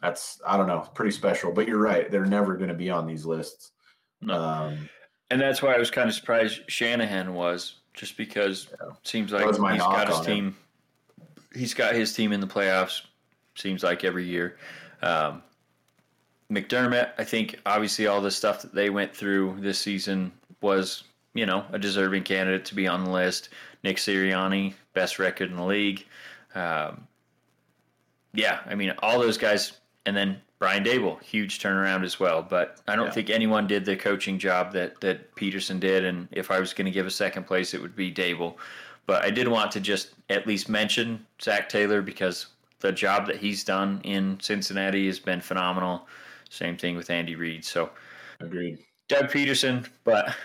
that's 0.00 0.40
I 0.46 0.56
don't 0.56 0.66
know, 0.66 0.80
pretty 0.94 1.10
special. 1.12 1.52
But 1.52 1.68
you're 1.68 1.78
right; 1.78 2.10
they're 2.10 2.26
never 2.26 2.56
going 2.56 2.68
to 2.68 2.74
be 2.74 2.90
on 2.90 3.06
these 3.06 3.24
lists. 3.24 3.72
Um, 4.28 4.88
and 5.30 5.40
that's 5.40 5.62
why 5.62 5.74
I 5.74 5.78
was 5.78 5.90
kind 5.90 6.08
of 6.08 6.14
surprised 6.14 6.62
Shanahan 6.68 7.34
was, 7.34 7.76
just 7.94 8.16
because 8.16 8.68
yeah. 8.70 8.90
seems 9.02 9.32
like 9.32 9.46
he's 9.46 9.58
got 9.58 10.08
his 10.08 10.20
team. 10.20 10.44
Him. 10.44 10.56
He's 11.54 11.74
got 11.74 11.94
his 11.94 12.12
team 12.14 12.32
in 12.32 12.40
the 12.40 12.46
playoffs. 12.46 13.02
Seems 13.56 13.82
like 13.82 14.04
every 14.04 14.24
year. 14.24 14.56
Um, 15.02 15.42
McDermott, 16.50 17.12
I 17.18 17.24
think 17.24 17.60
obviously 17.64 18.06
all 18.06 18.20
the 18.20 18.30
stuff 18.30 18.62
that 18.62 18.74
they 18.74 18.90
went 18.90 19.14
through 19.14 19.56
this 19.60 19.78
season 19.78 20.32
was, 20.60 21.04
you 21.34 21.46
know, 21.46 21.64
a 21.72 21.78
deserving 21.78 22.24
candidate 22.24 22.64
to 22.66 22.74
be 22.74 22.86
on 22.86 23.04
the 23.04 23.10
list. 23.10 23.50
Nick 23.82 23.96
Sirianni, 23.96 24.74
best 24.94 25.18
record 25.18 25.50
in 25.50 25.56
the 25.56 25.64
league. 25.64 26.06
Um, 26.54 27.06
yeah, 28.32 28.60
I 28.66 28.74
mean, 28.74 28.92
all 29.00 29.18
those 29.18 29.38
guys. 29.38 29.72
And 30.06 30.16
then 30.16 30.40
Brian 30.58 30.84
Daboll, 30.84 31.22
huge 31.22 31.58
turnaround 31.58 32.04
as 32.04 32.18
well. 32.18 32.42
But 32.42 32.80
I 32.88 32.96
don't 32.96 33.06
yeah. 33.06 33.12
think 33.12 33.30
anyone 33.30 33.66
did 33.66 33.84
the 33.84 33.96
coaching 33.96 34.38
job 34.38 34.72
that, 34.72 35.00
that 35.00 35.34
Pederson 35.34 35.80
did. 35.80 36.04
And 36.04 36.28
if 36.32 36.50
I 36.50 36.60
was 36.60 36.72
going 36.72 36.86
to 36.86 36.90
give 36.90 37.06
a 37.06 37.10
second 37.10 37.44
place, 37.46 37.74
it 37.74 37.82
would 37.82 37.96
be 37.96 38.12
Daboll. 38.12 38.56
But 39.06 39.24
I 39.24 39.30
did 39.30 39.48
want 39.48 39.72
to 39.72 39.80
just 39.80 40.10
at 40.28 40.46
least 40.46 40.68
mention 40.68 41.26
Zac 41.42 41.68
Taylor 41.68 42.02
because 42.02 42.46
the 42.80 42.92
job 42.92 43.26
that 43.26 43.36
he's 43.36 43.64
done 43.64 44.00
in 44.04 44.38
Cincinnati 44.40 45.06
has 45.06 45.18
been 45.18 45.40
phenomenal. 45.40 46.06
Same 46.48 46.76
thing 46.76 46.96
with 46.96 47.10
Andy 47.10 47.36
Reid. 47.36 47.64
So, 47.64 47.90
agreed. 48.40 48.78
Doug 49.10 49.28
Pederson, 49.28 49.88
but 50.04 50.36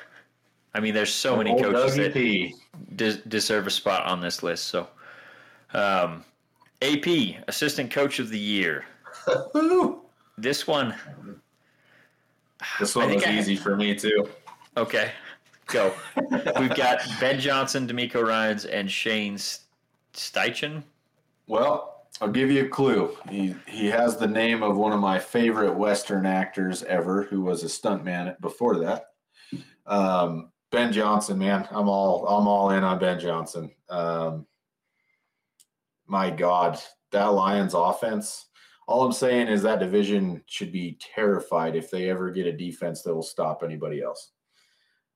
I 0.73 0.79
mean, 0.79 0.95
there's 0.95 1.13
so 1.13 1.37
many 1.37 1.51
coaches 1.61 1.95
that 1.97 2.13
de- 2.95 3.21
deserve 3.27 3.67
a 3.67 3.69
spot 3.69 4.05
on 4.05 4.19
this 4.21 4.41
list. 4.41 4.65
So, 4.65 4.87
um, 5.75 6.25
AP, 6.81 7.05
Assistant 7.47 7.91
Coach 7.91 8.17
of 8.17 8.29
the 8.29 8.39
Year. 8.39 8.85
this 10.37 10.65
one. 10.65 10.95
This 12.79 12.95
one 12.95 13.13
was 13.13 13.23
I, 13.23 13.37
easy 13.37 13.55
for 13.55 13.75
me 13.75 13.93
too. 13.93 14.27
Okay, 14.75 15.11
go. 15.67 15.93
We've 16.59 16.75
got 16.75 17.01
Ben 17.19 17.39
Johnson, 17.39 17.87
DeMeco 17.87 18.25
Ryans, 18.25 18.65
and 18.65 18.89
Shane 18.89 19.37
Steichen. 20.13 20.81
Well, 21.45 21.94
I'll 22.21 22.31
give 22.31 22.49
you 22.49 22.65
a 22.65 22.69
clue. 22.69 23.15
He 23.29 23.55
he 23.67 23.87
has 23.87 24.15
the 24.17 24.27
name 24.27 24.63
of 24.63 24.77
one 24.77 24.93
of 24.93 24.99
my 24.99 25.19
favorite 25.19 25.73
Western 25.73 26.25
actors 26.25 26.83
ever, 26.83 27.23
who 27.23 27.41
was 27.41 27.63
a 27.63 27.67
stuntman 27.67 28.39
before 28.39 28.79
that. 28.79 29.05
Um, 29.85 30.51
ben 30.71 30.93
Johnson, 30.93 31.37
man, 31.37 31.67
I'm 31.71 31.89
all 31.89 32.25
I'm 32.27 32.47
all 32.47 32.71
in 32.71 32.83
on 32.83 32.99
Ben 32.99 33.19
Johnson. 33.19 33.71
Um, 33.89 34.45
my 36.07 36.29
God, 36.29 36.79
that 37.11 37.25
Lions 37.25 37.73
offense. 37.73 38.47
All 38.87 39.03
I'm 39.03 39.11
saying 39.11 39.47
is 39.47 39.63
that 39.63 39.79
division 39.79 40.43
should 40.45 40.71
be 40.71 40.99
terrified 41.15 41.75
if 41.75 41.89
they 41.89 42.09
ever 42.09 42.29
get 42.29 42.45
a 42.45 42.55
defense 42.55 43.01
that 43.01 43.15
will 43.15 43.23
stop 43.23 43.63
anybody 43.63 44.01
else. 44.01 44.31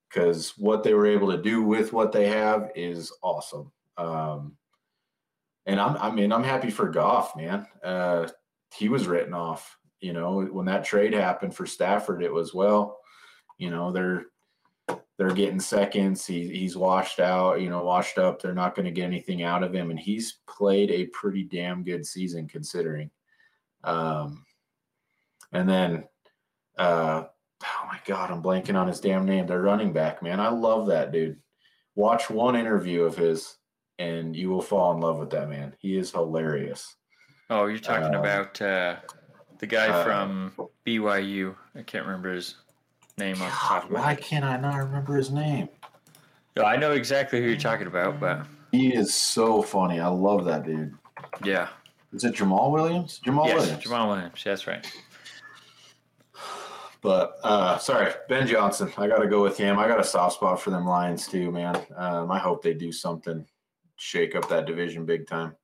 Because 0.10 0.54
what 0.58 0.84
they 0.84 0.96
were 0.96 1.06
able 1.06 1.32
to 1.32 1.42
do 1.42 1.62
with 1.62 1.94
what 1.94 2.12
they 2.12 2.28
have 2.28 2.72
is 2.76 3.14
awesome. 3.22 3.72
Um, 3.98 4.58
and 5.70 5.80
I'm, 5.80 5.96
I 5.98 6.10
mean, 6.10 6.32
I'm 6.32 6.44
happy 6.44 6.72
for 6.72 6.90
Goff, 6.90 7.36
man. 7.36 7.68
Uh, 7.84 8.28
he 8.74 8.90
was 8.90 9.08
written 9.08 9.36
off. 9.36 9.78
You 10.02 10.14
know, 10.14 10.42
when 10.42 10.66
that 10.66 10.84
trade 10.84 11.14
happened 11.14 11.56
for 11.56 11.68
Stafford, 11.68 12.24
it 12.24 12.34
was 12.34 12.56
well, 12.56 12.98
you 13.60 13.70
know, 13.70 13.92
they're 13.92 14.26
they're 15.18 15.34
getting 15.34 15.60
seconds. 15.60 16.26
He, 16.26 16.48
he's 16.48 16.76
washed 16.76 17.20
out, 17.20 17.62
you 17.62 17.70
know, 17.70 17.84
washed 17.84 18.18
up. 18.18 18.42
They're 18.42 18.56
not 18.56 18.74
going 18.74 18.86
to 18.86 18.92
get 18.92 19.06
anything 19.06 19.44
out 19.44 19.62
of 19.62 19.76
him, 19.76 19.92
and 19.92 20.00
he's 20.00 20.40
played 20.48 20.90
a 20.90 21.06
pretty 21.08 21.44
damn 21.44 21.84
good 21.84 22.04
season 22.04 22.48
considering. 22.48 23.12
Um, 23.84 24.46
and 25.52 25.70
then, 25.70 26.06
uh, 26.80 27.26
oh 27.64 27.86
my 27.86 28.00
God, 28.06 28.32
I'm 28.32 28.42
blanking 28.42 28.76
on 28.76 28.88
his 28.88 29.02
damn 29.02 29.26
name. 29.26 29.46
They're 29.46 29.62
running 29.62 29.94
back, 29.94 30.24
man. 30.24 30.40
I 30.40 30.50
love 30.50 30.88
that 30.88 31.12
dude. 31.12 31.38
Watch 31.96 32.32
one 32.32 32.56
interview 32.56 33.04
of 33.04 33.16
his 33.16 33.59
and 34.00 34.36
you 34.36 34.50
will 34.50 34.62
fall 34.62 34.94
in 34.96 35.02
love 35.02 35.18
with 35.18 35.30
that 35.32 35.50
man. 35.50 35.76
He 35.78 35.98
is 35.98 36.12
hilarious. 36.12 36.96
Oh, 37.50 37.68
you're 37.68 37.78
talking 37.78 38.16
um, 38.16 38.22
about 38.22 38.60
uh, 38.62 38.96
the 39.60 39.68
guy 39.68 39.90
uh, 39.90 40.04
from 40.04 40.54
BYU. 40.88 41.56
I 41.76 41.84
can't 41.84 42.06
remember 42.06 42.34
his 42.34 42.56
name 43.18 43.42
off 43.42 43.52
the 43.52 43.68
top 43.68 43.84
of 43.84 43.92
my 43.92 44.00
Why 44.00 44.16
can't 44.16 44.46
I 44.46 44.58
not 44.58 44.78
remember 44.78 45.16
his 45.18 45.30
name? 45.30 45.68
No, 46.56 46.64
I 46.64 46.78
know 46.78 46.94
exactly 46.94 47.42
who 47.42 47.48
you're 47.48 47.58
talking 47.58 47.88
about, 47.88 48.20
but 48.20 48.46
he 48.72 48.94
is 48.94 49.14
so 49.14 49.62
funny. 49.62 50.00
I 50.00 50.08
love 50.08 50.46
that 50.46 50.66
dude. 50.66 50.96
Yeah. 51.44 51.68
Is 52.14 52.24
it 52.24 52.34
Jamaal 52.34 52.72
Williams? 52.72 53.20
Jamaal 53.24 53.48
yes, 53.48 53.60
Williams. 53.60 53.84
Jamaal 53.84 54.08
Williams. 54.08 54.42
That's 54.44 54.66
right. 54.66 54.86
But 57.02 57.36
uh, 57.44 57.78
sorry, 57.78 58.12
Ben 58.28 58.46
Johnson. 58.46 58.92
I 58.98 59.08
got 59.08 59.20
to 59.20 59.28
go 59.28 59.42
with 59.42 59.58
him. 59.58 59.80
I 59.80 59.88
got 59.88 60.00
a 60.00 60.04
soft 60.04 60.36
spot 60.36 60.60
for 60.60 60.70
them 60.70 60.86
Lions 60.86 61.28
too, 61.28 61.52
man. 61.52 61.78
Um, 61.96 62.30
I 62.30 62.40
hope 62.40 62.62
they 62.62 62.74
do 62.74 62.92
something 62.92 63.46
shake 64.00 64.36
up 64.36 64.50
that 64.50 64.66
division 64.66 65.06
big 65.06 65.28
time. 65.28 65.56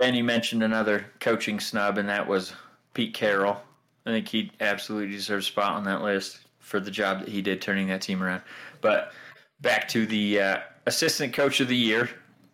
And 0.00 0.16
you 0.16 0.24
mentioned 0.24 0.62
another 0.62 1.06
coaching 1.20 1.60
snub, 1.60 1.98
and 1.98 2.08
that 2.08 2.26
was 2.26 2.54
Pete 2.94 3.14
Carroll. 3.14 3.60
I 4.06 4.10
think 4.10 4.28
he 4.28 4.50
absolutely 4.60 5.14
deserves 5.14 5.46
a 5.46 5.50
spot 5.50 5.72
on 5.72 5.84
that 5.84 6.02
list 6.02 6.40
for 6.58 6.80
the 6.80 6.90
job 6.90 7.20
that 7.20 7.28
he 7.28 7.42
did 7.42 7.60
turning 7.60 7.88
that 7.88 8.02
team 8.02 8.22
around. 8.22 8.42
But 8.80 9.12
back 9.60 9.88
to 9.88 10.06
the 10.06 10.40
uh, 10.40 10.58
assistant 10.86 11.32
coach 11.32 11.60
of 11.60 11.68
the 11.68 11.76
year. 11.76 12.08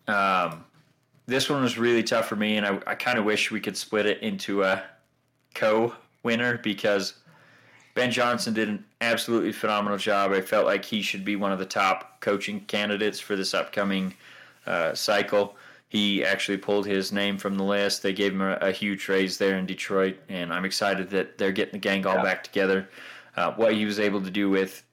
Um, 0.07 0.65
this 1.25 1.49
one 1.49 1.61
was 1.61 1.77
really 1.77 2.03
tough 2.03 2.27
for 2.27 2.35
me, 2.35 2.57
and 2.57 2.65
I, 2.65 2.79
I 2.87 2.95
kind 2.95 3.19
of 3.19 3.25
wish 3.25 3.51
we 3.51 3.59
could 3.59 3.77
split 3.77 4.05
it 4.05 4.21
into 4.21 4.63
a 4.63 4.83
co 5.53 5.93
winner 6.23 6.57
because 6.57 7.13
Ben 7.93 8.11
Johnson 8.11 8.53
did 8.53 8.69
an 8.69 8.85
absolutely 9.01 9.51
phenomenal 9.51 9.97
job. 9.97 10.31
I 10.31 10.41
felt 10.41 10.65
like 10.65 10.85
he 10.85 11.01
should 11.01 11.23
be 11.23 11.35
one 11.35 11.51
of 11.51 11.59
the 11.59 11.65
top 11.65 12.21
coaching 12.21 12.61
candidates 12.61 13.19
for 13.19 13.35
this 13.35 13.53
upcoming 13.53 14.15
uh, 14.69 14.93
cycle. 14.93 15.55
He 15.89 16.23
actually 16.23 16.57
pulled 16.57 16.85
his 16.85 17.11
name 17.11 17.37
from 17.37 17.57
the 17.57 17.63
list. 17.63 18.03
They 18.03 18.13
gave 18.13 18.33
him 18.33 18.41
a, 18.41 18.53
a, 18.61 18.71
huge 18.71 19.09
raise 19.09 19.37
there 19.39 19.57
in 19.57 19.65
Detroit, 19.65 20.17
and 20.29 20.53
I'm 20.53 20.63
excited 20.63 21.09
that 21.09 21.39
they're 21.39 21.51
getting 21.51 21.73
the 21.73 21.79
gang 21.79 22.05
all 22.05 22.15
yeah. 22.15 22.23
back 22.23 22.43
together. 22.43 22.87
Uh, 23.35 23.53
what 23.53 23.73
he 23.73 23.85
was 23.85 23.99
able 23.99 24.21
to 24.21 24.29
do 24.29 24.49
with, 24.49 24.83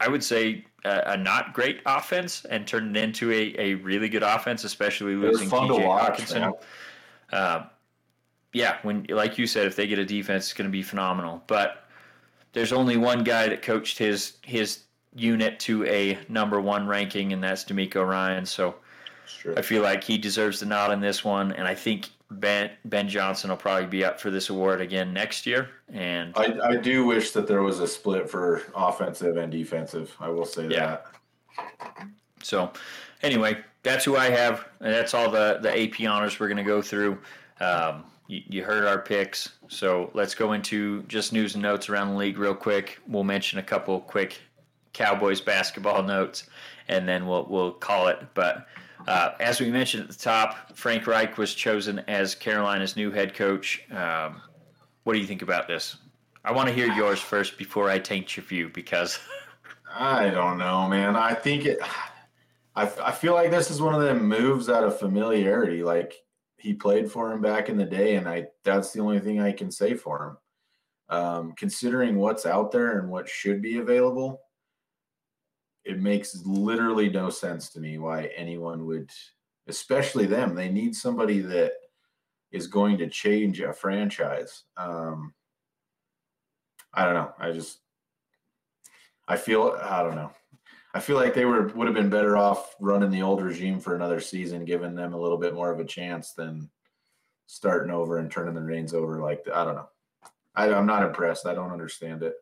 I 0.00 0.08
would 0.08 0.22
say, 0.22 0.66
a, 0.84 1.12
a 1.12 1.16
not 1.16 1.54
great 1.54 1.80
offense 1.86 2.44
and 2.44 2.66
turn 2.66 2.94
it 2.94 3.02
into 3.02 3.32
a, 3.32 3.54
a 3.58 3.74
really 3.76 4.10
good 4.10 4.22
offense, 4.22 4.64
especially 4.64 5.14
losing 5.14 5.48
TJ 5.48 5.80
Hockenson. 5.80 6.52
Uh, 7.32 7.64
yeah, 8.52 8.76
when 8.82 9.06
like 9.08 9.38
you 9.38 9.46
said, 9.46 9.66
if 9.66 9.74
they 9.74 9.86
get 9.86 9.98
a 9.98 10.04
defense, 10.04 10.44
it's 10.44 10.52
going 10.52 10.68
to 10.68 10.72
be 10.72 10.82
phenomenal. 10.82 11.42
But 11.46 11.84
there's 12.52 12.72
only 12.72 12.96
one 12.96 13.24
guy 13.24 13.48
that 13.48 13.62
coached 13.62 13.98
his 13.98 14.34
his 14.42 14.83
unit 15.14 15.58
to 15.60 15.84
a 15.86 16.18
number 16.28 16.60
one 16.60 16.86
ranking, 16.86 17.32
and 17.32 17.42
that's 17.42 17.64
DeMeco 17.64 18.06
Ryan. 18.06 18.44
So 18.44 18.74
I 19.56 19.62
feel 19.62 19.82
like 19.82 20.02
he 20.02 20.18
deserves 20.18 20.60
the 20.60 20.66
nod 20.66 20.90
in 20.92 21.00
this 21.00 21.24
one, 21.24 21.52
and 21.52 21.66
I 21.66 21.74
think 21.74 22.10
Ben 22.30 22.70
Ben 22.86 23.08
Johnson 23.08 23.50
will 23.50 23.56
probably 23.56 23.86
be 23.86 24.04
up 24.04 24.20
for 24.20 24.30
this 24.30 24.50
award 24.50 24.80
again 24.80 25.12
next 25.12 25.46
year. 25.46 25.70
And 25.92 26.32
I, 26.36 26.58
I 26.62 26.76
do 26.76 27.04
wish 27.04 27.30
that 27.32 27.46
there 27.46 27.62
was 27.62 27.80
a 27.80 27.86
split 27.86 28.28
for 28.28 28.62
offensive 28.74 29.36
and 29.36 29.52
defensive. 29.52 30.14
I 30.20 30.28
will 30.28 30.46
say 30.46 30.68
yeah. 30.68 30.98
that. 31.56 32.08
So, 32.42 32.72
anyway, 33.22 33.58
that's 33.82 34.04
who 34.04 34.16
I 34.16 34.30
have. 34.30 34.66
And 34.80 34.92
that's 34.92 35.14
all 35.14 35.30
the 35.30 35.58
the 35.62 35.82
AP 35.82 36.08
honors 36.08 36.40
we're 36.40 36.48
going 36.48 36.56
to 36.58 36.64
go 36.64 36.82
through. 36.82 37.18
Um, 37.60 38.04
you, 38.26 38.42
you 38.48 38.64
heard 38.64 38.84
our 38.84 38.98
picks, 38.98 39.50
so 39.68 40.10
let's 40.14 40.34
go 40.34 40.54
into 40.54 41.02
just 41.02 41.32
news 41.32 41.54
and 41.54 41.62
notes 41.62 41.88
around 41.88 42.10
the 42.10 42.16
league 42.16 42.38
real 42.38 42.54
quick. 42.54 42.98
We'll 43.06 43.24
mention 43.24 43.58
a 43.58 43.62
couple 43.62 44.00
quick 44.00 44.40
Cowboys 44.94 45.42
basketball 45.42 46.02
notes, 46.02 46.44
and 46.88 47.06
then 47.06 47.26
we'll 47.26 47.46
we'll 47.50 47.72
call 47.72 48.08
it. 48.08 48.18
But 48.32 48.66
uh, 49.06 49.32
as 49.40 49.60
we 49.60 49.70
mentioned 49.70 50.04
at 50.04 50.08
the 50.08 50.22
top, 50.22 50.74
Frank 50.76 51.06
Reich 51.06 51.36
was 51.36 51.54
chosen 51.54 51.98
as 52.08 52.34
Carolina's 52.34 52.96
new 52.96 53.10
head 53.10 53.34
coach. 53.34 53.82
Um, 53.90 54.40
what 55.02 55.12
do 55.12 55.18
you 55.18 55.26
think 55.26 55.42
about 55.42 55.68
this? 55.68 55.96
I 56.44 56.52
want 56.52 56.68
to 56.68 56.74
hear 56.74 56.92
yours 56.92 57.20
first 57.20 57.58
before 57.58 57.90
I 57.90 57.98
taint 57.98 58.36
your 58.36 58.44
view 58.44 58.70
because 58.72 59.18
I 59.94 60.30
don't 60.30 60.58
know, 60.58 60.88
man. 60.88 61.16
I 61.16 61.34
think 61.34 61.66
it. 61.66 61.78
I, 62.76 62.90
I 63.02 63.12
feel 63.12 63.34
like 63.34 63.50
this 63.50 63.70
is 63.70 63.80
one 63.80 63.94
of 63.94 64.02
them 64.02 64.26
moves 64.26 64.68
out 64.68 64.84
of 64.84 64.98
familiarity. 64.98 65.82
Like 65.82 66.14
he 66.58 66.72
played 66.72 67.10
for 67.10 67.30
him 67.30 67.40
back 67.40 67.68
in 67.68 67.76
the 67.76 67.84
day, 67.84 68.16
and 68.16 68.28
I 68.28 68.46
that's 68.62 68.92
the 68.92 69.00
only 69.00 69.20
thing 69.20 69.40
I 69.40 69.52
can 69.52 69.70
say 69.70 69.94
for 69.94 70.28
him. 71.10 71.16
Um, 71.16 71.52
considering 71.56 72.16
what's 72.16 72.46
out 72.46 72.72
there 72.72 72.98
and 72.98 73.10
what 73.10 73.28
should 73.28 73.60
be 73.60 73.76
available, 73.76 74.40
it 75.84 76.00
makes 76.00 76.44
literally 76.44 77.08
no 77.08 77.30
sense 77.30 77.68
to 77.70 77.80
me 77.80 77.98
why 77.98 78.30
anyone 78.36 78.86
would, 78.86 79.10
especially 79.66 80.26
them. 80.26 80.54
They 80.54 80.68
need 80.68 80.94
somebody 80.94 81.40
that 81.40 81.72
is 82.52 82.66
going 82.66 82.98
to 82.98 83.08
change 83.08 83.60
a 83.60 83.72
franchise. 83.72 84.64
Um, 84.76 85.34
I 86.92 87.04
don't 87.04 87.14
know. 87.14 87.32
I 87.38 87.50
just, 87.52 87.78
I 89.26 89.36
feel, 89.36 89.76
I 89.82 90.02
don't 90.02 90.16
know. 90.16 90.30
I 90.94 91.00
feel 91.00 91.16
like 91.16 91.34
they 91.34 91.44
were 91.44 91.66
would 91.74 91.88
have 91.88 91.96
been 91.96 92.08
better 92.08 92.36
off 92.36 92.76
running 92.78 93.10
the 93.10 93.22
old 93.22 93.42
regime 93.42 93.80
for 93.80 93.96
another 93.96 94.20
season, 94.20 94.64
giving 94.64 94.94
them 94.94 95.12
a 95.12 95.20
little 95.20 95.38
bit 95.38 95.52
more 95.52 95.72
of 95.72 95.80
a 95.80 95.84
chance 95.84 96.32
than 96.34 96.70
starting 97.46 97.90
over 97.90 98.18
and 98.18 98.30
turning 98.30 98.54
the 98.54 98.62
reins 98.62 98.94
over. 98.94 99.20
Like 99.20 99.44
I 99.52 99.64
don't 99.64 99.74
know. 99.74 99.88
I, 100.54 100.68
am 100.68 100.86
not 100.86 101.02
impressed. 101.02 101.46
I 101.46 101.54
don't 101.54 101.72
understand 101.72 102.22
it. 102.22 102.34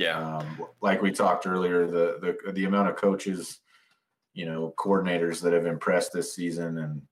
Yeah. 0.00 0.38
Um, 0.38 0.66
like 0.80 1.02
we 1.02 1.10
talked 1.10 1.46
earlier, 1.46 1.86
the 1.86 2.36
the 2.44 2.52
the 2.52 2.64
amount 2.64 2.88
of 2.88 2.96
coaches, 2.96 3.60
you 4.32 4.46
know, 4.46 4.72
coordinators 4.78 5.42
that 5.42 5.52
have 5.52 5.66
impressed 5.66 6.12
this 6.12 6.34
season, 6.34 6.78
and 6.78 7.02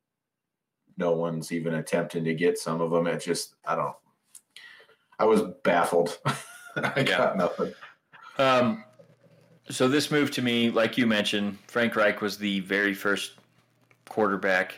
no 0.96 1.12
one's 1.12 1.52
even 1.52 1.74
attempting 1.74 2.24
to 2.24 2.34
get 2.34 2.56
some 2.58 2.80
of 2.80 2.90
them. 2.90 3.06
It 3.06 3.18
just 3.18 3.56
I 3.66 3.76
don't. 3.76 3.94
I 5.18 5.26
was 5.26 5.42
baffled. 5.64 6.18
I 6.26 6.92
yeah. 6.96 7.02
got 7.02 7.36
nothing. 7.36 7.74
Um, 8.38 8.84
so 9.68 9.86
this 9.86 10.10
move 10.10 10.30
to 10.32 10.42
me, 10.42 10.70
like 10.70 10.96
you 10.96 11.06
mentioned, 11.06 11.58
Frank 11.66 11.94
Reich 11.94 12.22
was 12.22 12.38
the 12.38 12.60
very 12.60 12.94
first 12.94 13.34
quarterback 14.08 14.76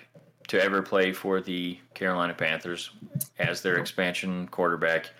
to 0.48 0.60
ever 0.60 0.82
play 0.82 1.12
for 1.12 1.40
the 1.40 1.78
Carolina 1.94 2.34
Panthers 2.34 2.90
as 3.38 3.62
their 3.62 3.76
expansion 3.76 4.48
quarterback. 4.48 5.10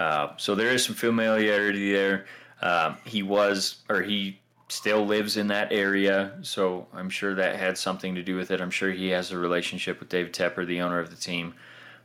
Uh, 0.00 0.32
so 0.38 0.54
there 0.54 0.70
is 0.70 0.82
some 0.82 0.94
familiarity 0.94 1.92
there. 1.92 2.24
Um, 2.62 2.96
he 3.04 3.22
was, 3.22 3.82
or 3.90 4.00
he 4.00 4.40
still 4.68 5.04
lives 5.04 5.36
in 5.36 5.48
that 5.48 5.70
area, 5.72 6.38
so 6.40 6.86
I'm 6.94 7.10
sure 7.10 7.34
that 7.34 7.56
had 7.56 7.76
something 7.76 8.14
to 8.14 8.22
do 8.22 8.34
with 8.34 8.50
it. 8.50 8.62
I'm 8.62 8.70
sure 8.70 8.90
he 8.90 9.10
has 9.10 9.30
a 9.30 9.36
relationship 9.36 10.00
with 10.00 10.08
David 10.08 10.32
Tepper, 10.32 10.66
the 10.66 10.80
owner 10.80 11.00
of 11.00 11.10
the 11.10 11.16
team. 11.16 11.52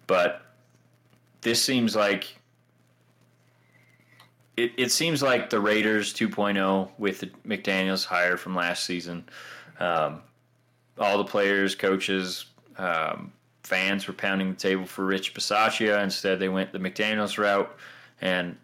But 0.08 0.42
this 1.40 1.64
seems 1.64 1.96
like 1.96 2.38
it, 4.58 4.74
it 4.76 4.92
seems 4.92 5.24
like 5.24 5.50
the 5.50 5.62
Raiders 5.62 6.14
2.0 6.14 6.90
with 6.98 7.22
the 7.22 7.28
McDaniels 7.48 8.04
hire 8.04 8.36
from 8.36 8.56
last 8.56 8.84
season. 8.84 9.24
Um, 9.80 10.22
all 10.98 11.18
the 11.18 11.24
players, 11.24 11.76
coaches, 11.76 12.48
um, 12.78 13.32
fans 13.66 14.08
were 14.08 14.14
pounding 14.14 14.50
the 14.50 14.56
table 14.56 14.86
for 14.86 15.06
Rich 15.06 15.34
Bisaccia. 15.34 16.04
Instead, 16.04 16.40
they 16.40 16.50
went 16.50 16.72
the 16.72 16.80
McDaniels 16.80 17.38
route, 17.38 17.76
and 18.22 18.56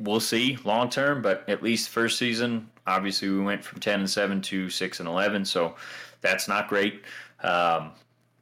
we'll 0.00 0.20
see 0.20 0.58
long 0.64 0.90
term. 0.90 1.22
But 1.22 1.48
at 1.48 1.62
least 1.62 1.88
first 1.88 2.18
season, 2.18 2.68
obviously, 2.86 3.28
we 3.28 3.40
went 3.40 3.64
from 3.64 3.80
10 3.80 4.00
and 4.00 4.10
7 4.10 4.42
to 4.42 4.70
6 4.70 5.00
and 5.00 5.08
11, 5.08 5.44
so 5.44 5.76
that's 6.20 6.48
not 6.48 6.68
great. 6.68 7.02
Um, 7.42 7.92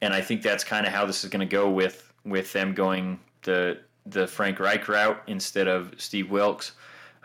and 0.01 0.15
I 0.15 0.21
think 0.21 0.43
that's 0.43 0.65
kind 0.65 0.87
of 0.87 0.93
how 0.93 1.05
this 1.05 1.25
is 1.25 1.31
going 1.31 1.47
to 1.47 1.53
go 1.53 1.71
with 1.71 2.13
with 2.25 2.53
them 2.53 2.75
going 2.75 3.21
the 3.43 3.79
the 4.07 4.27
Frank 4.27 4.59
Reich 4.61 4.89
route 4.89 5.23
instead 5.27 5.69
of 5.69 5.93
Steve 5.99 6.31
Wilks. 6.31 6.73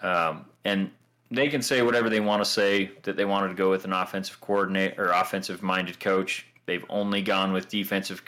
Um, 0.02 0.46
and 0.66 0.92
they 1.30 1.48
can 1.48 1.62
say 1.62 1.82
whatever 1.82 2.10
they 2.10 2.20
want 2.20 2.44
to 2.44 2.50
say 2.50 2.92
that 3.04 3.16
they 3.16 3.26
wanted 3.26 3.50
to 3.50 3.54
go 3.54 3.70
with 3.70 3.86
an 3.86 3.94
offensive 3.94 4.42
coordinator 4.42 5.06
or 5.06 5.12
offensive 5.12 5.62
minded 5.62 6.00
coach. 6.00 6.46
They've 6.66 6.86
only 6.90 7.22
gone 7.22 7.54
with 7.54 7.70
defensive 7.70 8.24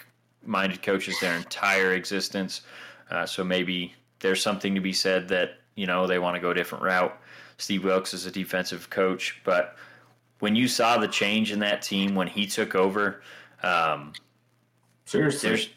minded 0.45 0.81
coaches 0.81 1.19
their 1.19 1.35
entire 1.35 1.93
existence. 1.93 2.61
Uh, 3.09 3.25
so 3.25 3.43
maybe 3.43 3.93
there's 4.19 4.41
something 4.41 4.75
to 4.75 4.81
be 4.81 4.93
said 4.93 5.27
that, 5.29 5.59
you 5.75 5.87
know, 5.87 6.07
they 6.07 6.19
want 6.19 6.35
to 6.35 6.41
go 6.41 6.51
a 6.51 6.53
different 6.53 6.83
route. 6.83 7.17
Steve 7.57 7.83
Wilks 7.83 8.13
is 8.13 8.25
a 8.25 8.31
defensive 8.31 8.89
coach, 8.89 9.41
but 9.43 9.75
when 10.39 10.55
you 10.55 10.67
saw 10.67 10.97
the 10.97 11.07
change 11.07 11.51
in 11.51 11.59
that 11.59 11.81
team 11.81 12.15
when 12.15 12.27
he 12.27 12.45
took 12.45 12.75
over, 12.75 13.21
um, 13.61 14.13
seriously, 15.05 15.49
there's 15.49 15.69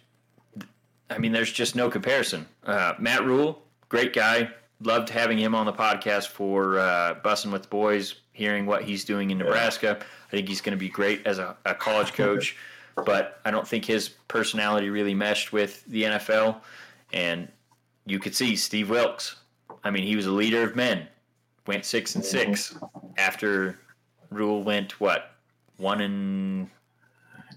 I 1.08 1.18
mean, 1.18 1.32
there's 1.32 1.52
just 1.52 1.76
no 1.76 1.88
comparison. 1.88 2.46
Uh, 2.64 2.94
Matt 2.98 3.24
Rhule, 3.24 3.62
great 3.88 4.12
guy. 4.12 4.50
Loved 4.82 5.08
having 5.08 5.38
him 5.38 5.54
on 5.54 5.64
the 5.64 5.72
podcast 5.72 6.28
for 6.28 6.78
uh, 6.78 7.14
Bussing 7.24 7.50
with 7.50 7.62
the 7.62 7.68
Boys, 7.68 8.16
hearing 8.32 8.66
what 8.66 8.82
he's 8.82 9.04
doing 9.04 9.30
in 9.30 9.38
Nebraska. 9.38 9.98
I 10.00 10.30
think 10.30 10.48
he's 10.48 10.60
going 10.60 10.76
to 10.76 10.80
be 10.80 10.88
great 10.90 11.26
as 11.26 11.38
a, 11.38 11.56
a 11.64 11.74
college 11.74 12.12
coach, 12.12 12.56
but 13.04 13.40
I 13.44 13.50
don't 13.50 13.66
think 13.66 13.84
his 13.84 14.08
personality 14.08 14.90
really 14.90 15.14
meshed 15.14 15.52
with 15.52 15.84
the 15.86 16.04
NFL. 16.04 16.60
And 17.12 17.48
you 18.06 18.18
could 18.18 18.34
see 18.34 18.56
Steve 18.56 18.90
Wilks. 18.90 19.36
I 19.84 19.90
mean, 19.90 20.04
he 20.04 20.16
was 20.16 20.26
a 20.26 20.32
leader 20.32 20.62
of 20.62 20.74
men. 20.74 21.06
Went 21.66 21.84
six 21.84 22.14
and 22.14 22.24
six 22.24 22.76
after 23.18 23.78
Rhule 24.30 24.62
went 24.62 25.00
what 25.00 25.32
one 25.78 26.00
and 26.00 26.70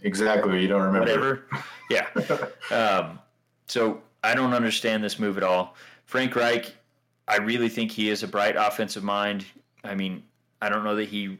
exactly. 0.01 0.61
You 0.61 0.67
don't 0.67 0.81
remember 0.81 0.99
whatever. 0.99 1.45
Yeah. 1.89 2.07
Um, 2.71 3.17
so 3.65 4.01
I 4.23 4.35
don't 4.35 4.53
understand 4.53 5.03
this 5.03 5.17
move 5.17 5.37
at 5.37 5.43
all. 5.43 5.75
Frank 6.05 6.35
Reich, 6.35 6.75
I 7.27 7.37
really 7.37 7.69
think 7.69 7.91
he 7.91 8.09
is 8.09 8.21
a 8.21 8.27
bright 8.27 8.55
offensive 8.55 9.03
mind. 9.03 9.45
I 9.83 9.95
mean, 9.95 10.23
I 10.61 10.69
don't 10.69 10.83
know 10.83 10.95
that 10.95 11.07
he 11.07 11.39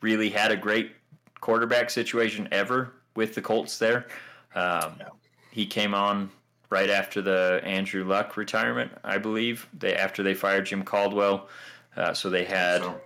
really 0.00 0.30
had 0.30 0.50
a 0.50 0.56
great 0.56 0.92
quarterback 1.40 1.90
situation 1.90 2.48
ever 2.50 2.92
with 3.16 3.34
the 3.34 3.42
Colts 3.42 3.78
there. 3.78 4.06
Um, 4.54 4.96
no. 4.98 5.14
He 5.50 5.66
came 5.66 5.94
on 5.94 6.30
right 6.70 6.90
after 6.90 7.22
the 7.22 7.60
Andrew 7.62 8.04
Luck 8.04 8.36
retirement, 8.36 8.90
I 9.04 9.18
believe. 9.18 9.68
They 9.78 9.94
after 9.94 10.22
they 10.22 10.34
fired 10.34 10.66
Jim 10.66 10.82
Caldwell, 10.82 11.48
uh, 11.96 12.12
so 12.14 12.28
they 12.28 12.44
had 12.44 12.82
so. 12.82 13.00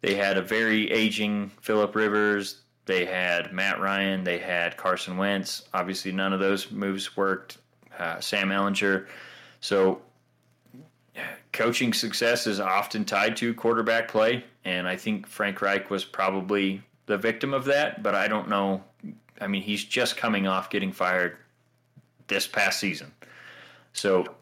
they 0.00 0.14
had 0.14 0.36
a 0.38 0.42
very 0.42 0.90
aging 0.90 1.50
Philip 1.60 1.94
Rivers. 1.94 2.60
They 2.84 3.04
had 3.04 3.52
Matt 3.52 3.80
Ryan. 3.80 4.24
They 4.24 4.38
had 4.38 4.76
Carson 4.76 5.16
Wentz. 5.16 5.68
Obviously, 5.74 6.12
none 6.12 6.32
of 6.32 6.40
those 6.40 6.70
moves 6.70 7.16
worked 7.16 7.58
uh, 7.98 8.20
Sam 8.20 8.50
Ehlinger. 8.50 9.06
So 9.60 10.02
coaching 11.52 11.92
success 11.92 12.46
is 12.46 12.60
often 12.60 13.04
tied 13.04 13.36
to 13.38 13.54
quarterback 13.54 14.08
play, 14.08 14.44
and 14.64 14.88
I 14.88 14.96
think 14.96 15.26
Frank 15.26 15.60
Reich 15.60 15.90
was 15.90 16.04
probably 16.04 16.82
the 17.06 17.18
victim 17.18 17.54
of 17.54 17.64
that. 17.66 18.02
But 18.02 18.14
I 18.14 18.28
don't 18.28 18.48
know. 18.48 18.82
I 19.42 19.46
mean, 19.46 19.62
he's 19.62 19.84
just 19.84 20.16
coming 20.16 20.46
off 20.46 20.70
getting 20.70 20.92
fired 20.92 21.36
this 22.28 22.46
past 22.46 22.78
season, 22.80 23.12
so 23.92 24.34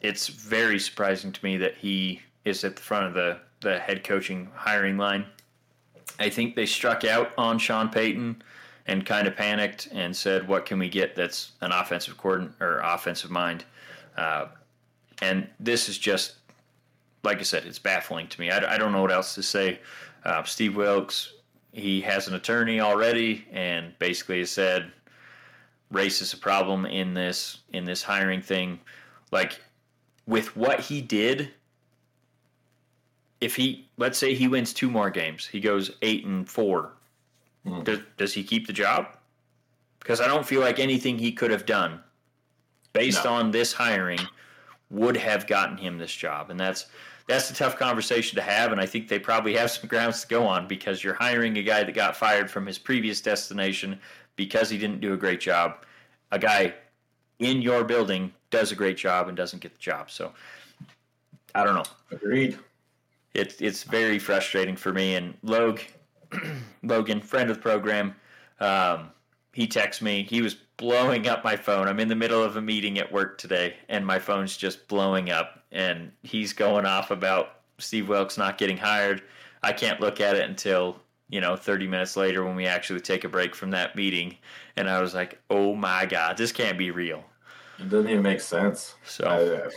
it's 0.00 0.28
very 0.28 0.78
surprising 0.78 1.32
to 1.32 1.44
me 1.44 1.56
that 1.56 1.76
he 1.76 2.22
is 2.44 2.64
at 2.64 2.76
the 2.76 2.82
front 2.82 3.06
of 3.06 3.14
the 3.14 3.38
the 3.60 3.78
head 3.78 4.04
coaching 4.04 4.48
hiring 4.54 4.96
line. 4.96 5.26
I 6.20 6.30
think 6.30 6.54
they 6.54 6.66
struck 6.66 7.04
out 7.04 7.32
on 7.36 7.58
Sean 7.58 7.88
Payton 7.88 8.42
and 8.86 9.04
kind 9.04 9.26
of 9.26 9.36
panicked 9.36 9.88
and 9.92 10.16
said, 10.16 10.46
"What 10.48 10.64
can 10.66 10.78
we 10.78 10.88
get 10.88 11.16
that's 11.16 11.52
an 11.60 11.72
offensive 11.72 12.16
coordinator 12.16 12.78
or 12.78 12.80
offensive 12.80 13.30
mind?" 13.30 13.64
Uh, 14.16 14.46
and 15.20 15.48
this 15.58 15.88
is 15.88 15.98
just, 15.98 16.34
like 17.24 17.38
I 17.38 17.42
said, 17.42 17.64
it's 17.66 17.78
baffling 17.78 18.28
to 18.28 18.40
me. 18.40 18.50
I, 18.50 18.74
I 18.74 18.78
don't 18.78 18.92
know 18.92 19.02
what 19.02 19.12
else 19.12 19.34
to 19.34 19.42
say. 19.42 19.80
Uh, 20.24 20.42
Steve 20.44 20.76
Wilks, 20.76 21.34
he 21.78 22.00
has 22.02 22.28
an 22.28 22.34
attorney 22.34 22.80
already, 22.80 23.46
and 23.52 23.98
basically 23.98 24.40
has 24.40 24.50
said 24.50 24.92
race 25.90 26.20
is 26.20 26.32
a 26.32 26.38
problem 26.38 26.84
in 26.84 27.14
this 27.14 27.58
in 27.72 27.84
this 27.84 28.02
hiring 28.02 28.42
thing. 28.42 28.80
Like 29.32 29.60
with 30.26 30.56
what 30.56 30.80
he 30.80 31.00
did, 31.00 31.50
if 33.40 33.56
he 33.56 33.88
let's 33.96 34.18
say 34.18 34.34
he 34.34 34.48
wins 34.48 34.72
two 34.72 34.90
more 34.90 35.10
games, 35.10 35.46
he 35.46 35.60
goes 35.60 35.92
eight 36.02 36.24
and 36.24 36.48
four 36.48 36.92
Mm. 37.68 37.84
Does, 37.84 37.98
does 38.16 38.34
he 38.34 38.42
keep 38.42 38.66
the 38.66 38.72
job? 38.72 39.16
Because 40.00 40.20
I 40.20 40.26
don't 40.26 40.46
feel 40.46 40.60
like 40.60 40.78
anything 40.78 41.18
he 41.18 41.32
could 41.32 41.50
have 41.50 41.66
done 41.66 42.00
based 42.92 43.24
no. 43.24 43.32
on 43.32 43.50
this 43.50 43.72
hiring 43.72 44.20
would 44.90 45.16
have 45.16 45.46
gotten 45.46 45.76
him 45.76 45.98
this 45.98 46.14
job. 46.14 46.50
And 46.50 46.58
that's 46.58 46.86
that's 47.28 47.50
a 47.50 47.54
tough 47.54 47.78
conversation 47.78 48.36
to 48.36 48.42
have, 48.42 48.72
and 48.72 48.80
I 48.80 48.86
think 48.86 49.06
they 49.06 49.18
probably 49.18 49.54
have 49.54 49.70
some 49.70 49.86
grounds 49.86 50.22
to 50.22 50.28
go 50.28 50.46
on 50.46 50.66
because 50.66 51.04
you're 51.04 51.14
hiring 51.14 51.58
a 51.58 51.62
guy 51.62 51.84
that 51.84 51.94
got 51.94 52.16
fired 52.16 52.50
from 52.50 52.66
his 52.66 52.78
previous 52.78 53.20
destination 53.20 54.00
because 54.34 54.70
he 54.70 54.78
didn't 54.78 55.00
do 55.00 55.12
a 55.12 55.16
great 55.16 55.38
job. 55.38 55.84
A 56.32 56.38
guy 56.38 56.74
in 57.38 57.60
your 57.60 57.84
building 57.84 58.32
does 58.50 58.72
a 58.72 58.74
great 58.74 58.96
job 58.96 59.28
and 59.28 59.36
doesn't 59.36 59.60
get 59.60 59.74
the 59.74 59.78
job. 59.78 60.10
So 60.10 60.32
I 61.54 61.64
don't 61.64 61.74
know. 61.74 61.84
Agreed. 62.10 62.58
It's 63.34 63.60
it's 63.60 63.82
very 63.82 64.18
frustrating 64.18 64.74
for 64.74 64.92
me. 64.94 65.16
And 65.16 65.36
Logue, 65.42 65.80
Logan, 66.82 67.20
friend 67.20 67.50
of 67.50 67.56
the 67.56 67.62
program, 67.62 68.16
um, 68.58 69.10
he 69.52 69.66
texts 69.66 70.02
me. 70.02 70.22
He 70.22 70.40
was 70.40 70.56
blowing 70.78 71.28
up 71.28 71.44
my 71.44 71.56
phone. 71.56 71.88
I'm 71.88 72.00
in 72.00 72.08
the 72.08 72.16
middle 72.16 72.42
of 72.42 72.56
a 72.56 72.62
meeting 72.62 72.98
at 72.98 73.12
work 73.12 73.36
today, 73.36 73.76
and 73.90 74.06
my 74.06 74.18
phone's 74.18 74.56
just 74.56 74.88
blowing 74.88 75.30
up. 75.30 75.57
And 75.72 76.12
he's 76.22 76.52
going 76.52 76.86
off 76.86 77.10
about 77.10 77.60
Steve 77.78 78.08
Wilks 78.08 78.38
not 78.38 78.58
getting 78.58 78.76
hired. 78.76 79.22
I 79.62 79.72
can't 79.72 80.00
look 80.00 80.20
at 80.20 80.36
it 80.36 80.48
until 80.48 81.00
you 81.28 81.40
know 81.40 81.56
30 81.56 81.86
minutes 81.86 82.16
later 82.16 82.44
when 82.44 82.56
we 82.56 82.66
actually 82.66 83.00
take 83.00 83.24
a 83.24 83.28
break 83.28 83.54
from 83.54 83.70
that 83.70 83.96
meeting, 83.96 84.36
and 84.76 84.88
I 84.88 85.00
was 85.00 85.14
like, 85.14 85.40
oh 85.50 85.74
my 85.74 86.06
god, 86.06 86.36
this 86.36 86.52
can't 86.52 86.78
be 86.78 86.90
real. 86.90 87.24
It 87.78 87.90
doesn't 87.90 88.10
even 88.10 88.22
make 88.22 88.40
sense. 88.40 88.96
So, 89.04 89.70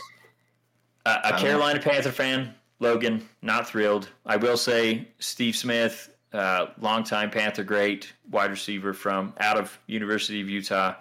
a, 1.06 1.20
a 1.24 1.38
Carolina 1.38 1.78
Panther 1.80 2.10
fan, 2.10 2.54
Logan, 2.80 3.28
not 3.42 3.68
thrilled. 3.68 4.08
I 4.26 4.36
will 4.36 4.56
say, 4.56 5.08
Steve 5.20 5.54
Smith, 5.54 6.12
uh, 6.32 6.66
longtime 6.80 7.30
Panther 7.30 7.62
great, 7.62 8.12
wide 8.30 8.50
receiver 8.50 8.92
from 8.92 9.34
out 9.38 9.56
of 9.56 9.78
University 9.86 10.40
of 10.40 10.48
Utah, 10.48 10.94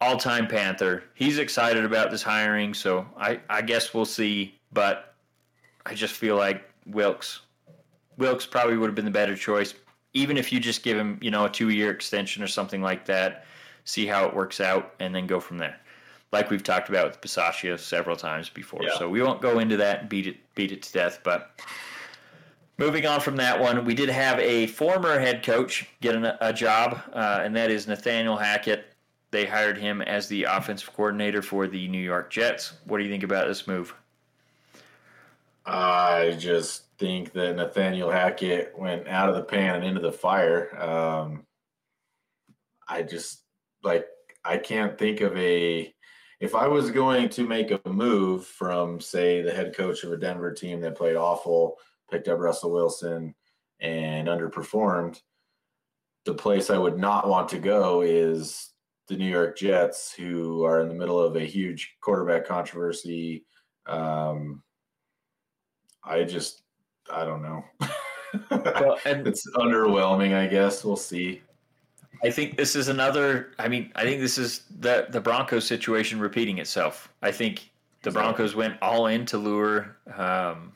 all 0.00 0.16
time 0.16 0.46
Panther. 0.46 1.04
He's 1.14 1.38
excited 1.38 1.84
about 1.84 2.10
this 2.10 2.22
hiring, 2.22 2.74
so 2.74 3.06
I, 3.16 3.40
I 3.48 3.62
guess 3.62 3.94
we'll 3.94 4.04
see. 4.04 4.58
But 4.72 5.14
I 5.86 5.94
just 5.94 6.14
feel 6.14 6.36
like 6.36 6.68
Wilks, 6.86 7.40
Wilks 8.18 8.46
probably 8.46 8.76
would 8.76 8.86
have 8.86 8.94
been 8.94 9.04
the 9.04 9.10
better 9.10 9.36
choice, 9.36 9.74
even 10.12 10.36
if 10.36 10.52
you 10.52 10.60
just 10.60 10.82
give 10.82 10.98
him, 10.98 11.18
you 11.22 11.30
know, 11.30 11.46
a 11.46 11.50
two 11.50 11.70
year 11.70 11.90
extension 11.90 12.42
or 12.42 12.48
something 12.48 12.82
like 12.82 13.04
that. 13.06 13.44
See 13.84 14.04
how 14.04 14.26
it 14.26 14.34
works 14.34 14.60
out, 14.60 14.94
and 14.98 15.14
then 15.14 15.26
go 15.26 15.38
from 15.38 15.58
there 15.58 15.76
like 16.32 16.50
we've 16.50 16.62
talked 16.62 16.88
about 16.88 17.06
with 17.06 17.20
Bisaccia 17.20 17.78
several 17.78 18.16
times 18.16 18.48
before. 18.48 18.80
Yeah. 18.82 18.98
So 18.98 19.08
we 19.08 19.22
won't 19.22 19.40
go 19.40 19.58
into 19.58 19.76
that 19.78 20.00
and 20.00 20.08
beat 20.08 20.26
it 20.26 20.36
beat 20.54 20.72
it 20.72 20.82
to 20.82 20.92
death. 20.92 21.20
But 21.22 21.60
moving 22.78 23.06
on 23.06 23.20
from 23.20 23.36
that 23.36 23.58
one, 23.58 23.84
we 23.84 23.94
did 23.94 24.08
have 24.08 24.38
a 24.38 24.66
former 24.68 25.18
head 25.18 25.42
coach 25.42 25.88
get 26.00 26.14
a, 26.16 26.48
a 26.48 26.52
job, 26.52 27.00
uh, 27.12 27.40
and 27.42 27.54
that 27.56 27.70
is 27.70 27.86
Nathaniel 27.86 28.36
Hackett. 28.36 28.86
They 29.30 29.44
hired 29.44 29.78
him 29.78 30.02
as 30.02 30.28
the 30.28 30.44
offensive 30.44 30.92
coordinator 30.94 31.42
for 31.42 31.66
the 31.66 31.88
New 31.88 32.00
York 32.00 32.30
Jets. 32.30 32.74
What 32.84 32.98
do 32.98 33.04
you 33.04 33.10
think 33.10 33.24
about 33.24 33.48
this 33.48 33.66
move? 33.66 33.94
I 35.64 36.36
just 36.38 36.84
think 36.98 37.32
that 37.32 37.56
Nathaniel 37.56 38.10
Hackett 38.10 38.78
went 38.78 39.08
out 39.08 39.28
of 39.28 39.34
the 39.34 39.42
pan 39.42 39.76
and 39.76 39.84
into 39.84 40.00
the 40.00 40.12
fire. 40.12 40.80
Um, 40.80 41.44
I 42.88 43.02
just 43.02 43.42
like 43.82 44.06
I 44.44 44.58
can't 44.58 44.96
think 44.96 45.20
of 45.20 45.36
a 45.36 45.92
if 46.38 46.54
I 46.54 46.68
was 46.68 46.90
going 46.90 47.28
to 47.30 47.46
make 47.46 47.70
a 47.70 47.80
move 47.88 48.46
from, 48.46 49.00
say, 49.00 49.40
the 49.40 49.52
head 49.52 49.74
coach 49.74 50.04
of 50.04 50.12
a 50.12 50.16
Denver 50.16 50.52
team 50.52 50.80
that 50.82 50.96
played 50.96 51.16
awful, 51.16 51.78
picked 52.10 52.28
up 52.28 52.38
Russell 52.38 52.72
Wilson, 52.72 53.34
and 53.80 54.28
underperformed, 54.28 55.20
the 56.26 56.34
place 56.34 56.68
I 56.68 56.78
would 56.78 56.98
not 56.98 57.28
want 57.28 57.48
to 57.50 57.58
go 57.58 58.02
is 58.02 58.70
the 59.08 59.16
New 59.16 59.28
York 59.30 59.56
Jets, 59.56 60.12
who 60.12 60.64
are 60.64 60.80
in 60.80 60.88
the 60.88 60.94
middle 60.94 61.20
of 61.20 61.36
a 61.36 61.44
huge 61.44 61.96
quarterback 62.00 62.46
controversy. 62.46 63.44
Um, 63.86 64.62
I 66.02 66.24
just, 66.24 66.62
I 67.10 67.24
don't 67.24 67.42
know. 67.42 67.64
well, 68.50 68.98
and 69.04 69.26
it's 69.26 69.48
underwhelming, 69.56 70.34
I 70.34 70.46
guess. 70.46 70.84
We'll 70.84 70.96
see. 70.96 71.42
I 72.24 72.30
think 72.30 72.56
this 72.56 72.76
is 72.76 72.88
another. 72.88 73.52
I 73.58 73.68
mean, 73.68 73.92
I 73.94 74.02
think 74.02 74.20
this 74.20 74.38
is 74.38 74.64
the 74.80 75.06
the 75.10 75.20
Broncos 75.20 75.66
situation 75.66 76.18
repeating 76.18 76.58
itself. 76.58 77.08
I 77.22 77.30
think 77.30 77.70
the 78.02 78.10
Broncos 78.10 78.54
went 78.54 78.80
all 78.80 79.06
in 79.06 79.26
to 79.26 79.38
lure 79.38 79.96
um, 80.16 80.72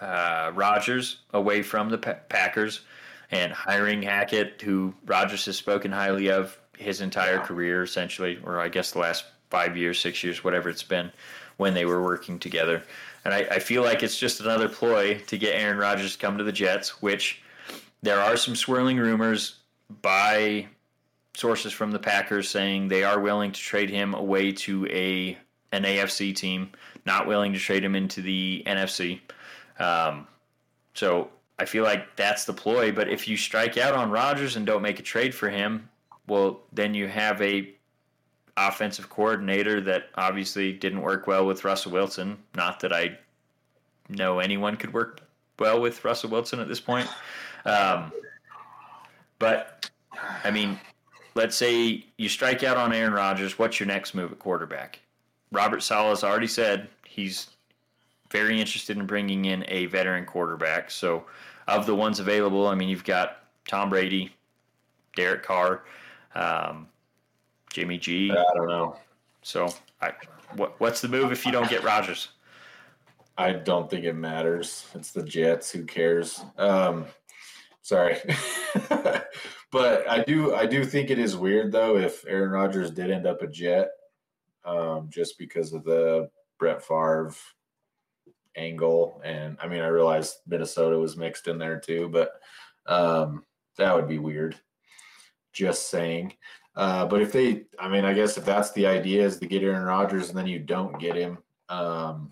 uh, 0.00 0.52
Rodgers 0.54 1.20
away 1.32 1.62
from 1.62 1.88
the 1.88 1.98
Packers, 1.98 2.82
and 3.30 3.52
hiring 3.52 4.02
Hackett, 4.02 4.60
who 4.60 4.94
Rodgers 5.06 5.46
has 5.46 5.56
spoken 5.56 5.92
highly 5.92 6.30
of 6.30 6.58
his 6.76 7.00
entire 7.00 7.38
career, 7.38 7.82
essentially, 7.82 8.38
or 8.44 8.60
I 8.60 8.68
guess 8.68 8.92
the 8.92 8.98
last 8.98 9.24
five 9.50 9.76
years, 9.76 9.98
six 9.98 10.22
years, 10.22 10.44
whatever 10.44 10.68
it's 10.68 10.82
been, 10.82 11.10
when 11.56 11.74
they 11.74 11.84
were 11.84 12.02
working 12.02 12.38
together. 12.38 12.82
And 13.24 13.34
I, 13.34 13.38
I 13.50 13.58
feel 13.58 13.82
like 13.82 14.02
it's 14.02 14.18
just 14.18 14.40
another 14.40 14.68
ploy 14.68 15.18
to 15.26 15.38
get 15.38 15.60
Aaron 15.60 15.78
Rodgers 15.78 16.12
to 16.12 16.18
come 16.18 16.38
to 16.38 16.44
the 16.44 16.52
Jets, 16.52 17.02
which 17.02 17.42
there 18.02 18.20
are 18.20 18.36
some 18.36 18.54
swirling 18.54 18.98
rumors 18.98 19.56
by 20.02 20.68
sources 21.34 21.72
from 21.72 21.90
the 21.90 21.98
Packers 21.98 22.48
saying 22.48 22.88
they 22.88 23.04
are 23.04 23.20
willing 23.20 23.52
to 23.52 23.60
trade 23.60 23.90
him 23.90 24.14
away 24.14 24.52
to 24.52 24.86
a 24.86 25.36
an 25.72 25.82
AFC 25.82 26.34
team, 26.34 26.70
not 27.04 27.26
willing 27.26 27.52
to 27.52 27.58
trade 27.58 27.84
him 27.84 27.94
into 27.94 28.22
the 28.22 28.62
NFC. 28.66 29.20
Um, 29.78 30.26
so 30.94 31.28
I 31.58 31.64
feel 31.64 31.84
like 31.84 32.16
that's 32.16 32.44
the 32.44 32.52
ploy. 32.52 32.92
But 32.92 33.08
if 33.08 33.28
you 33.28 33.36
strike 33.36 33.76
out 33.76 33.94
on 33.94 34.10
Rodgers 34.10 34.56
and 34.56 34.64
don't 34.64 34.82
make 34.82 35.00
a 35.00 35.02
trade 35.02 35.34
for 35.34 35.50
him, 35.50 35.88
well, 36.26 36.60
then 36.72 36.94
you 36.94 37.08
have 37.08 37.40
a 37.42 37.72
offensive 38.56 39.10
coordinator 39.10 39.80
that 39.82 40.08
obviously 40.14 40.72
didn't 40.72 41.02
work 41.02 41.26
well 41.26 41.46
with 41.46 41.64
Russell 41.64 41.92
Wilson. 41.92 42.38
Not 42.54 42.80
that 42.80 42.92
I 42.92 43.18
know 44.08 44.38
anyone 44.38 44.76
could 44.76 44.92
work 44.92 45.20
well 45.58 45.80
with 45.80 46.04
Russell 46.04 46.30
Wilson 46.30 46.60
at 46.60 46.68
this 46.68 46.80
point. 46.80 47.08
Um, 47.64 48.12
but 49.38 49.90
I 50.44 50.50
mean, 50.50 50.78
let's 51.34 51.56
say 51.56 52.04
you 52.16 52.28
strike 52.28 52.62
out 52.62 52.76
on 52.76 52.92
Aaron 52.92 53.12
Rodgers. 53.12 53.58
What's 53.58 53.78
your 53.78 53.86
next 53.86 54.14
move 54.14 54.32
at 54.32 54.38
quarterback? 54.38 55.00
Robert 55.52 55.82
Saleh's 55.82 56.24
already 56.24 56.46
said 56.46 56.88
he's 57.06 57.48
very 58.30 58.58
interested 58.58 58.96
in 58.96 59.06
bringing 59.06 59.44
in 59.44 59.64
a 59.68 59.86
veteran 59.86 60.24
quarterback. 60.24 60.90
So, 60.90 61.24
of 61.68 61.86
the 61.86 61.94
ones 61.94 62.20
available, 62.20 62.66
I 62.66 62.74
mean, 62.74 62.88
you've 62.88 63.04
got 63.04 63.44
Tom 63.68 63.90
Brady, 63.90 64.32
Derek 65.14 65.42
Carr, 65.42 65.82
um, 66.36 66.88
Jimmy 67.72 67.98
G. 67.98 68.30
I 68.30 68.54
don't 68.54 68.68
know. 68.68 68.96
So, 69.42 69.68
I, 70.00 70.12
what, 70.54 70.78
what's 70.80 71.00
the 71.00 71.08
move 71.08 71.32
if 71.32 71.44
you 71.44 71.52
don't 71.52 71.68
get 71.68 71.82
Rodgers? 71.82 72.28
I 73.38 73.52
don't 73.52 73.90
think 73.90 74.04
it 74.04 74.14
matters. 74.14 74.86
It's 74.94 75.10
the 75.10 75.22
Jets. 75.22 75.70
Who 75.70 75.84
cares? 75.84 76.42
Um, 76.56 77.06
Sorry. 77.86 78.16
but 79.70 80.10
I 80.10 80.24
do 80.26 80.52
I 80.52 80.66
do 80.66 80.84
think 80.84 81.08
it 81.08 81.20
is 81.20 81.36
weird 81.36 81.70
though 81.70 81.96
if 81.96 82.26
Aaron 82.26 82.50
Rodgers 82.50 82.90
did 82.90 83.12
end 83.12 83.28
up 83.28 83.42
a 83.42 83.46
Jet, 83.46 83.90
um, 84.64 85.06
just 85.08 85.38
because 85.38 85.72
of 85.72 85.84
the 85.84 86.28
Brett 86.58 86.82
Favre 86.82 87.32
angle. 88.56 89.22
And 89.24 89.56
I 89.62 89.68
mean 89.68 89.82
I 89.82 89.86
realized 89.86 90.38
Minnesota 90.48 90.98
was 90.98 91.16
mixed 91.16 91.46
in 91.46 91.58
there 91.58 91.78
too, 91.78 92.08
but 92.08 92.32
um, 92.86 93.44
that 93.76 93.94
would 93.94 94.08
be 94.08 94.18
weird. 94.18 94.56
Just 95.56 95.88
saying. 95.88 96.34
Uh, 96.74 97.06
but 97.06 97.22
if 97.22 97.32
they, 97.32 97.64
I 97.78 97.88
mean, 97.88 98.04
I 98.04 98.12
guess 98.12 98.36
if 98.36 98.44
that's 98.44 98.72
the 98.72 98.86
idea 98.86 99.24
is 99.24 99.38
to 99.38 99.46
get 99.46 99.62
Aaron 99.62 99.84
Rodgers 99.84 100.28
and 100.28 100.36
then 100.36 100.46
you 100.46 100.58
don't 100.58 101.00
get 101.00 101.16
him, 101.16 101.38
um, 101.70 102.30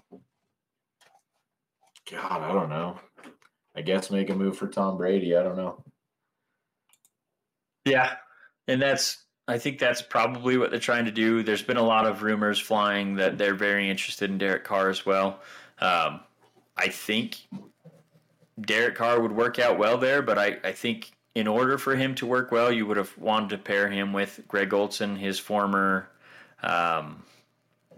God, 2.10 2.42
I 2.42 2.52
don't 2.52 2.68
know. 2.68 3.00
I 3.74 3.80
guess 3.80 4.10
make 4.10 4.28
a 4.28 4.34
move 4.34 4.58
for 4.58 4.68
Tom 4.68 4.98
Brady. 4.98 5.34
I 5.34 5.42
don't 5.42 5.56
know. 5.56 5.82
Yeah. 7.86 8.12
And 8.68 8.80
that's 8.80 9.24
I 9.48 9.58
think 9.58 9.78
that's 9.78 10.02
probably 10.02 10.58
what 10.58 10.70
they're 10.70 10.80
trying 10.80 11.06
to 11.06 11.10
do. 11.10 11.42
There's 11.42 11.62
been 11.62 11.76
a 11.78 11.82
lot 11.82 12.06
of 12.06 12.22
rumors 12.22 12.58
flying 12.58 13.14
that 13.16 13.38
they're 13.38 13.54
very 13.54 13.88
interested 13.88 14.30
in 14.30 14.38
Derek 14.38 14.64
Carr 14.64 14.90
as 14.90 15.06
well. 15.06 15.40
Um, 15.80 16.20
I 16.76 16.88
think 16.88 17.38
Derek 18.60 18.94
Carr 18.94 19.20
would 19.20 19.32
work 19.32 19.58
out 19.58 19.78
well 19.78 19.98
there, 19.98 20.22
but 20.22 20.38
I, 20.38 20.58
I 20.64 20.72
think 20.72 21.12
in 21.34 21.46
order 21.46 21.78
for 21.78 21.96
him 21.96 22.14
to 22.16 22.26
work 22.26 22.52
well, 22.52 22.70
you 22.70 22.86
would 22.86 22.96
have 22.96 23.16
wanted 23.18 23.50
to 23.50 23.58
pair 23.58 23.88
him 23.88 24.12
with 24.12 24.40
Greg 24.48 24.72
Olson, 24.72 25.16
his 25.16 25.38
former 25.38 26.08
um, 26.62 27.22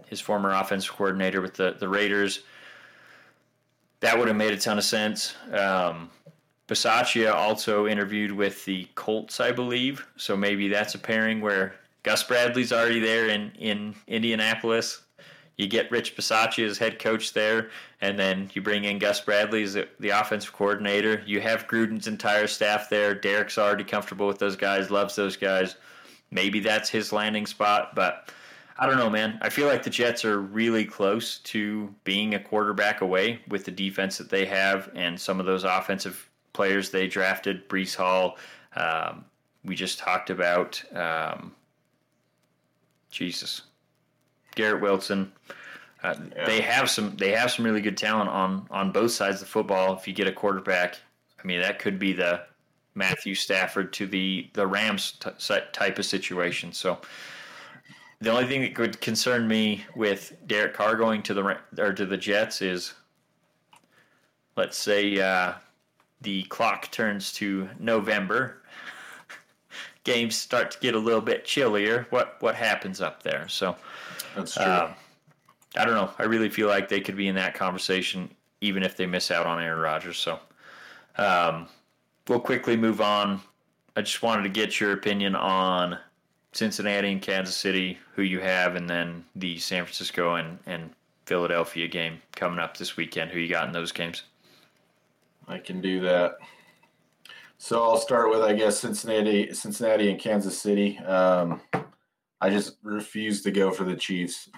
his 0.07 0.19
former 0.19 0.51
offensive 0.51 0.95
coordinator 0.95 1.41
with 1.41 1.55
the, 1.55 1.75
the 1.79 1.87
Raiders 1.87 2.43
that 3.99 4.17
would 4.17 4.27
have 4.27 4.37
made 4.37 4.53
a 4.53 4.57
ton 4.57 4.77
of 4.77 4.83
sense. 4.83 5.35
Um, 5.51 6.09
also 6.69 7.87
interviewed 7.87 8.31
with 8.31 8.65
the 8.65 8.87
Colts, 8.95 9.39
I 9.39 9.51
believe. 9.51 10.05
So 10.17 10.35
maybe 10.35 10.67
that's 10.67 10.95
a 10.95 10.99
pairing 10.99 11.41
where 11.41 11.75
Gus 12.03 12.23
Bradley's 12.23 12.71
already 12.71 12.99
there 12.99 13.27
in, 13.29 13.51
in 13.57 13.95
Indianapolis. 14.07 15.01
You 15.57 15.67
get 15.67 15.89
Rich 15.89 16.15
Bisaccia 16.15 16.65
as 16.67 16.77
head 16.77 16.99
coach 16.99 17.33
there, 17.33 17.69
and 17.99 18.17
then 18.17 18.49
you 18.53 18.61
bring 18.61 18.83
in 18.83 18.99
Gus 18.99 19.19
Bradley 19.21 19.63
as 19.63 19.73
the, 19.73 20.09
offensive 20.09 20.53
coordinator. 20.53 21.23
You 21.25 21.41
have 21.41 21.67
Gruden's 21.67 22.07
entire 22.07 22.45
staff 22.45 22.89
there. 22.89 23.15
Derek's 23.15 23.57
already 23.57 23.83
comfortable 23.83 24.27
with 24.27 24.37
those 24.37 24.55
guys, 24.55 24.91
loves 24.91 25.15
those 25.15 25.35
guys. 25.35 25.75
Maybe 26.29 26.59
that's 26.59 26.89
his 26.89 27.11
landing 27.11 27.47
spot, 27.47 27.95
but 27.95 28.31
I 28.77 28.85
don't 28.85 28.97
know, 28.97 29.09
man. 29.09 29.39
I 29.41 29.49
feel 29.49 29.67
like 29.67 29.81
the 29.81 29.89
Jets 29.89 30.23
are 30.25 30.39
really 30.39 30.85
close 30.85 31.39
to 31.39 31.93
being 32.03 32.35
a 32.35 32.39
quarterback 32.39 33.01
away 33.01 33.39
with 33.47 33.65
the 33.65 33.71
defense 33.71 34.19
that 34.19 34.29
they 34.29 34.45
have 34.45 34.91
and 34.93 35.19
some 35.19 35.39
of 35.39 35.47
those 35.47 35.63
offensive 35.63 36.29
players 36.53 36.91
they 36.91 37.07
drafted. 37.07 37.67
Breece 37.67 37.95
Hall. 37.95 38.37
Um, 38.75 39.25
we 39.65 39.73
just 39.75 39.97
talked 39.97 40.29
about 40.29 40.83
um, 40.95 41.55
Jesus, 43.09 43.63
Garrett 44.57 44.81
Wilson. 44.81 45.31
Uh, 46.03 46.15
yeah. 46.35 46.45
They 46.45 46.61
have 46.61 46.89
some. 46.89 47.15
They 47.15 47.31
have 47.31 47.51
some 47.51 47.63
really 47.63 47.81
good 47.81 47.97
talent 47.97 48.29
on 48.29 48.67
on 48.69 48.91
both 48.91 49.11
sides 49.11 49.35
of 49.35 49.47
the 49.47 49.51
football. 49.51 49.95
If 49.95 50.07
you 50.07 50.13
get 50.13 50.27
a 50.27 50.31
quarterback, 50.33 50.97
I 51.41 51.47
mean, 51.47 51.61
that 51.61 51.79
could 51.79 51.97
be 51.97 52.13
the 52.13 52.41
Matthew 52.95 53.35
Stafford 53.35 53.93
to 53.93 54.05
the 54.05 54.49
the 54.53 54.67
Rams 54.67 55.13
t- 55.19 55.59
type 55.71 55.97
of 55.97 56.05
situation. 56.05 56.73
So 56.73 56.99
the 58.19 58.31
only 58.31 58.47
thing 58.47 58.61
that 58.61 58.75
could 58.75 58.99
concern 58.99 59.47
me 59.47 59.85
with 59.95 60.35
Derek 60.47 60.73
Carr 60.73 60.95
going 60.95 61.21
to 61.23 61.33
the 61.33 61.57
or 61.77 61.93
to 61.93 62.05
the 62.05 62.17
Jets 62.17 62.61
is, 62.61 62.93
let's 64.55 64.77
say, 64.77 65.19
uh, 65.19 65.53
the 66.21 66.43
clock 66.43 66.91
turns 66.91 67.31
to 67.33 67.69
November. 67.79 68.63
Games 70.03 70.35
start 70.35 70.71
to 70.71 70.79
get 70.79 70.95
a 70.95 70.99
little 70.99 71.21
bit 71.21 71.45
chillier. 71.45 72.07
What 72.09 72.37
what 72.39 72.55
happens 72.55 73.01
up 73.01 73.21
there? 73.21 73.47
So 73.47 73.75
That's 74.37 74.53
true. 74.53 74.63
uh, 74.63 74.93
I 75.75 75.85
don't 75.85 75.95
know. 75.95 76.11
I 76.17 76.23
really 76.23 76.49
feel 76.49 76.67
like 76.67 76.89
they 76.89 77.01
could 77.01 77.17
be 77.17 77.27
in 77.27 77.35
that 77.35 77.53
conversation 77.53 78.29
even 78.61 78.83
if 78.83 78.97
they 78.97 79.05
miss 79.05 79.29
out 79.31 79.45
on 79.45 79.61
Aaron 79.61 79.79
Rodgers. 79.79 80.17
So 80.17 80.39
um, 81.17 81.67
we'll 82.27 82.39
quickly 82.39 82.75
move 82.75 83.01
on. 83.01 83.41
I 83.95 84.01
just 84.01 84.21
wanted 84.21 84.43
to 84.43 84.49
get 84.49 84.79
your 84.79 84.93
opinion 84.93 85.35
on 85.35 85.97
Cincinnati 86.53 87.11
and 87.11 87.21
Kansas 87.21 87.55
City, 87.55 87.99
who 88.13 88.23
you 88.23 88.39
have, 88.39 88.75
and 88.75 88.89
then 88.89 89.23
the 89.35 89.57
San 89.59 89.83
Francisco 89.83 90.35
and, 90.35 90.57
and 90.65 90.89
Philadelphia 91.25 91.87
game 91.87 92.19
coming 92.35 92.59
up 92.59 92.77
this 92.77 92.97
weekend. 92.97 93.31
Who 93.31 93.39
you 93.39 93.49
got 93.49 93.67
in 93.67 93.73
those 93.73 93.91
games? 93.91 94.23
I 95.47 95.59
can 95.59 95.81
do 95.81 95.99
that. 96.01 96.37
So 97.59 97.83
I'll 97.83 97.97
start 97.97 98.29
with 98.29 98.41
I 98.41 98.53
guess 98.53 98.79
Cincinnati, 98.79 99.53
Cincinnati 99.53 100.09
and 100.11 100.19
Kansas 100.19 100.59
City. 100.59 100.99
Um, 100.99 101.61
I 102.39 102.49
just 102.49 102.77
refuse 102.83 103.41
to 103.43 103.51
go 103.51 103.71
for 103.71 103.83
the 103.83 103.95
Chiefs, 103.95 104.49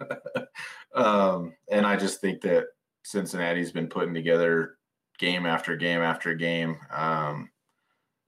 um, 0.94 1.54
and 1.70 1.86
I 1.86 1.96
just 1.96 2.20
think 2.20 2.42
that 2.42 2.66
Cincinnati's 3.02 3.72
been 3.72 3.88
putting 3.88 4.14
together 4.14 4.76
game 5.18 5.46
after 5.46 5.76
game 5.76 6.02
after 6.02 6.34
game. 6.34 6.76
Um, 6.90 7.50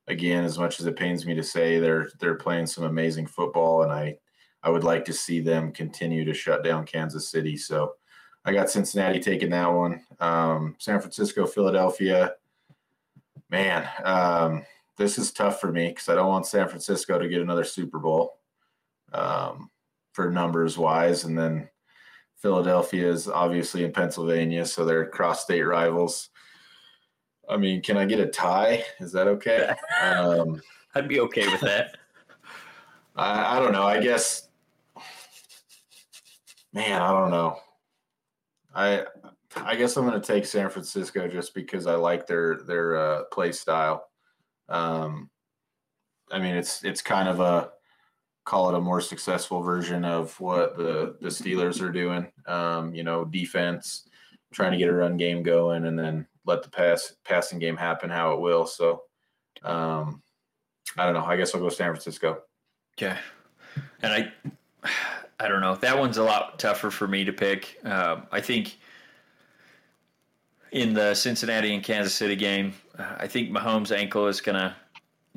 again, 0.08 0.44
as 0.44 0.58
much 0.58 0.80
as 0.80 0.86
it 0.86 0.96
pains 0.96 1.26
me 1.26 1.34
to 1.34 1.42
say, 1.42 1.78
they're 1.78 2.10
they're 2.20 2.36
playing 2.36 2.66
some 2.66 2.84
amazing 2.84 3.26
football, 3.26 3.82
and 3.82 3.92
I 3.92 4.18
I 4.62 4.70
would 4.70 4.84
like 4.84 5.04
to 5.06 5.12
see 5.12 5.40
them 5.40 5.72
continue 5.72 6.24
to 6.24 6.34
shut 6.34 6.64
down 6.64 6.86
Kansas 6.86 7.28
City. 7.28 7.56
So 7.56 7.94
I 8.44 8.52
got 8.52 8.70
Cincinnati 8.70 9.20
taking 9.20 9.50
that 9.50 9.72
one. 9.72 10.04
Um, 10.20 10.76
San 10.78 11.00
Francisco, 11.00 11.46
Philadelphia. 11.46 12.34
Man, 13.50 13.88
um, 14.04 14.64
this 14.96 15.18
is 15.18 15.32
tough 15.32 15.60
for 15.60 15.70
me 15.70 15.88
because 15.88 16.08
I 16.08 16.14
don't 16.14 16.28
want 16.28 16.46
San 16.46 16.68
Francisco 16.68 17.18
to 17.18 17.28
get 17.28 17.42
another 17.42 17.64
Super 17.64 17.98
Bowl 17.98 18.35
um, 19.12 19.70
for 20.12 20.30
numbers 20.30 20.78
wise, 20.78 21.24
and 21.24 21.38
then 21.38 21.68
Philadelphia 22.36 23.08
is 23.08 23.28
obviously 23.28 23.84
in 23.84 23.92
Pennsylvania, 23.92 24.64
so 24.64 24.84
they're 24.84 25.08
cross-state 25.08 25.62
rivals. 25.62 26.30
I 27.48 27.56
mean, 27.56 27.82
can 27.82 27.96
I 27.96 28.04
get 28.06 28.20
a 28.20 28.26
tie? 28.26 28.84
Is 29.00 29.12
that 29.12 29.28
okay? 29.28 29.74
Um, 30.02 30.60
I'd 30.94 31.08
be 31.08 31.20
okay 31.20 31.46
with 31.48 31.60
that. 31.60 31.96
I, 33.16 33.56
I 33.56 33.60
don't 33.60 33.72
know. 33.72 33.84
I 33.84 34.00
guess, 34.00 34.48
man, 36.72 37.00
I 37.00 37.10
don't 37.10 37.30
know. 37.30 37.58
I 38.74 39.04
I 39.64 39.74
guess 39.74 39.96
I'm 39.96 40.06
going 40.06 40.20
to 40.20 40.26
take 40.26 40.44
San 40.44 40.68
Francisco 40.68 41.26
just 41.28 41.54
because 41.54 41.86
I 41.86 41.94
like 41.94 42.26
their 42.26 42.60
their 42.66 42.96
uh, 42.96 43.24
play 43.32 43.52
style. 43.52 44.08
Um, 44.68 45.30
I 46.30 46.38
mean, 46.38 46.54
it's 46.54 46.84
it's 46.84 47.00
kind 47.00 47.28
of 47.28 47.40
a 47.40 47.70
call 48.46 48.68
it 48.70 48.78
a 48.78 48.80
more 48.80 49.00
successful 49.02 49.60
version 49.60 50.04
of 50.04 50.38
what 50.40 50.78
the 50.78 51.16
the 51.20 51.28
Steelers 51.28 51.82
are 51.82 51.92
doing. 51.92 52.32
Um, 52.46 52.94
you 52.94 53.02
know, 53.02 53.26
defense, 53.26 54.08
trying 54.54 54.72
to 54.72 54.78
get 54.78 54.88
a 54.88 54.92
run 54.92 55.18
game 55.18 55.42
going, 55.42 55.84
and 55.84 55.98
then 55.98 56.26
let 56.46 56.62
the 56.62 56.70
pass 56.70 57.14
passing 57.24 57.58
game 57.58 57.76
happen 57.76 58.08
how 58.08 58.32
it 58.32 58.40
will. 58.40 58.64
So, 58.64 59.02
um, 59.62 60.22
I 60.96 61.04
don't 61.04 61.14
know. 61.14 61.24
I 61.24 61.36
guess 61.36 61.54
I'll 61.54 61.60
go 61.60 61.68
San 61.68 61.90
Francisco. 61.90 62.42
Okay. 62.98 63.18
And 64.02 64.12
I, 64.12 64.32
I 65.40 65.48
don't 65.48 65.60
know. 65.60 65.74
That 65.74 65.98
one's 65.98 66.16
a 66.16 66.22
lot 66.22 66.58
tougher 66.58 66.90
for 66.90 67.06
me 67.06 67.24
to 67.24 67.32
pick. 67.32 67.78
Um, 67.84 68.26
I 68.32 68.40
think 68.40 68.78
in 70.72 70.94
the 70.94 71.14
Cincinnati 71.14 71.74
and 71.74 71.82
Kansas 71.82 72.14
City 72.14 72.36
game, 72.36 72.72
uh, 72.98 73.16
I 73.18 73.26
think 73.26 73.50
Mahomes' 73.50 73.94
ankle 73.94 74.28
is 74.28 74.40
to 74.56 74.76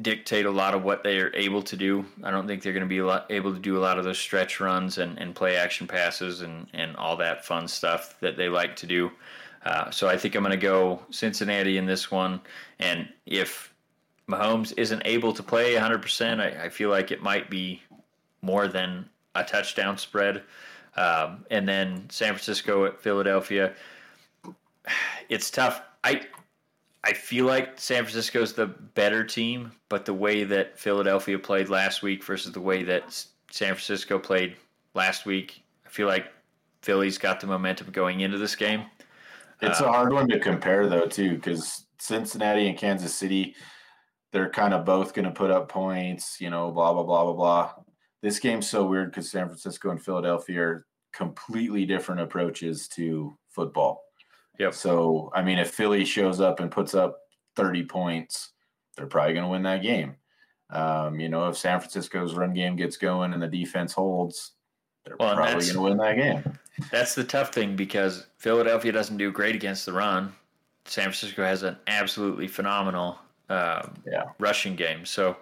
dictate 0.02 0.46
a 0.46 0.52
lot 0.52 0.74
of 0.74 0.84
what 0.84 1.04
they 1.04 1.20
are 1.20 1.34
able 1.36 1.62
to 1.64 1.76
do. 1.76 2.06
I 2.24 2.32
don't 2.32 2.48
think 2.48 2.62
they're 2.62 2.74
going 2.74 2.84
to 2.84 2.90
be 2.90 3.02
lot, 3.02 3.26
able 3.30 3.54
to 3.54 3.60
do 3.60 3.78
a 3.78 3.82
lot 3.82 3.98
of 3.98 4.06
those 4.06 4.18
stretch 4.18 4.60
runs 4.60 4.98
and, 4.98 5.18
and 5.20 5.36
play 5.36 5.58
action 5.58 5.88
passes 5.88 6.42
and, 6.42 6.68
and 6.74 6.96
all 6.96 7.18
that 7.18 7.46
fun 7.46 7.68
stuff 7.68 8.20
that 8.22 8.38
they 8.38 8.50
like 8.50 8.76
to 8.78 8.88
do. 8.88 9.12
Uh, 9.66 9.90
so 9.92 10.08
I 10.08 10.18
think 10.18 10.36
I'm 10.36 10.44
going 10.44 10.52
to 10.52 10.58
go 10.58 11.02
Cincinnati 11.12 11.78
in 11.78 11.86
this 11.86 12.10
one. 12.10 12.40
And 12.80 13.10
if 13.26 13.74
Mahomes 14.30 14.74
isn't 14.78 15.02
able 15.06 15.34
to 15.34 15.44
play 15.44 15.76
100%, 15.76 16.40
I, 16.40 16.66
I 16.66 16.70
feel 16.70 16.90
like 16.90 17.12
it 17.12 17.22
might 17.22 17.50
be 17.50 17.82
more 18.42 18.68
than 18.68 19.10
a 19.36 19.44
touchdown 19.44 19.98
spread. 19.98 20.44
Um, 20.96 21.46
and 21.52 21.68
then 21.68 22.10
San 22.10 22.30
Francisco 22.30 22.86
at 22.86 23.02
Philadelphia. 23.02 23.74
It's 25.30 25.52
tough. 25.52 25.84
I 26.04 26.22
I 27.04 27.14
feel 27.14 27.46
like 27.46 27.80
San 27.80 28.04
Francisco 28.04 28.42
is 28.42 28.54
the 28.54 28.68
better 28.68 29.24
team, 29.24 29.72
but 29.88 30.06
the 30.06 30.14
way 30.14 30.44
that 30.44 30.78
Philadelphia 30.78 31.40
played 31.40 31.70
last 31.70 32.04
week 32.04 32.24
versus 32.24 32.52
the 32.52 32.60
way 32.60 32.84
that 32.84 33.26
San 33.52 33.74
Francisco 33.74 34.20
played 34.20 34.58
last 34.94 35.26
week, 35.26 35.64
I 35.86 35.90
feel 35.90 36.08
like 36.08 36.32
Philly's 36.82 37.18
got 37.18 37.40
the 37.40 37.48
momentum 37.48 37.92
going 37.92 38.20
into 38.20 38.38
this 38.38 38.56
game. 38.56 38.86
It's 39.62 39.82
Uh, 39.82 39.86
a 39.86 39.92
hard 39.92 40.14
one 40.14 40.28
to 40.30 40.40
compare 40.40 40.88
though 40.88 41.08
too, 41.08 41.36
because 41.36 41.86
Cincinnati 42.00 42.68
and 42.68 42.78
Kansas 42.78 43.14
City, 43.16 43.56
they're 44.32 44.50
kind 44.50 44.74
of 44.74 44.86
both 44.86 45.14
going 45.14 45.26
to 45.26 45.32
put 45.32 45.52
up 45.52 45.70
points. 45.70 46.40
You 46.40 46.50
know, 46.50 46.72
blah 46.72 46.94
blah 46.94 47.04
blah 47.04 47.24
blah 47.24 47.34
blah. 47.34 47.74
This 48.22 48.40
game's 48.40 48.70
so 48.70 48.86
weird 48.86 49.12
because 49.12 49.32
San 49.32 49.48
Francisco 49.48 49.90
and 49.90 50.04
Philadelphia 50.04 50.62
are 50.62 50.86
completely 51.14 51.86
different 51.86 52.22
approaches 52.22 52.88
to 52.90 53.38
football. 53.50 54.04
Yep. 54.60 54.74
So 54.74 55.32
I 55.34 55.42
mean, 55.42 55.58
if 55.58 55.72
Philly 55.72 56.06
shows 56.06 56.40
up 56.40 56.60
and 56.60 56.70
puts 56.70 56.94
up 56.94 57.20
thirty 57.56 57.84
points, 57.84 58.52
they're 58.96 59.08
probably 59.08 59.34
going 59.34 59.46
to 59.46 59.52
win 59.52 59.64
that 59.64 59.82
game. 59.82 60.16
Um, 60.70 61.20
you 61.20 61.30
know, 61.30 61.48
if 61.50 61.58
San 61.58 61.80
Francisco's 61.80 62.36
run 62.36 62.54
game 62.54 62.76
gets 62.76 62.96
going 62.98 63.34
and 63.34 63.42
the 63.42 63.48
defense 63.48 63.92
holds, 63.94 64.52
they're 65.04 65.16
Well, 65.20 65.36
probably 65.36 65.64
going 65.66 65.74
to 65.74 65.82
win 65.82 65.98
that 65.98 66.16
game. 66.16 66.60
That's 66.92 67.16
the 67.16 67.24
tough 67.24 67.52
thing 67.54 67.76
because 67.76 68.28
Philadelphia 68.38 68.92
doesn't 68.92 69.18
do 69.18 69.32
great 69.32 69.56
against 69.56 69.86
the 69.86 69.94
run. 69.94 70.34
San 70.86 71.06
Francisco 71.06 71.44
has 71.44 71.64
an 71.64 71.76
absolutely 71.88 72.48
phenomenal 72.48 73.18
um, 73.50 73.96
Yeah. 74.06 74.26
rushing 74.38 74.76
game. 74.76 75.06
So 75.06 75.38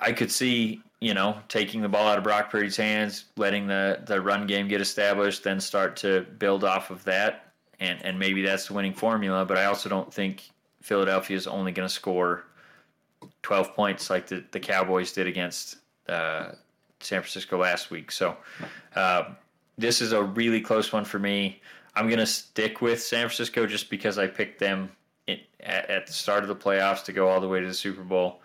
I 0.00 0.12
could 0.12 0.30
see, 0.30 0.82
you 1.00 1.14
know, 1.14 1.38
taking 1.48 1.80
the 1.80 1.88
ball 1.88 2.06
out 2.08 2.18
of 2.18 2.24
Brock 2.24 2.50
Purdy's 2.50 2.76
hands, 2.76 3.26
letting 3.36 3.66
the, 3.66 4.00
the 4.06 4.20
run 4.20 4.46
game 4.46 4.68
get 4.68 4.80
established, 4.80 5.44
then 5.44 5.60
start 5.60 5.96
to 5.96 6.22
build 6.38 6.62
off 6.62 6.90
of 6.90 7.02
that. 7.04 7.51
And, 7.82 8.04
and 8.04 8.18
maybe 8.18 8.42
that's 8.42 8.68
the 8.68 8.74
winning 8.74 8.94
formula. 8.94 9.44
But 9.44 9.58
I 9.58 9.64
also 9.64 9.88
don't 9.88 10.12
think 10.12 10.48
Philadelphia 10.82 11.36
is 11.36 11.46
only 11.46 11.72
going 11.72 11.88
to 11.88 11.92
score 11.92 12.44
12 13.42 13.74
points 13.74 14.08
like 14.08 14.28
the, 14.28 14.44
the 14.52 14.60
Cowboys 14.60 15.12
did 15.12 15.26
against 15.26 15.76
uh, 16.08 16.52
San 17.00 17.20
Francisco 17.20 17.58
last 17.58 17.90
week. 17.90 18.12
So 18.12 18.36
uh, 18.94 19.24
this 19.76 20.00
is 20.00 20.12
a 20.12 20.22
really 20.22 20.60
close 20.60 20.92
one 20.92 21.04
for 21.04 21.18
me. 21.18 21.60
I'm 21.94 22.06
going 22.06 22.20
to 22.20 22.26
stick 22.26 22.80
with 22.80 23.02
San 23.02 23.26
Francisco 23.26 23.66
just 23.66 23.90
because 23.90 24.16
I 24.16 24.26
picked 24.28 24.60
them 24.60 24.92
in, 25.26 25.40
at, 25.60 25.90
at 25.90 26.06
the 26.06 26.12
start 26.12 26.42
of 26.42 26.48
the 26.48 26.56
playoffs 26.56 27.04
to 27.04 27.12
go 27.12 27.28
all 27.28 27.40
the 27.40 27.48
way 27.48 27.60
to 27.60 27.66
the 27.66 27.74
Super 27.74 28.02
Bowl. 28.02 28.40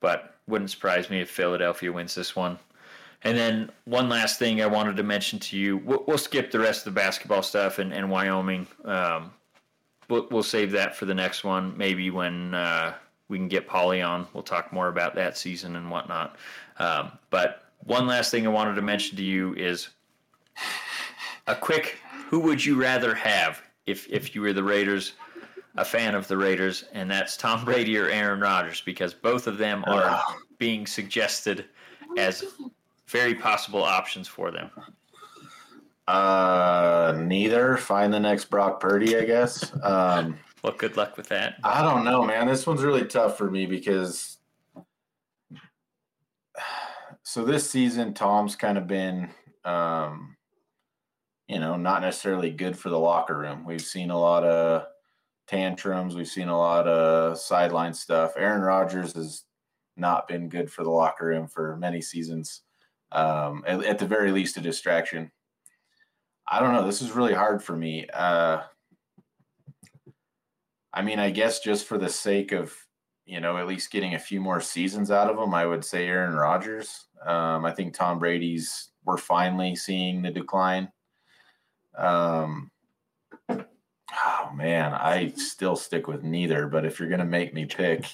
But 0.00 0.34
wouldn't 0.46 0.70
surprise 0.70 1.08
me 1.08 1.20
if 1.20 1.30
Philadelphia 1.30 1.90
wins 1.90 2.14
this 2.14 2.36
one. 2.36 2.58
And 3.26 3.36
then 3.36 3.70
one 3.86 4.08
last 4.08 4.38
thing 4.38 4.62
I 4.62 4.66
wanted 4.66 4.96
to 4.98 5.02
mention 5.02 5.40
to 5.40 5.58
you. 5.58 5.78
We'll, 5.78 6.04
we'll 6.06 6.16
skip 6.16 6.52
the 6.52 6.60
rest 6.60 6.86
of 6.86 6.94
the 6.94 7.00
basketball 7.00 7.42
stuff 7.42 7.80
and, 7.80 7.92
and 7.92 8.08
Wyoming. 8.08 8.68
Um, 8.84 9.32
we'll, 10.08 10.28
we'll 10.30 10.44
save 10.44 10.70
that 10.70 10.94
for 10.94 11.06
the 11.06 11.14
next 11.14 11.42
one. 11.42 11.76
Maybe 11.76 12.10
when 12.10 12.54
uh, 12.54 12.94
we 13.26 13.36
can 13.36 13.48
get 13.48 13.66
Polly 13.66 14.00
on, 14.00 14.28
we'll 14.32 14.44
talk 14.44 14.72
more 14.72 14.86
about 14.86 15.16
that 15.16 15.36
season 15.36 15.74
and 15.74 15.90
whatnot. 15.90 16.36
Um, 16.78 17.18
but 17.30 17.64
one 17.80 18.06
last 18.06 18.30
thing 18.30 18.46
I 18.46 18.50
wanted 18.50 18.76
to 18.76 18.82
mention 18.82 19.16
to 19.16 19.24
you 19.24 19.54
is 19.54 19.88
a 21.48 21.56
quick 21.56 21.96
who 22.28 22.38
would 22.38 22.64
you 22.64 22.80
rather 22.80 23.12
have 23.12 23.60
if, 23.86 24.08
if 24.08 24.36
you 24.36 24.40
were 24.40 24.52
the 24.52 24.62
Raiders, 24.62 25.14
a 25.76 25.84
fan 25.84 26.14
of 26.14 26.28
the 26.28 26.36
Raiders, 26.36 26.84
and 26.92 27.10
that's 27.10 27.36
Tom 27.36 27.64
Brady 27.64 27.98
or 27.98 28.06
Aaron 28.06 28.38
Rodgers, 28.38 28.82
because 28.82 29.12
both 29.12 29.48
of 29.48 29.58
them 29.58 29.82
are 29.88 30.22
being 30.58 30.86
suggested 30.86 31.64
as 32.16 32.44
very 33.08 33.34
possible 33.34 33.82
options 33.82 34.28
for 34.28 34.50
them. 34.50 34.70
Uh, 36.08 37.14
neither. 37.18 37.76
Find 37.76 38.12
the 38.12 38.20
next 38.20 38.46
Brock 38.46 38.80
Purdy, 38.80 39.16
I 39.16 39.24
guess. 39.24 39.72
Um, 39.82 40.38
Well, 40.66 40.74
good 40.76 40.96
luck 40.96 41.16
with 41.16 41.28
that. 41.28 41.58
I 41.62 41.80
don't 41.80 42.04
know, 42.04 42.24
man. 42.24 42.48
This 42.48 42.66
one's 42.66 42.82
really 42.82 43.04
tough 43.04 43.38
for 43.38 43.48
me 43.48 43.66
because 43.66 44.38
so 47.22 47.44
this 47.44 47.70
season, 47.70 48.14
Tom's 48.14 48.56
kind 48.56 48.76
of 48.76 48.88
been, 48.88 49.30
um, 49.64 50.36
you 51.46 51.60
know, 51.60 51.76
not 51.76 52.02
necessarily 52.02 52.50
good 52.50 52.76
for 52.76 52.88
the 52.88 52.98
locker 52.98 53.38
room. 53.38 53.64
We've 53.64 53.80
seen 53.80 54.10
a 54.10 54.18
lot 54.18 54.42
of 54.42 54.86
tantrums. 55.46 56.16
We've 56.16 56.26
seen 56.26 56.48
a 56.48 56.58
lot 56.58 56.88
of 56.88 57.38
sideline 57.38 57.94
stuff. 57.94 58.32
Aaron 58.36 58.62
Rodgers 58.62 59.12
has 59.12 59.44
not 59.96 60.26
been 60.26 60.48
good 60.48 60.68
for 60.68 60.82
the 60.82 60.90
locker 60.90 61.26
room 61.26 61.46
for 61.46 61.76
many 61.76 62.00
seasons. 62.00 62.62
Um, 63.12 63.64
at, 63.66 63.84
at, 63.84 63.98
the 63.98 64.06
very 64.06 64.32
least, 64.32 64.56
a 64.56 64.60
distraction. 64.60 65.30
I 66.48 66.60
don't 66.60 66.72
know. 66.72 66.84
This 66.84 67.02
is 67.02 67.12
really 67.12 67.34
hard 67.34 67.62
for 67.62 67.76
me. 67.76 68.06
Uh, 68.12 68.62
I 70.92 71.02
mean, 71.02 71.18
I 71.18 71.30
guess 71.30 71.60
just 71.60 71.86
for 71.86 71.98
the 71.98 72.08
sake 72.08 72.52
of 72.52 72.74
you 73.26 73.40
know 73.40 73.58
at 73.58 73.66
least 73.66 73.90
getting 73.90 74.14
a 74.14 74.18
few 74.18 74.40
more 74.40 74.60
seasons 74.60 75.10
out 75.10 75.30
of 75.30 75.38
him, 75.38 75.54
I 75.54 75.66
would 75.66 75.84
say 75.84 76.06
Aaron 76.06 76.34
Rodgers. 76.34 77.06
Um, 77.24 77.64
I 77.64 77.72
think 77.72 77.94
Tom 77.94 78.18
Brady's. 78.18 78.90
We're 79.04 79.18
finally 79.18 79.76
seeing 79.76 80.22
the 80.22 80.30
decline. 80.30 80.90
Um, 81.96 82.70
oh 83.48 84.50
man, 84.54 84.92
I 84.94 85.32
still 85.36 85.76
stick 85.76 86.08
with 86.08 86.22
neither. 86.22 86.66
But 86.66 86.84
if 86.84 86.98
you're 86.98 87.08
gonna 87.08 87.24
make 87.24 87.54
me 87.54 87.66
pick, 87.66 88.06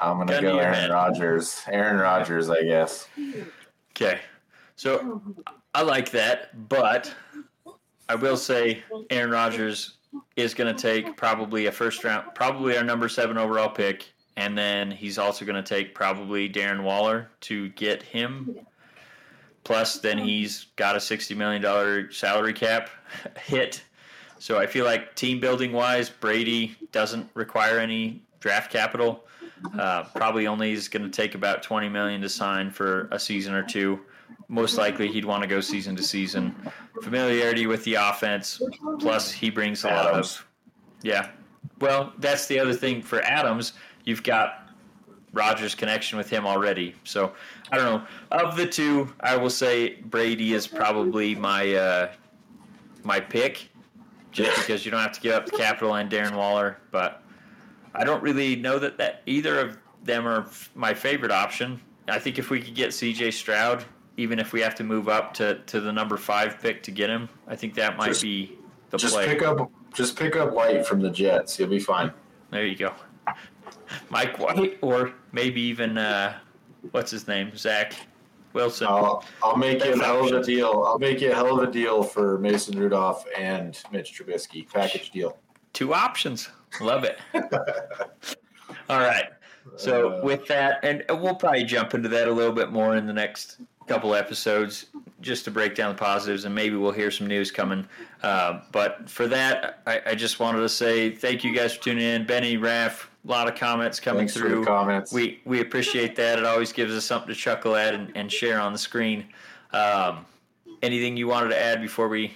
I'm 0.00 0.18
gonna 0.18 0.40
go 0.40 0.58
Aaron 0.58 0.90
Rodgers. 0.90 1.62
Aaron 1.68 1.98
Rodgers, 1.98 2.48
I 2.50 2.62
guess. 2.62 3.08
Okay, 3.96 4.20
so 4.76 5.22
I 5.74 5.82
like 5.82 6.10
that, 6.12 6.68
but 6.68 7.14
I 8.08 8.14
will 8.14 8.36
say 8.36 8.82
Aaron 9.10 9.30
Rodgers 9.30 9.98
is 10.36 10.54
going 10.54 10.74
to 10.74 10.80
take 10.80 11.16
probably 11.16 11.66
a 11.66 11.72
first 11.72 12.02
round, 12.02 12.34
probably 12.34 12.76
our 12.76 12.84
number 12.84 13.08
seven 13.08 13.38
overall 13.38 13.68
pick, 13.68 14.12
and 14.36 14.56
then 14.56 14.90
he's 14.90 15.18
also 15.18 15.44
going 15.44 15.62
to 15.62 15.68
take 15.68 15.94
probably 15.94 16.48
Darren 16.48 16.82
Waller 16.82 17.30
to 17.42 17.68
get 17.70 18.02
him. 18.02 18.56
Plus, 19.64 19.98
then 19.98 20.18
he's 20.18 20.66
got 20.76 20.96
a 20.96 21.00
sixty 21.00 21.34
million 21.34 21.60
dollar 21.60 22.10
salary 22.10 22.52
cap 22.52 22.90
hit. 23.38 23.82
So 24.38 24.58
I 24.58 24.66
feel 24.66 24.86
like 24.86 25.14
team 25.14 25.38
building 25.38 25.72
wise, 25.72 26.08
Brady 26.08 26.74
doesn't 26.92 27.28
require 27.34 27.78
any 27.78 28.22
draft 28.40 28.72
capital. 28.72 29.26
Uh, 29.78 30.04
probably 30.14 30.46
only 30.46 30.72
is 30.72 30.88
going 30.88 31.02
to 31.02 31.10
take 31.10 31.34
about 31.34 31.62
twenty 31.62 31.88
million 31.88 32.20
to 32.20 32.28
sign 32.28 32.70
for 32.70 33.08
a 33.12 33.18
season 33.18 33.54
or 33.54 33.62
two. 33.62 34.00
Most 34.48 34.78
likely, 34.78 35.08
he'd 35.08 35.24
want 35.24 35.42
to 35.42 35.46
go 35.46 35.60
season 35.60 35.94
to 35.96 36.02
season. 36.02 36.54
Familiarity 37.02 37.66
with 37.66 37.84
the 37.84 37.94
offense, 37.94 38.60
plus 38.98 39.30
he 39.30 39.50
brings 39.50 39.84
a 39.84 39.88
lot 39.88 40.06
of. 40.14 40.46
Yeah, 41.02 41.30
well, 41.80 42.12
that's 42.18 42.46
the 42.46 42.58
other 42.58 42.74
thing 42.74 43.02
for 43.02 43.22
Adams. 43.22 43.74
You've 44.04 44.22
got 44.22 44.70
Rodgers' 45.32 45.74
connection 45.74 46.18
with 46.18 46.28
him 46.28 46.46
already. 46.46 46.94
So 47.04 47.32
I 47.70 47.76
don't 47.76 47.86
know. 47.86 48.06
Of 48.32 48.56
the 48.56 48.66
two, 48.66 49.12
I 49.20 49.36
will 49.36 49.50
say 49.50 49.96
Brady 49.96 50.54
is 50.54 50.66
probably 50.66 51.34
my 51.34 51.74
uh, 51.74 52.12
my 53.04 53.20
pick, 53.20 53.68
just 54.32 54.56
because 54.60 54.84
you 54.84 54.90
don't 54.90 55.00
have 55.00 55.12
to 55.12 55.20
give 55.20 55.32
up 55.32 55.46
the 55.46 55.56
capital 55.56 55.94
and 55.94 56.10
Darren 56.10 56.34
Waller. 56.34 56.78
But 56.90 57.22
I 57.94 58.04
don't 58.04 58.22
really 58.22 58.56
know 58.56 58.78
that 58.78 58.98
that 58.98 59.22
either 59.26 59.60
of 59.60 59.78
them 60.04 60.26
are 60.26 60.46
my 60.74 60.94
favorite 60.94 61.32
option. 61.32 61.80
I 62.08 62.18
think 62.18 62.38
if 62.38 62.50
we 62.50 62.60
could 62.60 62.74
get 62.74 62.92
C.J. 62.92 63.30
Stroud, 63.32 63.84
even 64.16 64.38
if 64.38 64.52
we 64.52 64.60
have 64.60 64.74
to 64.76 64.84
move 64.84 65.08
up 65.08 65.32
to, 65.34 65.56
to 65.66 65.80
the 65.80 65.92
number 65.92 66.16
five 66.16 66.60
pick 66.60 66.82
to 66.84 66.90
get 66.90 67.08
him, 67.10 67.28
I 67.46 67.56
think 67.56 67.74
that 67.74 67.96
might 67.96 68.08
just, 68.08 68.22
be 68.22 68.58
the 68.90 68.98
just 68.98 69.14
play. 69.14 69.26
pick 69.26 69.42
up 69.42 69.70
just 69.94 70.16
pick 70.16 70.36
up 70.36 70.52
White 70.52 70.86
from 70.86 71.00
the 71.00 71.10
Jets. 71.10 71.58
You'll 71.58 71.68
be 71.68 71.78
fine. 71.78 72.12
There 72.50 72.66
you 72.66 72.76
go. 72.76 72.92
Mike 74.10 74.38
White, 74.38 74.78
or 74.82 75.12
maybe 75.32 75.60
even 75.60 75.98
uh, 75.98 76.38
what's 76.92 77.10
his 77.10 77.26
name, 77.26 77.56
Zach 77.56 77.94
Wilson. 78.52 78.86
I'll, 78.88 79.24
I'll 79.42 79.56
make 79.56 79.84
you 79.84 79.94
a 79.94 80.04
hell 80.04 80.26
of 80.26 80.32
a 80.32 80.44
deal. 80.44 80.84
I'll 80.86 80.98
make 80.98 81.20
you 81.20 81.32
a 81.32 81.34
hell 81.34 81.58
of 81.58 81.68
a 81.68 81.72
deal 81.72 82.02
for 82.02 82.38
Mason 82.38 82.78
Rudolph 82.78 83.24
and 83.36 83.80
Mitch 83.92 84.12
Trubisky. 84.12 84.68
Package 84.68 85.10
deal. 85.10 85.38
Two 85.72 85.94
options. 85.94 86.50
Love 86.80 87.04
it. 87.04 87.18
All 88.88 89.00
right. 89.00 89.26
So 89.76 90.22
with 90.24 90.46
that, 90.48 90.80
and 90.84 91.04
we'll 91.08 91.34
probably 91.34 91.64
jump 91.64 91.94
into 91.94 92.08
that 92.08 92.28
a 92.28 92.32
little 92.32 92.52
bit 92.52 92.70
more 92.70 92.96
in 92.96 93.06
the 93.06 93.12
next 93.12 93.58
couple 93.86 94.14
episodes, 94.14 94.86
just 95.20 95.44
to 95.44 95.50
break 95.50 95.74
down 95.74 95.94
the 95.94 95.98
positives, 95.98 96.44
and 96.44 96.54
maybe 96.54 96.76
we'll 96.76 96.92
hear 96.92 97.10
some 97.10 97.26
news 97.26 97.50
coming. 97.50 97.86
Uh, 98.22 98.60
but 98.72 99.08
for 99.08 99.26
that, 99.26 99.82
I, 99.86 100.00
I, 100.06 100.14
just 100.14 100.38
wanted 100.38 100.60
to 100.60 100.68
say 100.68 101.10
thank 101.10 101.42
you 101.42 101.54
guys 101.54 101.74
for 101.74 101.82
tuning 101.82 102.04
in. 102.04 102.24
Benny, 102.24 102.56
Raph, 102.56 103.06
a 103.24 103.28
lot 103.28 103.48
of 103.48 103.56
comments 103.56 103.98
coming 103.98 104.20
Thanks 104.20 104.34
through. 104.34 104.64
comments. 104.64 105.12
We 105.12 105.40
we 105.44 105.60
appreciate 105.60 106.14
that. 106.16 106.38
It 106.38 106.44
always 106.44 106.72
gives 106.72 106.94
us 106.94 107.04
something 107.04 107.28
to 107.28 107.34
chuckle 107.34 107.74
at 107.74 107.94
and, 107.94 108.12
and 108.16 108.30
share 108.30 108.60
on 108.60 108.72
the 108.72 108.78
screen. 108.78 109.26
Um, 109.72 110.24
anything 110.82 111.16
you 111.16 111.26
wanted 111.26 111.48
to 111.48 111.60
add 111.60 111.80
before 111.80 112.08
we 112.08 112.32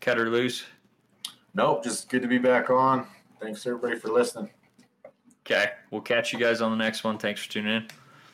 cut 0.00 0.16
her 0.16 0.28
loose? 0.28 0.64
Nope, 1.54 1.82
just 1.82 2.08
good 2.08 2.22
to 2.22 2.28
be 2.28 2.38
back 2.38 2.70
on. 2.70 3.06
Thanks 3.40 3.66
everybody 3.66 3.98
for 3.98 4.08
listening. 4.08 4.50
Okay, 5.46 5.70
we'll 5.90 6.00
catch 6.00 6.32
you 6.32 6.38
guys 6.38 6.60
on 6.60 6.70
the 6.70 6.76
next 6.76 7.04
one. 7.04 7.18
Thanks 7.18 7.42
for 7.44 7.52
tuning 7.52 7.76
in. 7.76 7.88